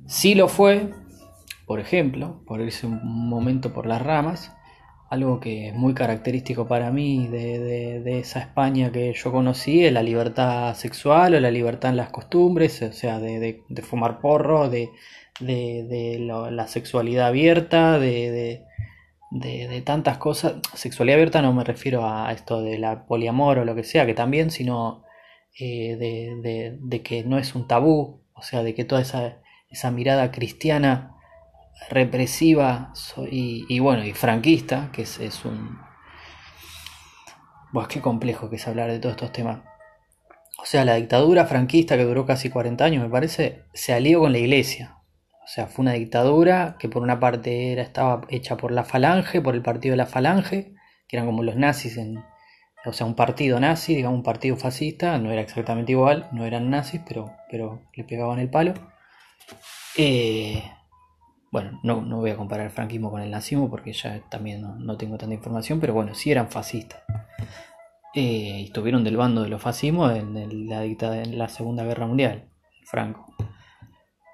Sí 0.07 0.35
lo 0.35 0.49
fue, 0.49 0.91
por 1.67 1.81
ejemplo, 1.81 2.43
por 2.47 2.61
irse 2.61 2.87
un 2.87 3.29
momento 3.29 3.73
por 3.73 3.87
las 3.87 4.03
ramas, 4.03 4.53
algo 5.09 5.41
que 5.41 5.69
es 5.69 5.75
muy 5.75 5.93
característico 5.95 6.69
para 6.69 6.91
mí 6.93 7.27
de, 7.27 8.21
esa 8.21 8.41
España 8.41 8.93
que 8.93 9.13
yo 9.13 9.33
conocí 9.33 9.89
la 9.91 10.03
libertad 10.03 10.75
sexual 10.75 11.35
o 11.35 11.41
la 11.41 11.51
libertad 11.51 11.91
en 11.91 11.97
las 11.97 12.11
costumbres, 12.11 12.81
o 12.83 12.93
sea, 12.93 13.19
de, 13.19 13.63
fumar 13.83 14.21
porro, 14.21 14.69
de, 14.69 14.91
la 15.41 16.67
sexualidad 16.69 17.29
abierta, 17.29 17.99
de, 17.99 18.65
de, 19.31 19.83
tantas 19.83 20.19
cosas. 20.19 20.55
Sexualidad 20.75 21.17
abierta 21.17 21.43
no 21.43 21.53
me 21.53 21.65
refiero 21.65 22.07
a 22.07 22.33
esto 22.33 22.63
de 22.63 22.79
la 22.79 23.07
poliamor 23.07 23.59
o 23.59 23.65
lo 23.65 23.75
que 23.75 23.85
sea, 23.85 24.07
que 24.07 24.15
también, 24.15 24.51
sino 24.51 25.05
eh, 25.59 25.97
de, 25.97 27.03
que 27.03 27.25
no 27.25 27.39
es 27.39 27.55
un 27.55 27.67
tabú, 27.67 28.23
o 28.35 28.43
sea, 28.43 28.63
de 28.63 28.75
que 28.75 28.85
toda 28.85 29.01
esa, 29.01 29.39
esa 29.71 29.91
mirada 29.91 30.31
cristiana 30.33 31.17
represiva 31.89 32.93
y, 33.31 33.79
bueno, 33.81 34.05
y 34.05 34.13
franquista, 34.13 34.91
que 34.93 35.03
es, 35.03 35.19
es 35.21 35.45
un... 35.45 35.79
Pues 37.73 37.87
qué 37.87 38.01
complejo 38.01 38.51
que 38.51 38.57
es 38.57 38.67
hablar 38.67 38.91
de 38.91 38.99
todos 38.99 39.15
estos 39.15 39.33
temas. 39.33 39.61
O 40.61 40.67
sea, 40.67 40.85
la 40.85 40.97
dictadura 40.97 41.47
franquista 41.47 41.97
que 41.97 42.05
duró 42.05 42.27
casi 42.27 42.51
40 42.51 42.85
años, 42.85 43.03
me 43.03 43.09
parece, 43.09 43.65
se 43.73 43.95
alió 43.95 44.21
con 44.21 44.33
la 44.33 44.39
iglesia. 44.39 45.00
Sea, 45.53 45.67
fue 45.67 45.83
una 45.83 45.95
dictadura 45.95 46.77
que 46.79 46.89
por 46.89 47.03
una 47.03 47.19
parte 47.19 47.73
era, 47.73 47.83
estaba 47.83 48.21
hecha 48.29 48.57
por 48.57 48.71
la 48.71 48.85
Falange, 48.85 49.41
por 49.41 49.57
el 49.57 49.63
partido 49.63 49.95
de 49.95 49.97
la 49.97 50.07
Falange, 50.07 50.77
que 51.09 51.17
eran 51.17 51.27
como 51.27 51.43
los 51.43 51.57
nazis, 51.57 51.97
en, 51.97 52.23
o 52.85 52.93
sea, 52.93 53.05
un 53.05 53.17
partido 53.17 53.59
nazi, 53.59 53.97
digamos, 53.97 54.19
un 54.19 54.23
partido 54.23 54.55
fascista, 54.57 55.19
no 55.19 55.33
era 55.33 55.41
exactamente 55.43 55.91
igual, 55.91 56.29
no 56.31 56.45
eran 56.45 56.71
nazis, 56.71 57.01
pero, 57.05 57.33
pero 57.51 57.83
le 57.95 58.05
pegaban 58.05 58.39
el 58.39 58.49
palo. 58.49 58.75
Eh, 59.97 60.63
bueno, 61.51 61.81
no, 61.83 62.01
no, 62.01 62.19
voy 62.19 62.31
a 62.31 62.37
comparar 62.37 62.67
el 62.67 62.73
franquismo 62.73 63.11
con 63.11 63.21
el 63.21 63.33
nazismo 63.33 63.69
porque 63.69 63.93
ya 63.93 64.21
también 64.31 64.63
no, 64.63 64.97
tengo 64.97 65.19
tanta 65.19 65.35
información, 65.35 65.81
pero 65.81 65.95
bueno, 65.95 66.15
sí 66.15 66.31
eran 66.31 66.49
fascistas. 66.49 67.03
Eh, 68.15 68.67
estuvieron 68.67 69.03
del 69.03 69.17
bando 69.17 69.43
de 69.43 69.49
los 69.49 69.61
fascismos 69.61 70.17
en, 70.17 70.69
la, 70.69 70.85
en 70.85 71.39
la 71.39 71.49
Segunda 71.49 71.83
Guerra 71.83 72.07
Mundial, 72.07 72.49
Franco. 72.85 73.35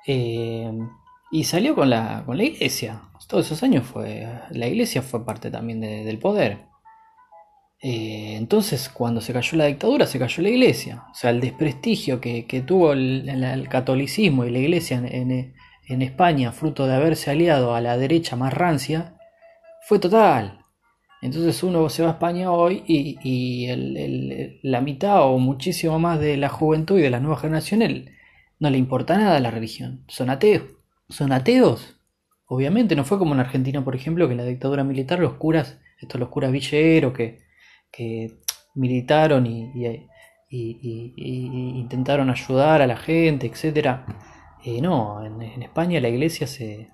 Eh, 0.06 0.70
y 1.30 1.44
salió 1.44 1.74
con 1.74 1.90
la, 1.90 2.22
con 2.24 2.36
la 2.36 2.44
iglesia. 2.44 3.02
Todos 3.28 3.46
esos 3.46 3.62
años 3.62 3.86
fue. 3.86 4.26
La 4.50 4.68
iglesia 4.68 5.02
fue 5.02 5.24
parte 5.24 5.50
también 5.50 5.80
del 5.80 6.18
poder. 6.18 6.66
Eh, 7.82 8.36
entonces, 8.36 8.88
cuando 8.88 9.20
se 9.20 9.32
cayó 9.32 9.56
la 9.58 9.66
dictadura, 9.66 10.06
se 10.06 10.18
cayó 10.18 10.42
la 10.42 10.48
iglesia. 10.50 11.04
O 11.10 11.14
sea, 11.14 11.30
el 11.30 11.40
desprestigio 11.40 12.20
que, 12.20 12.64
tuvo 12.66 12.92
el, 12.92 13.68
catolicismo 13.68 14.44
y 14.44 14.50
la 14.50 14.58
iglesia 14.58 14.98
en, 14.98 16.02
España, 16.02 16.52
fruto 16.52 16.86
de 16.86 16.94
haberse 16.94 17.30
aliado 17.30 17.74
a 17.74 17.80
la 17.80 17.96
derecha 17.98 18.36
más 18.36 18.52
rancia, 18.54 19.16
fue 19.82 19.98
total. 19.98 20.64
Entonces 21.22 21.62
uno 21.62 21.88
se 21.88 22.02
va 22.02 22.10
a 22.10 22.12
España 22.12 22.52
hoy 22.52 22.82
y, 22.86 23.66
la 24.62 24.80
mitad 24.80 25.22
o 25.22 25.38
muchísimo 25.38 25.98
más 25.98 26.20
de 26.20 26.36
la 26.36 26.48
juventud 26.48 26.98
y 26.98 27.02
de 27.02 27.10
las 27.10 27.22
nuevas 27.22 27.40
generaciones 27.40 28.10
no 28.58 28.70
le 28.70 28.78
importa 28.78 29.18
nada 29.18 29.40
la 29.40 29.50
religión. 29.50 30.04
Son 30.08 30.30
ateos. 30.30 30.75
Son 31.08 31.32
ateos. 31.32 31.98
Obviamente, 32.46 32.94
no 32.96 33.04
fue 33.04 33.18
como 33.18 33.34
en 33.34 33.40
Argentina, 33.40 33.84
por 33.84 33.96
ejemplo, 33.96 34.26
que 34.26 34.32
en 34.32 34.38
la 34.38 34.44
dictadura 34.44 34.84
militar 34.84 35.18
los 35.18 35.34
curas, 35.34 35.78
estos 36.00 36.20
los 36.20 36.28
curas 36.28 36.52
villeros 36.52 37.12
que, 37.12 37.40
que 37.90 38.40
militaron 38.74 39.46
y, 39.46 39.72
intentaron 40.50 42.30
ayudar 42.30 42.82
a 42.82 42.86
la 42.86 42.96
gente, 42.96 43.46
etc. 43.46 44.00
Eh, 44.64 44.80
no, 44.80 45.24
en, 45.24 45.62
España 45.62 46.00
la 46.00 46.08
iglesia 46.08 46.46
se, 46.46 46.90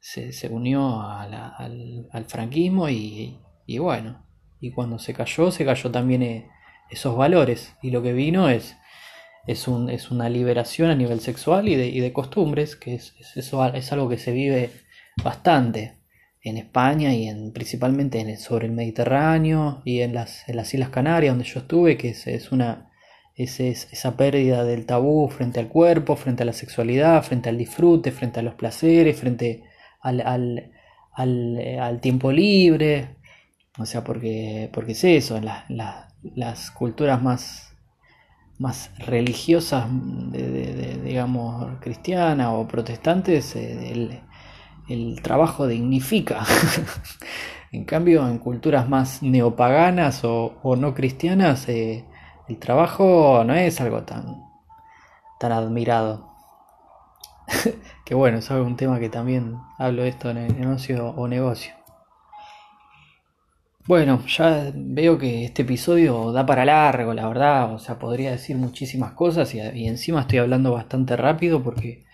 se, 0.00 0.48
unió 0.48 1.00
al, 1.02 2.24
franquismo 2.26 2.88
y, 2.88 3.38
bueno, 3.78 4.24
y 4.60 4.70
cuando 4.70 4.98
se 4.98 5.12
cayó, 5.14 5.50
se 5.50 5.64
cayó 5.64 5.90
también 5.90 6.22
eh, 6.22 6.48
esos 6.90 7.16
valores 7.16 7.76
y 7.82 7.90
lo 7.90 8.02
que 8.02 8.12
vino 8.12 8.48
es, 8.48 8.76
es, 9.46 9.68
un, 9.68 9.90
es 9.90 10.10
una 10.10 10.28
liberación 10.28 10.90
a 10.90 10.94
nivel 10.94 11.20
sexual 11.20 11.68
y 11.68 11.76
de, 11.76 11.88
y 11.88 12.00
de 12.00 12.12
costumbres, 12.12 12.76
que 12.76 12.94
es, 12.94 13.14
eso 13.36 13.64
es 13.74 13.92
algo 13.92 14.08
que 14.08 14.18
se 14.18 14.32
vive 14.32 14.70
bastante 15.22 15.98
en 16.42 16.58
España 16.58 17.14
y 17.14 17.26
en, 17.26 17.52
principalmente 17.52 18.20
en, 18.20 18.38
sobre 18.38 18.66
el 18.66 18.72
Mediterráneo 18.72 19.80
y 19.84 20.00
en 20.00 20.14
las, 20.14 20.48
en 20.48 20.56
las 20.56 20.72
Islas 20.74 20.90
Canarias 20.90 21.32
donde 21.32 21.48
yo 21.48 21.60
estuve, 21.60 21.96
que 21.96 22.10
es, 22.10 22.52
una 22.52 22.90
es, 23.34 23.60
esa 23.60 24.16
pérdida 24.16 24.64
del 24.64 24.86
tabú 24.86 25.28
frente 25.28 25.60
al 25.60 25.68
cuerpo, 25.68 26.16
frente 26.16 26.42
a 26.42 26.46
la 26.46 26.52
sexualidad, 26.52 27.22
frente 27.22 27.48
al 27.48 27.58
disfrute, 27.58 28.12
frente 28.12 28.40
a 28.40 28.42
los 28.42 28.54
placeres, 28.54 29.18
frente 29.18 29.64
al, 30.00 30.20
al, 30.20 30.72
al, 31.12 31.58
al 31.80 32.00
tiempo 32.00 32.30
libre. 32.30 33.16
O 33.78 33.86
sea, 33.86 34.04
porque, 34.04 34.70
porque 34.72 34.92
es 34.92 35.02
eso, 35.02 35.40
las 36.34 36.70
culturas 36.70 37.20
más, 37.22 37.73
más 38.64 38.90
religiosas, 38.98 39.86
de, 39.90 41.00
digamos, 41.04 41.78
cristianas 41.80 42.48
o 42.50 42.66
protestantes, 42.66 43.54
eh, 43.54 44.22
el 44.88 45.22
trabajo 45.22 45.66
dignifica. 45.66 46.44
en 47.74 47.84
cambio, 47.84 48.26
en 48.28 48.38
culturas 48.38 48.88
más 48.88 49.22
neopaganas 49.22 50.22
o, 50.24 50.76
no 50.78 50.94
cristianas, 50.94 51.68
eh, 51.68 52.04
el 52.48 52.58
trabajo 52.58 53.42
no 53.44 53.54
es 53.54 53.80
algo 53.80 54.04
tan, 54.04 54.44
tan 55.38 55.52
admirado. 55.52 56.32
que 58.06 58.14
bueno, 58.14 58.38
es 58.38 58.48
un 58.50 58.76
tema 58.76 59.00
que 59.00 59.10
también 59.10 59.58
hablo 59.76 60.02
de 60.02 60.08
esto 60.08 60.30
en 60.30 60.38
el 60.38 60.58
negocio 60.58 61.10
o 61.10 61.28
negocio. 61.28 61.74
Bueno, 63.86 64.24
ya 64.26 64.72
veo 64.74 65.18
que 65.18 65.44
este 65.44 65.62
episodio 65.62 66.32
da 66.32 66.46
para 66.46 66.64
largo, 66.64 67.12
la 67.12 67.28
verdad, 67.28 67.74
o 67.74 67.78
sea, 67.78 67.98
podría 67.98 68.30
decir 68.30 68.56
muchísimas 68.56 69.12
cosas 69.12 69.54
y, 69.54 69.60
y 69.60 69.86
encima 69.88 70.22
estoy 70.22 70.38
hablando 70.38 70.72
bastante 70.72 71.16
rápido 71.16 71.62
porque 71.62 72.04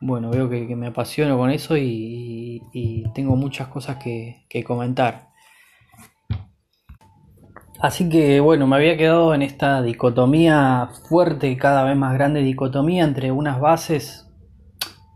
bueno, 0.00 0.30
veo 0.30 0.48
que, 0.48 0.76
me 0.76 0.88
apasiono 0.88 1.36
con 1.38 1.50
eso 1.50 1.76
y, 1.76 2.62
tengo 3.14 3.36
muchas 3.36 3.68
cosas 3.68 3.96
que, 3.96 4.64
comentar. 4.64 5.28
Así 7.80 8.08
que 8.08 8.40
bueno, 8.40 8.66
me 8.66 8.76
había 8.76 8.96
quedado 8.96 9.34
en 9.34 9.42
esta 9.42 9.82
dicotomía 9.82 10.90
fuerte, 11.08 11.56
cada 11.56 11.84
vez 11.84 11.96
más 11.96 12.14
grande 12.14 12.42
dicotomía 12.42 13.04
entre 13.04 13.30
unas 13.30 13.60
bases 13.60 14.27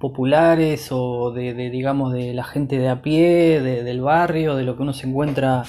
populares 0.02 0.88
o 0.90 1.30
de, 1.30 1.54
digamos 1.70 2.12
de 2.12 2.34
la 2.34 2.42
gente 2.42 2.76
de 2.76 2.88
a 2.88 3.02
pie, 3.02 3.60
del 3.60 4.00
barrio, 4.00 4.56
de 4.56 4.64
lo 4.64 4.76
que 4.76 4.82
uno 4.82 4.92
se 4.92 5.06
encuentra 5.06 5.62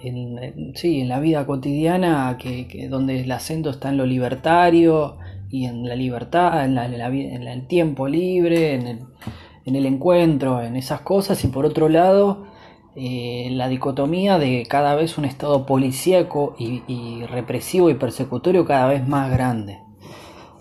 en, 0.00 0.72
sí, 0.76 1.00
en 1.00 1.08
la 1.08 1.18
vida 1.18 1.46
cotidiana, 1.46 2.38
que, 2.38 2.86
donde 2.88 3.22
el 3.22 3.32
acento 3.32 3.70
está 3.70 3.88
en 3.88 3.96
lo 3.96 4.06
libertario, 4.06 5.18
y 5.50 5.64
en 5.64 5.88
la 5.88 5.96
libertad, 5.96 6.64
en, 6.64 6.78
el 6.78 7.66
tiempo 7.66 8.06
libre, 8.06 8.74
en 8.74 9.74
el, 9.74 9.86
encuentro, 9.86 10.62
en 10.62 10.76
esas 10.76 11.00
cosas, 11.00 11.42
y 11.44 11.48
por 11.48 11.66
otro 11.66 11.88
lado, 11.88 12.46
eh, 12.94 13.48
la 13.50 13.68
dicotomía 13.68 14.38
de 14.38 14.64
cada 14.68 14.94
vez 14.94 15.18
un 15.18 15.24
estado 15.24 15.66
policíaco 15.66 16.54
y, 16.56 17.24
represivo 17.26 17.90
y 17.90 17.94
persecutorio 17.94 18.64
cada 18.64 18.86
vez 18.86 19.06
más 19.08 19.28
grande. 19.28 19.85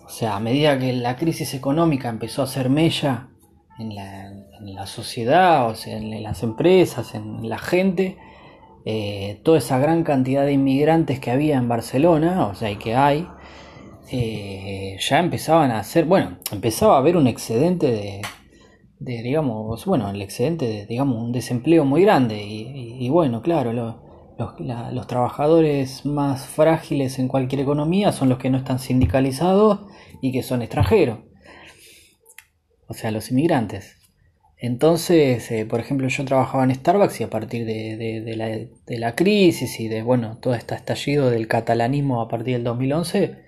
O 0.05 0.09
sea, 0.09 0.35
a 0.35 0.39
medida 0.39 0.77
que 0.77 0.93
la 0.93 1.15
crisis 1.15 1.53
económica 1.53 2.09
empezó 2.09 2.43
a 2.43 2.47
ser 2.47 2.69
mella 2.69 3.29
en 3.79 3.95
la, 3.95 4.85
sociedad, 4.85 5.67
o 5.67 5.75
sea, 5.75 5.97
en 5.97 6.23
las 6.23 6.43
empresas, 6.43 7.15
en 7.15 7.49
la 7.49 7.57
gente, 7.57 8.17
eh, 8.85 9.41
toda 9.43 9.57
esa 9.57 9.79
gran 9.79 10.03
cantidad 10.03 10.45
de 10.45 10.53
inmigrantes 10.53 11.19
que 11.19 11.31
había 11.31 11.57
en 11.57 11.67
Barcelona, 11.67 12.45
o 12.47 12.55
sea, 12.55 12.69
y 12.69 12.77
que 12.77 12.95
hay, 12.95 13.27
eh, 14.11 14.97
ya 14.99 15.19
empezaban 15.19 15.71
a 15.71 15.79
hacer, 15.79 16.05
bueno, 16.05 16.37
empezaba 16.51 16.95
a 16.95 16.99
haber 16.99 17.17
un 17.17 17.25
excedente 17.27 17.91
de, 17.91 18.21
digamos, 19.23 19.85
bueno, 19.85 20.09
el 20.09 20.21
excedente 20.21 20.67
de, 20.67 20.85
digamos, 20.85 21.21
un 21.21 21.31
desempleo 21.31 21.85
muy 21.85 22.03
grande. 22.03 22.43
Y, 22.43 23.09
bueno, 23.09 23.41
claro, 23.41 23.73
los, 24.37 25.07
trabajadores 25.07 26.05
más 26.05 26.45
frágiles 26.45 27.19
en 27.19 27.27
cualquier 27.27 27.61
economía 27.61 28.11
son 28.11 28.29
los 28.29 28.37
que 28.37 28.49
no 28.49 28.57
están 28.57 28.79
sindicalizados 28.79 29.81
y 30.21 30.31
que 30.31 30.43
son 30.43 30.61
extranjeros, 30.61 31.19
o 32.87 32.93
sea, 32.93 33.11
los 33.11 33.31
inmigrantes. 33.31 33.97
Entonces, 34.57 35.51
eh, 35.51 35.65
por 35.65 35.79
ejemplo, 35.79 36.07
yo 36.07 36.25
trabajaba 36.25 36.63
en 36.63 36.73
Starbucks 36.73 37.21
y 37.21 37.23
a 37.23 37.29
partir 37.29 37.65
de, 37.65 38.35
la, 38.35 38.47
de, 38.47 38.99
la, 38.99 39.15
crisis 39.15 39.79
y 39.79 39.87
de, 39.87 40.01
bueno, 40.01 40.37
todo 40.41 40.55
este 40.55 40.75
estallido 40.75 41.29
del 41.29 41.47
catalanismo 41.47 42.21
a 42.21 42.27
partir 42.27 42.55
del 42.55 42.63
2011, 42.63 43.45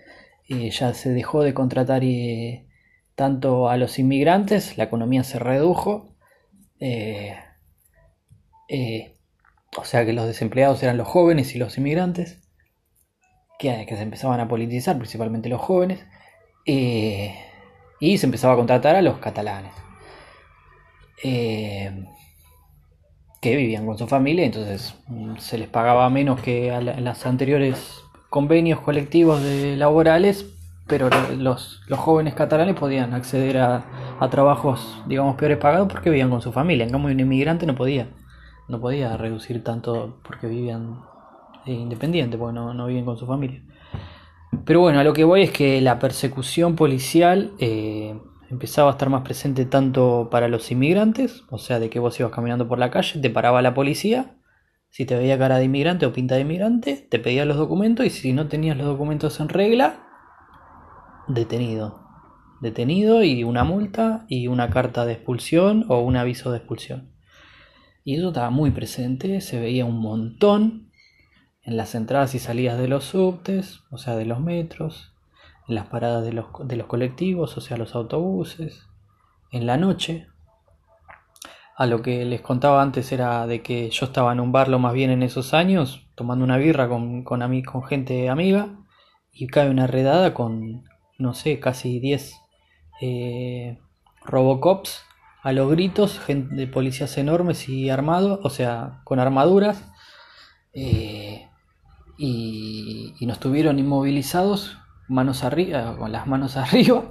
ya 0.48 0.94
se 0.94 1.10
dejó 1.10 1.44
de 1.44 1.54
contratar 1.54 2.04
eh, 2.04 2.66
tanto 3.16 3.70
a 3.70 3.78
los 3.78 4.00
inmigrantes, 4.00 4.78
la 4.78 4.86
economía 4.86 5.24
se 5.24 5.40
redujo, 5.40 6.16
eh, 6.80 7.36
eh, 8.70 9.17
o 9.78 9.86
sea 9.86 10.06
que 10.06 10.14
los 10.14 10.28
desempleados 10.28 10.82
eran 10.84 10.98
los 10.98 11.08
jóvenes 11.08 11.56
y 11.56 11.60
los 11.60 11.78
inmigrantes, 11.78 12.42
que, 13.60 13.86
se 13.88 14.02
empezaban 14.02 14.40
a 14.40 14.48
politizar, 14.48 14.98
principalmente 14.98 15.50
los 15.50 15.62
jóvenes, 15.62 16.06
y 16.66 18.18
se 18.18 18.26
empezaba 18.26 18.54
a 18.54 18.58
contratar 18.58 18.96
a 18.96 19.02
los 19.02 19.20
catalanes. 19.20 19.74
que 23.42 23.56
vivían 23.56 23.86
con 23.86 23.98
su 23.98 24.08
familia, 24.08 24.46
entonces 24.46 24.96
mm, 25.08 25.38
se 25.38 25.58
les 25.58 25.70
pagaba 25.70 26.10
menos 26.10 26.42
que 26.42 26.72
a 26.72 26.82
las 26.82 27.26
anteriores 27.26 28.02
convenios 28.30 28.80
colectivos 28.82 29.42
de 29.44 29.78
laborales, 29.78 30.46
pero 30.88 31.10
los, 31.38 31.82
jóvenes 31.92 32.34
catalanes 32.34 32.76
podían 32.76 33.14
acceder 33.14 33.58
a, 33.58 33.86
trabajos, 34.32 35.04
digamos, 35.08 35.36
peores 35.36 35.58
pagados 35.58 35.88
porque 35.92 36.10
vivían 36.10 36.30
con 36.30 36.42
su 36.42 36.52
familia. 36.52 36.86
En 36.86 36.92
cambio, 36.92 37.12
un 37.12 37.20
inmigrante 37.20 37.66
no 37.66 37.76
podía, 37.76 38.08
no 38.68 38.80
podía 38.80 39.16
reducir 39.18 39.64
tanto 39.64 40.20
porque 40.24 40.48
vivían 40.48 41.02
eh, 41.66 41.74
independientes, 41.74 42.40
porque 42.40 42.54
no, 42.54 42.86
vivían 42.86 43.06
con 43.06 43.18
su 43.18 43.26
familia. 43.26 43.64
Pero 44.66 44.82
bueno, 44.82 45.00
a 45.00 45.04
lo 45.04 45.14
que 45.14 45.24
voy 45.24 45.44
es 45.44 45.52
que 45.52 45.82
la 45.82 46.00
persecución 46.00 46.76
policial 46.76 47.54
eh, 47.60 48.20
empezaba 48.50 48.90
a 48.90 48.94
estar 48.94 49.10
más 49.10 49.22
presente 49.22 49.66
tanto 49.66 50.30
para 50.30 50.48
los 50.48 50.72
inmigrantes, 50.72 51.44
o 51.50 51.58
sea, 51.58 51.80
de 51.80 51.90
que 51.90 52.00
vos 52.00 52.20
ibas 52.20 52.32
caminando 52.32 52.68
por 52.68 52.80
la 52.80 52.92
calle, 52.92 53.20
te 53.20 53.30
paraba 53.30 53.62
la 53.62 53.74
policía 53.74 54.38
si 54.90 55.06
te 55.06 55.16
veía 55.16 55.38
cara 55.38 55.58
de 55.58 55.66
inmigrante 55.66 56.06
o 56.06 56.14
pinta 56.14 56.36
de 56.36 56.42
inmigrante, 56.42 57.08
te 57.10 57.20
pedía 57.20 57.46
los 57.46 57.58
documentos 57.58 58.06
y 58.06 58.10
si 58.10 58.34
no 58.34 58.48
tenías 58.48 58.78
los 58.78 58.88
documentos 58.88 59.40
en 59.40 59.50
regla, 59.50 60.08
detenido. 61.28 62.04
Detenido 62.62 63.24
y 63.24 63.44
una 63.44 63.64
multa 63.64 64.26
y 64.28 64.48
una 64.48 64.70
carta 64.72 65.06
de 65.06 65.14
expulsión 65.14 65.86
o 65.90 66.00
un 66.00 66.18
aviso 66.18 66.52
de 66.52 66.58
expulsión. 66.58 67.12
Y 68.08 68.16
eso 68.16 68.30
estaba 68.30 68.52
muy 68.52 68.72
presente, 68.72 69.42
se 69.42 69.60
veía 69.60 69.84
un 69.84 70.00
montón 70.00 70.94
en 71.62 71.76
las 71.76 71.94
entradas 71.94 72.36
y 72.36 72.40
salidas 72.40 72.80
de 72.80 72.88
los 72.88 73.04
subtes, 73.04 73.82
o 73.92 73.98
sea, 73.98 74.16
de 74.16 74.24
los 74.24 74.40
metros, 74.40 75.14
en 75.68 75.76
las 75.76 75.88
paradas 75.88 76.24
de 76.24 76.32
los, 76.32 76.46
de 76.64 76.78
los 76.78 76.88
colectivos, 76.88 77.58
o 77.58 77.60
sea, 77.60 77.76
los 77.76 77.96
autobuses, 77.96 78.88
en 79.52 79.66
la 79.66 79.76
noche, 79.76 80.28
a 81.76 81.86
lo 81.86 82.02
que 82.02 82.24
les 82.24 82.40
contaba 82.40 82.82
antes 82.82 83.12
era 83.12 83.46
de 83.46 83.62
que 83.62 83.90
yo 83.90 84.06
estaba 84.06 84.32
en 84.32 84.40
un 84.40 84.54
bar 84.54 84.70
lo 84.70 84.80
más 84.80 84.94
bien 84.94 85.10
en 85.10 85.22
esos 85.22 85.54
años, 85.54 86.08
tomando 86.16 86.46
una 86.46 86.56
birra 86.56 86.88
con, 86.88 87.26
con, 87.26 87.62
con 87.64 87.84
gente 87.84 88.30
amiga, 88.30 88.70
y 89.34 89.48
cae 89.48 89.70
una 89.70 89.86
redada 89.86 90.34
con, 90.34 90.86
no 91.18 91.34
sé, 91.34 91.60
casi 91.60 92.00
10 92.00 92.40
eh, 93.02 93.80
Robocops 94.24 95.07
a 95.48 95.54
los 95.54 95.72
gritos, 95.72 96.20
gente 96.20 96.54
de 96.56 96.68
policías 96.68 97.18
enormes 97.18 97.70
y 97.70 97.90
armados, 97.90 98.42
o 98.44 98.50
sea, 98.50 99.00
con 99.06 99.22
armaduras, 99.22 99.82
eh, 100.74 101.48
y, 102.18 103.14
y 103.18 103.26
nos 103.26 103.40
tuvieron 103.40 103.80
inmovilizados, 103.80 104.78
manos 105.08 105.46
arriba, 105.46 105.96
con 105.98 106.12
las 106.12 106.28
manos 106.28 106.58
arriba, 106.58 107.02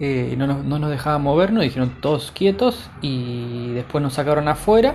eh, 0.00 0.34
no, 0.38 0.46
nos, 0.46 0.64
no, 0.64 0.78
nos, 0.78 0.88
dejaban 0.88 1.20
movernos, 1.20 1.62
dijeron 1.62 2.00
todos 2.00 2.30
quietos 2.30 2.88
y 3.02 3.72
después 3.72 4.00
nos 4.00 4.14
sacaron 4.14 4.48
afuera 4.48 4.94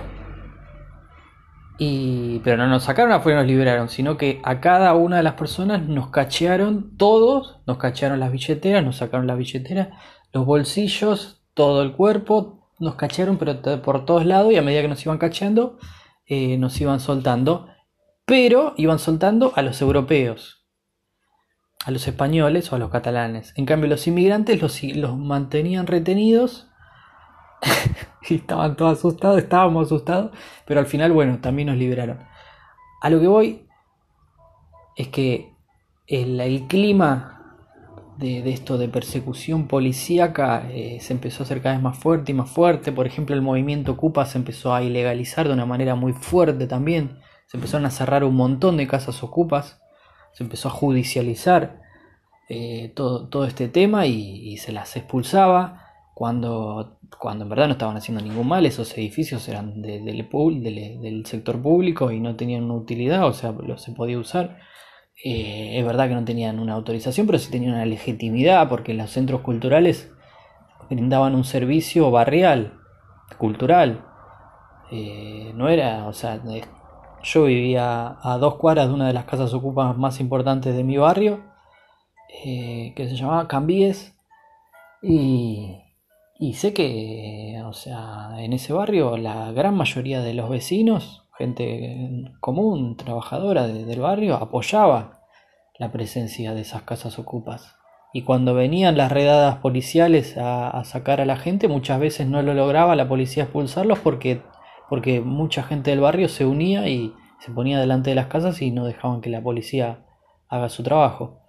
Y, 1.78 2.40
pero 2.40 2.56
no 2.56 2.66
nos 2.66 2.82
sacaron 2.82 3.12
afuera 3.12 3.38
y 3.38 3.42
nos 3.42 3.48
liberaron, 3.52 3.88
sino 3.88 4.16
que 4.16 4.40
a 4.42 4.60
cada 4.60 4.94
una 4.94 5.18
de 5.18 5.22
las 5.22 5.34
personas 5.34 5.86
nos 5.86 6.10
cachearon 6.10 6.96
todos, 6.96 7.60
nos 7.68 7.78
cachearon 7.78 8.18
las 8.18 8.32
billeteras, 8.32 8.84
nos 8.84 8.96
sacaron 8.96 9.28
las 9.28 9.38
billeteras, 9.38 9.90
los 10.32 10.44
bolsillos, 10.44 11.44
todo 11.54 11.82
el 11.82 11.92
cuerpo, 11.92 12.63
nos 12.80 12.96
cachearon 12.96 13.38
pero 13.38 13.82
por 13.82 14.04
todos 14.04 14.26
lados 14.26 14.52
y 14.52 14.56
a 14.56 14.62
medida 14.62 14.82
que 14.82 14.88
nos 14.88 15.04
iban 15.04 15.18
cacheando, 15.18 15.78
eh, 16.26 16.56
nos 16.58 16.80
iban 16.80 17.00
soltando, 17.00 17.68
pero 18.24 18.74
iban 18.76 18.98
soltando 18.98 19.52
a 19.56 19.62
los 19.62 19.80
europeos, 19.80 20.66
a 21.84 21.90
los 21.90 22.06
españoles 22.08 22.72
o 22.72 22.76
a 22.76 22.78
los 22.78 22.90
catalanes. 22.90 23.52
En 23.56 23.66
cambio 23.66 23.88
los 23.88 24.06
inmigrantes 24.06 24.60
los, 24.60 24.82
los 24.82 25.16
mantenían 25.16 25.86
retenidos 25.86 26.68
y 28.28 28.36
estaban 28.36 28.76
todos 28.76 28.98
asustados, 28.98 29.38
estábamos 29.38 29.86
asustados, 29.86 30.30
pero 30.66 30.80
al 30.80 30.86
final, 30.86 31.12
bueno, 31.12 31.38
también 31.40 31.68
nos 31.68 31.76
liberaron. 31.76 32.24
A 33.00 33.10
lo 33.10 33.20
que 33.20 33.26
voy 33.26 33.68
es 34.96 35.08
que 35.08 35.54
el, 36.06 36.66
clima 36.68 37.33
de, 38.18 38.48
esto 38.50 38.78
de 38.78 38.88
persecución 38.88 39.66
policíaca 39.66 40.68
eh, 40.70 40.98
se 41.00 41.12
empezó 41.12 41.42
a 41.42 41.44
hacer 41.44 41.62
cada 41.62 41.74
vez 41.74 41.82
más 41.82 41.98
fuerte 41.98 42.32
y 42.32 42.34
más 42.34 42.50
fuerte. 42.50 42.92
Por 42.92 43.06
ejemplo, 43.06 43.34
el 43.34 43.42
movimiento 43.42 43.92
Ocupa 43.92 44.26
se 44.26 44.38
empezó 44.38 44.74
a 44.74 44.82
ilegalizar 44.82 45.46
de 45.46 45.54
una 45.54 45.66
manera 45.66 45.94
muy 45.94 46.12
fuerte 46.12 46.66
también. 46.66 47.18
Se 47.46 47.56
empezaron 47.56 47.86
a 47.86 47.90
cerrar 47.90 48.24
un 48.24 48.36
montón 48.36 48.76
de 48.76 48.86
casas 48.86 49.22
ocupas. 49.22 49.80
Se 50.32 50.42
empezó 50.42 50.68
a 50.68 50.72
judicializar 50.72 51.82
eh, 52.48 52.92
todo, 52.94 53.28
todo, 53.28 53.46
este 53.46 53.68
tema 53.68 54.06
y 54.06 54.56
se 54.58 54.72
las 54.72 54.96
expulsaba 54.96 55.84
cuando, 56.14 56.98
cuando 57.18 57.44
en 57.44 57.50
verdad 57.50 57.66
no 57.66 57.72
estaban 57.72 57.96
haciendo 57.96 58.22
ningún 58.22 58.46
mal, 58.46 58.64
esos 58.64 58.96
edificios 58.96 59.46
eran 59.48 59.82
del, 59.82 61.26
sector 61.26 61.60
público 61.60 62.12
y 62.12 62.20
no 62.20 62.36
tenían 62.36 62.64
una 62.64 62.74
utilidad, 62.74 63.26
o 63.26 63.32
sea, 63.32 63.52
lo 63.52 63.76
se 63.76 63.92
podía 63.92 64.18
usar. 64.18 64.58
Eh, 65.22 65.78
es 65.78 65.84
verdad 65.84 66.08
que 66.08 66.14
no 66.14 66.24
tenían 66.24 66.58
una 66.58 66.74
autorización, 66.74 67.26
pero 67.26 67.38
sí 67.38 67.50
tenían 67.50 67.74
una 67.74 67.86
legitimidad, 67.86 68.68
porque 68.68 68.94
los 68.94 69.10
centros 69.10 69.42
culturales 69.42 70.12
brindaban 70.90 71.34
un 71.34 71.44
servicio 71.44 72.10
barrial, 72.10 72.80
cultural. 73.38 74.04
Eh, 74.90 75.52
no 75.54 75.68
era, 75.68 76.06
o 76.06 76.12
sea, 76.12 76.40
yo 77.22 77.44
vivía 77.44 78.16
a 78.22 78.38
dos 78.38 78.56
cuadras 78.56 78.88
de 78.88 78.94
una 78.94 79.06
de 79.06 79.12
las 79.12 79.24
casas 79.24 79.54
ocupas 79.54 79.96
más 79.96 80.20
importantes 80.20 80.74
de 80.76 80.84
mi 80.84 80.96
barrio, 80.96 81.40
eh, 82.44 82.92
que 82.96 83.08
se 83.08 83.16
llamaba 83.16 83.48
Cambies, 83.48 84.14
y, 85.02 85.82
y 86.38 86.54
sé 86.54 86.74
que, 86.74 87.62
o 87.64 87.72
sea, 87.72 88.30
en 88.38 88.52
ese 88.52 88.72
barrio 88.72 89.16
la 89.16 89.52
gran 89.52 89.74
mayoría 89.76 90.20
de 90.20 90.34
los 90.34 90.50
vecinos, 90.50 91.23
gente 91.38 92.32
común, 92.40 92.96
trabajadora 92.96 93.66
del 93.66 94.00
barrio, 94.00 94.36
apoyaba 94.36 95.20
la 95.78 95.90
presencia 95.90 96.54
de 96.54 96.60
esas 96.60 96.82
casas 96.82 97.18
ocupas. 97.18 97.76
Y 98.12 98.22
cuando 98.22 98.54
venían 98.54 98.96
las 98.96 99.10
redadas 99.10 99.56
policiales 99.56 100.36
a, 100.38 100.82
sacar 100.84 101.20
a 101.20 101.24
la 101.24 101.36
gente, 101.36 101.66
muchas 101.66 101.98
veces 101.98 102.28
no 102.28 102.42
lo 102.42 102.54
lograba 102.54 102.94
la 102.94 103.08
policía 103.08 103.42
expulsarlos 103.42 103.98
porque, 103.98 104.40
porque 104.88 105.20
mucha 105.20 105.64
gente 105.64 105.90
del 105.90 106.00
barrio 106.00 106.28
se 106.28 106.46
unía 106.46 106.88
y 106.88 107.12
se 107.40 107.50
ponía 107.50 107.80
delante 107.80 108.10
de 108.10 108.16
las 108.16 108.28
casas 108.28 108.62
y 108.62 108.70
no 108.70 108.84
dejaban 108.84 109.20
que 109.20 109.30
la 109.30 109.42
policía 109.42 110.04
haga 110.48 110.68
su 110.68 110.84
trabajo. 110.84 111.40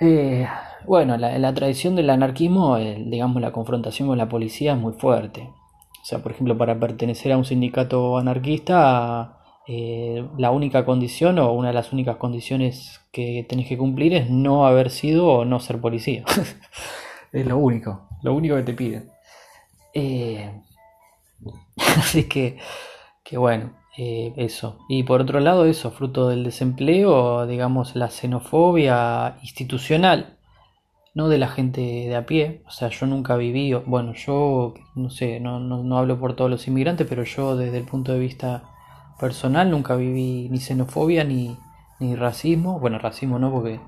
Eh, 0.00 0.48
bueno, 0.84 1.16
la, 1.16 1.38
la, 1.38 1.54
tradición 1.54 1.94
del 1.94 2.10
anarquismo, 2.10 2.76
digamos, 2.76 3.40
la 3.40 3.52
confrontación 3.52 4.08
con 4.08 4.18
la 4.18 4.28
policía 4.28 4.72
es 4.72 4.78
muy 4.78 4.94
fuerte. 4.94 5.48
O 6.04 6.06
sea, 6.06 6.18
por 6.18 6.32
ejemplo, 6.32 6.58
para 6.58 6.78
pertenecer 6.78 7.32
a 7.32 7.38
un 7.38 7.46
sindicato 7.46 8.18
anarquista, 8.18 9.38
eh, 9.66 10.22
la 10.36 10.50
única 10.50 10.84
condición 10.84 11.38
o 11.38 11.50
una 11.54 11.68
de 11.68 11.74
las 11.74 11.94
únicas 11.94 12.18
condiciones 12.18 13.00
que 13.10 13.46
tenés 13.48 13.68
que 13.68 13.78
cumplir 13.78 14.12
es 14.12 14.28
no 14.28 14.66
haber 14.66 14.90
sido 14.90 15.26
o 15.28 15.44
no 15.46 15.60
ser 15.60 15.80
policía. 15.80 16.22
es 17.32 17.46
lo 17.46 17.56
único, 17.56 18.06
lo 18.22 18.34
único 18.34 18.54
que 18.56 18.62
te 18.64 18.74
piden. 18.74 19.10
Eh, 19.94 20.52
así 21.96 22.24
que, 22.24 22.58
que 23.22 23.38
bueno, 23.38 23.72
eh, 23.96 24.34
eso. 24.36 24.80
Y 24.90 25.04
por 25.04 25.22
otro 25.22 25.40
lado, 25.40 25.64
eso, 25.64 25.90
fruto 25.90 26.28
del 26.28 26.44
desempleo, 26.44 27.46
digamos, 27.46 27.96
la 27.96 28.10
xenofobia 28.10 29.38
institucional 29.40 30.36
no 31.14 31.28
de 31.28 31.38
la 31.38 31.48
gente 31.48 31.80
de 31.80 32.16
a 32.16 32.26
pie, 32.26 32.62
o 32.66 32.70
sea, 32.70 32.88
yo 32.88 33.06
nunca 33.06 33.36
viví, 33.36 33.72
bueno, 33.72 34.14
yo 34.14 34.74
no 34.96 35.10
sé, 35.10 35.38
no, 35.38 35.60
no, 35.60 35.98
hablo 35.98 36.18
por 36.18 36.34
todos 36.34 36.50
los 36.50 36.66
inmigrantes, 36.66 37.06
pero 37.08 37.22
yo 37.22 37.56
desde 37.56 37.78
el 37.78 37.84
punto 37.84 38.12
de 38.12 38.18
vista 38.18 38.64
personal 39.18 39.70
nunca 39.70 39.94
viví 39.94 40.48
ni 40.50 40.58
xenofobia 40.58 41.22
ni, 41.22 41.56
ni 42.00 42.16
racismo, 42.16 42.80
bueno, 42.80 42.98
racismo 42.98 43.38
no, 43.38 43.52
porque... 43.52 43.80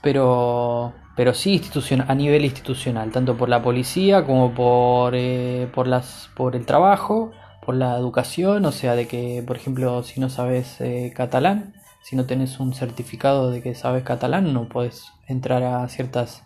Pero, 0.00 0.92
pero 1.16 1.34
sí 1.34 1.54
institucional, 1.54 2.06
a 2.08 2.14
nivel 2.14 2.44
institucional, 2.44 3.10
tanto 3.10 3.36
por 3.36 3.48
la 3.48 3.62
policía 3.62 4.24
como 4.24 4.54
por, 4.54 5.14
eh, 5.16 5.68
por, 5.74 5.88
las, 5.88 6.30
por 6.36 6.54
el 6.54 6.64
trabajo, 6.64 7.32
por 7.64 7.74
la 7.74 7.96
educación, 7.96 8.64
o 8.64 8.70
sea, 8.70 8.94
de 8.94 9.08
que, 9.08 9.42
por 9.44 9.56
ejemplo, 9.56 10.04
si 10.04 10.20
no 10.20 10.28
sabes 10.30 10.80
eh, 10.80 11.12
catalán, 11.16 11.74
si 12.02 12.14
no 12.14 12.26
tenés 12.26 12.60
un 12.60 12.72
certificado 12.74 13.50
de 13.50 13.62
que 13.62 13.74
sabes 13.74 14.04
catalán, 14.04 14.52
no 14.52 14.68
puedes 14.68 15.15
entrar 15.26 15.62
a 15.62 15.88
ciertas, 15.88 16.44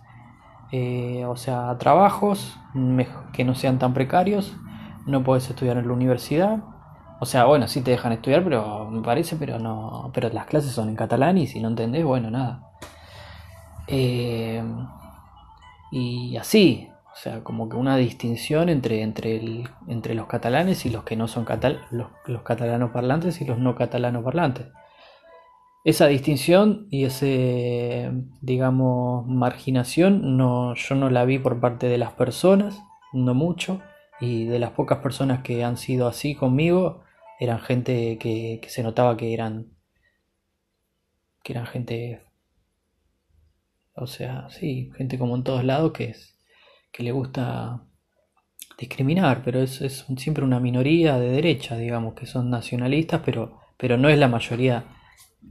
eh, 0.73 1.25
o 1.27 1.37
sea, 1.37 1.77
trabajos 1.79 2.59
que 3.33 3.45
no 3.45 3.55
sean 3.55 3.79
tan 3.79 3.95
precarios, 3.95 4.57
no 5.07 5.23
puedes 5.23 5.49
estudiar 5.49 5.77
en 5.77 5.87
la 5.87 5.93
universidad. 5.93 6.59
O 7.21 7.27
sea, 7.27 7.45
bueno, 7.45 7.69
sí 7.69 7.83
te 7.83 7.91
dejan 7.91 8.13
estudiar, 8.13 8.43
pero 8.43 8.89
me 8.91 9.03
parece, 9.03 9.37
pero 9.37 9.59
no, 9.59 10.11
pero 10.15 10.31
las 10.31 10.47
clases 10.47 10.73
son 10.73 10.89
en 10.89 10.97
catalán 10.97 11.37
y 11.37 11.47
si 11.47 11.61
no 11.61 11.69
entendés, 11.69 12.05
bueno, 12.05 12.31
nada. 12.31 12.71
Eh, 13.87 14.63
y 15.91 16.37
así, 16.37 16.89
o 17.13 17.17
sea, 17.17 17.43
como 17.43 17.69
que 17.69 17.77
una 17.77 17.97
distinción 17.97 18.69
entre, 18.69 19.03
entre, 19.03 19.65
entre 19.89 20.15
los 20.15 20.27
catalanes 20.27 20.87
y 20.87 20.91
los 20.91 21.05
que 21.05 21.17
no 21.17 21.29
son 21.29 21.45
catal 21.45 21.81
los, 21.91 22.09
los 22.27 22.43
catalanos 22.43 22.91
parlantes 22.93 23.41
y 23.41 23.45
los 23.45 23.59
no 23.59 23.75
catalanos 23.75 24.23
parlantes 24.23 24.69
esa 25.85 26.07
distinción 26.07 26.87
y 26.91 27.05
ese, 27.05 28.11
digamos, 28.43 29.27
marginación, 29.27 30.37
no, 30.37 30.75
yo 30.75 30.95
no 30.95 31.11
la 31.11 31.25
vi 31.25 31.39
por 31.39 31.61
parte 31.61 31.87
de 31.89 31.99
las 31.99 32.13
personas, 32.13 32.83
no 33.13 33.35
mucho, 33.35 33.81
y 34.21 34.45
de 34.45 34.59
las 34.59 34.73
pocas 34.73 34.99
personas 34.99 35.43
que 35.43 35.65
han 35.65 35.79
sido 35.79 36.07
así 36.07 36.35
conmigo, 36.35 37.03
eran 37.39 37.61
gente 37.61 38.19
que, 38.19 38.61
se 38.69 38.83
notaba 38.83 39.17
que 39.17 39.33
eran, 39.33 39.69
que 41.43 41.55
eran 41.55 41.67
gente, 41.67 42.23
o 43.95 44.07
sea, 44.07 44.51
sí, 44.51 44.91
gente 44.97 45.19
como 45.19 45.35
en 45.37 45.45
todos 45.45 45.65
lados 45.65 45.93
que 45.93 46.11
es, 46.11 46.39
que 46.93 47.03
le 47.03 47.13
gusta 47.13 47.85
discriminar, 48.77 49.43
pero 49.43 49.63
es, 49.63 49.81
es 49.81 50.05
siempre 50.19 50.45
una 50.45 50.61
minoría 50.61 51.19
de 51.19 51.31
derecha, 51.31 51.77
digamos, 51.77 52.15
que 52.15 52.27
son 52.27 52.51
nacionalistas, 52.51 53.23
pero, 53.25 53.61
pero 53.79 53.97
no 53.97 54.11
es 54.11 54.19
la 54.19 54.29
mayoría 54.29 54.85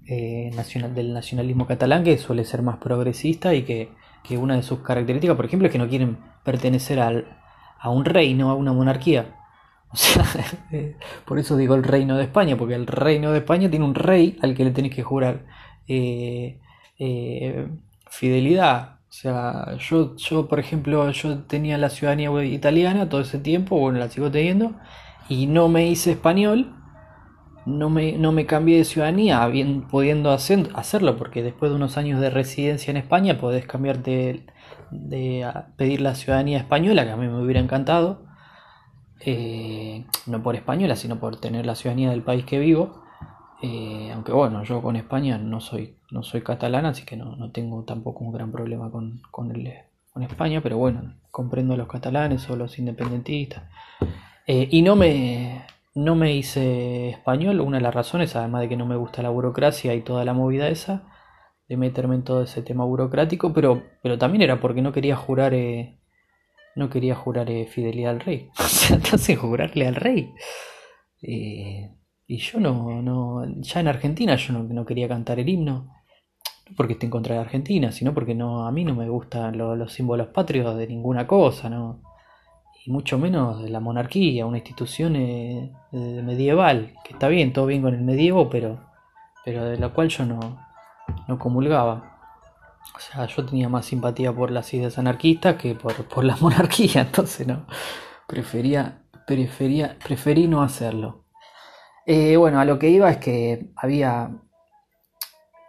eh, 0.05 0.51
nacional, 0.55 0.95
del 0.95 1.13
nacionalismo 1.13 1.67
catalán 1.67 2.03
que 2.03 2.17
suele 2.17 2.43
ser 2.43 2.61
más 2.61 2.77
progresista 2.77 3.53
y 3.53 3.63
que, 3.63 3.89
una 4.37 4.55
de 4.55 4.63
sus 4.63 4.79
características, 4.79 5.35
por 5.35 5.45
ejemplo, 5.45 5.67
es 5.67 5.71
que 5.71 5.79
no 5.79 5.89
quieren 5.89 6.17
pertenecer 6.43 6.99
al, 6.99 7.37
a 7.79 7.89
un 7.89 8.05
reino, 8.05 8.51
a 8.51 8.55
una 8.55 8.73
monarquía. 8.73 9.35
O 9.91 9.97
sea, 9.97 10.23
por 11.25 11.39
eso 11.39 11.57
digo 11.57 11.73
el 11.73 11.83
reino 11.83 12.15
de 12.15 12.25
España, 12.25 12.55
porque 12.55 12.75
el 12.75 12.85
reino 12.85 13.31
de 13.31 13.39
España 13.39 13.69
tiene 13.69 13.85
un 13.85 13.95
rey 13.95 14.37
al 14.41 14.55
que 14.55 14.63
le 14.65 14.71
tenés 14.71 14.93
que 14.93 15.01
jurar 15.01 15.45
eh, 15.87 16.59
eh, 16.99 17.67
fidelidad. 18.09 18.99
O 19.09 19.11
sea, 19.11 19.75
yo, 19.77 20.15
yo, 20.17 20.47
por 20.47 20.59
ejemplo, 20.59 21.09
yo 21.09 21.39
tenía 21.43 21.79
la 21.79 21.89
ciudadanía 21.89 22.43
italiana 22.45 23.09
todo 23.09 23.21
ese 23.21 23.39
tiempo, 23.39 23.79
bueno, 23.79 23.97
la 23.97 24.09
sigo 24.09 24.29
teniendo, 24.29 24.73
y 25.27 25.47
no 25.47 25.69
me 25.69 25.87
hice 25.87 26.11
español 26.11 26.78
no 27.69 27.89
me, 27.89 28.13
no 28.13 28.31
me 28.31 28.45
cambié 28.45 28.77
de 28.77 28.85
ciudadanía, 28.85 29.47
pudiendo 29.89 30.31
hacer, 30.31 30.69
hacerlo, 30.73 31.17
porque 31.17 31.43
después 31.43 31.71
de 31.71 31.75
unos 31.75 31.97
años 31.97 32.19
de 32.19 32.29
residencia 32.29 32.91
en 32.91 32.97
España 32.97 33.37
podés 33.37 33.65
cambiarte 33.65 34.45
de, 34.91 35.51
pedir 35.77 36.01
la 36.01 36.15
ciudadanía 36.15 36.57
española, 36.57 37.05
que 37.05 37.11
a 37.11 37.17
mí 37.17 37.27
me 37.27 37.41
hubiera 37.41 37.59
encantado, 37.59 38.25
eh, 39.21 40.05
no 40.25 40.41
por 40.41 40.55
española, 40.55 40.95
sino 40.95 41.19
por 41.19 41.39
tener 41.39 41.65
la 41.65 41.75
ciudadanía 41.75 42.09
del 42.09 42.23
país 42.23 42.45
que 42.45 42.59
vivo. 42.59 43.03
Eh, 43.61 44.11
aunque 44.13 44.31
bueno, 44.31 44.63
yo 44.63 44.81
con 44.81 44.95
España 44.95 45.37
no 45.37 45.59
soy, 45.59 45.97
no 46.11 46.23
soy 46.23 46.41
catalana, 46.41 46.89
así 46.89 47.05
que 47.05 47.17
no, 47.17 47.51
tengo 47.51 47.83
tampoco 47.83 48.23
un 48.23 48.31
gran 48.31 48.51
problema 48.51 48.89
con, 48.89 49.21
con, 49.31 49.53
con 50.11 50.23
España, 50.23 50.61
pero 50.61 50.77
bueno, 50.77 51.15
comprendo 51.29 51.73
a 51.73 51.77
los 51.77 51.87
catalanes 51.87 52.49
o 52.49 52.55
los 52.55 52.79
independentistas. 52.79 53.63
Eh, 54.47 54.67
y 54.71 54.81
no 54.81 54.95
me, 54.95 55.65
no 56.03 56.15
me 56.15 56.33
hice 56.33 57.09
español, 57.09 57.59
una 57.59 57.77
de 57.77 57.83
las 57.83 57.93
razones, 57.93 58.35
además 58.35 58.61
de 58.61 58.69
que 58.69 58.77
no 58.77 58.85
me 58.85 58.95
gusta 58.95 59.21
la 59.21 59.29
burocracia 59.29 59.93
y 59.93 60.01
toda 60.01 60.23
la 60.23 60.33
movida 60.33 60.69
esa, 60.69 61.03
de 61.67 61.77
meterme 61.77 62.15
en 62.15 62.23
todo 62.23 62.43
ese 62.43 62.61
tema 62.61 62.85
burocrático, 62.85 63.53
pero, 63.53 63.83
pero 64.01 64.17
también 64.17 64.41
era 64.41 64.61
porque 64.61 64.81
no 64.81 64.93
quería 64.93 65.15
jurar, 65.15 65.53
eh, 65.53 65.99
no 66.75 66.89
quería 66.89 67.15
jurar 67.15 67.49
eh, 67.51 67.65
fidelidad 67.65 68.13
al 68.13 68.19
rey. 68.21 68.49
o 68.59 68.63
sea, 68.63 68.97
hace 69.11 69.35
jurarle 69.35 69.87
al 69.87 69.95
rey. 69.95 70.33
Eh, 71.21 71.91
y 72.27 72.37
yo 72.37 72.59
no, 72.59 73.01
no, 73.01 73.43
ya 73.57 73.81
en 73.81 73.87
Argentina 73.89 74.35
yo 74.35 74.53
no, 74.53 74.85
quería 74.85 75.07
cantar 75.07 75.39
el 75.39 75.49
himno, 75.49 75.91
no 76.69 76.75
porque 76.77 76.93
esté 76.93 77.07
en 77.07 77.11
contra 77.11 77.35
de 77.35 77.41
Argentina, 77.41 77.91
sino 77.91 78.13
porque 78.13 78.35
no, 78.35 78.67
a 78.67 78.71
mí 78.71 78.85
no 78.85 78.95
me 78.95 79.09
gustan 79.09 79.57
los 79.57 79.91
símbolos 79.91 80.27
patrios 80.27 80.77
de 80.77 80.87
ninguna 80.87 81.25
cosa, 81.27 81.69
¿no? 81.69 82.03
Mucho 82.89 83.19
menos 83.19 83.61
de 83.61 83.69
la 83.69 83.79
monarquía, 83.79 84.45
una 84.47 84.57
institución 84.57 85.15
eh, 85.15 85.71
medieval, 85.91 86.95
que 87.03 87.13
está 87.13 87.27
bien, 87.27 87.53
todo 87.53 87.67
bien 87.67 87.81
con 87.83 87.93
el 87.93 88.01
medievo, 88.01 88.49
pero, 88.49 88.79
pero 89.45 89.63
de 89.65 89.77
la 89.77 89.89
cual 89.89 90.09
yo 90.09 90.25
no, 90.25 90.39
no 91.27 91.37
comulgaba. 91.37 92.19
O 92.95 92.99
sea, 92.99 93.27
yo 93.27 93.45
tenía 93.45 93.69
más 93.69 93.85
simpatía 93.85 94.33
por 94.33 94.51
las 94.51 94.73
ideas 94.73 94.97
anarquistas 94.97 95.55
que 95.55 95.75
por, 95.75 96.23
la 96.23 96.35
monarquía, 96.41 97.01
entonces 97.01 97.47
no. 97.47 97.65
Prefería, 98.27 99.03
prefería, 99.27 99.95
preferí 100.03 100.47
no 100.47 100.63
hacerlo. 100.63 101.25
Eh, 102.05 102.37
bueno, 102.37 102.59
a 102.59 102.65
lo 102.65 102.79
que 102.79 102.89
iba 102.89 103.09
es 103.09 103.17
que 103.17 103.69
había 103.75 104.31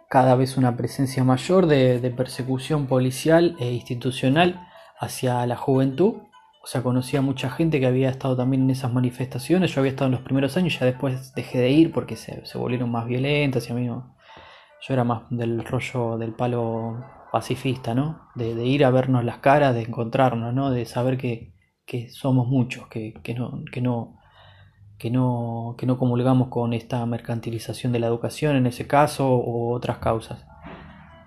cada 0.09 0.35
vez 0.35 0.57
una 0.57 0.75
presencia 0.75 1.23
mayor 1.23 1.67
de, 1.67 2.13
persecución 2.17 2.87
policial 2.87 3.55
e 3.59 3.71
institucional 3.71 4.67
hacia 4.99 5.45
la 5.45 5.55
juventud. 5.55 6.15
O 6.63 6.67
sea, 6.67 6.83
conocía 6.83 7.21
mucha 7.21 7.49
gente 7.49 7.79
que 7.79 7.87
había 7.87 8.09
estado 8.09 8.37
también 8.37 8.63
en 8.63 8.69
esas 8.69 8.93
manifestaciones. 8.93 9.73
Yo 9.73 9.81
había 9.81 9.91
estado 9.91 10.07
en 10.07 10.13
los 10.13 10.21
primeros 10.21 10.57
años, 10.57 10.77
ya 10.79 10.85
después 10.85 11.33
dejé 11.33 11.59
de 11.59 11.71
ir 11.71 11.91
porque 11.91 12.15
se, 12.15 12.45
se 12.45 12.57
volvieron 12.57 12.91
más 12.91 13.07
violentas 13.07 13.67
y 13.67 13.71
a 13.71 13.75
mí 13.75 13.85
no, 13.87 14.15
yo 14.81 14.93
era 14.93 15.03
más 15.03 15.23
del 15.29 15.63
rollo 15.63 16.17
del 16.17 16.33
palo 16.33 17.03
pacifista, 17.31 17.93
¿no? 17.93 18.29
De, 18.35 18.65
ir 18.65 18.83
a 18.83 18.89
vernos 18.89 19.23
las 19.23 19.37
caras, 19.37 19.75
de 19.75 19.81
encontrarnos, 19.83 20.53
¿no? 20.53 20.71
De 20.71 20.85
saber 20.85 21.17
que, 21.17 21.53
somos 22.09 22.47
muchos, 22.47 22.87
que, 22.87 23.13
no, 23.37 23.63
que, 23.71 23.81
no, 23.81 24.17
que, 24.97 25.11
no, 25.11 25.75
que 25.77 25.85
no 25.85 25.97
comulgamos 25.97 26.47
con 26.47 26.73
esta 26.73 27.05
mercantilización 27.05 27.91
de 27.91 27.99
la 27.99 28.07
educación 28.07 28.55
en 28.55 28.65
ese 28.65 28.87
caso 28.87 29.29
o 29.29 29.73
otras 29.73 29.99
causas. 29.99 30.45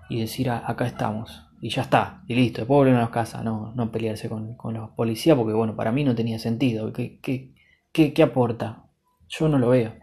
Y 0.08 0.20
decir, 0.20 0.50
ah, 0.50 0.62
acá 0.66 0.86
estamos, 0.86 1.43
y 1.64 1.70
ya 1.70 1.80
está, 1.80 2.22
y 2.28 2.34
listo, 2.34 2.60
después 2.60 2.76
volver 2.76 2.94
a 2.94 3.00
las 3.00 3.08
casas, 3.08 3.42
no, 3.42 3.72
no 3.74 3.90
pelearse 3.90 4.28
con, 4.28 4.54
los 4.74 4.90
policías, 4.90 5.34
porque 5.34 5.54
bueno, 5.54 5.74
para 5.74 5.92
mí 5.92 6.04
no 6.04 6.14
tenía 6.14 6.38
sentido. 6.38 6.92
¿Qué, 6.92 7.18
qué, 7.22 8.12
qué 8.12 8.22
aporta? 8.22 8.84
Yo 9.30 9.48
no 9.48 9.58
lo 9.58 9.70
veo. 9.70 9.94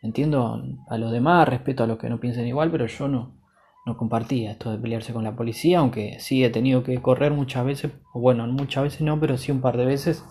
Entiendo 0.00 0.62
a 0.88 0.96
los 0.96 1.12
demás, 1.12 1.46
respeto 1.46 1.84
a 1.84 1.86
los 1.86 1.98
que 1.98 2.08
no 2.08 2.20
piensen 2.20 2.46
igual, 2.46 2.70
pero 2.70 2.86
yo 2.86 3.06
no, 3.06 3.38
no 3.84 3.98
compartía 3.98 4.52
esto 4.52 4.70
de 4.70 4.78
pelearse 4.78 5.12
con 5.12 5.24
la 5.24 5.36
policía, 5.36 5.80
aunque 5.80 6.16
sí 6.20 6.42
he 6.42 6.48
tenido 6.48 6.82
que 6.82 7.02
correr 7.02 7.32
muchas 7.32 7.66
veces, 7.66 7.92
bueno, 8.14 8.46
muchas 8.46 8.84
veces 8.84 9.02
no, 9.02 9.20
pero 9.20 9.36
sí 9.36 9.52
un 9.52 9.60
par 9.60 9.76
de 9.76 9.84
veces 9.84 10.24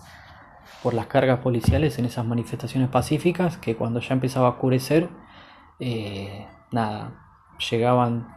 por 0.82 0.92
las 0.92 1.06
cargas 1.06 1.38
policiales 1.38 2.00
en 2.00 2.06
esas 2.06 2.26
manifestaciones 2.26 2.88
pacíficas, 2.88 3.58
que 3.58 3.76
cuando 3.76 4.00
ya 4.00 4.14
empezaba 4.14 4.48
a 4.48 4.50
oscurecer, 4.50 5.08
eh, 5.78 6.48
nada, 6.72 7.14
llegaban 7.70 8.33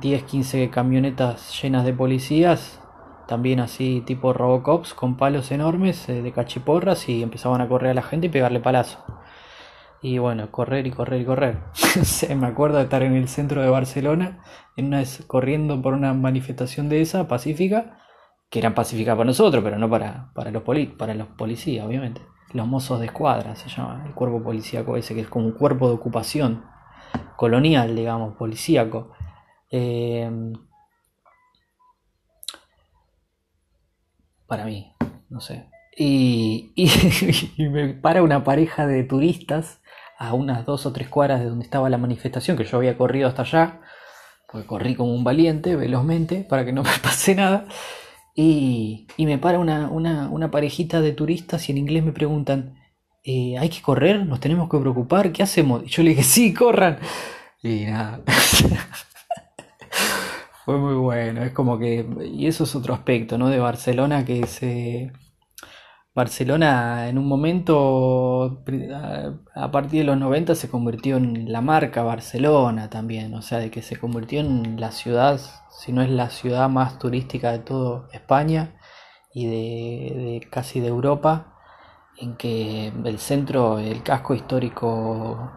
10, 0.00 0.24
15 0.24 0.70
camionetas 0.70 1.60
llenas 1.62 1.84
de 1.84 1.92
policías, 1.92 2.80
también 3.26 3.60
así 3.60 4.02
tipo 4.04 4.32
Robocops, 4.32 4.94
con 4.94 5.16
palos 5.16 5.50
enormes 5.52 6.08
eh, 6.08 6.22
de 6.22 6.32
cachiporras 6.32 7.08
y 7.08 7.22
empezaban 7.22 7.60
a 7.60 7.68
correr 7.68 7.92
a 7.92 7.94
la 7.94 8.02
gente 8.02 8.26
y 8.26 8.30
pegarle 8.30 8.60
palazo. 8.60 9.04
Y 10.02 10.18
bueno, 10.18 10.50
correr 10.50 10.86
y 10.86 10.90
correr 10.90 11.20
y 11.20 11.24
correr. 11.24 11.58
me 12.36 12.46
acuerdo 12.46 12.78
de 12.78 12.84
estar 12.84 13.02
en 13.02 13.14
el 13.14 13.28
centro 13.28 13.62
de 13.62 13.68
Barcelona, 13.68 14.40
en 14.76 14.86
una 14.86 14.98
vez 14.98 15.24
corriendo 15.26 15.80
por 15.80 15.94
una 15.94 16.12
manifestación 16.12 16.88
de 16.88 17.00
esa, 17.00 17.28
pacífica, 17.28 17.98
que 18.50 18.58
eran 18.58 18.74
pacíficas 18.74 19.14
para 19.14 19.26
nosotros, 19.26 19.62
pero 19.62 19.78
no 19.78 19.88
para, 19.88 20.32
para, 20.34 20.50
los, 20.50 20.62
poli 20.62 20.86
para 20.86 21.14
los 21.14 21.28
policías, 21.28 21.86
obviamente. 21.86 22.20
Los 22.52 22.66
mozos 22.66 23.00
de 23.00 23.06
escuadra 23.06 23.54
se 23.54 23.68
llama, 23.68 24.02
el 24.04 24.12
cuerpo 24.12 24.42
policíaco 24.42 24.96
ese, 24.96 25.14
que 25.14 25.20
es 25.20 25.28
como 25.28 25.46
un 25.46 25.52
cuerpo 25.52 25.88
de 25.88 25.94
ocupación 25.94 26.64
colonial, 27.36 27.94
digamos, 27.96 28.36
policíaco. 28.36 29.12
Em, 29.72 30.52
para 34.46 34.64
mí, 34.66 34.92
no 35.30 35.40
sé. 35.40 35.68
y, 35.96 36.72
y, 37.56 37.68
me 37.68 37.94
para 37.94 38.22
una 38.22 38.44
pareja 38.44 38.86
de 38.86 39.02
turistas 39.02 39.80
a 40.18 40.34
unas 40.34 40.64
dos 40.66 40.86
o 40.86 40.92
tres 40.92 41.08
cuadras 41.08 41.40
de 41.40 41.46
donde 41.46 41.64
estaba 41.64 41.90
la 41.90 41.98
manifestación, 41.98 42.56
que 42.56 42.64
yo 42.64 42.76
había 42.76 42.96
corrido 42.96 43.28
hasta 43.28 43.42
allá, 43.42 43.80
porque 44.50 44.66
corrí 44.66 44.94
como 44.94 45.14
un 45.14 45.24
valiente, 45.24 45.74
velozmente, 45.74 46.46
para 46.48 46.64
que 46.64 46.72
no 46.72 46.82
me 46.84 46.98
pase 47.02 47.34
nada. 47.34 47.66
Y, 48.34 49.06
me 49.18 49.38
para 49.38 49.58
una, 49.58 50.50
parejita 50.50 51.00
de 51.00 51.12
turistas 51.12 51.68
y 51.68 51.72
en 51.72 51.78
inglés 51.78 52.04
me 52.04 52.12
preguntan, 52.12 52.78
eh, 53.24 53.56
¿hay 53.58 53.68
que 53.68 53.82
correr? 53.82 54.26
¿Nos 54.26 54.40
tenemos 54.40 54.70
que 54.70 54.78
preocupar? 54.78 55.32
¿Qué 55.32 55.42
hacemos? 55.42 55.82
Y 55.84 55.88
yo 55.88 56.02
le 56.02 56.10
dije, 56.10 56.22
sí, 56.22 56.54
corran. 56.54 56.98
Y 57.62 57.86
nada. 57.86 58.22
Fue 60.64 60.78
muy 60.78 60.94
bueno. 60.94 61.42
Es 61.42 61.52
como 61.52 61.78
que. 61.78 62.06
Y 62.32 62.46
eso 62.46 62.64
es 62.64 62.74
otro 62.76 62.94
aspecto, 62.94 63.38
¿no? 63.38 63.48
De 63.48 63.58
Barcelona 63.58 64.24
que 64.24 64.46
se. 64.46 65.12
Barcelona 66.14 67.08
en 67.08 67.16
un 67.16 67.26
momento, 67.26 68.62
a 69.54 69.70
partir 69.70 70.00
de 70.00 70.04
los 70.04 70.18
90, 70.18 70.54
se 70.54 70.68
convirtió 70.68 71.16
en 71.16 71.50
la 71.50 71.62
marca 71.62 72.02
Barcelona 72.02 72.90
también, 72.90 73.32
o 73.34 73.40
sea, 73.40 73.58
de 73.58 73.70
que 73.70 73.80
se 73.80 73.96
convirtió 73.96 74.40
en 74.40 74.78
la 74.78 74.92
ciudad, 74.92 75.40
si 75.70 75.90
no 75.92 76.02
es 76.02 76.10
la 76.10 76.28
ciudad 76.28 76.68
más 76.68 76.98
turística 76.98 77.52
de 77.52 77.60
toda 77.60 78.08
España 78.12 78.76
y 79.32 79.46
de, 79.46 80.46
casi 80.50 80.80
de 80.80 80.88
Europa, 80.88 81.56
en 82.18 82.36
que 82.36 82.88
el 82.88 83.18
centro, 83.18 83.78
el 83.78 84.02
casco 84.02 84.34
histórico 84.34 85.50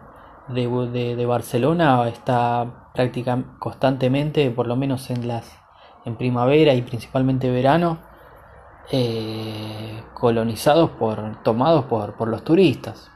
de, 0.48 1.16
de 1.16 1.26
Barcelona 1.26 2.08
está 2.08 2.85
prácticamente 2.96 3.48
constantemente, 3.60 4.50
por 4.50 4.66
lo 4.66 4.74
menos 4.74 5.10
en 5.10 5.28
las 5.28 5.56
en 6.06 6.16
primavera 6.16 6.72
y 6.74 6.82
principalmente 6.82 7.50
verano, 7.50 7.98
eh, 8.92 10.02
colonizados 10.14 10.90
por, 10.90 11.42
tomados 11.42 11.86
por, 11.86 12.14
por 12.16 12.28
los 12.28 12.44
turistas. 12.44 13.10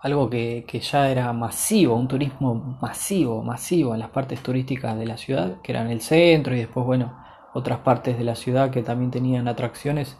Algo 0.00 0.30
que, 0.30 0.64
ya 0.80 1.10
era 1.10 1.32
masivo, 1.32 1.96
un 1.96 2.06
turismo 2.06 2.78
masivo, 2.80 3.42
masivo 3.42 3.94
en 3.94 4.00
las 4.00 4.10
partes 4.10 4.40
turísticas 4.40 4.96
de 4.96 5.06
la 5.06 5.16
ciudad, 5.16 5.60
que 5.60 5.72
eran 5.72 5.90
el 5.90 6.00
centro 6.00 6.54
y 6.54 6.60
después, 6.60 6.86
bueno, 6.86 7.18
otras 7.52 7.80
partes 7.80 8.16
de 8.16 8.24
la 8.24 8.36
ciudad 8.36 8.70
que 8.70 8.82
también 8.82 9.10
tenían 9.10 9.48
atracciones 9.48 10.16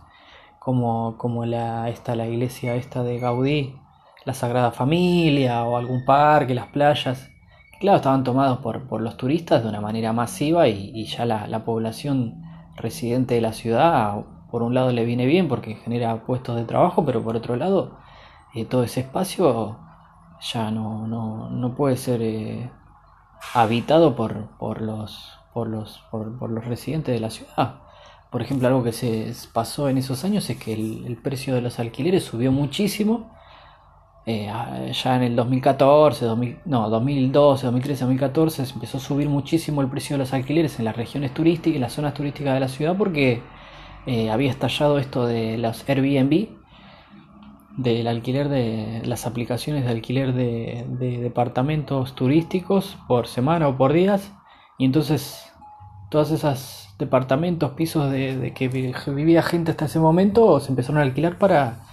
como, 0.58 1.16
como 1.16 1.46
la, 1.46 1.88
la 2.16 2.26
iglesia 2.26 2.74
esta 2.74 3.04
de 3.04 3.20
Gaudí, 3.20 3.76
la 4.24 4.34
Sagrada 4.34 4.72
Familia 4.72 5.62
o 5.62 5.76
algún 5.76 6.04
parque, 6.04 6.54
las 6.54 6.66
playas. 6.66 7.30
Claro, 7.80 7.98
estaban 7.98 8.24
tomados 8.24 8.58
por, 8.58 8.88
por 8.88 9.00
los 9.00 9.16
turistas 9.16 9.62
de 9.62 9.68
una 9.68 9.80
manera 9.80 10.12
masiva 10.12 10.66
y, 10.66 11.04
ya 11.04 11.24
la, 11.24 11.46
la 11.46 11.64
población 11.64 12.42
residente 12.76 13.36
de 13.36 13.40
la 13.40 13.52
ciudad, 13.52 14.24
por 14.50 14.62
un 14.62 14.74
lado 14.74 14.90
le 14.90 15.04
viene 15.04 15.26
bien 15.26 15.48
porque 15.48 15.76
genera 15.76 16.24
puestos 16.24 16.56
de 16.56 16.64
trabajo, 16.64 17.04
pero 17.04 17.22
por 17.22 17.36
otro 17.36 17.54
lado, 17.54 17.98
eh, 18.54 18.64
todo 18.64 18.82
ese 18.82 19.00
espacio 19.00 19.78
ya 20.40 20.72
no, 20.72 21.06
no, 21.06 21.50
no 21.50 21.74
puede 21.76 21.96
ser 21.96 22.20
eh, 22.22 22.68
habitado 23.54 24.16
por, 24.16 24.48
por, 24.58 24.82
los, 24.82 25.38
por, 25.54 25.68
los, 25.68 26.02
por, 26.10 26.50
los 26.50 26.64
residentes 26.64 27.14
de 27.14 27.20
la 27.20 27.30
ciudad. 27.30 27.82
Por 28.30 28.42
ejemplo, 28.42 28.66
algo 28.66 28.82
que 28.82 28.92
se 28.92 29.32
pasó 29.52 29.88
en 29.88 29.98
esos 29.98 30.24
años 30.24 30.50
es 30.50 30.58
que 30.58 30.72
el 30.74 31.16
precio 31.22 31.54
de 31.54 31.60
los 31.60 31.78
alquileres 31.78 32.24
subió 32.24 32.50
muchísimo 32.50 33.37
eh, 34.28 34.92
ya 34.92 35.16
en 35.16 35.22
el 35.22 35.36
2014, 35.36 36.26
no, 36.66 36.90
2012, 36.90 37.64
2013, 37.64 38.04
2014 38.04 38.66
se 38.66 38.74
empezó 38.74 38.98
a 38.98 39.00
subir 39.00 39.26
muchísimo 39.26 39.80
el 39.80 39.88
precio 39.88 40.14
de 40.14 40.18
los 40.18 40.34
alquileres 40.34 40.78
en 40.78 40.84
las 40.84 40.94
regiones 40.94 41.32
turísticas 41.32 41.76
y 41.76 41.78
las 41.78 41.94
zonas 41.94 42.12
turísticas 42.12 42.52
de 42.52 42.60
la 42.60 42.68
ciudad 42.68 42.94
porque 42.94 43.40
eh, 44.06 44.30
había 44.30 44.50
estallado 44.50 44.98
esto 44.98 45.26
de 45.26 45.56
los 45.56 45.88
Airbnb, 45.88 46.48
del 47.78 48.06
alquiler 48.06 48.50
de 48.50 49.00
las 49.06 49.26
aplicaciones 49.26 49.86
de 49.86 49.92
alquiler 49.92 50.34
de, 50.34 50.84
departamentos 50.98 52.14
turísticos 52.14 52.98
por 53.08 53.28
semana 53.28 53.66
o 53.66 53.78
por 53.78 53.94
días. 53.94 54.34
Y 54.76 54.84
entonces 54.84 55.50
todos 56.10 56.32
esos 56.32 56.94
departamentos, 56.98 57.70
pisos 57.70 58.10
de 58.10 58.52
que 58.54 58.68
vivía 58.68 59.42
gente 59.42 59.70
hasta 59.70 59.86
ese 59.86 60.00
momento 60.00 60.60
se 60.60 60.68
empezaron 60.68 60.98
a 60.98 61.04
alquilar 61.04 61.38
para 61.38 61.87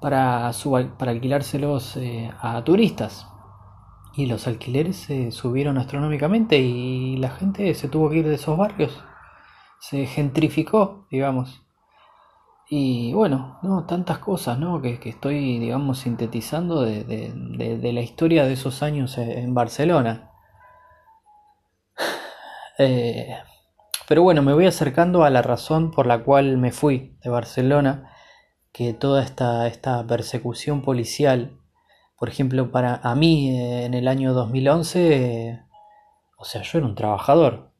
para, 0.00 0.50
para 0.98 1.10
alquilárselos 1.10 1.96
eh, 1.96 2.30
a 2.40 2.62
turistas. 2.64 3.26
Y 4.14 4.26
los 4.26 4.46
alquileres 4.46 4.96
se 4.96 5.30
subieron 5.30 5.78
astronómicamente 5.78 6.58
y 6.58 7.16
la 7.18 7.30
gente 7.30 7.72
se 7.74 7.88
tuvo 7.88 8.10
que 8.10 8.18
ir 8.18 8.28
de 8.28 8.34
esos 8.34 8.56
barrios. 8.56 9.02
Se 9.80 10.06
gentrificó, 10.06 11.06
digamos. 11.10 11.62
Y 12.70 13.12
bueno, 13.14 13.58
no, 13.62 13.84
tantas 13.86 14.18
cosas, 14.18 14.58
¿no? 14.58 14.82
Que, 14.82 14.98
estoy, 15.04 15.58
digamos, 15.58 16.00
sintetizando 16.00 16.82
de, 16.82 17.92
la 17.92 18.00
historia 18.00 18.44
de 18.44 18.54
esos 18.54 18.82
años 18.82 19.18
en 19.18 19.54
Barcelona. 19.54 20.30
Eh, 22.80 23.36
pero 24.06 24.22
bueno, 24.22 24.40
me 24.40 24.52
voy 24.52 24.66
acercando 24.66 25.24
a 25.24 25.30
la 25.30 25.42
razón 25.42 25.90
por 25.90 26.06
la 26.06 26.22
cual 26.22 26.58
me 26.58 26.70
fui 26.70 27.18
de 27.24 27.28
Barcelona 27.28 28.12
que 28.72 28.92
toda 28.94 29.22
esta, 29.22 29.66
esta 29.66 30.06
persecución 30.06 30.82
policial 30.82 31.58
por 32.18 32.28
ejemplo, 32.28 32.72
para 32.72 32.96
a 32.96 33.14
mí 33.14 33.50
eh, 33.56 33.84
en 33.84 33.94
el 33.94 34.08
año 34.08 34.34
2011, 34.34 35.60
o 36.36 36.44
sea, 36.44 36.62
yo 36.62 36.78
era 36.78 36.86
un 36.86 36.96
trabajador. 36.96 37.70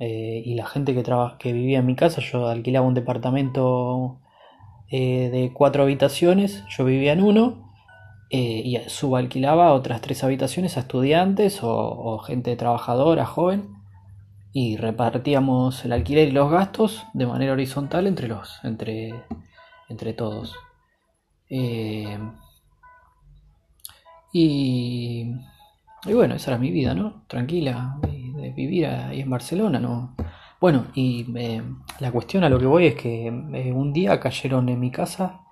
Eh, 0.00 0.42
y 0.44 0.54
la 0.56 0.66
gente 0.66 0.94
que, 0.94 1.04
que 1.38 1.52
vivía 1.52 1.78
en 1.78 1.86
mi 1.86 1.94
casa, 1.94 2.20
yo 2.20 2.48
alquilaba 2.48 2.86
un 2.86 2.94
departamento 2.94 4.20
eh, 4.90 5.30
de 5.30 5.52
cuatro 5.54 5.84
habitaciones, 5.84 6.64
yo 6.68 6.84
vivía 6.84 7.12
en 7.12 7.22
uno, 7.22 7.62
y 8.30 8.76
subalquilaba 8.88 9.72
otras 9.72 10.00
tres 10.00 10.24
habitaciones 10.24 10.76
a 10.76 10.80
estudiantes 10.80 11.60
o, 11.62 12.18
gente 12.18 12.56
trabajadora, 12.56 13.26
joven, 13.26 13.68
y 14.52 14.76
repartíamos 14.76 15.84
el 15.84 15.92
alquiler 15.92 16.28
y 16.28 16.32
los 16.32 16.50
gastos 16.50 17.06
de 17.14 17.26
manera 17.26 17.52
horizontal 17.52 18.08
entre 18.08 18.26
los, 18.26 18.58
entre, 18.64 19.14
entre 19.88 20.12
todos. 20.12 20.54
Y, 21.48 22.06
y 24.32 26.12
bueno, 26.12 26.34
esa 26.34 26.50
era 26.50 26.58
mi 26.58 26.70
vida, 26.70 26.94
¿no? 26.94 27.24
Tranquila, 27.28 27.98
de 28.02 28.50
vivir 28.50 28.86
ahí 28.86 29.20
en 29.20 29.30
Barcelona, 29.30 29.78
¿no? 29.78 30.16
Bueno, 30.60 30.86
y 30.94 31.26
eh, 31.36 31.62
la 32.00 32.10
cuestión 32.10 32.44
a 32.44 32.48
lo 32.48 32.58
que 32.58 32.66
voy 32.66 32.86
es 32.86 32.94
que 32.94 33.26
eh, 33.26 33.72
un 33.72 33.92
día 33.92 34.18
cayeron 34.18 34.68
en 34.68 34.80
mi 34.80 34.90
casa, 34.90 35.42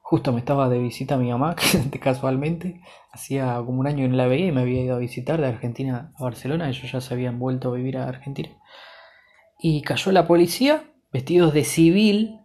justo 0.00 0.32
me 0.32 0.38
estaba 0.38 0.68
de 0.68 0.78
visita 0.78 1.16
mi 1.16 1.30
mamá, 1.30 1.56
casualmente, 2.00 2.80
hacía 3.12 3.56
como 3.56 3.80
un 3.80 3.86
año 3.86 4.04
en 4.04 4.16
la 4.16 4.26
veía 4.26 4.46
y 4.46 4.52
me 4.52 4.60
había 4.60 4.82
ido 4.82 4.96
a 4.96 5.00
visitar 5.00 5.40
de 5.40 5.48
Argentina 5.48 6.12
a 6.16 6.22
Barcelona, 6.22 6.68
ellos 6.68 6.90
ya 6.90 7.00
se 7.00 7.14
habían 7.14 7.38
vuelto 7.38 7.70
a 7.70 7.74
vivir 7.74 7.98
a 7.98 8.08
Argentina. 8.08 8.50
Y 9.58 9.82
cayó 9.82 10.12
la 10.12 10.26
policía, 10.26 10.84
vestidos 11.12 11.52
de 11.52 11.64
civil, 11.64 12.39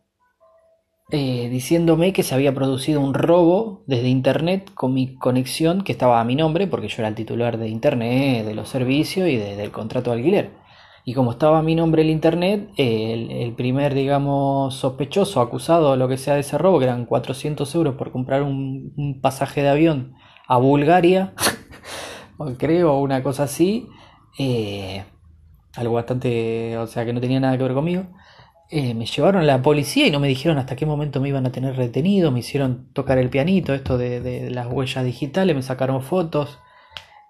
eh, 1.11 1.49
diciéndome 1.49 2.13
que 2.13 2.23
se 2.23 2.33
había 2.33 2.55
producido 2.55 2.99
un 2.99 3.13
robo 3.13 3.83
desde 3.85 4.09
internet 4.09 4.71
con 4.73 4.93
mi 4.93 5.15
conexión 5.15 5.83
que 5.83 5.91
estaba 5.91 6.19
a 6.19 6.25
mi 6.25 6.35
nombre, 6.35 6.65
porque 6.65 6.87
yo 6.87 6.95
era 6.99 7.09
el 7.09 7.15
titular 7.15 7.57
de 7.57 7.69
internet, 7.69 8.45
de 8.45 8.55
los 8.55 8.69
servicios 8.69 9.29
y 9.29 9.37
del 9.37 9.71
contrato 9.71 10.11
de 10.11 10.17
alquiler. 10.17 10.65
Y 11.07 11.13
como 11.13 11.31
estaba 11.31 11.59
a 11.59 11.61
mi 11.61 11.75
nombre 11.75 12.01
el 12.01 12.09
internet, 12.09 12.71
el, 12.77 13.53
primer, 13.55 13.93
digamos, 13.93 14.73
sospechoso, 14.73 15.39
acusado, 15.39 15.95
lo 15.95 16.07
que 16.07 16.17
sea 16.17 16.33
de 16.33 16.39
ese 16.39 16.57
robo, 16.57 16.79
que 16.79 16.85
eran 16.85 17.05
400 17.05 17.75
euros 17.75 17.93
por 17.95 18.11
comprar 18.11 18.41
un, 18.41 19.19
pasaje 19.21 19.61
de 19.61 19.69
avión 19.69 20.15
a 20.47 20.57
Bulgaria, 20.57 21.35
creo, 22.57 22.97
una 22.97 23.21
cosa 23.21 23.43
así, 23.43 23.87
eh, 24.39 25.03
algo 25.75 25.93
bastante, 25.93 26.75
o 26.79 26.87
sea, 26.87 27.05
que 27.05 27.13
no 27.13 27.21
tenía 27.21 27.39
nada 27.39 27.55
que 27.55 27.63
ver 27.63 27.75
conmigo. 27.75 28.07
Eh, 28.69 28.95
me 28.95 29.05
llevaron 29.05 29.43
a 29.43 29.45
la 29.45 29.61
policía 29.61 30.07
y 30.07 30.11
no 30.11 30.19
me 30.19 30.27
dijeron 30.27 30.57
hasta 30.57 30.75
qué 30.75 30.87
momento 30.87 31.21
me 31.21 31.29
iban 31.29 31.45
a 31.45 31.51
tener 31.51 31.75
retenido, 31.75 32.31
me 32.31 32.39
hicieron 32.39 32.87
tocar 32.93 33.19
el 33.19 33.29
pianito, 33.29 33.73
esto 33.75 33.97
de, 33.97 34.49
las 34.49 34.67
huellas 34.67 35.05
digitales, 35.05 35.55
me 35.55 35.61
sacaron 35.61 36.01
fotos, 36.01 36.57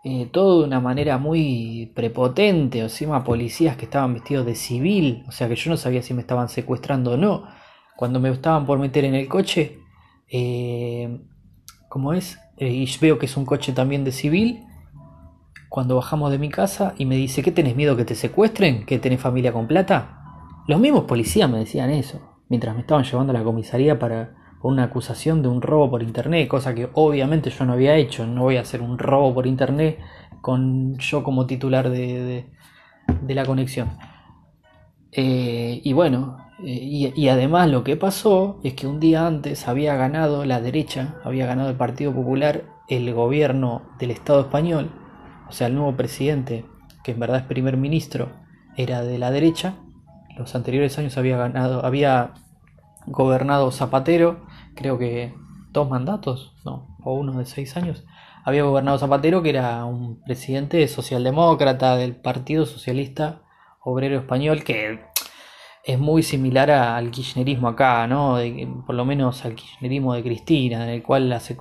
eh, 0.05 0.29
todo 0.31 0.61
de 0.61 0.67
una 0.67 0.79
manera 0.79 1.17
muy 1.17 1.91
prepotente, 1.93 2.83
o 2.83 2.89
sea, 2.89 3.23
policías 3.23 3.75
que 3.75 3.85
estaban 3.85 4.13
vestidos 4.13 4.45
de 4.45 4.55
civil, 4.55 5.25
o 5.27 5.31
sea 5.31 5.49
que 5.49 5.55
yo 5.55 5.69
no 5.69 5.77
sabía 5.77 6.01
si 6.01 6.13
me 6.13 6.21
estaban 6.21 6.47
secuestrando 6.47 7.13
o 7.13 7.17
no. 7.17 7.47
Cuando 7.97 8.19
me 8.19 8.29
estaban 8.29 8.65
por 8.65 8.79
meter 8.79 9.03
en 9.05 9.15
el 9.15 9.27
coche, 9.27 9.79
eh, 10.29 11.19
¿cómo 11.89 12.13
es? 12.13 12.39
y 12.57 12.89
veo 13.01 13.19
que 13.19 13.25
es 13.25 13.35
un 13.35 13.45
coche 13.45 13.73
también 13.73 14.05
de 14.05 14.13
civil. 14.13 14.63
Cuando 15.69 15.97
bajamos 15.97 16.31
de 16.31 16.39
mi 16.39 16.49
casa 16.49 16.93
y 16.97 17.05
me 17.05 17.17
dice, 17.17 17.43
¿qué 17.43 17.51
tenés 17.51 17.75
miedo 17.75 17.97
que 17.97 18.05
te 18.05 18.15
secuestren? 18.15 18.85
¿Que 18.85 18.99
tenés 18.99 19.19
familia 19.19 19.51
con 19.51 19.67
plata? 19.67 20.24
Los 20.67 20.79
mismos 20.79 21.03
policías 21.03 21.49
me 21.49 21.59
decían 21.59 21.91
eso, 21.91 22.39
mientras 22.49 22.73
me 22.73 22.81
estaban 22.81 23.03
llevando 23.03 23.31
a 23.31 23.37
la 23.37 23.43
comisaría 23.43 23.99
para 23.99 24.35
una 24.63 24.85
acusación 24.85 25.43
de 25.43 25.47
un 25.47 25.61
robo 25.61 25.91
por 25.91 26.01
internet, 26.01 26.47
cosa 26.47 26.73
que 26.73 26.89
obviamente 26.93 27.51
yo 27.51 27.65
no 27.65 27.73
había 27.73 27.95
hecho, 27.97 28.25
no 28.25 28.41
voy 28.43 28.57
a 28.57 28.61
hacer 28.61 28.81
un 28.81 28.97
robo 28.97 29.31
por 29.35 29.45
internet 29.45 29.99
con 30.41 30.97
yo 30.97 31.23
como 31.23 31.45
titular 31.45 31.89
de, 31.89 32.49
la 33.27 33.45
conexión. 33.45 33.89
Eh, 35.11 35.81
y 35.83 35.93
bueno, 35.93 36.37
eh, 36.63 37.11
y, 37.15 37.27
además 37.27 37.69
lo 37.69 37.83
que 37.83 37.95
pasó 37.95 38.59
es 38.63 38.73
que 38.73 38.87
un 38.87 38.99
día 38.99 39.27
antes 39.27 39.67
había 39.67 39.95
ganado 39.95 40.45
la 40.45 40.61
derecha, 40.61 41.15
había 41.23 41.45
ganado 41.45 41.69
el 41.69 41.75
Partido 41.75 42.11
Popular 42.11 42.63
el 42.87 43.13
gobierno 43.13 43.83
del 43.99 44.09
Estado 44.09 44.41
español, 44.41 44.89
o 45.47 45.51
sea, 45.51 45.67
el 45.67 45.75
nuevo 45.75 45.95
presidente, 45.95 46.65
que 47.03 47.11
en 47.11 47.19
verdad 47.19 47.41
es 47.41 47.43
primer 47.43 47.77
ministro, 47.77 48.29
era 48.77 49.03
de 49.03 49.19
la 49.19 49.29
derecha, 49.29 49.75
los 50.37 50.55
anteriores 50.55 50.97
años 50.97 51.17
había 51.17 51.37
ganado, 51.37 51.85
había 51.85 52.33
gobernado 53.05 53.71
Zapatero, 53.71 54.45
creo 54.75 54.97
que 54.97 55.33
dos 55.71 55.89
mandatos, 55.89 56.53
no, 56.65 56.97
o 57.03 57.13
uno 57.13 57.33
de 57.33 57.45
seis 57.45 57.75
años. 57.77 58.05
Había 58.43 58.63
gobernado 58.63 58.97
Zapatero, 58.97 59.41
que 59.41 59.49
era 59.49 59.85
un 59.85 60.21
presidente 60.23 60.87
socialdemócrata 60.87 61.97
del 61.97 62.15
Partido 62.15 62.65
Socialista 62.65 63.41
Obrero 63.81 64.17
Español, 64.19 64.63
que 64.63 64.99
es 65.83 65.99
muy 65.99 66.23
similar 66.23 66.71
al 66.71 67.11
kirchnerismo 67.11 67.67
acá, 67.67 68.07
¿no? 68.07 68.37
por 68.85 68.95
lo 68.95 69.05
menos 69.05 69.45
al 69.45 69.55
kirchnerismo 69.55 70.13
de 70.13 70.23
Cristina, 70.23 70.83
en 70.83 70.89
el 70.89 71.03
cual 71.03 71.29
las 71.29 71.53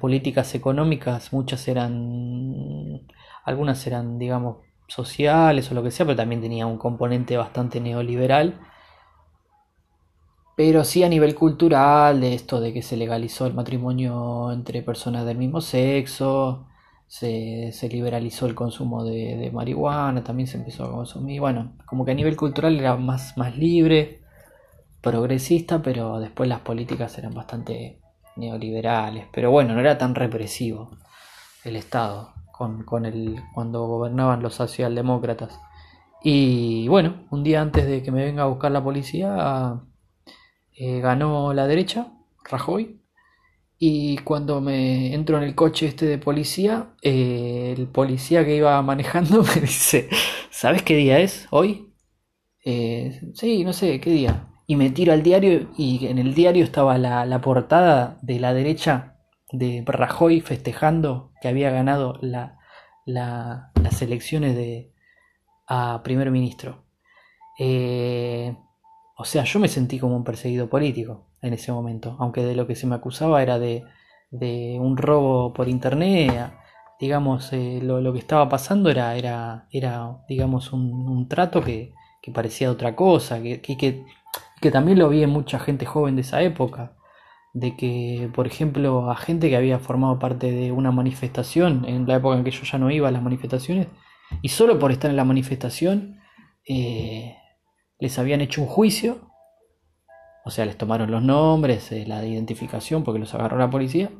políticas 0.00 0.54
económicas, 0.54 1.32
muchas 1.32 1.66
eran, 1.68 3.06
algunas 3.44 3.86
eran, 3.86 4.18
digamos, 4.18 4.58
sociales 4.90 5.70
o 5.70 5.74
lo 5.74 5.82
que 5.82 5.90
sea, 5.90 6.06
pero 6.06 6.16
también 6.16 6.40
tenía 6.40 6.66
un 6.66 6.78
componente 6.78 7.36
bastante 7.36 7.80
neoliberal. 7.80 8.60
Pero 10.56 10.84
sí 10.84 11.02
a 11.04 11.08
nivel 11.08 11.34
cultural, 11.34 12.20
de 12.20 12.34
esto 12.34 12.60
de 12.60 12.72
que 12.72 12.82
se 12.82 12.96
legalizó 12.96 13.46
el 13.46 13.54
matrimonio 13.54 14.52
entre 14.52 14.82
personas 14.82 15.24
del 15.24 15.38
mismo 15.38 15.60
sexo, 15.60 16.66
se, 17.06 17.72
liberalizó 17.90 18.46
el 18.46 18.54
consumo 18.54 19.04
de, 19.04 19.50
marihuana, 19.52 20.22
también 20.22 20.46
se 20.46 20.58
empezó 20.58 20.84
a 20.84 20.90
consumir. 20.90 21.40
Bueno, 21.40 21.72
como 21.86 22.04
que 22.04 22.12
a 22.12 22.14
nivel 22.14 22.36
cultural 22.36 22.78
era 22.78 22.96
más, 22.96 23.36
más 23.38 23.56
libre, 23.56 24.20
progresista, 25.00 25.82
pero 25.82 26.20
después 26.20 26.48
las 26.48 26.60
políticas 26.60 27.16
eran 27.18 27.32
bastante 27.34 27.98
neoliberales. 28.36 29.26
Pero 29.32 29.50
bueno, 29.50 29.74
no 29.74 29.80
era 29.80 29.98
tan 29.98 30.14
represivo 30.14 30.90
el 31.64 31.76
Estado 31.76 32.34
con, 32.84 33.06
el, 33.06 33.42
cuando 33.54 33.86
gobernaban 33.86 34.42
los 34.42 34.54
socialdemócratas. 34.54 35.58
Y 36.22 36.86
bueno, 36.88 37.26
un 37.30 37.42
día 37.42 37.62
antes 37.62 37.86
de 37.86 38.02
que 38.02 38.12
me 38.12 38.24
venga 38.24 38.42
a 38.42 38.46
buscar 38.46 38.70
la 38.70 38.84
policía, 38.84 39.80
eh, 40.76 41.00
ganó 41.00 41.54
la 41.54 41.66
derecha, 41.66 42.12
Rajoy. 42.44 43.00
Y 43.78 44.18
cuando 44.18 44.60
me 44.60 45.14
entro 45.14 45.38
en 45.38 45.44
el 45.44 45.54
coche 45.54 45.86
este 45.86 46.04
de 46.04 46.18
policía, 46.18 46.90
eh, 47.00 47.74
el 47.76 47.86
policía 47.86 48.44
que 48.44 48.56
iba 48.56 48.80
manejando 48.82 49.42
me 49.54 49.62
dice, 49.62 50.10
¿sabes 50.50 50.82
qué 50.82 50.96
día 50.96 51.18
es 51.18 51.46
hoy? 51.50 51.88
Eh, 52.62 53.22
sí, 53.32 53.64
no 53.64 53.72
sé, 53.72 54.00
¿qué 54.00 54.10
día? 54.10 54.48
Y 54.66 54.76
me 54.76 54.90
tiro 54.90 55.14
al 55.14 55.22
diario 55.22 55.70
y 55.78 56.06
en 56.06 56.18
el 56.18 56.34
diario 56.34 56.62
estaba 56.62 56.98
la, 56.98 57.24
la 57.24 57.40
portada 57.40 58.18
de 58.20 58.38
la 58.38 58.52
derecha 58.52 59.09
de 59.52 59.82
Rajoy 59.86 60.40
festejando 60.40 61.32
que 61.40 61.48
había 61.48 61.70
ganado 61.70 62.18
la, 62.20 62.58
las 63.04 64.02
elecciones 64.02 64.54
de, 64.54 64.92
a 65.66 66.02
primer 66.02 66.30
ministro. 66.30 66.84
Eh, 67.58 68.56
o 69.16 69.24
sea, 69.24 69.44
yo 69.44 69.60
me 69.60 69.68
sentí 69.68 69.98
como 69.98 70.16
un 70.16 70.24
perseguido 70.24 70.68
político 70.68 71.26
en 71.42 71.52
ese 71.54 71.72
momento, 71.72 72.16
aunque 72.18 72.42
de 72.44 72.54
lo 72.54 72.66
que 72.66 72.74
se 72.74 72.86
me 72.86 72.94
acusaba 72.94 73.42
era 73.42 73.58
de, 73.58 73.84
de 74.30 74.78
un 74.80 74.96
robo 74.96 75.52
por 75.52 75.68
internet, 75.68 76.52
digamos, 76.98 77.52
eh, 77.52 77.80
lo, 77.82 78.12
que 78.12 78.18
estaba 78.18 78.48
pasando 78.48 78.90
era, 78.90 79.16
era, 79.16 79.66
era 79.70 80.18
digamos, 80.28 80.72
un, 80.72 81.28
trato 81.28 81.62
que, 81.62 81.92
que, 82.22 82.30
parecía 82.30 82.70
otra 82.70 82.94
cosa, 82.94 83.42
que, 83.42 83.60
que, 83.60 84.04
que, 84.60 84.70
también 84.70 84.98
lo 84.98 85.08
vi 85.08 85.22
en 85.22 85.30
mucha 85.30 85.58
gente 85.58 85.86
joven 85.86 86.16
de 86.16 86.22
esa 86.22 86.42
época 86.42 86.94
de 87.52 87.76
que, 87.76 88.30
por 88.34 88.46
ejemplo, 88.46 89.10
a 89.10 89.16
gente 89.16 89.48
que 89.48 89.56
había 89.56 89.78
formado 89.78 90.18
parte 90.18 90.52
de 90.52 90.72
una 90.72 90.92
manifestación, 90.92 91.84
en 91.86 92.06
la 92.06 92.16
época 92.16 92.36
en 92.36 92.44
que 92.44 92.50
yo 92.50 92.62
ya 92.62 92.78
no 92.78 92.90
iba 92.90 93.08
a 93.08 93.12
las 93.12 93.22
manifestaciones, 93.22 93.88
y 94.42 94.48
solo 94.48 94.78
por 94.78 94.92
estar 94.92 95.10
en 95.10 95.16
la 95.16 95.24
manifestación 95.24 96.20
eh, 96.68 97.36
les 97.98 98.18
habían 98.18 98.40
hecho 98.40 98.62
un 98.62 98.68
juicio, 98.68 99.28
o 100.44 100.50
sea, 100.50 100.64
les 100.64 100.78
tomaron 100.78 101.10
los 101.10 101.22
nombres, 101.22 101.90
eh, 101.92 102.04
la 102.06 102.24
identificación, 102.24 103.02
porque 103.02 103.18
los 103.20 103.34
agarró 103.34 103.58
la 103.58 103.70
policía, 103.70 104.10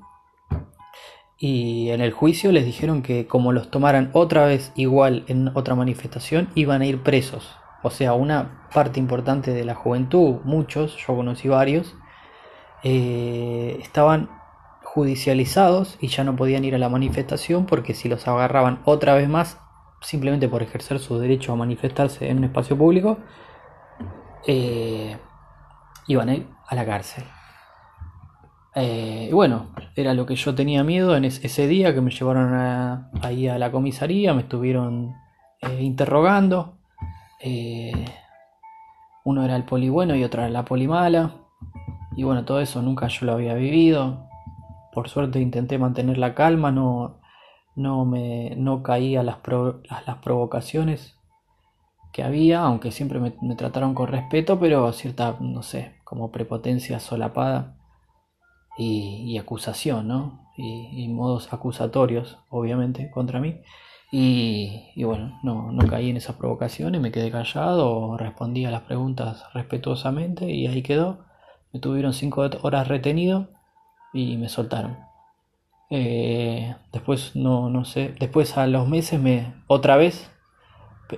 y 1.39 1.89
en 1.91 2.03
el 2.03 2.13
juicio 2.13 2.53
les 2.53 2.67
dijeron 2.67 3.03
que 3.03 3.27
como 3.27 3.53
los 3.53 3.71
tomaran 3.71 4.11
otra 4.13 4.45
vez 4.45 4.73
igual 4.77 5.25
en 5.29 5.49
otra 5.57 5.75
manifestación, 5.75 6.49
iban 6.55 6.83
a 6.83 6.87
ir 6.87 7.03
presos. 7.03 7.57
O 7.83 7.89
sea, 7.89 8.13
una 8.13 8.69
parte 8.75 9.01
importante 9.01 9.55
de 9.55 9.65
la 9.65 9.75
juventud, 9.75 10.41
muchos, 10.45 10.99
yo 10.99 11.17
conocí 11.17 11.49
varios, 11.49 11.97
eh, 12.83 13.79
estaban 13.83 14.31
judicializados 14.83 15.99
y 16.01 16.09
ya 16.09 16.25
no 16.25 16.35
podían 16.35 16.65
ir 16.65 16.75
a 16.75 16.79
la 16.79 16.89
manifestación 16.89 17.67
porque 17.67 17.95
si 17.95 18.09
los 18.09 18.27
agarraban 18.27 18.81
otra 18.85 19.15
vez 19.15 19.29
más, 19.29 19.59
simplemente 20.01 20.49
por 20.49 20.63
ejercer 20.63 20.99
su 20.99 21.19
derecho 21.19 21.53
a 21.53 21.57
manifestarse 21.57 22.29
en 22.29 22.39
un 22.39 22.45
espacio 22.45 22.77
público, 22.77 23.19
eh, 24.47 25.17
iban 26.07 26.29
a 26.29 26.35
ir 26.35 26.47
a 26.67 26.75
la 26.75 26.87
cárcel. 26.87 27.25
Eh, 28.75 29.29
y 29.31 29.33
bueno, 29.33 29.75
era 29.95 30.15
lo 30.15 30.27
que 30.27 30.37
yo 30.37 30.55
tenía 30.55 30.85
miedo 30.85 31.17
en 31.17 31.25
ese 31.25 31.67
día 31.67 31.95
que 31.95 32.01
me 32.01 32.11
llevaron 32.11 33.07
ahí 33.23 33.49
a 33.49 33.59
la 33.59 33.71
comisaría, 33.71 34.33
me 34.33 34.43
estuvieron 34.43 35.15
interrogando. 35.79 36.79
Uno 39.25 39.45
era 39.45 39.57
el 39.57 39.65
poli 39.65 39.89
bueno 39.89 40.15
y 40.17 40.25
otro 40.25 40.43
era 40.43 40.51
la 40.51 40.65
poli 40.65 40.89
mala. 40.89 41.33
Y 42.21 42.23
bueno, 42.23 42.45
todo 42.45 42.61
eso 42.61 42.83
nunca 42.83 43.09
yo 43.09 43.25
lo 43.25 43.33
había 43.33 43.55
vivido. 43.55 44.29
Por 44.93 45.09
suerte 45.09 45.41
intenté 45.41 45.79
mantener 45.79 46.19
la 46.19 46.35
calma, 46.35 46.71
no, 46.71 47.19
no, 47.75 48.05
me, 48.05 48.55
no 48.57 48.83
caí 48.83 49.17
a 49.17 49.23
las, 49.23 49.39
las 50.07 50.17
provocaciones 50.19 51.17
que 52.13 52.23
había, 52.23 52.61
aunque 52.61 52.91
siempre 52.91 53.21
me, 53.21 53.31
trataron 53.57 53.95
con 53.95 54.09
respeto, 54.09 54.61
pero 54.61 54.93
cierta, 54.93 55.39
no 55.41 55.63
sé, 55.63 55.95
como 56.05 56.31
prepotencia 56.31 57.01
solapada 57.01 57.79
y, 58.77 59.39
acusación, 59.39 60.07
¿no? 60.07 60.47
Y, 60.59 61.09
modos 61.09 61.51
acusatorios, 61.55 62.37
obviamente, 62.51 63.11
contra 63.11 63.41
mí. 63.41 63.63
Y, 64.13 64.91
y 64.95 65.05
bueno, 65.05 65.41
no, 65.43 65.73
no, 65.73 65.87
caí 65.87 66.11
en 66.11 66.19
esas 66.19 66.37
provocaciones, 66.37 67.01
me 67.01 67.13
quedé 67.13 67.31
callado, 67.31 68.19
respondí 68.19 68.67
a 68.67 68.71
las 68.71 68.83
preguntas 68.83 69.47
respetuosamente 69.55 70.51
y 70.51 70.67
ahí 70.67 70.83
quedó. 70.83 71.30
Me 71.73 71.81
tuvieron 71.81 72.13
cinco 72.13 72.49
horas 72.63 72.89
retenido 72.89 73.49
y 74.13 74.37
me 74.37 74.49
soltaron. 74.49 74.99
Eh, 75.91 76.75
después, 76.93 77.35
no, 77.35 77.69
no 77.69 77.85
sé, 77.85 78.15
después 78.19 78.57
a 78.57 78.67
los 78.67 78.89
meses 78.89 79.21
me, 79.21 79.55
otra 79.67 79.97
vez, 79.97 80.31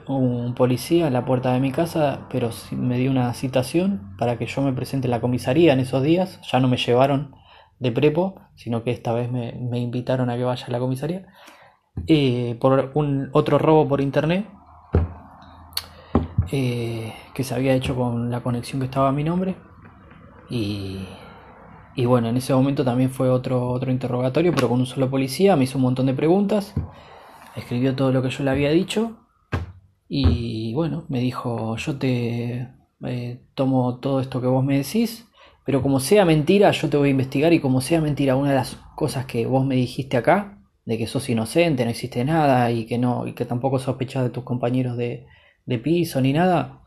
un 0.06 0.54
policía 0.54 1.08
a 1.08 1.10
la 1.10 1.24
puerta 1.24 1.52
de 1.52 1.60
mi 1.60 1.72
casa, 1.72 2.26
pero 2.30 2.50
me 2.70 2.98
dio 2.98 3.10
una 3.10 3.32
citación 3.34 4.14
para 4.18 4.38
que 4.38 4.46
yo 4.46 4.62
me 4.62 4.72
presente 4.72 5.06
en 5.06 5.10
la 5.10 5.20
comisaría 5.20 5.72
en 5.72 5.80
esos 5.80 6.02
días. 6.02 6.40
Ya 6.50 6.60
no 6.60 6.68
me 6.68 6.78
llevaron 6.78 7.34
de 7.78 7.92
prepo, 7.92 8.40
sino 8.54 8.82
que 8.84 8.90
esta 8.90 9.12
vez 9.12 9.30
me, 9.30 9.78
invitaron 9.78 10.30
a 10.30 10.36
que 10.36 10.44
vaya 10.44 10.66
a 10.66 10.70
la 10.70 10.78
comisaría. 10.78 11.26
Eh, 12.06 12.56
por 12.60 12.92
un 12.94 13.28
otro 13.32 13.58
robo 13.58 13.86
por 13.86 14.00
internet 14.00 14.46
eh, 16.50 17.12
que 17.34 17.44
se 17.44 17.54
había 17.54 17.74
hecho 17.74 17.94
con 17.94 18.30
la 18.30 18.40
conexión 18.40 18.80
que 18.80 18.86
estaba 18.86 19.08
a 19.08 19.12
mi 19.12 19.24
nombre. 19.24 19.56
Y, 20.54 22.04
bueno, 22.04 22.28
en 22.28 22.36
ese 22.36 22.54
momento 22.54 22.84
también 22.84 23.10
fue 23.10 23.30
otro, 23.30 23.70
otro 23.70 23.90
interrogatorio, 23.90 24.52
pero 24.54 24.68
con 24.68 24.80
un 24.80 24.86
solo 24.86 25.08
policía. 25.10 25.56
Me 25.56 25.64
hizo 25.64 25.78
un 25.78 25.82
montón 25.82 26.06
de 26.06 26.14
preguntas. 26.14 26.74
Escribió 27.56 27.96
todo 27.96 28.12
lo 28.12 28.22
que 28.22 28.30
yo 28.30 28.44
le 28.44 28.50
había 28.50 28.70
dicho 28.70 29.22
y 30.14 30.74
bueno, 30.74 31.06
me 31.08 31.20
dijo, 31.20 31.74
yo 31.78 31.96
te 31.96 32.68
eh, 33.06 33.40
tomo 33.54 33.98
todo 33.98 34.20
esto 34.20 34.42
que 34.42 34.46
vos 34.46 34.62
me 34.62 34.76
decís, 34.76 35.26
pero 35.64 35.80
como 35.80 36.00
sea 36.00 36.26
mentira, 36.26 36.70
yo 36.70 36.90
te 36.90 36.98
voy 36.98 37.08
a 37.08 37.12
investigar 37.12 37.54
y 37.54 37.60
como 37.60 37.80
sea 37.80 38.02
mentira, 38.02 38.36
una 38.36 38.50
de 38.50 38.56
las 38.56 38.76
cosas 38.94 39.24
que 39.24 39.46
vos 39.46 39.64
me 39.64 39.74
dijiste 39.74 40.18
acá, 40.18 40.58
de 40.84 40.98
que 40.98 41.06
sos 41.06 41.30
inocente, 41.30 41.86
no 41.86 41.90
existe 41.90 42.26
nada 42.26 42.70
y 42.70 42.84
que 42.84 42.98
no 42.98 43.26
y 43.26 43.32
que 43.32 43.46
tampoco 43.46 43.78
sospechas 43.78 44.22
de 44.22 44.28
tus 44.28 44.44
compañeros 44.44 44.98
de, 44.98 45.26
piso 45.82 46.20
ni 46.20 46.34
nada, 46.34 46.82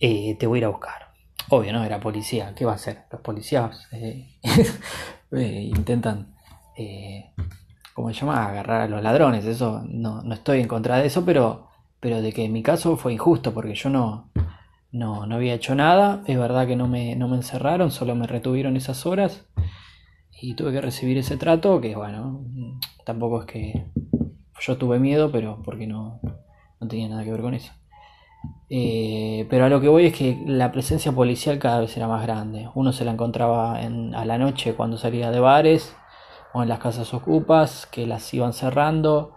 eh, 0.00 0.36
te 0.36 0.48
voy 0.48 0.56
a 0.56 0.62
ir 0.62 0.64
a 0.64 0.70
buscar. 0.70 1.13
Obvio, 1.50 1.72
no 1.72 1.84
era 1.84 2.00
policía, 2.00 2.54
¿qué 2.54 2.64
va 2.64 2.72
a 2.72 2.76
hacer? 2.76 3.04
Los 3.10 3.20
policías 3.20 3.86
eh, 3.92 4.38
intentan, 5.32 6.34
¿cómo 7.92 8.08
se 8.08 8.20
llama? 8.20 8.46
Agarrar 8.46 8.82
a 8.82 8.88
los 8.88 9.02
ladrones, 9.02 9.44
eso 9.44 9.82
no, 9.86 10.22
no 10.22 10.34
estoy 10.34 10.60
en 10.60 10.68
contra 10.68 10.98
de 10.98 11.06
eso, 11.06 11.24
pero 11.24 11.68
pero 12.04 12.20
de 12.20 12.34
que 12.34 12.44
en 12.44 12.52
mi 12.52 12.62
caso 12.62 12.98
fue 12.98 13.14
injusto 13.14 13.54
porque 13.54 13.74
yo 13.74 13.88
no, 13.88 14.30
no, 14.92 15.22
había 15.22 15.54
hecho 15.54 15.74
nada, 15.74 16.22
es 16.26 16.38
verdad 16.38 16.66
que 16.66 16.76
no 16.76 16.86
me, 16.86 17.16
no 17.16 17.28
me 17.28 17.36
encerraron, 17.36 17.90
solo 17.90 18.14
me 18.14 18.26
retuvieron 18.26 18.76
esas 18.76 19.06
horas 19.06 19.46
y 20.38 20.54
tuve 20.54 20.72
que 20.72 20.82
recibir 20.82 21.16
ese 21.16 21.38
trato 21.38 21.80
que 21.80 21.96
bueno, 21.96 22.44
tampoco 23.06 23.40
es 23.40 23.46
que 23.46 23.86
yo 24.60 24.76
tuve 24.76 24.98
miedo, 24.98 25.32
pero 25.32 25.62
porque 25.64 25.86
no, 25.86 26.20
no 26.78 26.86
tenía 26.86 27.08
nada 27.08 27.24
que 27.24 27.30
ver 27.30 27.40
con 27.40 27.54
eso. 27.54 27.72
Eh, 28.70 29.46
pero 29.50 29.66
a 29.66 29.68
lo 29.68 29.80
que 29.80 29.88
voy 29.88 30.06
es 30.06 30.16
que 30.16 30.42
la 30.46 30.72
presencia 30.72 31.12
policial 31.12 31.58
cada 31.58 31.80
vez 31.80 31.96
era 31.96 32.08
más 32.08 32.22
grande. 32.22 32.68
Uno 32.74 32.92
se 32.92 33.04
la 33.04 33.12
encontraba 33.12 33.82
en, 33.82 34.14
a 34.14 34.24
la 34.24 34.38
noche 34.38 34.74
cuando 34.74 34.96
salía 34.96 35.30
de 35.30 35.40
bares 35.40 35.94
o 36.52 36.62
en 36.62 36.68
las 36.68 36.78
casas 36.78 37.12
ocupas 37.14 37.86
que 37.86 38.06
las 38.06 38.32
iban 38.32 38.52
cerrando 38.52 39.34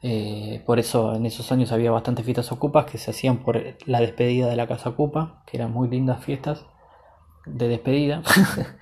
eh, 0.00 0.62
por 0.64 0.78
eso 0.78 1.14
en 1.14 1.26
esos 1.26 1.50
años 1.50 1.72
había 1.72 1.90
bastantes 1.90 2.24
fiestas 2.24 2.52
ocupas 2.52 2.86
que 2.86 2.98
se 2.98 3.10
hacían 3.10 3.38
por 3.38 3.60
la 3.86 4.00
despedida 4.00 4.48
de 4.48 4.56
la 4.56 4.68
casa 4.68 4.90
ocupa, 4.90 5.42
que 5.46 5.56
eran 5.56 5.72
muy 5.72 5.88
lindas 5.88 6.22
fiestas 6.22 6.64
de 7.46 7.68
despedida, 7.68 8.22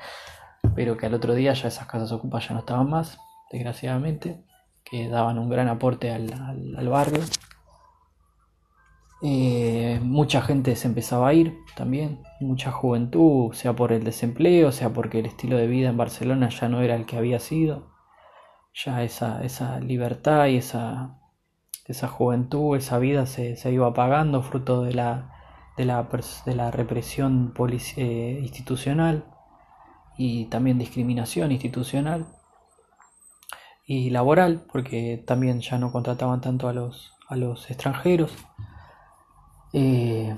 pero 0.74 0.96
que 0.96 1.06
al 1.06 1.14
otro 1.14 1.34
día 1.34 1.54
ya 1.54 1.68
esas 1.68 1.86
casas 1.86 2.12
ocupas 2.12 2.46
ya 2.46 2.54
no 2.54 2.60
estaban 2.60 2.90
más, 2.90 3.18
desgraciadamente, 3.50 4.44
que 4.84 5.08
daban 5.08 5.38
un 5.38 5.48
gran 5.48 5.68
aporte 5.68 6.10
al, 6.10 6.88
barrio. 6.88 7.22
Eh, 9.22 9.98
mucha 10.02 10.42
gente 10.42 10.76
se 10.76 10.88
empezaba 10.88 11.28
a 11.28 11.34
ir 11.34 11.58
también, 11.74 12.22
mucha 12.40 12.70
juventud, 12.70 13.52
sea 13.54 13.74
por 13.74 13.92
el 13.92 14.04
desempleo, 14.04 14.72
sea 14.72 14.92
porque 14.92 15.20
el 15.20 15.26
estilo 15.26 15.56
de 15.56 15.66
vida 15.66 15.88
en 15.88 15.96
Barcelona 15.96 16.50
ya 16.50 16.68
no 16.68 16.82
era 16.82 16.96
el 16.96 17.06
que 17.06 17.16
había 17.16 17.40
sido 17.40 17.96
ya 18.84 19.02
esa, 19.02 19.42
esa 19.42 19.80
libertad 19.80 20.46
y 20.46 20.58
esa, 20.58 21.18
esa 21.86 22.08
juventud, 22.08 22.76
esa 22.76 22.98
vida 22.98 23.26
se, 23.26 23.56
se 23.56 23.72
iba 23.72 23.86
apagando 23.88 24.42
fruto 24.42 24.82
de 24.82 24.92
la, 24.94 25.32
de 25.76 25.86
la, 25.86 26.06
de 26.44 26.54
la 26.54 26.70
represión 26.70 27.54
eh, 27.96 28.38
institucional 28.42 29.24
y 30.18 30.46
también 30.46 30.78
discriminación 30.78 31.52
institucional 31.52 32.26
y 33.86 34.10
laboral, 34.10 34.66
porque 34.72 35.22
también 35.26 35.60
ya 35.60 35.78
no 35.78 35.92
contrataban 35.92 36.40
tanto 36.40 36.68
a 36.68 36.72
los, 36.72 37.14
a 37.28 37.36
los 37.36 37.70
extranjeros. 37.70 38.32
Eh, 39.78 40.34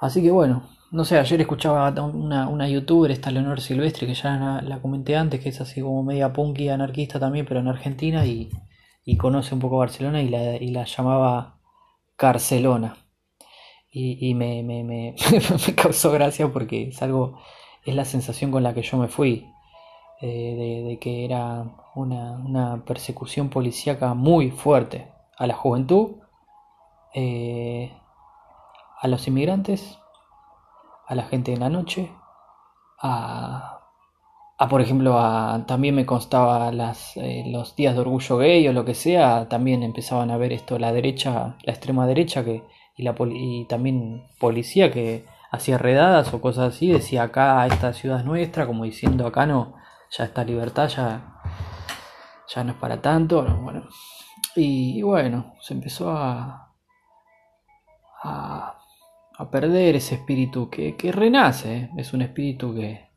así 0.00 0.22
que 0.22 0.30
bueno, 0.30 0.62
no 0.92 1.04
sé, 1.04 1.18
ayer 1.18 1.42
escuchaba 1.42 1.90
una, 2.02 2.48
una 2.48 2.66
youtuber, 2.66 3.10
esta 3.10 3.30
Leonor 3.30 3.60
Silvestre, 3.60 4.06
que 4.06 4.14
ya 4.14 4.62
la, 4.62 4.80
comenté 4.80 5.14
antes, 5.14 5.40
que 5.40 5.50
es 5.50 5.60
así 5.60 5.82
como 5.82 6.02
media 6.02 6.32
punky 6.32 6.70
anarquista 6.70 7.20
también, 7.20 7.44
pero 7.44 7.60
en 7.60 7.68
Argentina, 7.68 8.24
y, 8.24 8.48
conoce 9.18 9.54
un 9.54 9.60
poco 9.60 9.76
Barcelona 9.76 10.22
y 10.22 10.30
la, 10.30 10.56
y 10.56 10.68
la 10.68 10.84
llamaba 10.84 11.60
Carcelona. 12.16 12.96
Y, 13.90 14.32
me, 14.34 14.62
me, 14.62 14.84
me, 15.66 15.74
causó 15.74 16.12
gracia 16.12 16.50
porque 16.50 16.88
es 16.88 17.02
algo, 17.02 17.38
es 17.84 17.94
la 17.94 18.06
sensación 18.06 18.50
con 18.50 18.62
la 18.62 18.72
que 18.72 18.82
yo 18.82 18.96
me 18.96 19.08
fui, 19.08 19.46
eh, 20.22 20.86
de, 20.88 20.98
que 20.98 21.26
era 21.26 21.76
una, 21.94 22.38
una, 22.38 22.84
persecución 22.86 23.50
policíaca 23.50 24.14
muy 24.14 24.50
fuerte 24.50 25.08
a 25.36 25.46
la 25.46 25.54
juventud, 25.54 26.21
eh, 27.14 27.92
a 29.00 29.08
los 29.08 29.26
inmigrantes 29.28 29.98
a 31.06 31.14
la 31.14 31.24
gente 31.24 31.52
en 31.52 31.60
la 31.60 31.68
noche, 31.68 32.10
a, 33.00 33.80
a 34.58 34.68
por 34.68 34.80
ejemplo, 34.80 35.18
a, 35.18 35.64
también 35.66 35.94
me 35.94 36.06
constaba 36.06 36.72
las, 36.72 37.16
eh, 37.16 37.44
los 37.46 37.76
días 37.76 37.94
de 37.94 38.00
orgullo 38.00 38.38
gay 38.38 38.66
o 38.68 38.72
lo 38.72 38.84
que 38.84 38.94
sea, 38.94 39.48
también 39.48 39.82
empezaban 39.82 40.30
a 40.30 40.36
ver 40.36 40.52
esto 40.52 40.78
la 40.78 40.92
derecha, 40.92 41.56
la 41.62 41.72
extrema 41.72 42.06
derecha 42.06 42.44
que, 42.44 42.62
y, 42.96 43.02
la, 43.02 43.14
y 43.30 43.66
también 43.66 44.26
policía 44.38 44.90
que 44.90 45.26
hacía 45.50 45.76
redadas 45.76 46.32
o 46.32 46.40
cosas 46.40 46.74
así, 46.74 46.90
decía 46.90 47.24
acá 47.24 47.66
esta 47.66 47.92
ciudad 47.92 48.20
es 48.20 48.24
nuestra, 48.24 48.66
como 48.66 48.84
diciendo 48.84 49.26
acá 49.26 49.44
no, 49.44 49.74
ya 50.10 50.24
está 50.24 50.44
libertad, 50.44 50.88
ya, 50.88 51.42
ya 52.48 52.64
no 52.64 52.72
es 52.72 52.78
para 52.78 53.02
tanto, 53.02 53.44
bueno, 53.62 53.82
y, 54.56 55.02
bueno, 55.02 55.54
se 55.60 55.74
empezó 55.74 56.10
a, 56.10 56.71
a 58.22 59.50
perder 59.50 59.96
ese 59.96 60.16
espíritu 60.16 60.70
que, 60.70 60.96
renace, 61.12 61.76
¿eh? 61.76 61.90
es 61.96 62.12
un 62.12 62.22
espíritu 62.22 62.74
que, 62.74 63.08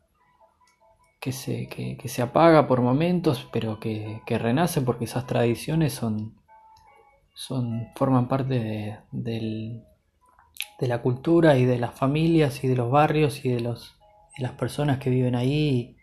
que, 1.20 1.32
se, 1.32 1.68
que, 1.68 2.08
se 2.08 2.22
apaga 2.22 2.66
por 2.66 2.80
momentos, 2.80 3.48
pero 3.52 3.78
que, 3.78 4.22
renace 4.26 4.80
porque 4.80 5.04
esas 5.04 5.26
tradiciones 5.26 5.92
son, 5.92 6.34
son 7.34 7.88
forman 7.94 8.28
parte 8.28 8.98
de, 9.12 9.82
de 10.80 10.88
la 10.88 11.02
cultura 11.02 11.56
y 11.56 11.64
de 11.64 11.78
las 11.78 11.94
familias 11.94 12.64
y 12.64 12.68
de 12.68 12.76
los 12.76 12.90
barrios 12.90 13.44
y 13.44 13.50
de, 13.50 13.60
los, 13.60 13.96
las 14.38 14.52
personas 14.52 14.98
que 14.98 15.10
viven 15.10 15.34
ahí 15.34 15.96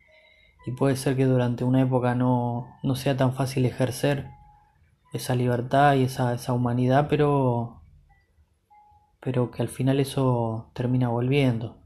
y 0.65 0.71
puede 0.71 0.95
ser 0.95 1.17
que 1.17 1.25
durante 1.25 1.63
una 1.63 1.81
época 1.81 2.15
no, 2.15 2.77
no 2.83 2.95
sea 2.95 3.17
tan 3.17 3.33
fácil 3.33 3.65
ejercer 3.65 4.29
esa 5.11 5.35
libertad 5.35 5.95
y 5.95 6.03
esa, 6.03 6.33
esa 6.33 6.53
humanidad, 6.53 7.07
pero 7.09 7.82
pero 9.23 9.51
que 9.51 9.61
al 9.61 9.69
final 9.69 9.99
eso 9.99 10.69
termina 10.73 11.07
volviendo. 11.07 11.77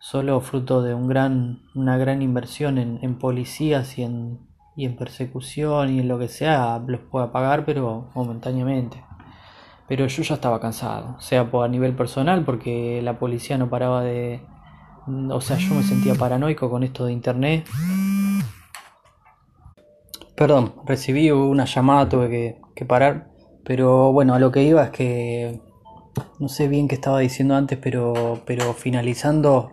Solo 0.00 0.40
fruto 0.40 0.82
de 0.82 0.94
un 0.94 1.06
gran, 1.06 1.62
una 1.74 1.98
gran 1.98 2.22
inversión 2.22 2.78
en, 2.78 3.18
policías 3.18 3.98
y 3.98 4.02
en, 4.02 4.40
y 4.76 4.86
en 4.86 4.96
persecución 4.96 5.90
y 5.90 6.00
en 6.00 6.08
lo 6.08 6.18
que 6.18 6.28
sea, 6.28 6.82
los 6.86 7.00
pueda 7.00 7.30
pagar, 7.30 7.64
pero 7.64 8.10
momentáneamente. 8.14 9.02
Pero 9.86 10.06
yo 10.06 10.22
ya 10.22 10.36
estaba 10.36 10.60
cansado, 10.60 11.20
sea 11.20 11.50
por 11.50 11.64
a 11.64 11.68
nivel 11.68 11.94
personal, 11.94 12.44
porque 12.44 13.02
la 13.02 13.18
policía 13.18 13.58
no 13.58 13.68
paraba 13.68 14.02
de, 14.02 14.40
o 15.30 15.40
sea, 15.40 15.58
yo 15.58 15.74
me 15.74 15.82
sentía 15.82 16.14
paranoico 16.14 16.70
con 16.70 16.82
esto 16.84 17.04
de 17.04 17.12
internet. 17.12 17.66
Perdón, 20.34 20.74
recibí 20.86 21.30
una 21.30 21.66
llamada, 21.66 22.08
tuve 22.08 22.58
que, 22.74 22.84
parar. 22.86 23.30
Pero 23.64 24.12
bueno, 24.12 24.34
a 24.34 24.38
lo 24.38 24.50
que 24.50 24.62
iba 24.62 24.84
es 24.84 24.90
que 24.90 25.60
no 26.38 26.48
sé 26.48 26.68
bien 26.68 26.88
qué 26.88 26.94
estaba 26.94 27.20
diciendo 27.20 27.54
antes, 27.54 27.78
pero, 27.80 28.42
pero 28.44 28.74
finalizando 28.74 29.70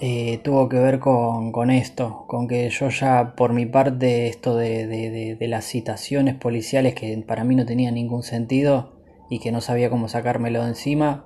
eh, 0.00 0.40
tuvo 0.42 0.68
que 0.68 0.78
ver 0.78 0.98
con, 0.98 1.70
esto, 1.70 2.24
con 2.26 2.48
que 2.48 2.68
yo 2.70 2.88
ya 2.88 3.34
por 3.36 3.52
mi 3.52 3.66
parte 3.66 4.26
esto 4.26 4.56
de, 4.56 4.86
de, 5.38 5.48
las 5.48 5.64
citaciones 5.64 6.34
policiales 6.34 6.94
que 6.94 7.16
para 7.26 7.44
mí 7.44 7.54
no 7.54 7.66
tenía 7.66 7.90
ningún 7.92 8.24
sentido 8.24 9.00
y 9.30 9.38
que 9.38 9.52
no 9.52 9.60
sabía 9.60 9.90
cómo 9.90 10.08
sacármelo 10.08 10.62
de 10.62 10.70
encima, 10.70 11.24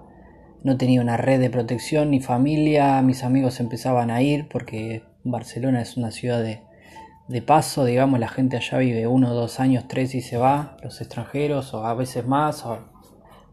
no 0.63 0.77
tenía 0.77 1.01
una 1.01 1.17
red 1.17 1.41
de 1.41 1.49
protección 1.49 2.11
ni 2.11 2.21
familia, 2.21 3.01
mis 3.03 3.25
amigos 3.25 3.61
empezaban 3.61 4.11
a 4.11 4.21
ir 4.21 4.49
porque 4.49 5.05
Barcelona 5.25 5.81
es 5.81 5.97
una 5.97 6.11
ciudad 6.11 6.43
de, 6.43 6.61
de 7.29 7.43
paso, 7.43 7.85
digamos, 7.85 8.21
la 8.21 8.29
gente 8.29 8.57
allá 8.57 8.79
vive 8.79 9.07
uno, 9.07 9.33
dos 9.33 9.59
años, 9.59 9.87
tres 9.89 10.15
y 10.15 10.21
se 10.21 10.37
va, 10.37 10.77
los 10.83 11.01
extranjeros, 11.01 11.75
o 11.75 11.85
a 11.85 11.95
veces 11.95 12.27
más, 12.27 12.65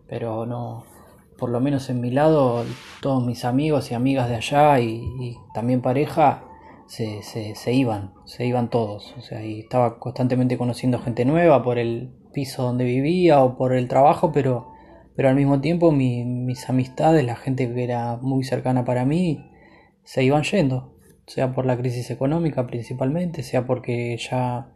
pero 0.08 0.46
no, 0.46 0.84
por 1.38 1.50
lo 1.50 1.60
menos 1.60 1.90
en 1.90 2.02
mi 2.02 2.12
lado, 2.12 2.64
todos 3.02 3.26
mis 3.26 3.46
amigos 3.46 3.92
y 3.92 3.96
amigas 3.96 4.30
de 4.30 4.36
allá 4.36 4.80
y, 4.80 5.38
también 5.54 5.82
pareja 5.82 6.44
se, 6.88 7.24
se, 7.24 7.74
iban, 7.74 8.14
se 8.26 8.46
iban 8.46 8.70
todos, 8.70 9.14
o 9.18 9.22
sea, 9.22 9.44
y 9.44 9.62
estaba 9.62 10.00
constantemente 10.00 10.58
conociendo 10.58 11.00
gente 11.00 11.26
nueva 11.26 11.64
por 11.64 11.78
el 11.80 12.12
piso 12.34 12.64
donde 12.64 12.86
vivía 12.86 13.42
o 13.42 13.58
por 13.58 13.74
el 13.74 13.88
trabajo, 13.88 14.32
pero, 14.32 14.72
pero 15.16 15.30
al 15.30 15.36
mismo 15.36 15.62
tiempo 15.62 15.92
mis 15.92 16.70
amistades, 16.70 17.26
la 17.26 17.36
gente 17.36 17.74
que 17.74 17.84
era 17.84 18.18
muy 18.18 18.44
cercana 18.44 18.86
para 18.86 19.06
mí, 19.06 19.50
se 20.04 20.24
iban 20.24 20.44
yendo. 20.44 20.94
Sea 21.26 21.54
por 21.54 21.66
la 21.66 21.78
crisis 21.78 22.12
económica 22.12 22.68
principalmente, 22.68 23.44
sea 23.44 23.66
porque 23.66 24.18
ya 24.18 24.73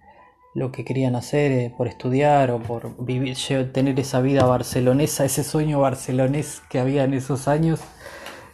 lo 0.58 0.72
que 0.72 0.84
querían 0.84 1.16
hacer 1.16 1.52
eh, 1.52 1.74
por 1.78 1.88
estudiar 1.88 2.50
o 2.50 2.60
por 2.60 3.06
vivir, 3.06 3.38
tener 3.72 4.00
esa 4.00 4.22
vida 4.22 4.44
barcelonesa, 4.44 5.24
ese 5.24 5.44
sueño 5.44 5.80
barcelonés 5.80 6.64
que 6.68 6.80
había 6.80 7.04
en 7.04 7.14
esos 7.14 7.48
años, 7.48 7.80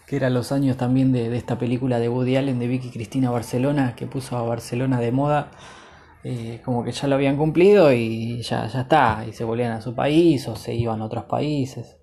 que 0.05 0.17
eran 0.17 0.33
los 0.33 0.51
años 0.51 0.75
también 0.75 1.13
de, 1.13 1.33
esta 1.37 1.57
película 1.57 1.99
de 1.99 2.09
Woody 2.09 2.35
Allen 2.35 2.59
de 2.59 2.67
Vicky 2.67 2.89
Cristina 2.89 3.31
Barcelona, 3.31 3.95
que 3.95 4.05
puso 4.05 4.35
a 4.35 4.41
Barcelona 4.41 4.99
de 4.99 5.13
moda, 5.13 5.51
eh, 6.25 6.59
como 6.65 6.83
que 6.83 6.91
ya 6.91 7.07
lo 7.07 7.15
habían 7.15 7.37
cumplido 7.37 7.93
y 7.93 8.41
ya, 8.41 8.67
ya 8.67 8.81
está, 8.81 9.25
y 9.25 9.31
se 9.31 9.45
volvían 9.45 9.71
a 9.71 9.79
su 9.79 9.95
país 9.95 10.45
o 10.49 10.57
se 10.57 10.75
iban 10.75 11.01
a 11.01 11.05
otros 11.05 11.23
países. 11.23 11.95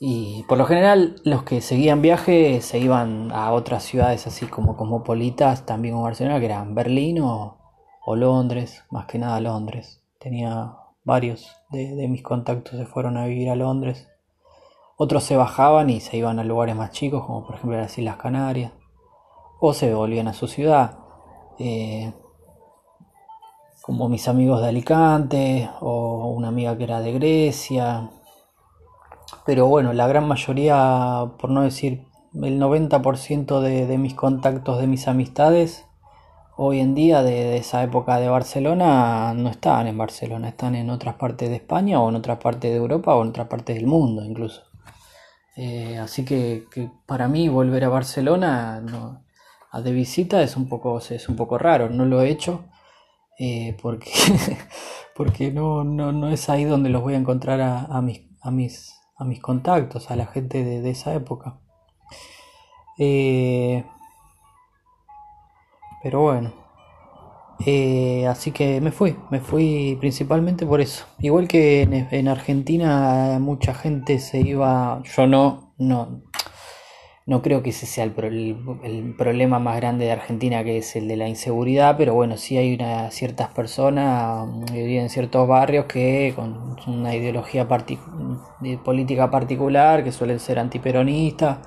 Y 0.00 0.44
por 0.48 0.56
lo 0.56 0.64
general 0.64 1.16
los 1.24 1.42
que 1.42 1.60
seguían 1.60 2.00
viaje 2.00 2.62
se 2.62 2.78
iban 2.78 3.30
a 3.32 3.52
otras 3.52 3.82
ciudades 3.82 4.26
así 4.26 4.46
como 4.46 4.78
cosmopolitas, 4.78 5.66
también 5.66 5.92
como 5.92 6.04
Barcelona, 6.04 6.40
que 6.40 6.46
eran 6.46 6.74
Berlín 6.74 7.20
o, 7.20 7.63
Londres, 8.06 8.84
más 8.90 9.06
que 9.06 9.18
nada 9.18 9.40
Londres. 9.40 10.02
Tenía 10.18 10.76
varios 11.04 11.50
de, 11.70 12.06
mis 12.08 12.22
contactos 12.22 12.78
se 12.78 12.86
fueron 12.86 13.16
a 13.16 13.26
vivir 13.26 13.50
a 13.50 13.56
Londres. 13.56 14.08
Otros 14.96 15.24
se 15.24 15.36
bajaban 15.36 15.90
y 15.90 16.00
se 16.00 16.16
iban 16.16 16.38
a 16.38 16.44
lugares 16.44 16.76
más 16.76 16.90
chicos, 16.90 17.24
como 17.24 17.46
por 17.46 17.56
ejemplo 17.56 17.78
las 17.78 17.96
Islas 17.98 18.16
Canarias. 18.16 18.72
O 19.60 19.72
se 19.72 19.94
volvían 19.94 20.28
a 20.28 20.34
su 20.34 20.46
ciudad. 20.46 20.98
Eh, 21.58 22.12
como 23.80 24.08
mis 24.08 24.28
amigos 24.28 24.60
de 24.60 24.68
Alicante, 24.68 25.70
o 25.80 26.28
una 26.28 26.48
amiga 26.48 26.76
que 26.76 26.84
era 26.84 27.00
de 27.00 27.12
Grecia, 27.12 28.10
pero 29.44 29.66
bueno, 29.66 29.92
la 29.92 30.06
gran 30.06 30.26
mayoría, 30.26 31.32
por 31.38 31.50
no 31.50 31.62
decir 31.62 32.06
el 32.34 32.60
90% 32.60 33.60
de, 33.60 33.86
de 33.86 33.98
mis 33.98 34.14
contactos, 34.14 34.78
de 34.80 34.86
mis 34.86 35.06
amistades, 35.06 35.86
hoy 36.56 36.80
en 36.80 36.94
día 36.94 37.22
de, 37.22 37.56
esa 37.56 37.82
época 37.82 38.18
de 38.18 38.28
Barcelona 38.28 39.34
no 39.34 39.50
están 39.50 39.86
en 39.86 39.98
Barcelona, 39.98 40.48
están 40.48 40.74
en 40.74 40.90
otras 40.90 41.16
partes 41.16 41.48
de 41.48 41.56
España 41.56 42.00
o 42.00 42.08
en 42.08 42.16
otras 42.16 42.38
partes 42.38 42.70
de 42.70 42.76
Europa 42.76 43.14
o 43.14 43.22
en 43.22 43.28
otras 43.28 43.48
partes 43.48 43.76
del 43.76 43.86
mundo 43.86 44.24
incluso. 44.24 44.62
Eh, 45.56 45.98
así 45.98 46.24
que, 46.24 46.66
para 47.06 47.28
mí 47.28 47.48
volver 47.48 47.84
a 47.84 47.88
Barcelona 47.88 48.82
a 49.70 49.80
de 49.80 49.92
visita 49.92 50.42
es 50.42 50.56
un 50.56 50.68
poco, 50.68 50.98
es 50.98 51.28
un 51.28 51.36
poco 51.36 51.58
raro, 51.58 51.90
no 51.90 52.04
lo 52.04 52.22
he 52.22 52.30
hecho 52.30 52.64
eh, 53.38 53.76
porque, 53.82 54.10
porque 55.16 55.50
no, 55.52 55.84
no, 55.84 56.12
no, 56.12 56.28
es 56.28 56.48
ahí 56.48 56.64
donde 56.64 56.90
los 56.90 57.02
voy 57.02 57.14
a 57.14 57.18
encontrar 57.18 57.60
a, 57.60 58.00
mis, 58.00 58.22
a 58.40 58.50
mis 58.50 58.94
a 59.16 59.24
mis 59.24 59.40
contactos, 59.40 60.10
a 60.10 60.16
la 60.16 60.26
gente 60.26 60.64
de, 60.64 60.90
esa 60.90 61.14
época. 61.14 61.60
Eh, 62.98 63.84
pero 66.04 66.20
bueno, 66.20 66.52
eh, 67.66 68.26
así 68.28 68.52
que 68.52 68.80
me 68.82 68.92
fui, 68.92 69.16
me 69.30 69.40
fui 69.40 69.96
principalmente 69.98 70.66
por 70.66 70.80
eso. 70.82 71.06
Igual 71.18 71.48
que 71.48 71.82
en, 71.82 71.94
en, 71.94 72.28
Argentina 72.28 73.38
mucha 73.40 73.72
gente 73.74 74.18
se 74.18 74.40
iba, 74.40 75.02
yo 75.02 75.26
no, 75.26 75.72
no, 75.78 76.22
no 77.26 77.40
creo 77.40 77.62
que 77.62 77.70
ese 77.70 77.86
sea 77.86 78.04
el, 78.04 79.14
problema 79.16 79.58
más 79.58 79.76
grande 79.76 80.04
de 80.04 80.12
Argentina, 80.12 80.62
que 80.62 80.78
es 80.78 80.94
el 80.96 81.08
de 81.08 81.16
la 81.16 81.26
inseguridad, 81.26 81.96
pero 81.96 82.12
bueno, 82.12 82.36
sí 82.36 82.58
hay 82.58 82.74
una, 82.74 83.10
ciertas 83.10 83.48
personas 83.48 84.46
que 84.66 84.84
mm, 84.84 85.00
en 85.00 85.08
ciertos 85.08 85.48
barrios 85.48 85.86
que 85.86 86.34
con 86.36 86.76
una 86.86 87.14
ideología 87.14 87.66
de 88.60 88.78
política 88.78 89.30
particular, 89.30 90.04
que 90.04 90.12
suelen 90.12 90.38
ser 90.38 90.58
antiperonistas, 90.58 91.60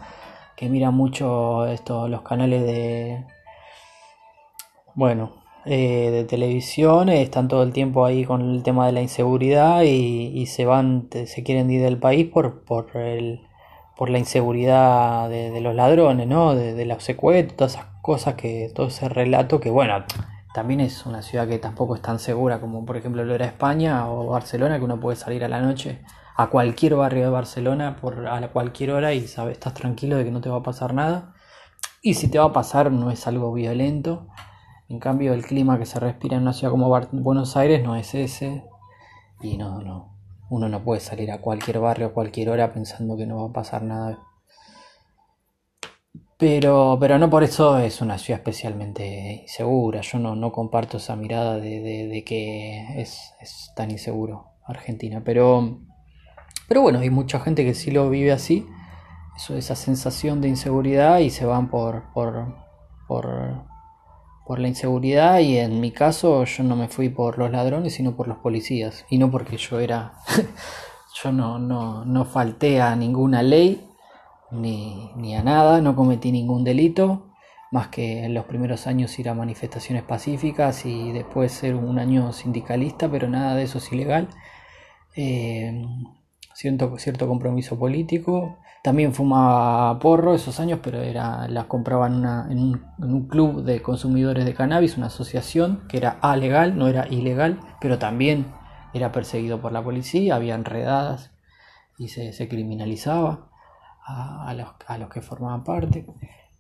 que 0.56 0.70
miran 0.70 0.94
mucho 0.94 1.66
esto, 1.68 2.08
los 2.08 2.22
canales 2.22 2.64
de, 2.64 3.26
bueno, 4.98 5.32
eh, 5.64 6.12
de 6.12 6.24
televisión, 6.26 7.10
están 7.10 7.48
todo 7.48 7.64
el 7.64 7.72
tiempo 7.72 8.04
ahí 8.04 8.26
con 8.26 8.42
el 8.42 8.64
tema 8.64 8.88
de 8.88 8.92
la 8.92 9.02
inseguridad 9.02 9.84
y, 9.84 10.32
y 10.34 10.48
se 10.48 10.66
van, 10.66 11.08
se 11.12 11.44
quieren 11.44 11.72
ir 11.72 11.82
del 11.82 12.00
país 12.00 12.28
por, 12.28 12.64
por 12.66 12.98
el 12.98 13.48
por 13.98 14.10
la 14.12 14.20
inseguridad 14.20 15.30
de, 15.30 15.60
los 15.60 15.76
ladrones, 15.76 16.28
¿no? 16.28 16.56
De, 16.56 16.86
los 16.86 17.04
secuestros, 17.04 17.58
todas 17.58 17.74
esas 17.74 17.86
cosas 18.02 18.36
que, 18.36 18.72
todo 18.74 18.88
ese 18.88 19.10
relato 19.10 19.60
que, 19.60 19.72
bueno, 19.72 20.06
también 20.54 20.80
es 20.82 21.06
una 21.06 21.24
ciudad 21.24 21.48
que 21.48 21.58
tampoco 21.58 21.96
es 21.96 22.02
tan 22.02 22.20
segura 22.20 22.62
como 22.62 22.86
por 22.86 22.98
ejemplo 22.98 23.24
lo 23.26 23.36
era 23.36 23.46
España 23.46 24.10
o 24.10 24.28
Barcelona, 24.28 24.78
que 24.78 24.86
uno 24.86 25.00
puede 25.00 25.18
salir 25.18 25.44
a 25.44 25.48
la 25.48 25.62
noche 25.62 26.02
a 26.36 26.48
cualquier 26.48 26.96
barrio 26.96 27.24
de 27.24 27.30
Barcelona 27.30 27.98
por 28.00 28.28
a 28.28 28.48
cualquier 28.50 28.92
hora 28.92 29.14
y 29.14 29.28
sabes, 29.28 29.54
estás 29.54 29.74
tranquilo 29.74 30.18
de 30.18 30.26
que 30.26 30.32
no 30.32 30.42
te 30.42 30.50
va 30.50 30.58
a 30.58 30.64
pasar 30.64 30.94
nada. 30.94 31.34
Y 32.02 32.14
si 32.14 32.28
te 32.30 32.38
va 32.38 32.46
a 32.46 32.54
pasar 32.54 32.92
no 32.92 33.10
es 33.10 33.28
algo 33.28 33.52
violento. 33.54 34.28
En 34.90 35.00
cambio 35.00 35.34
el 35.34 35.46
clima 35.46 35.78
que 35.78 35.86
se 35.86 36.00
respira 36.00 36.38
en 36.38 36.44
una 36.44 36.54
ciudad 36.54 36.72
como 36.72 36.90
Buenos 37.12 37.58
Aires 37.58 37.84
no 37.84 37.96
es 37.96 38.16
ese. 38.16 38.64
Y 39.42 39.58
no, 39.58 39.82
no, 39.82 40.18
uno 40.50 40.70
no 40.70 40.84
puede 40.84 41.02
salir 41.02 41.32
a 41.32 41.42
cualquier 41.42 41.80
barrio 41.80 42.08
a 42.08 42.14
cualquier 42.14 42.50
hora 42.50 42.74
pensando 42.74 43.18
que 43.18 43.26
no 43.26 43.44
va 43.44 43.50
a 43.50 43.54
pasar 43.54 43.84
nada. 43.84 44.20
Pero, 46.38 46.98
pero 47.00 47.18
no 47.18 47.30
por 47.30 47.44
eso 47.44 47.80
es 47.80 48.00
una 48.00 48.18
ciudad 48.18 48.40
especialmente 48.40 49.42
insegura. 49.42 50.02
Yo 50.02 50.20
no, 50.20 50.36
no 50.36 50.52
comparto 50.52 50.98
esa 50.98 51.16
mirada 51.16 51.58
de, 51.58 52.24
que 52.26 53.02
es, 53.02 53.34
tan 53.76 53.92
inseguro 53.92 54.52
Argentina. 54.66 55.22
Pero, 55.26 55.80
pero 56.68 56.82
bueno, 56.82 57.00
hay 57.00 57.10
mucha 57.10 57.40
gente 57.40 57.66
que 57.66 57.74
sí 57.74 57.92
lo 57.92 58.10
vive 58.10 58.32
así. 58.32 58.66
Eso, 59.36 59.58
esa 59.58 59.76
sensación 59.76 60.40
de 60.42 60.48
inseguridad 60.48 61.20
y 61.20 61.30
se 61.30 61.46
van 61.46 61.70
por, 61.70 62.12
por, 62.14 62.56
por 63.08 63.67
por 64.48 64.60
la 64.60 64.70
inseguridad 64.70 65.40
y 65.40 65.58
en 65.58 65.82
mi 65.82 65.92
caso 65.92 66.46
yo 66.46 66.64
no 66.64 66.78
me 66.78 66.88
fui 66.88 67.10
por 67.10 67.38
los 67.38 67.52
ladrones 67.52 67.94
sino 67.94 68.16
por 68.16 68.28
los 68.28 68.38
policías. 68.38 69.06
Y 69.10 69.18
no 69.18 69.30
porque 69.30 69.58
yo 69.58 69.80
era 69.80 70.14
yo 71.22 71.32
no, 71.32 71.60
no, 71.60 72.06
no 72.06 72.26
falté 72.26 72.82
a 72.82 72.96
ninguna 72.96 73.44
ley 73.44 73.90
ni, 74.52 75.12
ni, 75.18 75.36
a 75.36 75.44
nada, 75.44 75.82
no 75.82 75.96
cometí 75.96 76.32
ningún 76.32 76.64
delito 76.64 77.34
más 77.70 77.90
que 77.90 78.24
en 78.24 78.34
los 78.34 78.46
primeros 78.46 78.88
años 78.88 79.20
ir 79.20 79.28
a 79.28 79.34
manifestaciones 79.34 80.04
pacíficas 80.04 80.86
y 80.86 81.12
después 81.12 81.52
ser 81.52 81.76
un 81.76 82.00
año 82.00 82.32
sindicalista 82.32 83.12
pero 83.12 83.28
nada 83.28 83.56
de 83.56 83.64
eso 83.64 83.80
es 83.80 83.92
ilegal. 83.92 84.30
Eh, 85.18 85.84
cierto, 86.54 86.98
cierto 86.98 87.28
compromiso 87.28 87.78
político 87.78 88.60
también 88.88 89.14
fumaba 89.14 90.00
porro 90.00 90.34
esos 90.34 90.62
años, 90.62 90.80
pero 90.82 91.02
era, 91.02 91.50
las 91.50 91.66
compraba 91.66 92.08
en, 92.08 92.80
un, 92.98 93.28
club 93.28 93.66
de 93.66 93.82
consumidores 93.82 94.46
de 94.46 94.54
cannabis, 94.54 94.96
una 94.96 95.08
asociación 95.08 95.82
que 95.90 95.98
era 95.98 96.20
alegal, 96.22 96.78
no 96.78 96.88
era 96.88 97.06
ilegal, 97.10 97.60
pero 97.82 98.00
también 98.00 98.46
era 98.94 99.12
perseguido 99.12 99.60
por 99.60 99.74
la 99.74 99.84
policía, 99.84 100.38
había 100.38 100.56
enredadas 100.56 101.32
y 101.98 102.08
se, 102.08 102.48
criminalizaba 102.48 103.50
a, 104.06 104.54
los, 104.54 105.10
que 105.10 105.20
formaban 105.20 105.66
parte. 105.66 106.06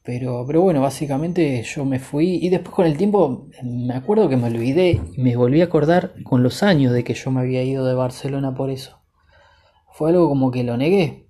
Pero, 0.04 0.44
pero 0.46 0.62
bueno, 0.62 0.82
básicamente 0.82 1.64
yo 1.64 1.86
me 1.86 2.00
fui 2.00 2.40
y 2.42 2.50
después 2.50 2.76
con 2.76 2.88
el 2.88 2.98
tiempo 2.98 3.48
me 3.64 3.94
acuerdo 3.94 4.28
que 4.28 4.36
me 4.36 4.48
olvidé 4.48 5.00
y 5.16 5.22
me 5.22 5.38
volví 5.38 5.62
a 5.62 5.66
acordar 5.66 6.12
con 6.26 6.44
los 6.44 6.62
años 6.62 6.92
de 6.92 7.06
que 7.06 7.14
yo 7.14 7.32
me 7.32 7.40
había 7.40 7.64
ido 7.64 7.86
de 7.86 7.94
Barcelona 7.94 8.54
por 8.54 8.70
eso. 8.70 9.00
Fue 9.94 10.10
algo 10.10 10.28
como 10.28 10.52
que 10.52 10.66
lo 10.66 10.76
negué, 10.76 11.27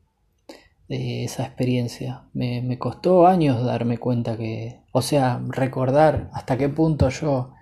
de 0.88 1.24
esa 1.24 1.44
experiencia. 1.44 2.24
Me, 2.34 2.62
me, 2.62 2.78
costó 2.78 3.28
años 3.28 3.64
darme 3.64 3.98
cuenta 3.98 4.38
que, 4.38 4.82
o 4.92 5.02
sea, 5.02 5.42
recordar 5.48 6.30
hasta 6.34 6.58
qué 6.58 6.70
punto 6.70 7.10
yo 7.10 7.54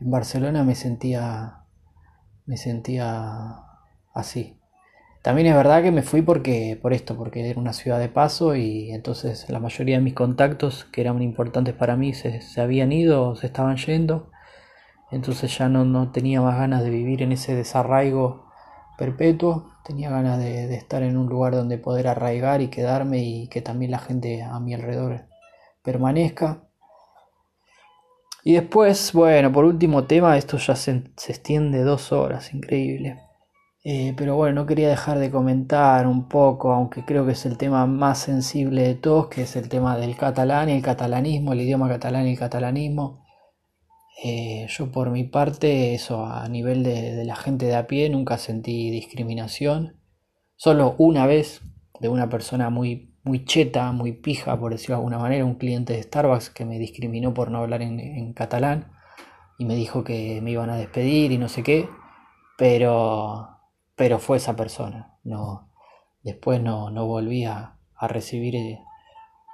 en 0.00 0.10
Barcelona 0.10 0.64
me 0.64 0.74
sentía, 0.74 1.64
me 2.46 2.56
sentía 2.56 3.62
así. 4.14 4.58
También 5.22 5.48
es 5.48 5.54
verdad 5.54 5.82
que 5.82 5.90
me 5.90 6.02
fui 6.02 6.22
porque, 6.22 6.78
por 6.80 6.92
esto, 6.92 7.16
porque 7.16 7.50
era 7.50 7.60
una 7.60 7.72
ciudad 7.72 7.98
de 7.98 8.08
paso 8.08 8.54
y 8.54 8.92
entonces 8.92 9.50
la 9.50 9.58
mayoría 9.58 9.96
de 9.96 10.02
mis 10.02 10.14
contactos 10.14 10.84
que 10.84 11.00
eran 11.00 11.20
importantes 11.22 11.74
para 11.74 11.96
mí 11.96 12.14
se, 12.14 12.40
se 12.40 12.60
habían 12.60 12.92
ido 12.92 13.34
se 13.36 13.46
estaban 13.48 13.76
yendo. 13.76 14.30
Entonces 15.10 15.56
ya 15.58 15.68
no, 15.68 15.84
no 15.84 16.12
tenía 16.12 16.40
más 16.40 16.56
ganas 16.56 16.84
de 16.84 16.90
vivir 16.90 17.22
en 17.22 17.32
ese 17.32 17.54
desarraigo 17.54 18.47
perpetuo, 18.98 19.70
tenía 19.84 20.10
ganas 20.10 20.38
de, 20.38 20.74
estar 20.74 21.02
en 21.02 21.16
un 21.16 21.28
lugar 21.28 21.54
donde 21.54 21.78
poder 21.78 22.08
arraigar 22.08 22.60
y 22.60 22.68
quedarme 22.68 23.22
y 23.22 23.48
que 23.48 23.62
también 23.62 23.92
la 23.92 24.00
gente 24.00 24.42
a 24.42 24.58
mi 24.60 24.74
alrededor 24.74 25.24
permanezca. 25.82 26.64
Y 28.44 28.54
después, 28.54 29.12
bueno, 29.12 29.52
por 29.52 29.64
último 29.64 30.04
tema, 30.04 30.36
esto 30.36 30.58
ya 30.58 30.74
se, 30.74 31.04
extiende 31.28 31.82
dos 31.82 32.12
horas, 32.12 32.52
increíble. 32.52 33.20
Eh, 33.84 34.14
pero 34.16 34.36
bueno, 34.36 34.62
no 34.62 34.66
quería 34.66 34.88
dejar 34.88 35.18
de 35.18 35.30
comentar 35.30 36.06
un 36.06 36.28
poco, 36.28 36.72
aunque 36.72 37.04
creo 37.04 37.24
que 37.24 37.32
es 37.32 37.46
el 37.46 37.56
tema 37.56 37.86
más 37.86 38.18
sensible 38.18 38.82
de 38.82 38.94
todos, 38.96 39.28
que 39.28 39.42
es 39.42 39.54
el 39.56 39.68
tema 39.68 39.96
del 39.96 40.16
catalán 40.16 40.68
y 40.68 40.72
el 40.72 40.82
catalanismo, 40.82 41.52
el 41.52 41.60
idioma 41.60 41.88
catalán 41.88 42.26
y 42.26 42.32
el 42.32 42.38
catalanismo. 42.38 43.27
Eh, 44.20 44.66
yo 44.68 44.90
por 44.90 45.10
mi 45.10 45.24
parte, 45.24 45.94
eso 45.94 46.26
a 46.26 46.48
nivel 46.48 46.82
de, 46.82 47.24
la 47.24 47.36
gente 47.36 47.66
de 47.66 47.76
a 47.76 47.86
pie, 47.86 48.10
nunca 48.10 48.36
sentí 48.38 48.90
discriminación. 48.90 50.00
Solo 50.56 50.96
una 50.98 51.26
vez 51.26 51.62
de 52.00 52.08
una 52.08 52.28
persona 52.28 52.68
muy, 52.70 53.14
muy 53.22 53.44
cheta, 53.44 53.92
muy 53.92 54.12
pija, 54.12 54.58
por 54.58 54.72
decirlo 54.72 54.96
de 54.96 55.00
alguna 55.00 55.18
manera, 55.18 55.44
un 55.44 55.54
cliente 55.54 55.92
de 55.92 56.02
Starbucks 56.02 56.50
que 56.50 56.64
me 56.64 56.78
discriminó 56.78 57.32
por 57.32 57.50
no 57.50 57.58
hablar 57.58 57.82
en, 57.82 58.32
catalán 58.34 58.92
y 59.58 59.64
me 59.64 59.76
dijo 59.76 60.02
que 60.04 60.40
me 60.42 60.50
iban 60.52 60.70
a 60.70 60.76
despedir 60.76 61.30
y 61.32 61.38
no 61.38 61.48
sé 61.48 61.62
qué, 61.62 61.88
pero, 62.56 63.48
pero 63.96 64.18
fue 64.18 64.38
esa 64.38 64.56
persona. 64.56 65.16
No, 65.22 65.70
después 66.24 66.60
no, 66.60 66.90
no 66.90 67.06
volví 67.06 67.44
a, 67.44 67.76
recibir 68.00 68.56
eh, 68.56 68.80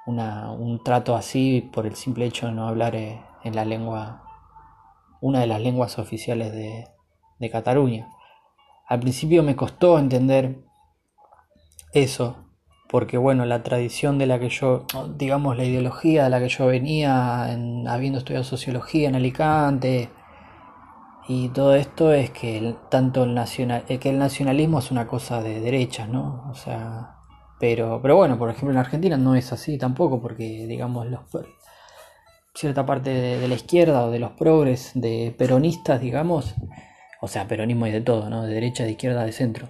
un 0.07 0.81
trato 0.85 1.17
así 1.17 1.63
por 1.73 1.87
el 1.87 1.97
simple 1.97 2.27
hecho 2.27 2.47
de 2.47 2.53
no 2.53 2.69
hablar 2.69 2.95
eh, 2.95 3.21
en 3.43 3.57
la 3.57 3.65
lengua 3.65 4.24
una 5.25 5.41
de 5.41 5.47
las 5.47 5.63
lenguas 5.63 5.99
oficiales 5.99 6.53
de, 6.53 6.91
Cataluña. 7.51 8.09
Al 8.89 9.01
principio 9.01 9.43
me 9.43 9.55
costó 9.55 9.99
entender 9.99 10.65
eso, 11.93 12.37
porque 12.89 13.19
bueno, 13.19 13.45
la 13.45 13.63
tradición 13.63 14.17
de 14.17 14.27
la 14.27 14.39
que 14.39 14.49
yo, 14.49 14.87
digamos, 15.17 15.55
la 15.55 15.65
ideología 15.65 16.25
de 16.25 16.31
la 16.31 16.41
que 16.41 16.49
yo 16.49 16.67
venía, 16.67 17.45
habiendo 17.87 18.19
estudiado 18.19 18.45
sociología 18.45 19.11
en 19.11 19.15
Alicante, 19.15 20.11
y 21.29 21.51
todo 21.51 21.75
esto 21.75 22.15
es 22.15 22.31
que 22.31 22.75
tanto 22.91 23.25
el 23.25 23.35
nacional, 23.35 23.85
eh, 23.89 23.99
que 23.99 24.09
el 24.09 24.19
nacionalismo 24.19 24.79
es 24.79 24.91
una 24.91 25.07
cosa 25.07 25.43
de 25.43 25.61
derechas, 25.61 26.09
¿no? 26.09 26.49
O 26.51 26.55
sea, 26.55 27.17
pero, 27.61 28.01
pero 28.01 28.17
bueno, 28.17 28.39
por 28.39 28.49
ejemplo 28.49 28.73
en 28.73 28.79
Argentina 28.79 29.19
no 29.19 29.35
es 29.35 29.53
así 29.53 29.77
tampoco, 29.77 30.23
porque 30.23 30.67
digamos 30.67 31.07
los 31.09 31.21
cierta 32.55 32.87
parte 32.87 33.11
de, 33.11 33.49
la 33.49 33.55
izquierda 33.55 34.05
o 34.05 34.11
de 34.11 34.21
los 34.21 34.33
progres, 34.33 34.93
de 34.95 35.35
peronistas, 35.37 36.01
digamos, 36.01 36.55
o 37.21 37.29
sea, 37.29 37.49
peronismo 37.49 37.87
y 37.87 37.91
de 37.91 38.01
todo, 38.01 38.31
¿no? 38.31 38.43
De 38.45 38.55
derecha, 38.55 38.85
de 38.85 38.93
izquierda, 38.93 39.25
de 39.25 39.33
centro. 39.33 39.69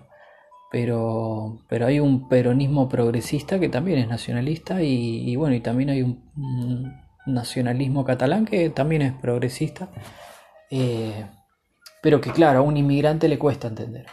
Pero, 0.70 1.61
pero 1.69 1.86
hay 1.86 2.01
un 2.01 2.28
peronismo 2.28 2.89
progresista 2.89 3.61
que 3.61 3.69
también 3.69 3.98
es 4.01 4.09
nacionalista 4.09 4.82
y, 4.82 5.35
bueno, 5.36 5.55
y 5.55 5.61
también 5.61 5.90
hay 5.90 6.02
un, 6.02 7.02
nacionalismo 7.27 8.05
catalán 8.05 8.44
que 8.44 8.69
también 8.69 9.01
es 9.01 9.12
progresista, 9.15 9.89
eh, 10.70 11.24
pero 12.02 12.20
que 12.20 12.32
claro, 12.32 12.59
a 12.59 12.62
un 12.62 12.77
inmigrante 12.77 13.28
le 13.28 13.39
cuesta 13.39 13.69
entender. 13.69 14.06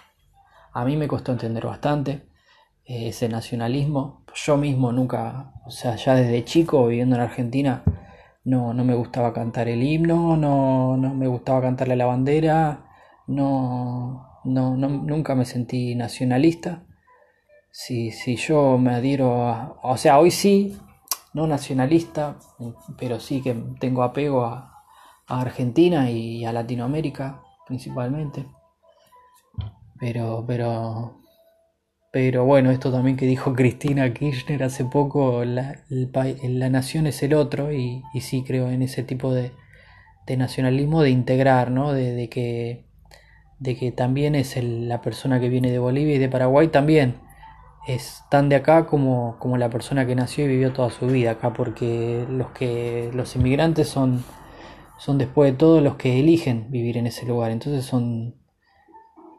A 0.72 0.86
mí 0.86 0.96
me 0.96 1.10
costó 1.10 1.34
entender 1.34 1.66
bastante 1.66 2.22
eh, 2.86 3.10
ese 3.10 3.28
nacionalismo. 3.28 4.24
Yo 4.34 4.56
mismo 4.56 4.94
nunca, 4.94 5.52
o 5.66 5.72
sea, 5.72 5.98
ya 5.98 6.16
desde 6.16 6.46
chico 6.46 6.88
viviendo 6.88 7.18
en 7.18 7.22
Argentina, 7.24 7.84
no, 8.44 8.74
no 8.74 8.84
me 8.84 8.96
gustaba 8.96 9.34
cantar 9.34 9.68
el 9.68 9.84
himno, 9.84 10.36
no, 10.38 10.98
no 10.98 11.14
me 11.14 11.28
gustaba 11.28 11.62
cantarle 11.62 11.96
la 11.96 12.06
bandera, 12.06 12.86
no, 13.28 14.40
no, 14.44 14.76
nunca 14.76 15.36
me 15.36 15.46
sentí 15.46 15.96
nacionalista. 15.96 16.84
Si, 17.72 18.12
si 18.12 18.36
yo 18.36 18.78
me 18.78 18.96
adhiero 18.96 19.48
a, 19.48 19.80
o 19.84 19.98
sea, 19.98 20.20
hoy 20.20 20.32
sí, 20.32 20.78
no 21.34 21.48
nacionalista, 21.48 22.38
pero 22.98 23.20
sí 23.20 23.42
que 23.42 23.54
tengo 23.80 24.04
apego 24.04 24.46
a, 24.46 24.68
Argentina 25.28 26.12
y 26.12 26.44
a 26.44 26.52
Latinoamérica 26.52 27.42
principalmente. 27.66 28.46
Pero, 29.98 30.44
pero 30.46 31.21
pero 32.12 32.44
bueno, 32.46 32.72
esto 32.72 32.92
también 32.92 33.18
que 33.18 33.26
dijo 33.26 33.54
Cristina 33.56 34.14
Kirchner 34.14 34.64
hace 34.64 34.86
poco, 34.86 35.46
la, 35.46 35.80
la 35.90 36.70
nación 36.70 37.08
es 37.08 37.24
el 37.24 37.34
otro 37.34 37.72
y, 37.74 38.04
sí 38.20 38.44
creo 38.46 38.70
en 38.70 38.82
ese 38.82 39.04
tipo 39.04 39.34
de, 39.34 39.52
nacionalismo, 40.38 41.02
de 41.02 41.10
integrar, 41.10 41.72
¿no? 41.72 41.92
De, 41.92 42.30
que, 42.30 42.86
de 43.60 43.76
que 43.76 43.92
también 43.92 44.34
es 44.36 44.56
la 44.64 45.02
persona 45.02 45.42
que 45.42 45.50
viene 45.50 45.72
de 45.72 45.80
Bolivia 45.80 46.16
y 46.16 46.20
de 46.20 46.30
Paraguay 46.30 46.70
también 46.70 47.16
es 47.88 48.24
tan 48.30 48.48
de 48.48 48.56
acá 48.56 48.86
como, 48.86 49.38
como 49.40 49.58
la 49.58 49.70
persona 49.70 50.06
que 50.06 50.16
nació 50.16 50.46
y 50.46 50.50
vivió 50.50 50.72
toda 50.72 50.90
su 50.90 51.08
vida 51.08 51.32
acá, 51.32 51.52
porque 51.54 52.26
los 52.30 52.52
que 52.52 53.12
los 53.14 53.36
inmigrantes 53.36 53.90
son, 53.90 54.24
son 54.98 55.18
después 55.18 55.52
de 55.52 55.58
todo 55.58 55.82
los 55.82 55.96
que 55.96 56.20
eligen 56.20 56.72
vivir 56.72 56.98
en 56.98 57.08
ese 57.08 57.26
lugar, 57.26 57.52
entonces 57.52 57.84
son 57.84 58.36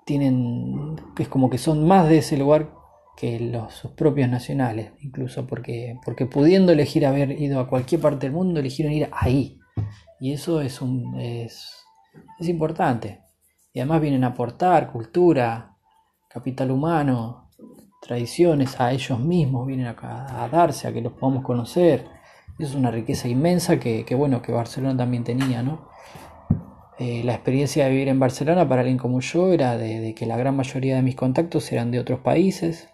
tienen, 0.05 0.97
es 1.19 1.29
como 1.29 1.51
que 1.51 1.59
son 1.59 1.87
más 1.87 2.09
de 2.09 2.19
ese 2.19 2.37
lugar 2.37 2.71
que 3.17 3.39
los 3.39 3.75
sus 3.75 3.93
propios 3.93 4.29
nacionales, 4.29 4.93
incluso 5.01 5.47
porque, 5.47 5.99
porque 6.05 6.27
pudiendo 6.27 6.73
elegir 6.73 7.07
haber 7.07 7.33
ido 7.33 7.61
a 7.61 7.69
cualquier 7.69 8.01
parte 8.01 8.27
del 8.27 8.35
mundo, 8.35 8.61
eligieron 8.61 8.93
ir 8.93 9.09
ahí. 9.13 9.61
Y 10.21 10.33
eso 10.33 10.61
es, 10.61 10.81
un, 10.81 11.19
es, 11.21 11.85
es 12.39 12.49
importante. 12.49 13.21
Y 13.73 13.81
además 13.81 14.01
vienen 14.01 14.25
a 14.25 14.29
aportar 14.29 14.91
cultura, 14.93 15.77
capital 16.29 16.71
humano, 16.71 17.51
tradiciones 18.01 18.81
a 18.81 18.93
ellos 18.93 19.19
mismos, 19.21 19.67
vienen 19.67 19.87
a, 19.87 20.45
a 20.45 20.49
darse, 20.49 20.89
a 20.89 20.93
que 20.93 21.01
los 21.01 21.13
podamos 21.13 21.45
conocer. 21.45 22.07
Es 22.59 22.75
una 22.75 22.91
riqueza 22.91 23.29
inmensa 23.29 23.79
que, 23.81 24.05
que, 24.05 24.15
bueno, 24.15 24.43
que 24.43 24.53
Barcelona 24.53 24.97
también 24.97 25.25
tenía, 25.25 25.63
¿no? 25.63 25.89
Eh, 26.99 27.23
la 27.25 27.35
experiencia 27.35 27.85
de 27.85 27.91
vivir 27.91 28.09
en 28.09 28.21
Barcelona 28.21 28.69
para 28.69 28.83
alguien 28.83 28.99
como 28.99 29.21
yo 29.21 29.53
era 29.53 29.77
de, 29.77 30.15
que 30.15 30.27
la 30.27 30.37
gran 30.37 30.57
mayoría 30.57 30.97
de 30.97 31.03
mis 31.03 31.17
contactos 31.17 31.73
eran 31.73 31.91
de 31.91 31.99
otros 31.99 32.21
países. 32.21 32.89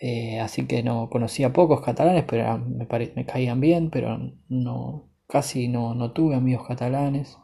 Eh, 0.00 0.40
así 0.40 0.66
que 0.66 0.82
no 0.82 1.10
conocía 1.10 1.52
pocos 1.52 1.80
catalanes, 1.82 2.24
pero 2.24 2.58
me, 2.58 2.86
me, 3.14 3.26
caían 3.26 3.60
bien, 3.60 3.90
pero 3.90 4.18
no 4.48 5.10
casi 5.26 5.68
no, 5.68 5.94
no, 5.94 6.12
tuve 6.12 6.36
amigos 6.36 6.66
catalanes. 6.66 7.38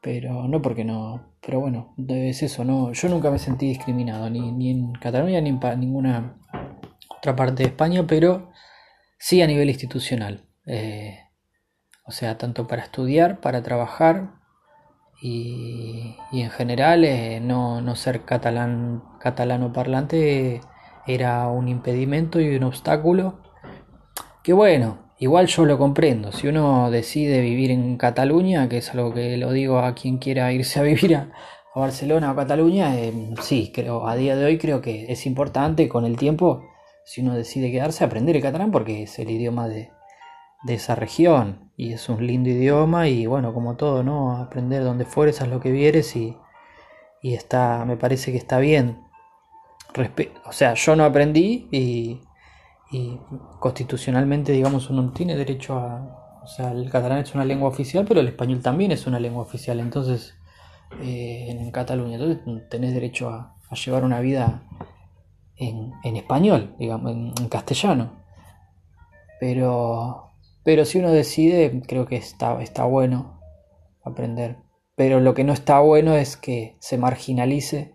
Pero 0.00 0.48
no 0.48 0.60
porque 0.60 0.84
no. 0.84 1.34
Pero 1.40 1.60
bueno, 1.60 1.94
es 2.08 2.42
eso, 2.42 2.64
no. 2.64 2.92
Yo 2.92 3.08
nunca 3.08 3.30
me 3.30 3.38
sentí 3.38 3.68
discriminado, 3.68 4.28
ni, 4.30 4.52
ni 4.52 4.70
en 4.70 4.92
Cataluña 4.92 5.40
ni 5.40 5.50
en 5.50 5.80
ninguna 5.80 6.38
otra 7.08 7.36
parte 7.36 7.62
de 7.62 7.68
España, 7.70 8.06
pero 8.06 8.50
sí 9.18 9.40
a 9.40 9.46
nivel 9.46 9.70
institucional. 9.70 10.46
Eh, 10.66 11.23
o 12.06 12.12
sea, 12.12 12.38
tanto 12.38 12.66
para 12.66 12.82
estudiar, 12.82 13.40
para 13.40 13.62
trabajar 13.62 14.30
y, 15.20 16.16
en 16.32 16.50
general 16.50 17.04
eh, 17.04 17.40
no, 17.40 17.80
no, 17.80 17.96
ser 17.96 18.24
catalán, 18.24 19.02
catalano 19.20 19.72
parlante 19.72 20.60
era 21.06 21.48
un 21.48 21.68
impedimento 21.68 22.40
y 22.40 22.56
un 22.56 22.64
obstáculo 22.64 23.40
que 24.42 24.52
bueno, 24.52 24.98
igual 25.18 25.46
yo 25.46 25.64
lo 25.64 25.78
comprendo, 25.78 26.30
si 26.30 26.48
uno 26.48 26.90
decide 26.90 27.40
vivir 27.40 27.70
en 27.70 27.96
Cataluña, 27.96 28.68
que 28.68 28.78
es 28.78 28.90
algo 28.92 29.14
que 29.14 29.38
lo 29.38 29.52
digo 29.52 29.78
a 29.78 29.94
quien 29.94 30.18
quiera 30.18 30.52
irse 30.52 30.80
a 30.80 30.82
vivir 30.82 31.16
a, 31.16 31.32
Barcelona 31.74 32.30
o 32.30 32.36
Cataluña, 32.36 32.94
eh, 32.96 33.34
sí, 33.40 33.72
creo, 33.74 34.06
a 34.06 34.14
día 34.14 34.36
de 34.36 34.44
hoy 34.44 34.58
creo 34.58 34.80
que 34.80 35.10
es 35.10 35.26
importante 35.26 35.88
con 35.88 36.04
el 36.04 36.16
tiempo, 36.16 36.62
si 37.04 37.20
uno 37.20 37.34
decide 37.34 37.72
quedarse, 37.72 38.04
aprender 38.04 38.36
el 38.36 38.42
catalán 38.42 38.70
porque 38.70 39.02
es 39.02 39.18
el 39.18 39.28
idioma 39.30 39.66
de, 39.66 39.90
de 40.64 40.74
esa 40.74 40.94
región 40.94 41.70
y 41.76 41.92
es 41.92 42.08
un 42.08 42.26
lindo 42.26 42.50
idioma 42.50 43.08
y 43.08 43.26
bueno, 43.26 43.52
como 43.52 43.76
todo, 43.76 44.02
¿no? 44.02 44.36
Aprender 44.36 44.84
donde 44.84 45.04
fueres, 45.04 45.40
a 45.40 45.46
lo 45.46 45.60
que 45.60 45.70
vieres 45.70 46.16
y, 46.16 46.36
y 47.22 47.34
está, 47.34 47.84
me 47.84 47.96
parece 47.96 48.32
que 48.32 48.38
está 48.38 48.58
bien. 48.58 49.04
o 50.44 50.52
sea, 50.52 50.74
yo 50.74 50.96
no 50.96 51.04
aprendí 51.04 51.68
y, 51.70 52.20
y 52.90 53.18
constitucionalmente, 53.60 54.52
digamos, 54.52 54.90
uno 54.90 55.10
tiene 55.12 55.36
derecho 55.36 55.78
a... 55.78 56.20
O 56.42 56.46
sea, 56.46 56.72
el 56.72 56.90
catalán 56.90 57.18
es 57.18 57.34
una 57.34 57.44
lengua 57.44 57.68
oficial, 57.68 58.04
pero 58.06 58.20
el 58.20 58.28
español 58.28 58.60
también 58.60 58.92
es 58.92 59.06
una 59.06 59.18
lengua 59.18 59.42
oficial, 59.42 59.80
entonces, 59.80 60.34
eh, 61.00 61.46
en 61.48 61.70
Cataluña, 61.70 62.16
entonces 62.16 62.68
tenés 62.68 62.92
derecho 62.92 63.30
a, 63.30 63.56
a 63.70 63.74
llevar 63.74 64.04
una 64.04 64.20
vida 64.20 64.62
en, 65.56 66.16
español, 66.16 66.74
digamos, 66.78 67.12
en, 67.12 67.48
castellano. 67.48 68.12
Pero, 69.40 70.32
pero 70.64 70.84
si 70.86 70.98
uno 70.98 71.12
decide, 71.12 71.82
creo 71.86 72.06
que 72.06 72.16
está, 72.16 72.84
bueno 72.84 73.40
aprender. 74.02 74.56
Pero 74.96 75.20
lo 75.20 75.34
que 75.34 75.44
no 75.44 75.52
está 75.52 75.80
bueno 75.80 76.14
es 76.14 76.36
que 76.36 76.76
se 76.80 76.96
marginalice 76.98 77.94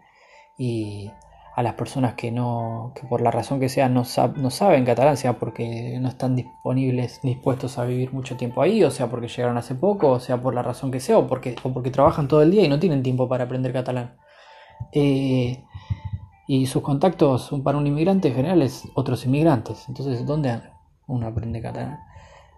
y 0.57 1.11
a 1.55 1.63
las 1.63 1.73
personas 1.73 2.13
que 2.13 2.31
no, 2.31 2.93
que 2.95 3.07
por 3.07 3.21
la 3.21 3.31
razón 3.31 3.59
que 3.59 3.69
sea 3.69 3.89
no, 3.89 4.03
no 4.35 4.49
saben 4.49 4.85
catalán, 4.85 5.17
sea 5.17 5.39
porque 5.39 5.97
no 5.99 6.09
están 6.09 6.35
disponibles, 6.35 7.19
dispuestos 7.23 7.77
a 7.77 7.85
vivir 7.85 8.13
mucho 8.13 8.37
tiempo 8.37 8.61
ahí, 8.61 8.83
o 8.83 8.91
sea 8.91 9.07
porque 9.07 9.27
llegaron 9.27 9.57
hace 9.57 9.75
poco, 9.75 10.09
o 10.11 10.19
sea 10.19 10.41
por 10.41 10.53
la 10.53 10.61
razón 10.61 10.91
que 10.91 10.99
sea, 10.99 11.17
o 11.17 11.27
porque, 11.27 11.55
o 11.63 11.73
porque 11.73 11.91
trabajan 11.91 12.27
todo 12.27 12.41
el 12.43 12.51
día 12.51 12.63
y 12.63 12.69
no 12.69 12.79
tienen 12.79 13.03
tiempo 13.03 13.27
para 13.27 13.45
aprender 13.45 13.73
catalán. 13.73 14.15
Eh, 14.91 15.63
y 16.47 16.65
sus 16.67 16.81
contactos 16.81 17.51
para 17.63 17.77
un 17.77 17.87
inmigrante 17.87 18.29
en 18.29 18.35
general 18.35 18.61
es 18.61 18.87
otros 18.95 19.25
inmigrantes. 19.25 19.85
Entonces, 19.87 20.25
¿dónde 20.25 20.61
uno 21.07 21.27
aprende 21.27 21.61
catalán? 21.61 21.99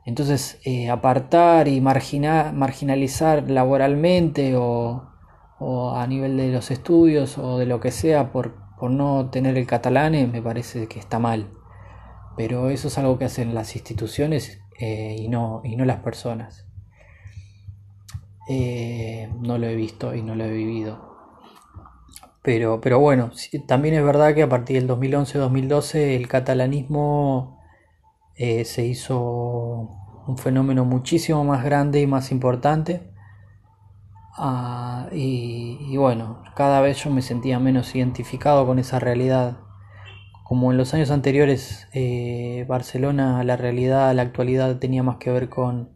Entonces, 0.06 0.60
eh, 0.65 0.90
apartar 0.90 1.68
y 1.68 1.80
marginalizar 1.80 3.49
laboralmente 3.49 4.56
o, 4.56 5.07
a 5.95 6.07
nivel 6.07 6.38
de 6.38 6.52
los 6.52 6.72
estudios 6.72 7.38
o 7.38 7.60
de 7.60 7.68
lo 7.68 7.80
que 7.80 7.91
sea 7.91 8.32
por, 8.32 8.60
no 8.90 9.30
tener 9.30 9.60
el 9.60 9.68
catalán 9.68 10.15
eh, 10.15 10.26
me 10.26 10.41
parece 10.41 10.88
que 10.88 10.98
está 10.98 11.19
mal. 11.19 11.52
Pero 12.36 12.69
eso 12.72 12.88
es 12.88 12.98
algo 12.98 13.19
que 13.19 13.26
hacen 13.26 13.53
las 13.53 13.76
instituciones 13.76 14.60
eh, 14.80 15.15
y, 15.19 15.28
no, 15.28 15.61
y 15.64 15.76
no 15.76 15.86
las 15.86 15.99
personas. 15.99 16.65
no 18.49 19.57
lo 19.57 19.68
he 19.68 19.76
visto 19.76 20.15
y 20.15 20.23
no 20.23 20.34
lo 20.36 20.45
he 20.45 20.52
vivido. 20.52 21.11
Pero, 22.41 22.82
pero 22.82 22.99
bueno, 22.99 23.32
también 23.68 23.94
es 23.94 24.03
verdad 24.03 24.34
que 24.34 24.41
a 24.41 24.49
partir 24.49 24.84
del 24.84 24.90
2011-2012 24.90 26.15
el 26.15 26.28
catalanismo 26.28 27.61
eh, 28.43 28.65
se 28.65 28.84
hizo 28.84 29.88
un 30.26 30.35
fenómeno 30.35 30.84
muchísimo 30.84 31.43
más 31.43 31.63
grande 31.63 32.01
y 32.01 32.07
más 32.07 32.31
importante. 32.31 33.13
Ah, 34.35 35.07
y, 35.11 35.95
bueno, 35.95 36.41
cada 36.55 36.81
vez 36.81 37.03
yo 37.03 37.11
me 37.11 37.22
sentía 37.22 37.59
menos 37.59 37.95
identificado 37.95 38.65
con 38.65 38.80
esa 38.80 38.97
realidad. 38.97 39.59
Como 40.43 40.72
en 40.72 40.80
los 40.80 40.95
años 40.95 41.11
anteriores, 41.11 41.88
eh, 41.93 42.65
Barcelona, 42.68 43.43
la 43.43 43.57
realidad, 43.57 44.11
la 44.15 44.23
actualidad 44.23 44.80
tenía 44.80 45.03
más 45.03 45.18
que 45.18 45.30
ver 45.30 45.47
con, 45.47 45.91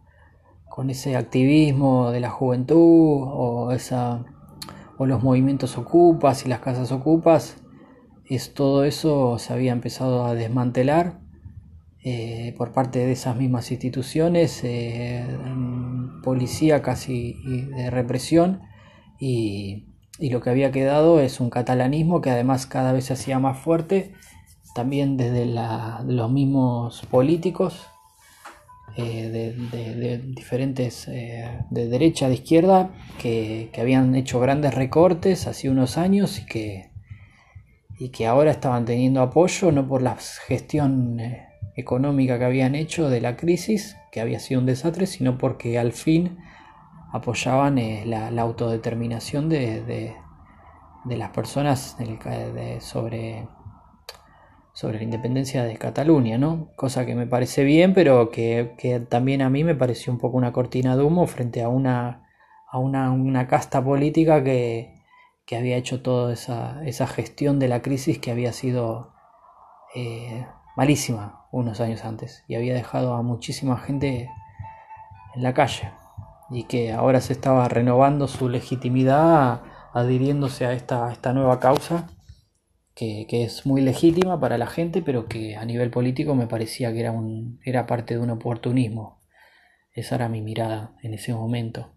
con 0.69 0.91
ese 0.91 1.15
activismo 1.17 2.11
de 2.11 2.19
la 2.19 2.30
juventud 2.30 3.23
o 3.26 3.72
esa 3.72 4.23
o 4.99 5.07
los 5.07 5.23
movimientos 5.23 5.80
ocupas 5.80 6.45
y 6.45 6.49
las 6.49 6.59
casas 6.59 6.91
ocupas, 6.91 7.57
es 8.26 8.53
todo 8.53 8.84
eso 8.84 9.39
se 9.39 9.51
había 9.51 9.72
empezado 9.73 10.26
a 10.26 10.35
desmantelar 10.35 11.24
eh, 12.07 12.53
por 12.56 12.72
parte 12.72 12.99
de 12.99 13.14
esas 13.14 13.36
mismas 13.36 13.72
instituciones, 13.72 14.64
eh, 14.64 15.26
policía 16.23 16.84
casi 16.84 17.34
de 17.76 17.90
represión, 17.90 18.61
y, 19.19 19.88
lo 20.19 20.40
que 20.40 20.52
había 20.52 20.72
quedado 20.72 21.19
es 21.19 21.40
un 21.40 21.49
catalanismo 21.49 22.22
que 22.22 22.30
además 22.30 22.68
cada 22.68 22.94
vez 22.94 23.06
se 23.06 23.14
hacía 23.14 23.40
más 23.40 23.57
fuerte, 23.57 24.14
también 24.76 25.18
desde 25.18 25.48
los 26.06 26.32
mismos 26.32 27.02
políticos, 27.10 27.88
eh, 28.98 29.56
de, 29.57 30.19
diferentes, 30.19 31.07
eh, 31.07 31.60
de 31.72 31.88
derecha, 31.88 32.30
de 32.30 32.36
izquierda, 32.36 32.91
que, 33.19 33.72
habían 33.80 34.14
hecho 34.14 34.40
grandes 34.40 34.76
recortes 34.76 35.48
hace 35.48 35.72
unos 35.72 35.98
años 35.98 36.40
y 36.40 36.45
que, 36.45 36.91
y 37.98 38.10
que 38.10 38.27
ahora 38.27 38.52
estaban 38.52 38.86
teniendo 38.86 39.22
apoyo, 39.22 39.72
no 39.72 39.88
por 39.88 40.03
la 40.03 40.15
gestión 40.48 41.19
económica 41.76 42.39
que 42.39 42.45
habían 42.45 42.76
hecho 42.76 43.10
de 43.10 43.22
la 43.22 43.35
crisis, 43.38 43.97
que 44.11 44.22
había 44.22 44.39
sido 44.39 44.61
un 44.61 44.65
desastre, 44.65 45.07
sino 45.07 45.38
porque 45.38 45.77
al 45.77 45.91
fin 45.91 46.38
apoyaban 47.11 47.80
la, 48.10 48.41
autodeterminación 48.41 49.49
de, 49.49 49.84
de, 49.84 51.18
las 51.18 51.30
personas 51.30 51.97
sobre 52.80 53.47
sobre 54.76 54.97
la 54.97 55.06
independencia 55.06 55.64
de 55.64 55.77
Cataluña, 55.77 56.38
¿no? 56.38 56.68
Cosa 56.76 57.06
que 57.06 57.15
me 57.15 57.27
parece 57.27 57.64
bien, 57.64 57.93
pero 57.93 58.30
que, 58.30 59.06
también 59.10 59.41
a 59.41 59.49
mí 59.49 59.64
me 59.64 59.73
pareció 59.73 60.11
un 60.11 60.19
poco 60.19 60.35
una 60.35 60.52
cortina 60.52 60.97
de 60.97 61.03
humo 61.03 61.27
frente 61.27 61.64
a 61.64 61.69
una, 61.69 62.27
a 62.69 62.77
una, 62.80 63.47
casta 63.47 63.81
política 63.81 64.43
que, 64.43 64.93
había 65.57 65.77
hecho 65.77 66.02
toda 66.02 66.34
esa, 66.34 66.85
esa, 66.85 67.07
gestión 67.07 67.57
de 67.57 67.69
la 67.69 67.81
crisis 67.81 68.19
que 68.19 68.31
había 68.31 68.52
sido 68.52 69.14
eh, 69.95 70.45
malísima 70.76 71.47
unos 71.52 71.80
años 71.80 72.03
antes 72.03 72.43
y 72.47 72.56
había 72.56 72.73
dejado 72.73 73.14
a 73.14 73.22
muchísima 73.22 73.77
gente 73.77 74.30
en 75.35 75.43
la 75.43 75.53
calle 75.53 75.91
y 76.49 76.64
que 76.64 76.93
ahora 76.93 77.22
se 77.22 77.34
estaba 77.34 77.68
renovando 77.68 78.27
su 78.27 78.49
legitimidad 78.49 79.61
adhiriéndose 79.93 80.65
a 80.65 80.73
esta, 80.73 81.11
esta 81.11 81.34
nueva 81.34 81.60
causa 81.60 82.07
que, 82.95 83.43
es 83.43 83.65
muy 83.65 83.81
legítima 83.81 84.39
para 84.39 84.57
la 84.57 84.68
gente, 84.68 85.02
pero 85.02 85.27
que 85.27 85.57
a 85.57 85.65
nivel 85.65 85.91
político 85.91 86.34
me 86.34 86.47
parecía 86.47 86.93
que 86.93 87.02
era, 87.02 87.11
un, 87.11 87.60
era 87.64 87.85
parte 87.85 88.15
de 88.15 88.22
un 88.22 88.30
oportunismo. 88.30 89.22
Esa 89.91 90.15
era 90.15 90.30
mi 90.30 90.41
mirada 90.41 90.95
en 91.03 91.14
ese 91.14 91.34
momento. 91.34 91.93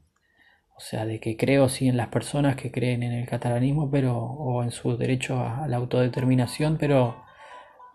O 0.77 0.81
sea, 0.81 1.07
de 1.07 1.21
que 1.21 1.37
creo 1.37 1.69
sí 1.69 1.89
en 1.89 1.97
las 1.97 2.09
personas 2.09 2.57
que 2.57 2.71
creen 2.71 3.03
en 3.03 3.13
el 3.13 3.29
catalanismo, 3.29 3.91
pero, 3.91 4.17
o 4.19 4.63
en 4.63 4.71
su 4.71 4.97
derecho 4.97 5.41
a, 5.41 5.67
la 5.69 5.77
autodeterminación, 5.77 6.79
pero, 6.79 7.25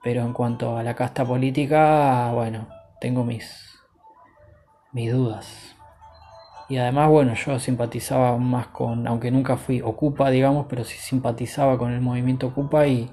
pero 0.04 0.22
en 0.22 0.34
cuanto 0.34 0.78
a 0.78 0.84
la 0.84 0.96
casta 0.96 1.26
política, 1.26 2.32
bueno, 2.34 2.68
tengo 3.00 3.24
mis, 3.24 3.80
mis 4.92 5.12
dudas. 5.12 5.76
Y 6.68 6.78
además, 6.78 7.10
bueno, 7.10 7.34
yo 7.36 7.58
simpatizaba 7.58 8.38
más 8.38 8.68
con, 8.68 9.08
aunque 9.08 9.32
nunca 9.32 9.56
fui 9.56 9.82
Ocupa, 9.82 10.30
digamos, 10.30 10.66
pero 10.70 10.84
sí 10.84 10.98
simpatizaba 10.98 11.78
con 11.78 11.94
el 11.94 12.02
movimiento 12.02 12.48
Ocupa 12.48 12.86
y, 12.88 13.10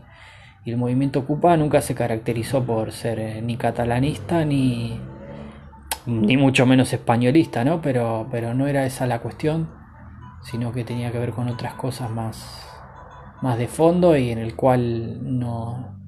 el 0.67 0.77
movimiento 0.77 1.21
Ocupa 1.21 1.57
nunca 1.57 1.81
se 1.81 1.95
caracterizó 1.95 2.63
por 2.65 2.93
ser 2.93 3.19
eh, 3.19 3.43
ni 3.43 3.57
catalanista 3.57 4.45
ni, 4.45 5.01
ni 6.07 6.37
mucho 6.37 6.67
menos 6.67 6.93
españolista, 6.93 7.65
¿no? 7.65 7.81
Pero, 7.81 8.29
pero 8.31 8.55
no 8.55 8.67
era 8.67 8.85
esa 8.85 9.07
la 9.07 9.21
cuestión, 9.21 9.71
sino 10.43 10.73
que 10.73 10.85
tenía 10.85 11.13
que 11.13 11.19
ver 11.19 11.31
con 11.31 11.49
otras 11.49 11.75
cosas 11.75 12.11
más, 12.11 12.69
más 13.43 13.59
de 13.59 13.69
fondo 13.69 14.17
y 14.17 14.31
en 14.31 14.39
el 14.39 14.55
cual 14.55 15.39
no, 15.39 16.00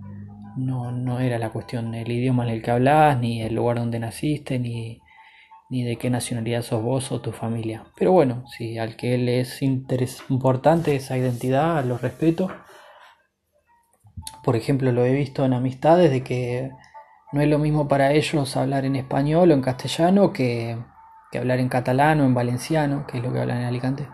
no, 0.57 0.93
no 0.93 1.21
era 1.21 1.39
la 1.39 1.51
cuestión 1.51 1.95
el 1.95 2.11
idioma 2.11 2.45
en 2.45 2.51
el 2.51 2.63
que 2.63 2.71
hablas, 2.71 3.19
ni 3.19 3.43
el 3.43 3.55
lugar 3.55 3.79
donde 3.79 3.99
naciste, 3.99 4.59
ni 4.59 5.03
ni 5.73 5.85
de 5.85 5.97
qué 5.97 6.11
nacionalidad 6.11 6.61
sos 6.61 6.83
vos 6.83 7.11
o 7.13 7.23
tu 7.23 7.33
familia. 7.33 7.87
Pero 7.97 8.13
bueno, 8.13 8.45
si 8.47 8.77
al 8.77 8.95
que 8.95 9.15
él 9.15 9.27
es 9.31 9.63
importante 9.63 10.95
esa 10.95 11.17
identidad, 11.17 11.83
lo 11.83 11.97
respeto. 11.97 12.51
Por 14.45 14.55
ejemplo, 14.55 14.93
lo 14.93 15.07
he 15.07 15.15
visto 15.15 15.47
en 15.47 15.55
amistades 15.55 16.11
de 16.11 16.23
que 16.23 16.73
no 17.33 17.41
es 17.41 17.49
lo 17.49 17.59
mismo 17.59 17.89
para 17.89 18.13
ellos 18.13 18.55
hablar 18.55 18.85
en 18.85 18.97
español 18.97 19.51
o 19.51 19.55
en 19.55 19.63
castellano 19.63 20.31
que, 20.35 20.77
hablar 21.33 21.59
en 21.59 21.71
catalán 21.71 22.21
o 22.21 22.27
en 22.27 22.35
valenciano, 22.35 23.07
que 23.07 23.17
es 23.17 23.25
lo 23.25 23.33
que 23.33 23.41
hablan 23.41 23.63
en 23.63 23.65
Alicante. 23.65 24.07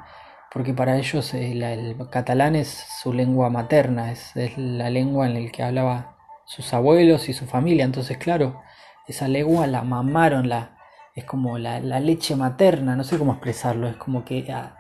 Porque 0.53 0.75
para 0.75 0.97
ellos 0.97 1.35
el, 1.35 1.65
el 1.65 1.97
catalán 2.09 2.55
es 2.55 2.69
su 3.03 3.13
lengua 3.13 3.51
materna, 3.51 4.13
es, 4.13 4.37
es 4.37 4.57
la 4.57 4.91
lengua 4.91 5.27
en 5.27 5.35
la 5.35 5.51
que 5.51 5.65
hablaba 5.65 6.18
sus 6.49 6.73
abuelos 6.73 7.29
y 7.29 7.35
su 7.35 7.47
familia. 7.47 7.85
Entonces, 7.85 8.17
claro, 8.17 8.63
esa 9.07 9.29
lengua 9.29 9.67
la 9.67 9.83
mamaron, 9.83 10.49
la, 10.49 10.79
es 11.15 11.25
como 11.25 11.59
la, 11.59 11.79
leche 11.81 12.35
materna, 12.37 12.97
no 12.97 13.05
sé 13.05 13.19
cómo 13.19 13.33
expresarlo, 13.33 13.89
es 13.89 13.97
como 13.97 14.25
que 14.25 14.51
ah, 14.51 14.79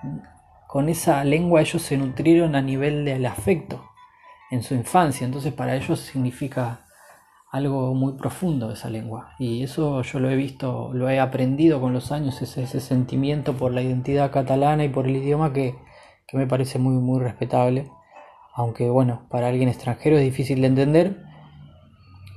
con 0.66 0.88
esa 0.88 1.22
lengua 1.24 1.60
ellos 1.60 1.82
se 1.82 1.96
nutrieron 1.96 2.56
a 2.56 2.62
nivel 2.62 3.04
del 3.04 3.26
afecto 3.26 3.84
en 4.50 4.62
su 4.62 4.74
infancia, 4.74 5.26
entonces 5.26 5.52
para 5.52 5.76
ellos 5.76 6.00
significa 6.00 6.86
algo 7.50 7.94
muy 7.94 8.14
profundo 8.14 8.72
esa 8.72 8.88
lengua. 8.88 9.34
Y 9.38 9.62
eso 9.62 10.02
yo 10.02 10.20
lo 10.20 10.30
he 10.30 10.36
visto, 10.36 10.90
lo 10.94 11.10
he 11.10 11.20
aprendido 11.20 11.80
con 11.80 11.92
los 11.92 12.12
años, 12.12 12.40
ese, 12.40 12.62
ese 12.62 12.80
sentimiento 12.80 13.54
por 13.54 13.72
la 13.72 13.82
identidad 13.82 14.32
catalana 14.32 14.84
y 14.84 14.88
por 14.88 15.06
el 15.06 15.16
idioma 15.16 15.52
que, 15.52 15.74
que 16.26 16.36
me 16.38 16.46
parece 16.46 16.78
muy 16.78 16.94
muy 16.94 17.20
respetable, 17.20 17.90
aunque 18.54 18.88
bueno, 18.88 19.26
para 19.28 19.48
alguien 19.48 19.68
extranjero 19.68 20.16
es 20.16 20.24
difícil 20.24 20.62
de 20.62 20.66
entender, 20.66 21.27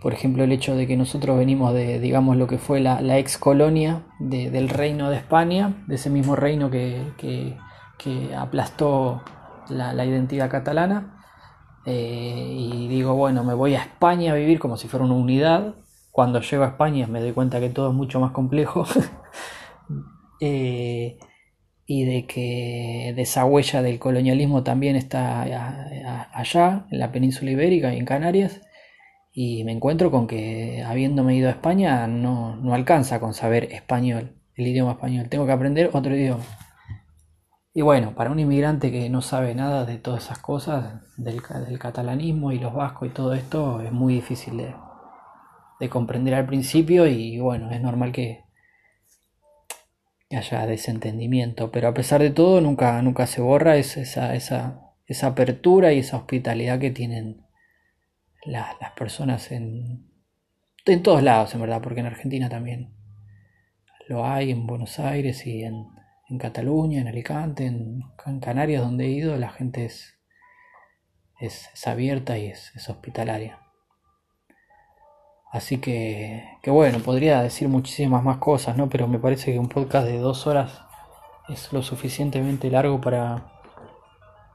por 0.01 0.13
ejemplo, 0.13 0.43
el 0.43 0.51
hecho 0.51 0.75
de 0.75 0.87
que 0.87 0.97
nosotros 0.97 1.37
venimos 1.37 1.75
de, 1.75 1.99
digamos, 1.99 2.35
lo 2.35 2.47
que 2.47 2.57
fue 2.57 2.79
la, 2.79 3.17
ex 3.19 3.37
colonia 3.37 4.01
del 4.19 4.67
reino 4.67 5.11
de 5.11 5.17
España, 5.17 5.75
de 5.85 5.95
ese 5.95 6.09
mismo 6.09 6.35
reino 6.35 6.71
que, 6.71 7.55
aplastó 8.35 9.21
la, 9.69 10.03
identidad 10.03 10.49
catalana. 10.49 11.19
Eh, 11.85 12.55
y 12.57 12.87
digo, 12.87 13.13
bueno, 13.13 13.43
me 13.43 13.53
voy 13.53 13.75
a 13.75 13.81
España 13.81 14.31
a 14.31 14.35
vivir 14.35 14.57
como 14.57 14.75
si 14.75 14.87
fuera 14.87 15.05
una 15.05 15.13
unidad. 15.13 15.75
Cuando 16.09 16.41
llego 16.41 16.63
a 16.63 16.69
España 16.69 17.05
me 17.07 17.21
doy 17.21 17.31
cuenta 17.31 17.59
que 17.59 17.69
todo 17.69 17.89
es 17.89 17.95
mucho 17.95 18.19
más 18.19 18.31
complejo. 18.31 18.85
Eh, 20.43 21.19
y 21.85 22.05
de 22.05 22.25
que 22.25 23.13
de 23.15 23.21
esa 23.21 23.45
huella 23.45 23.83
del 23.83 23.99
colonialismo 23.99 24.63
también 24.63 24.95
está 24.95 25.41
allá, 25.41 26.87
en 26.89 26.97
la 26.97 27.11
península 27.11 27.51
ibérica 27.51 27.93
y 27.93 27.99
en 27.99 28.05
Canarias, 28.05 28.59
y 29.33 29.63
me 29.63 29.71
encuentro 29.71 30.11
con 30.11 30.27
que 30.27 30.83
habiéndome 30.85 31.35
ido 31.35 31.47
a 31.47 31.51
España 31.51 32.05
no, 32.07 32.55
no 32.57 32.73
alcanza 32.73 33.19
con 33.19 33.33
saber 33.33 33.71
español, 33.71 34.35
el 34.55 34.67
idioma 34.67 34.91
español, 34.91 35.29
tengo 35.29 35.45
que 35.45 35.51
aprender 35.53 35.89
otro 35.93 36.15
idioma. 36.15 36.43
Y 37.73 37.81
bueno, 37.81 38.13
para 38.15 38.31
un 38.31 38.39
inmigrante 38.39 38.91
que 38.91 39.09
no 39.09 39.21
sabe 39.21 39.55
nada 39.55 39.85
de 39.85 39.97
todas 39.97 40.25
esas 40.25 40.39
cosas, 40.39 41.01
del, 41.15 41.41
catalanismo 41.79 42.51
y 42.51 42.59
los 42.59 42.73
vascos 42.73 43.07
y 43.07 43.11
todo 43.11 43.33
esto, 43.33 43.79
es 43.81 43.93
muy 43.93 44.15
difícil 44.15 44.57
de, 44.57 44.75
de 45.79 45.89
comprender 45.89 46.33
al 46.33 46.45
principio 46.45 47.07
y 47.07 47.39
bueno, 47.39 47.71
es 47.71 47.81
normal 47.81 48.11
que, 48.11 48.43
haya 50.31 50.65
desentendimiento, 50.65 51.71
pero 51.71 51.89
a 51.89 51.93
pesar 51.93 52.21
de 52.21 52.29
todo 52.29 52.61
nunca, 52.61 53.01
nunca 53.01 53.27
se 53.27 53.41
borra 53.41 53.75
esa, 53.75 54.33
esa, 54.33 54.93
esa 55.05 55.27
apertura 55.27 55.91
y 55.91 55.99
esa 55.99 56.15
hospitalidad 56.15 56.79
que 56.79 56.89
tienen 56.89 57.41
las 58.45 58.91
personas 58.95 59.51
en, 59.51 60.11
en 60.85 61.03
todos 61.03 61.21
lados, 61.21 61.53
en 61.53 61.61
verdad, 61.61 61.81
porque 61.81 61.99
en 61.99 62.07
Argentina 62.07 62.49
también 62.49 62.95
lo 64.07 64.25
hay, 64.25 64.51
en 64.51 64.67
Buenos 64.67 64.99
Aires 64.99 65.45
y 65.47 65.63
en, 65.63 65.87
en 66.29 66.37
Cataluña, 66.37 67.01
en 67.01 67.07
Alicante, 67.07 67.65
en, 67.65 68.03
Canarias, 68.39 68.81
donde 68.81 69.05
he 69.05 69.09
ido, 69.09 69.35
la 69.37 69.49
gente 69.49 69.85
es, 69.85 70.15
es, 71.39 71.87
abierta 71.87 72.37
y 72.37 72.47
es, 72.47 72.71
es 72.75 72.89
hospitalaria. 72.89 73.59
Así 75.51 75.79
que, 75.79 76.57
que, 76.61 76.71
bueno, 76.71 76.99
podría 76.99 77.41
decir 77.41 77.67
muchísimas 77.67 78.23
más 78.23 78.37
cosas, 78.37 78.77
¿no? 78.77 78.89
Pero 78.89 79.07
me 79.07 79.19
parece 79.19 79.51
que 79.51 79.59
un 79.59 79.67
podcast 79.67 80.07
de 80.07 80.17
dos 80.17 80.47
horas 80.47 80.81
es 81.49 81.73
lo 81.73 81.81
suficientemente 81.81 82.71
largo 82.71 83.01
para, 83.01 83.51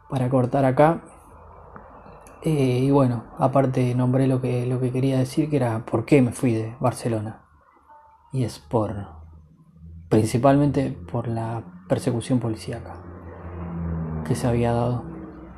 para 0.08 0.28
cortar 0.30 0.64
acá. 0.64 1.02
Eh, 2.46 2.78
y 2.84 2.90
bueno, 2.90 3.24
aparte 3.38 3.94
nombré 3.94 4.26
lo 4.26 4.40
que, 4.40 4.64
lo 4.64 4.80
que 4.80 4.90
quería 4.90 5.18
decir, 5.18 5.50
que 5.50 5.56
era 5.56 5.84
por 5.84 6.06
qué 6.06 6.22
me 6.22 6.32
fui 6.32 6.54
de 6.54 6.74
Barcelona. 6.80 7.42
Y 8.32 8.44
es 8.44 8.58
por, 8.58 8.94
principalmente 10.08 10.90
por 10.90 11.28
la 11.28 11.62
persecución 11.88 12.40
policíaca 12.40 13.02
que 14.24 14.34
se 14.34 14.46
había 14.46 14.72
dado. 14.72 15.04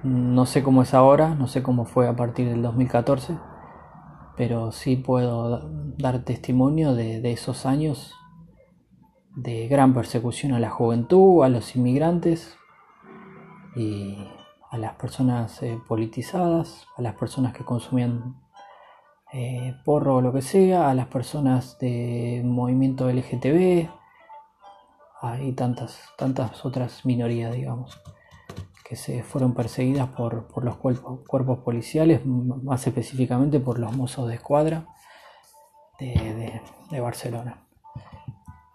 No 0.02 0.46
sé 0.46 0.64
cómo 0.64 0.82
es 0.82 0.94
ahora, 0.94 1.36
no 1.36 1.46
sé 1.46 1.62
cómo 1.62 1.84
fue 1.84 2.08
a 2.08 2.16
partir 2.16 2.48
del 2.48 2.62
2014 2.62 3.38
pero 4.38 4.70
sí 4.70 4.94
puedo 4.94 5.68
dar 5.98 6.20
testimonio 6.20 6.94
de, 6.94 7.28
esos 7.32 7.66
años 7.66 8.14
de 9.34 9.66
gran 9.66 9.92
persecución 9.94 10.52
a 10.52 10.60
la 10.60 10.70
juventud, 10.70 11.42
a 11.42 11.48
los 11.48 11.74
inmigrantes 11.74 12.56
y 13.74 14.16
a 14.70 14.78
las 14.78 14.94
personas 14.94 15.62
eh, 15.62 15.80
politizadas, 15.86 16.86
a 16.96 17.02
las 17.02 17.14
personas 17.14 17.54
que 17.54 17.64
consumían 17.64 18.36
eh, 19.32 19.74
porro 19.84 20.16
o 20.16 20.20
lo 20.20 20.32
que 20.32 20.42
sea, 20.42 20.90
a 20.90 20.94
las 20.94 21.06
personas 21.06 21.78
de 21.78 22.42
movimiento 22.44 23.10
LGTB 23.10 23.88
y 25.40 25.52
tantas, 25.52 25.98
tantas 26.16 26.64
otras 26.64 27.04
minorías, 27.04 27.52
digamos 27.52 28.00
que 28.88 28.96
se 28.96 29.22
fueron 29.22 29.52
perseguidas 29.52 30.08
por, 30.08 30.46
los 30.64 30.76
cuerpos, 30.76 31.20
cuerpos, 31.26 31.58
policiales, 31.58 32.24
más 32.24 32.86
específicamente 32.86 33.60
por 33.60 33.78
los 33.78 33.94
mozos 33.94 34.26
de 34.28 34.36
escuadra 34.36 34.86
de, 35.98 37.00
Barcelona. 37.00 37.67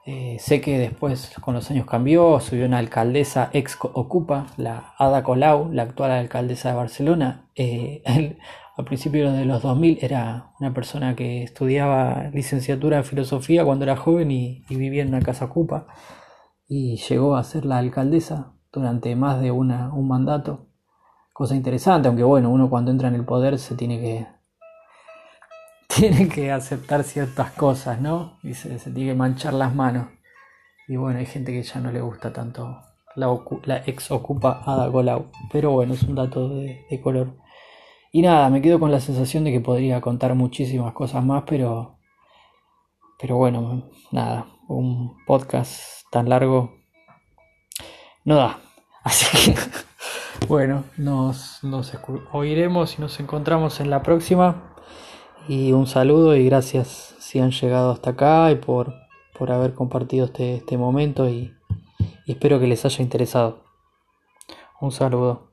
Eh, 0.06 0.38
sé 0.40 0.60
que 0.60 0.78
después 0.78 1.34
con 1.42 1.54
los 1.54 1.72
años 1.72 1.86
cambió, 1.86 2.40
subió 2.42 2.66
una 2.66 2.80
alcaldesa 2.80 3.50
ex 3.54 3.78
ocupa, 3.82 4.48
la 4.58 4.94
Ada 4.98 5.24
Colau, 5.24 5.72
la 5.72 5.84
actual 5.84 6.12
alcaldesa 6.12 6.70
de 6.70 6.76
Barcelona. 6.76 7.50
Eh, 7.56 8.04
a 8.78 8.84
principios 8.84 9.34
de 9.34 9.46
los 9.46 9.62
2000 9.62 10.00
era 10.02 10.52
una 10.60 10.74
persona 10.74 11.16
que 11.16 11.44
estudiaba 11.44 12.30
licenciatura 12.34 12.98
en 12.98 13.06
filosofía 13.06 13.64
cuando 13.64 13.86
era 13.86 13.96
joven 13.96 14.32
y, 14.32 14.64
y 14.70 14.76
vivía 14.76 15.04
en 15.04 15.10
una 15.10 15.22
casa 15.22 15.46
ocupa 15.46 15.88
y 16.68 16.98
llegó 16.98 17.36
a 17.36 17.44
ser 17.44 17.66
la 17.66 17.78
alcaldesa 17.78 18.54
durante 18.72 19.16
más 19.16 19.42
de 19.42 19.52
una, 19.52 19.94
un 19.94 20.08
mandato. 20.08 20.68
Cosa 21.32 21.56
interesante, 21.56 22.08
aunque 22.08 22.24
bueno, 22.24 22.50
uno 22.50 22.70
cuando 22.70 22.92
entra 22.92 23.08
en 23.08 23.16
el 23.16 23.26
poder 23.26 23.60
se 23.60 23.76
tiene 23.76 24.00
que 24.00 24.28
tiene 25.98 26.28
que 26.28 26.52
aceptar 26.52 27.04
ciertas 27.04 27.52
cosas, 27.52 28.00
¿no? 28.00 28.38
Y 28.44 28.54
se, 28.54 28.78
tiene 28.92 29.12
que 29.12 29.16
manchar 29.16 29.54
las 29.54 29.74
manos. 29.74 30.08
Y 30.88 30.96
bueno, 30.96 31.20
hay 31.20 31.26
gente 31.26 31.52
que 31.52 31.64
ya 31.64 31.80
no 31.80 31.92
le 31.92 32.02
gusta 32.02 32.34
tanto 32.34 32.82
la, 33.16 33.28
la 33.66 33.84
ex 33.86 34.12
ocupa 34.12 34.62
Ada 34.66 34.92
Colau. 34.92 35.32
Pero 35.52 35.72
bueno, 35.72 35.94
es 35.94 36.04
un 36.04 36.16
dato 36.16 36.50
de, 36.50 36.86
de, 36.90 37.02
color. 37.02 37.38
Y 38.12 38.22
nada, 38.22 38.50
me 38.50 38.62
quedo 38.62 38.80
con 38.80 38.92
la 38.92 39.00
sensación 39.00 39.44
de 39.44 39.52
que 39.52 39.62
podría 39.62 40.02
contar 40.02 40.36
muchísimas 40.36 40.94
cosas 40.94 41.24
más, 41.24 41.44
pero. 41.48 41.98
Pero 43.20 43.38
bueno, 43.38 43.90
nada, 44.12 44.48
un 44.68 45.24
podcast 45.26 46.04
tan 46.12 46.28
largo 46.28 46.84
no 48.26 48.36
da. 48.36 48.60
Así 49.04 49.54
que, 49.54 49.60
bueno, 50.48 50.86
nos, 50.98 51.62
oiremos 52.32 52.98
y 52.98 53.02
nos 53.02 53.20
encontramos 53.20 53.80
en 53.80 53.90
la 53.90 54.02
próxima. 54.02 54.73
Y 55.48 55.74
un 55.74 55.88
saludo 55.88 56.36
y 56.36 56.46
gracias 56.46 57.16
si 57.20 57.40
han 57.40 57.52
llegado 57.52 57.92
hasta 57.92 58.12
acá 58.12 58.50
y 58.52 58.56
por, 58.56 58.94
por 59.38 59.52
haber 59.52 59.74
compartido 59.74 60.26
este, 60.26 60.56
este 60.56 60.78
momento 60.78 61.28
y, 61.28 61.54
y 62.26 62.32
espero 62.32 62.60
que 62.60 62.68
les 62.68 62.86
haya 62.86 63.04
interesado. 63.04 63.64
Un 64.80 64.92
saludo. 64.92 65.53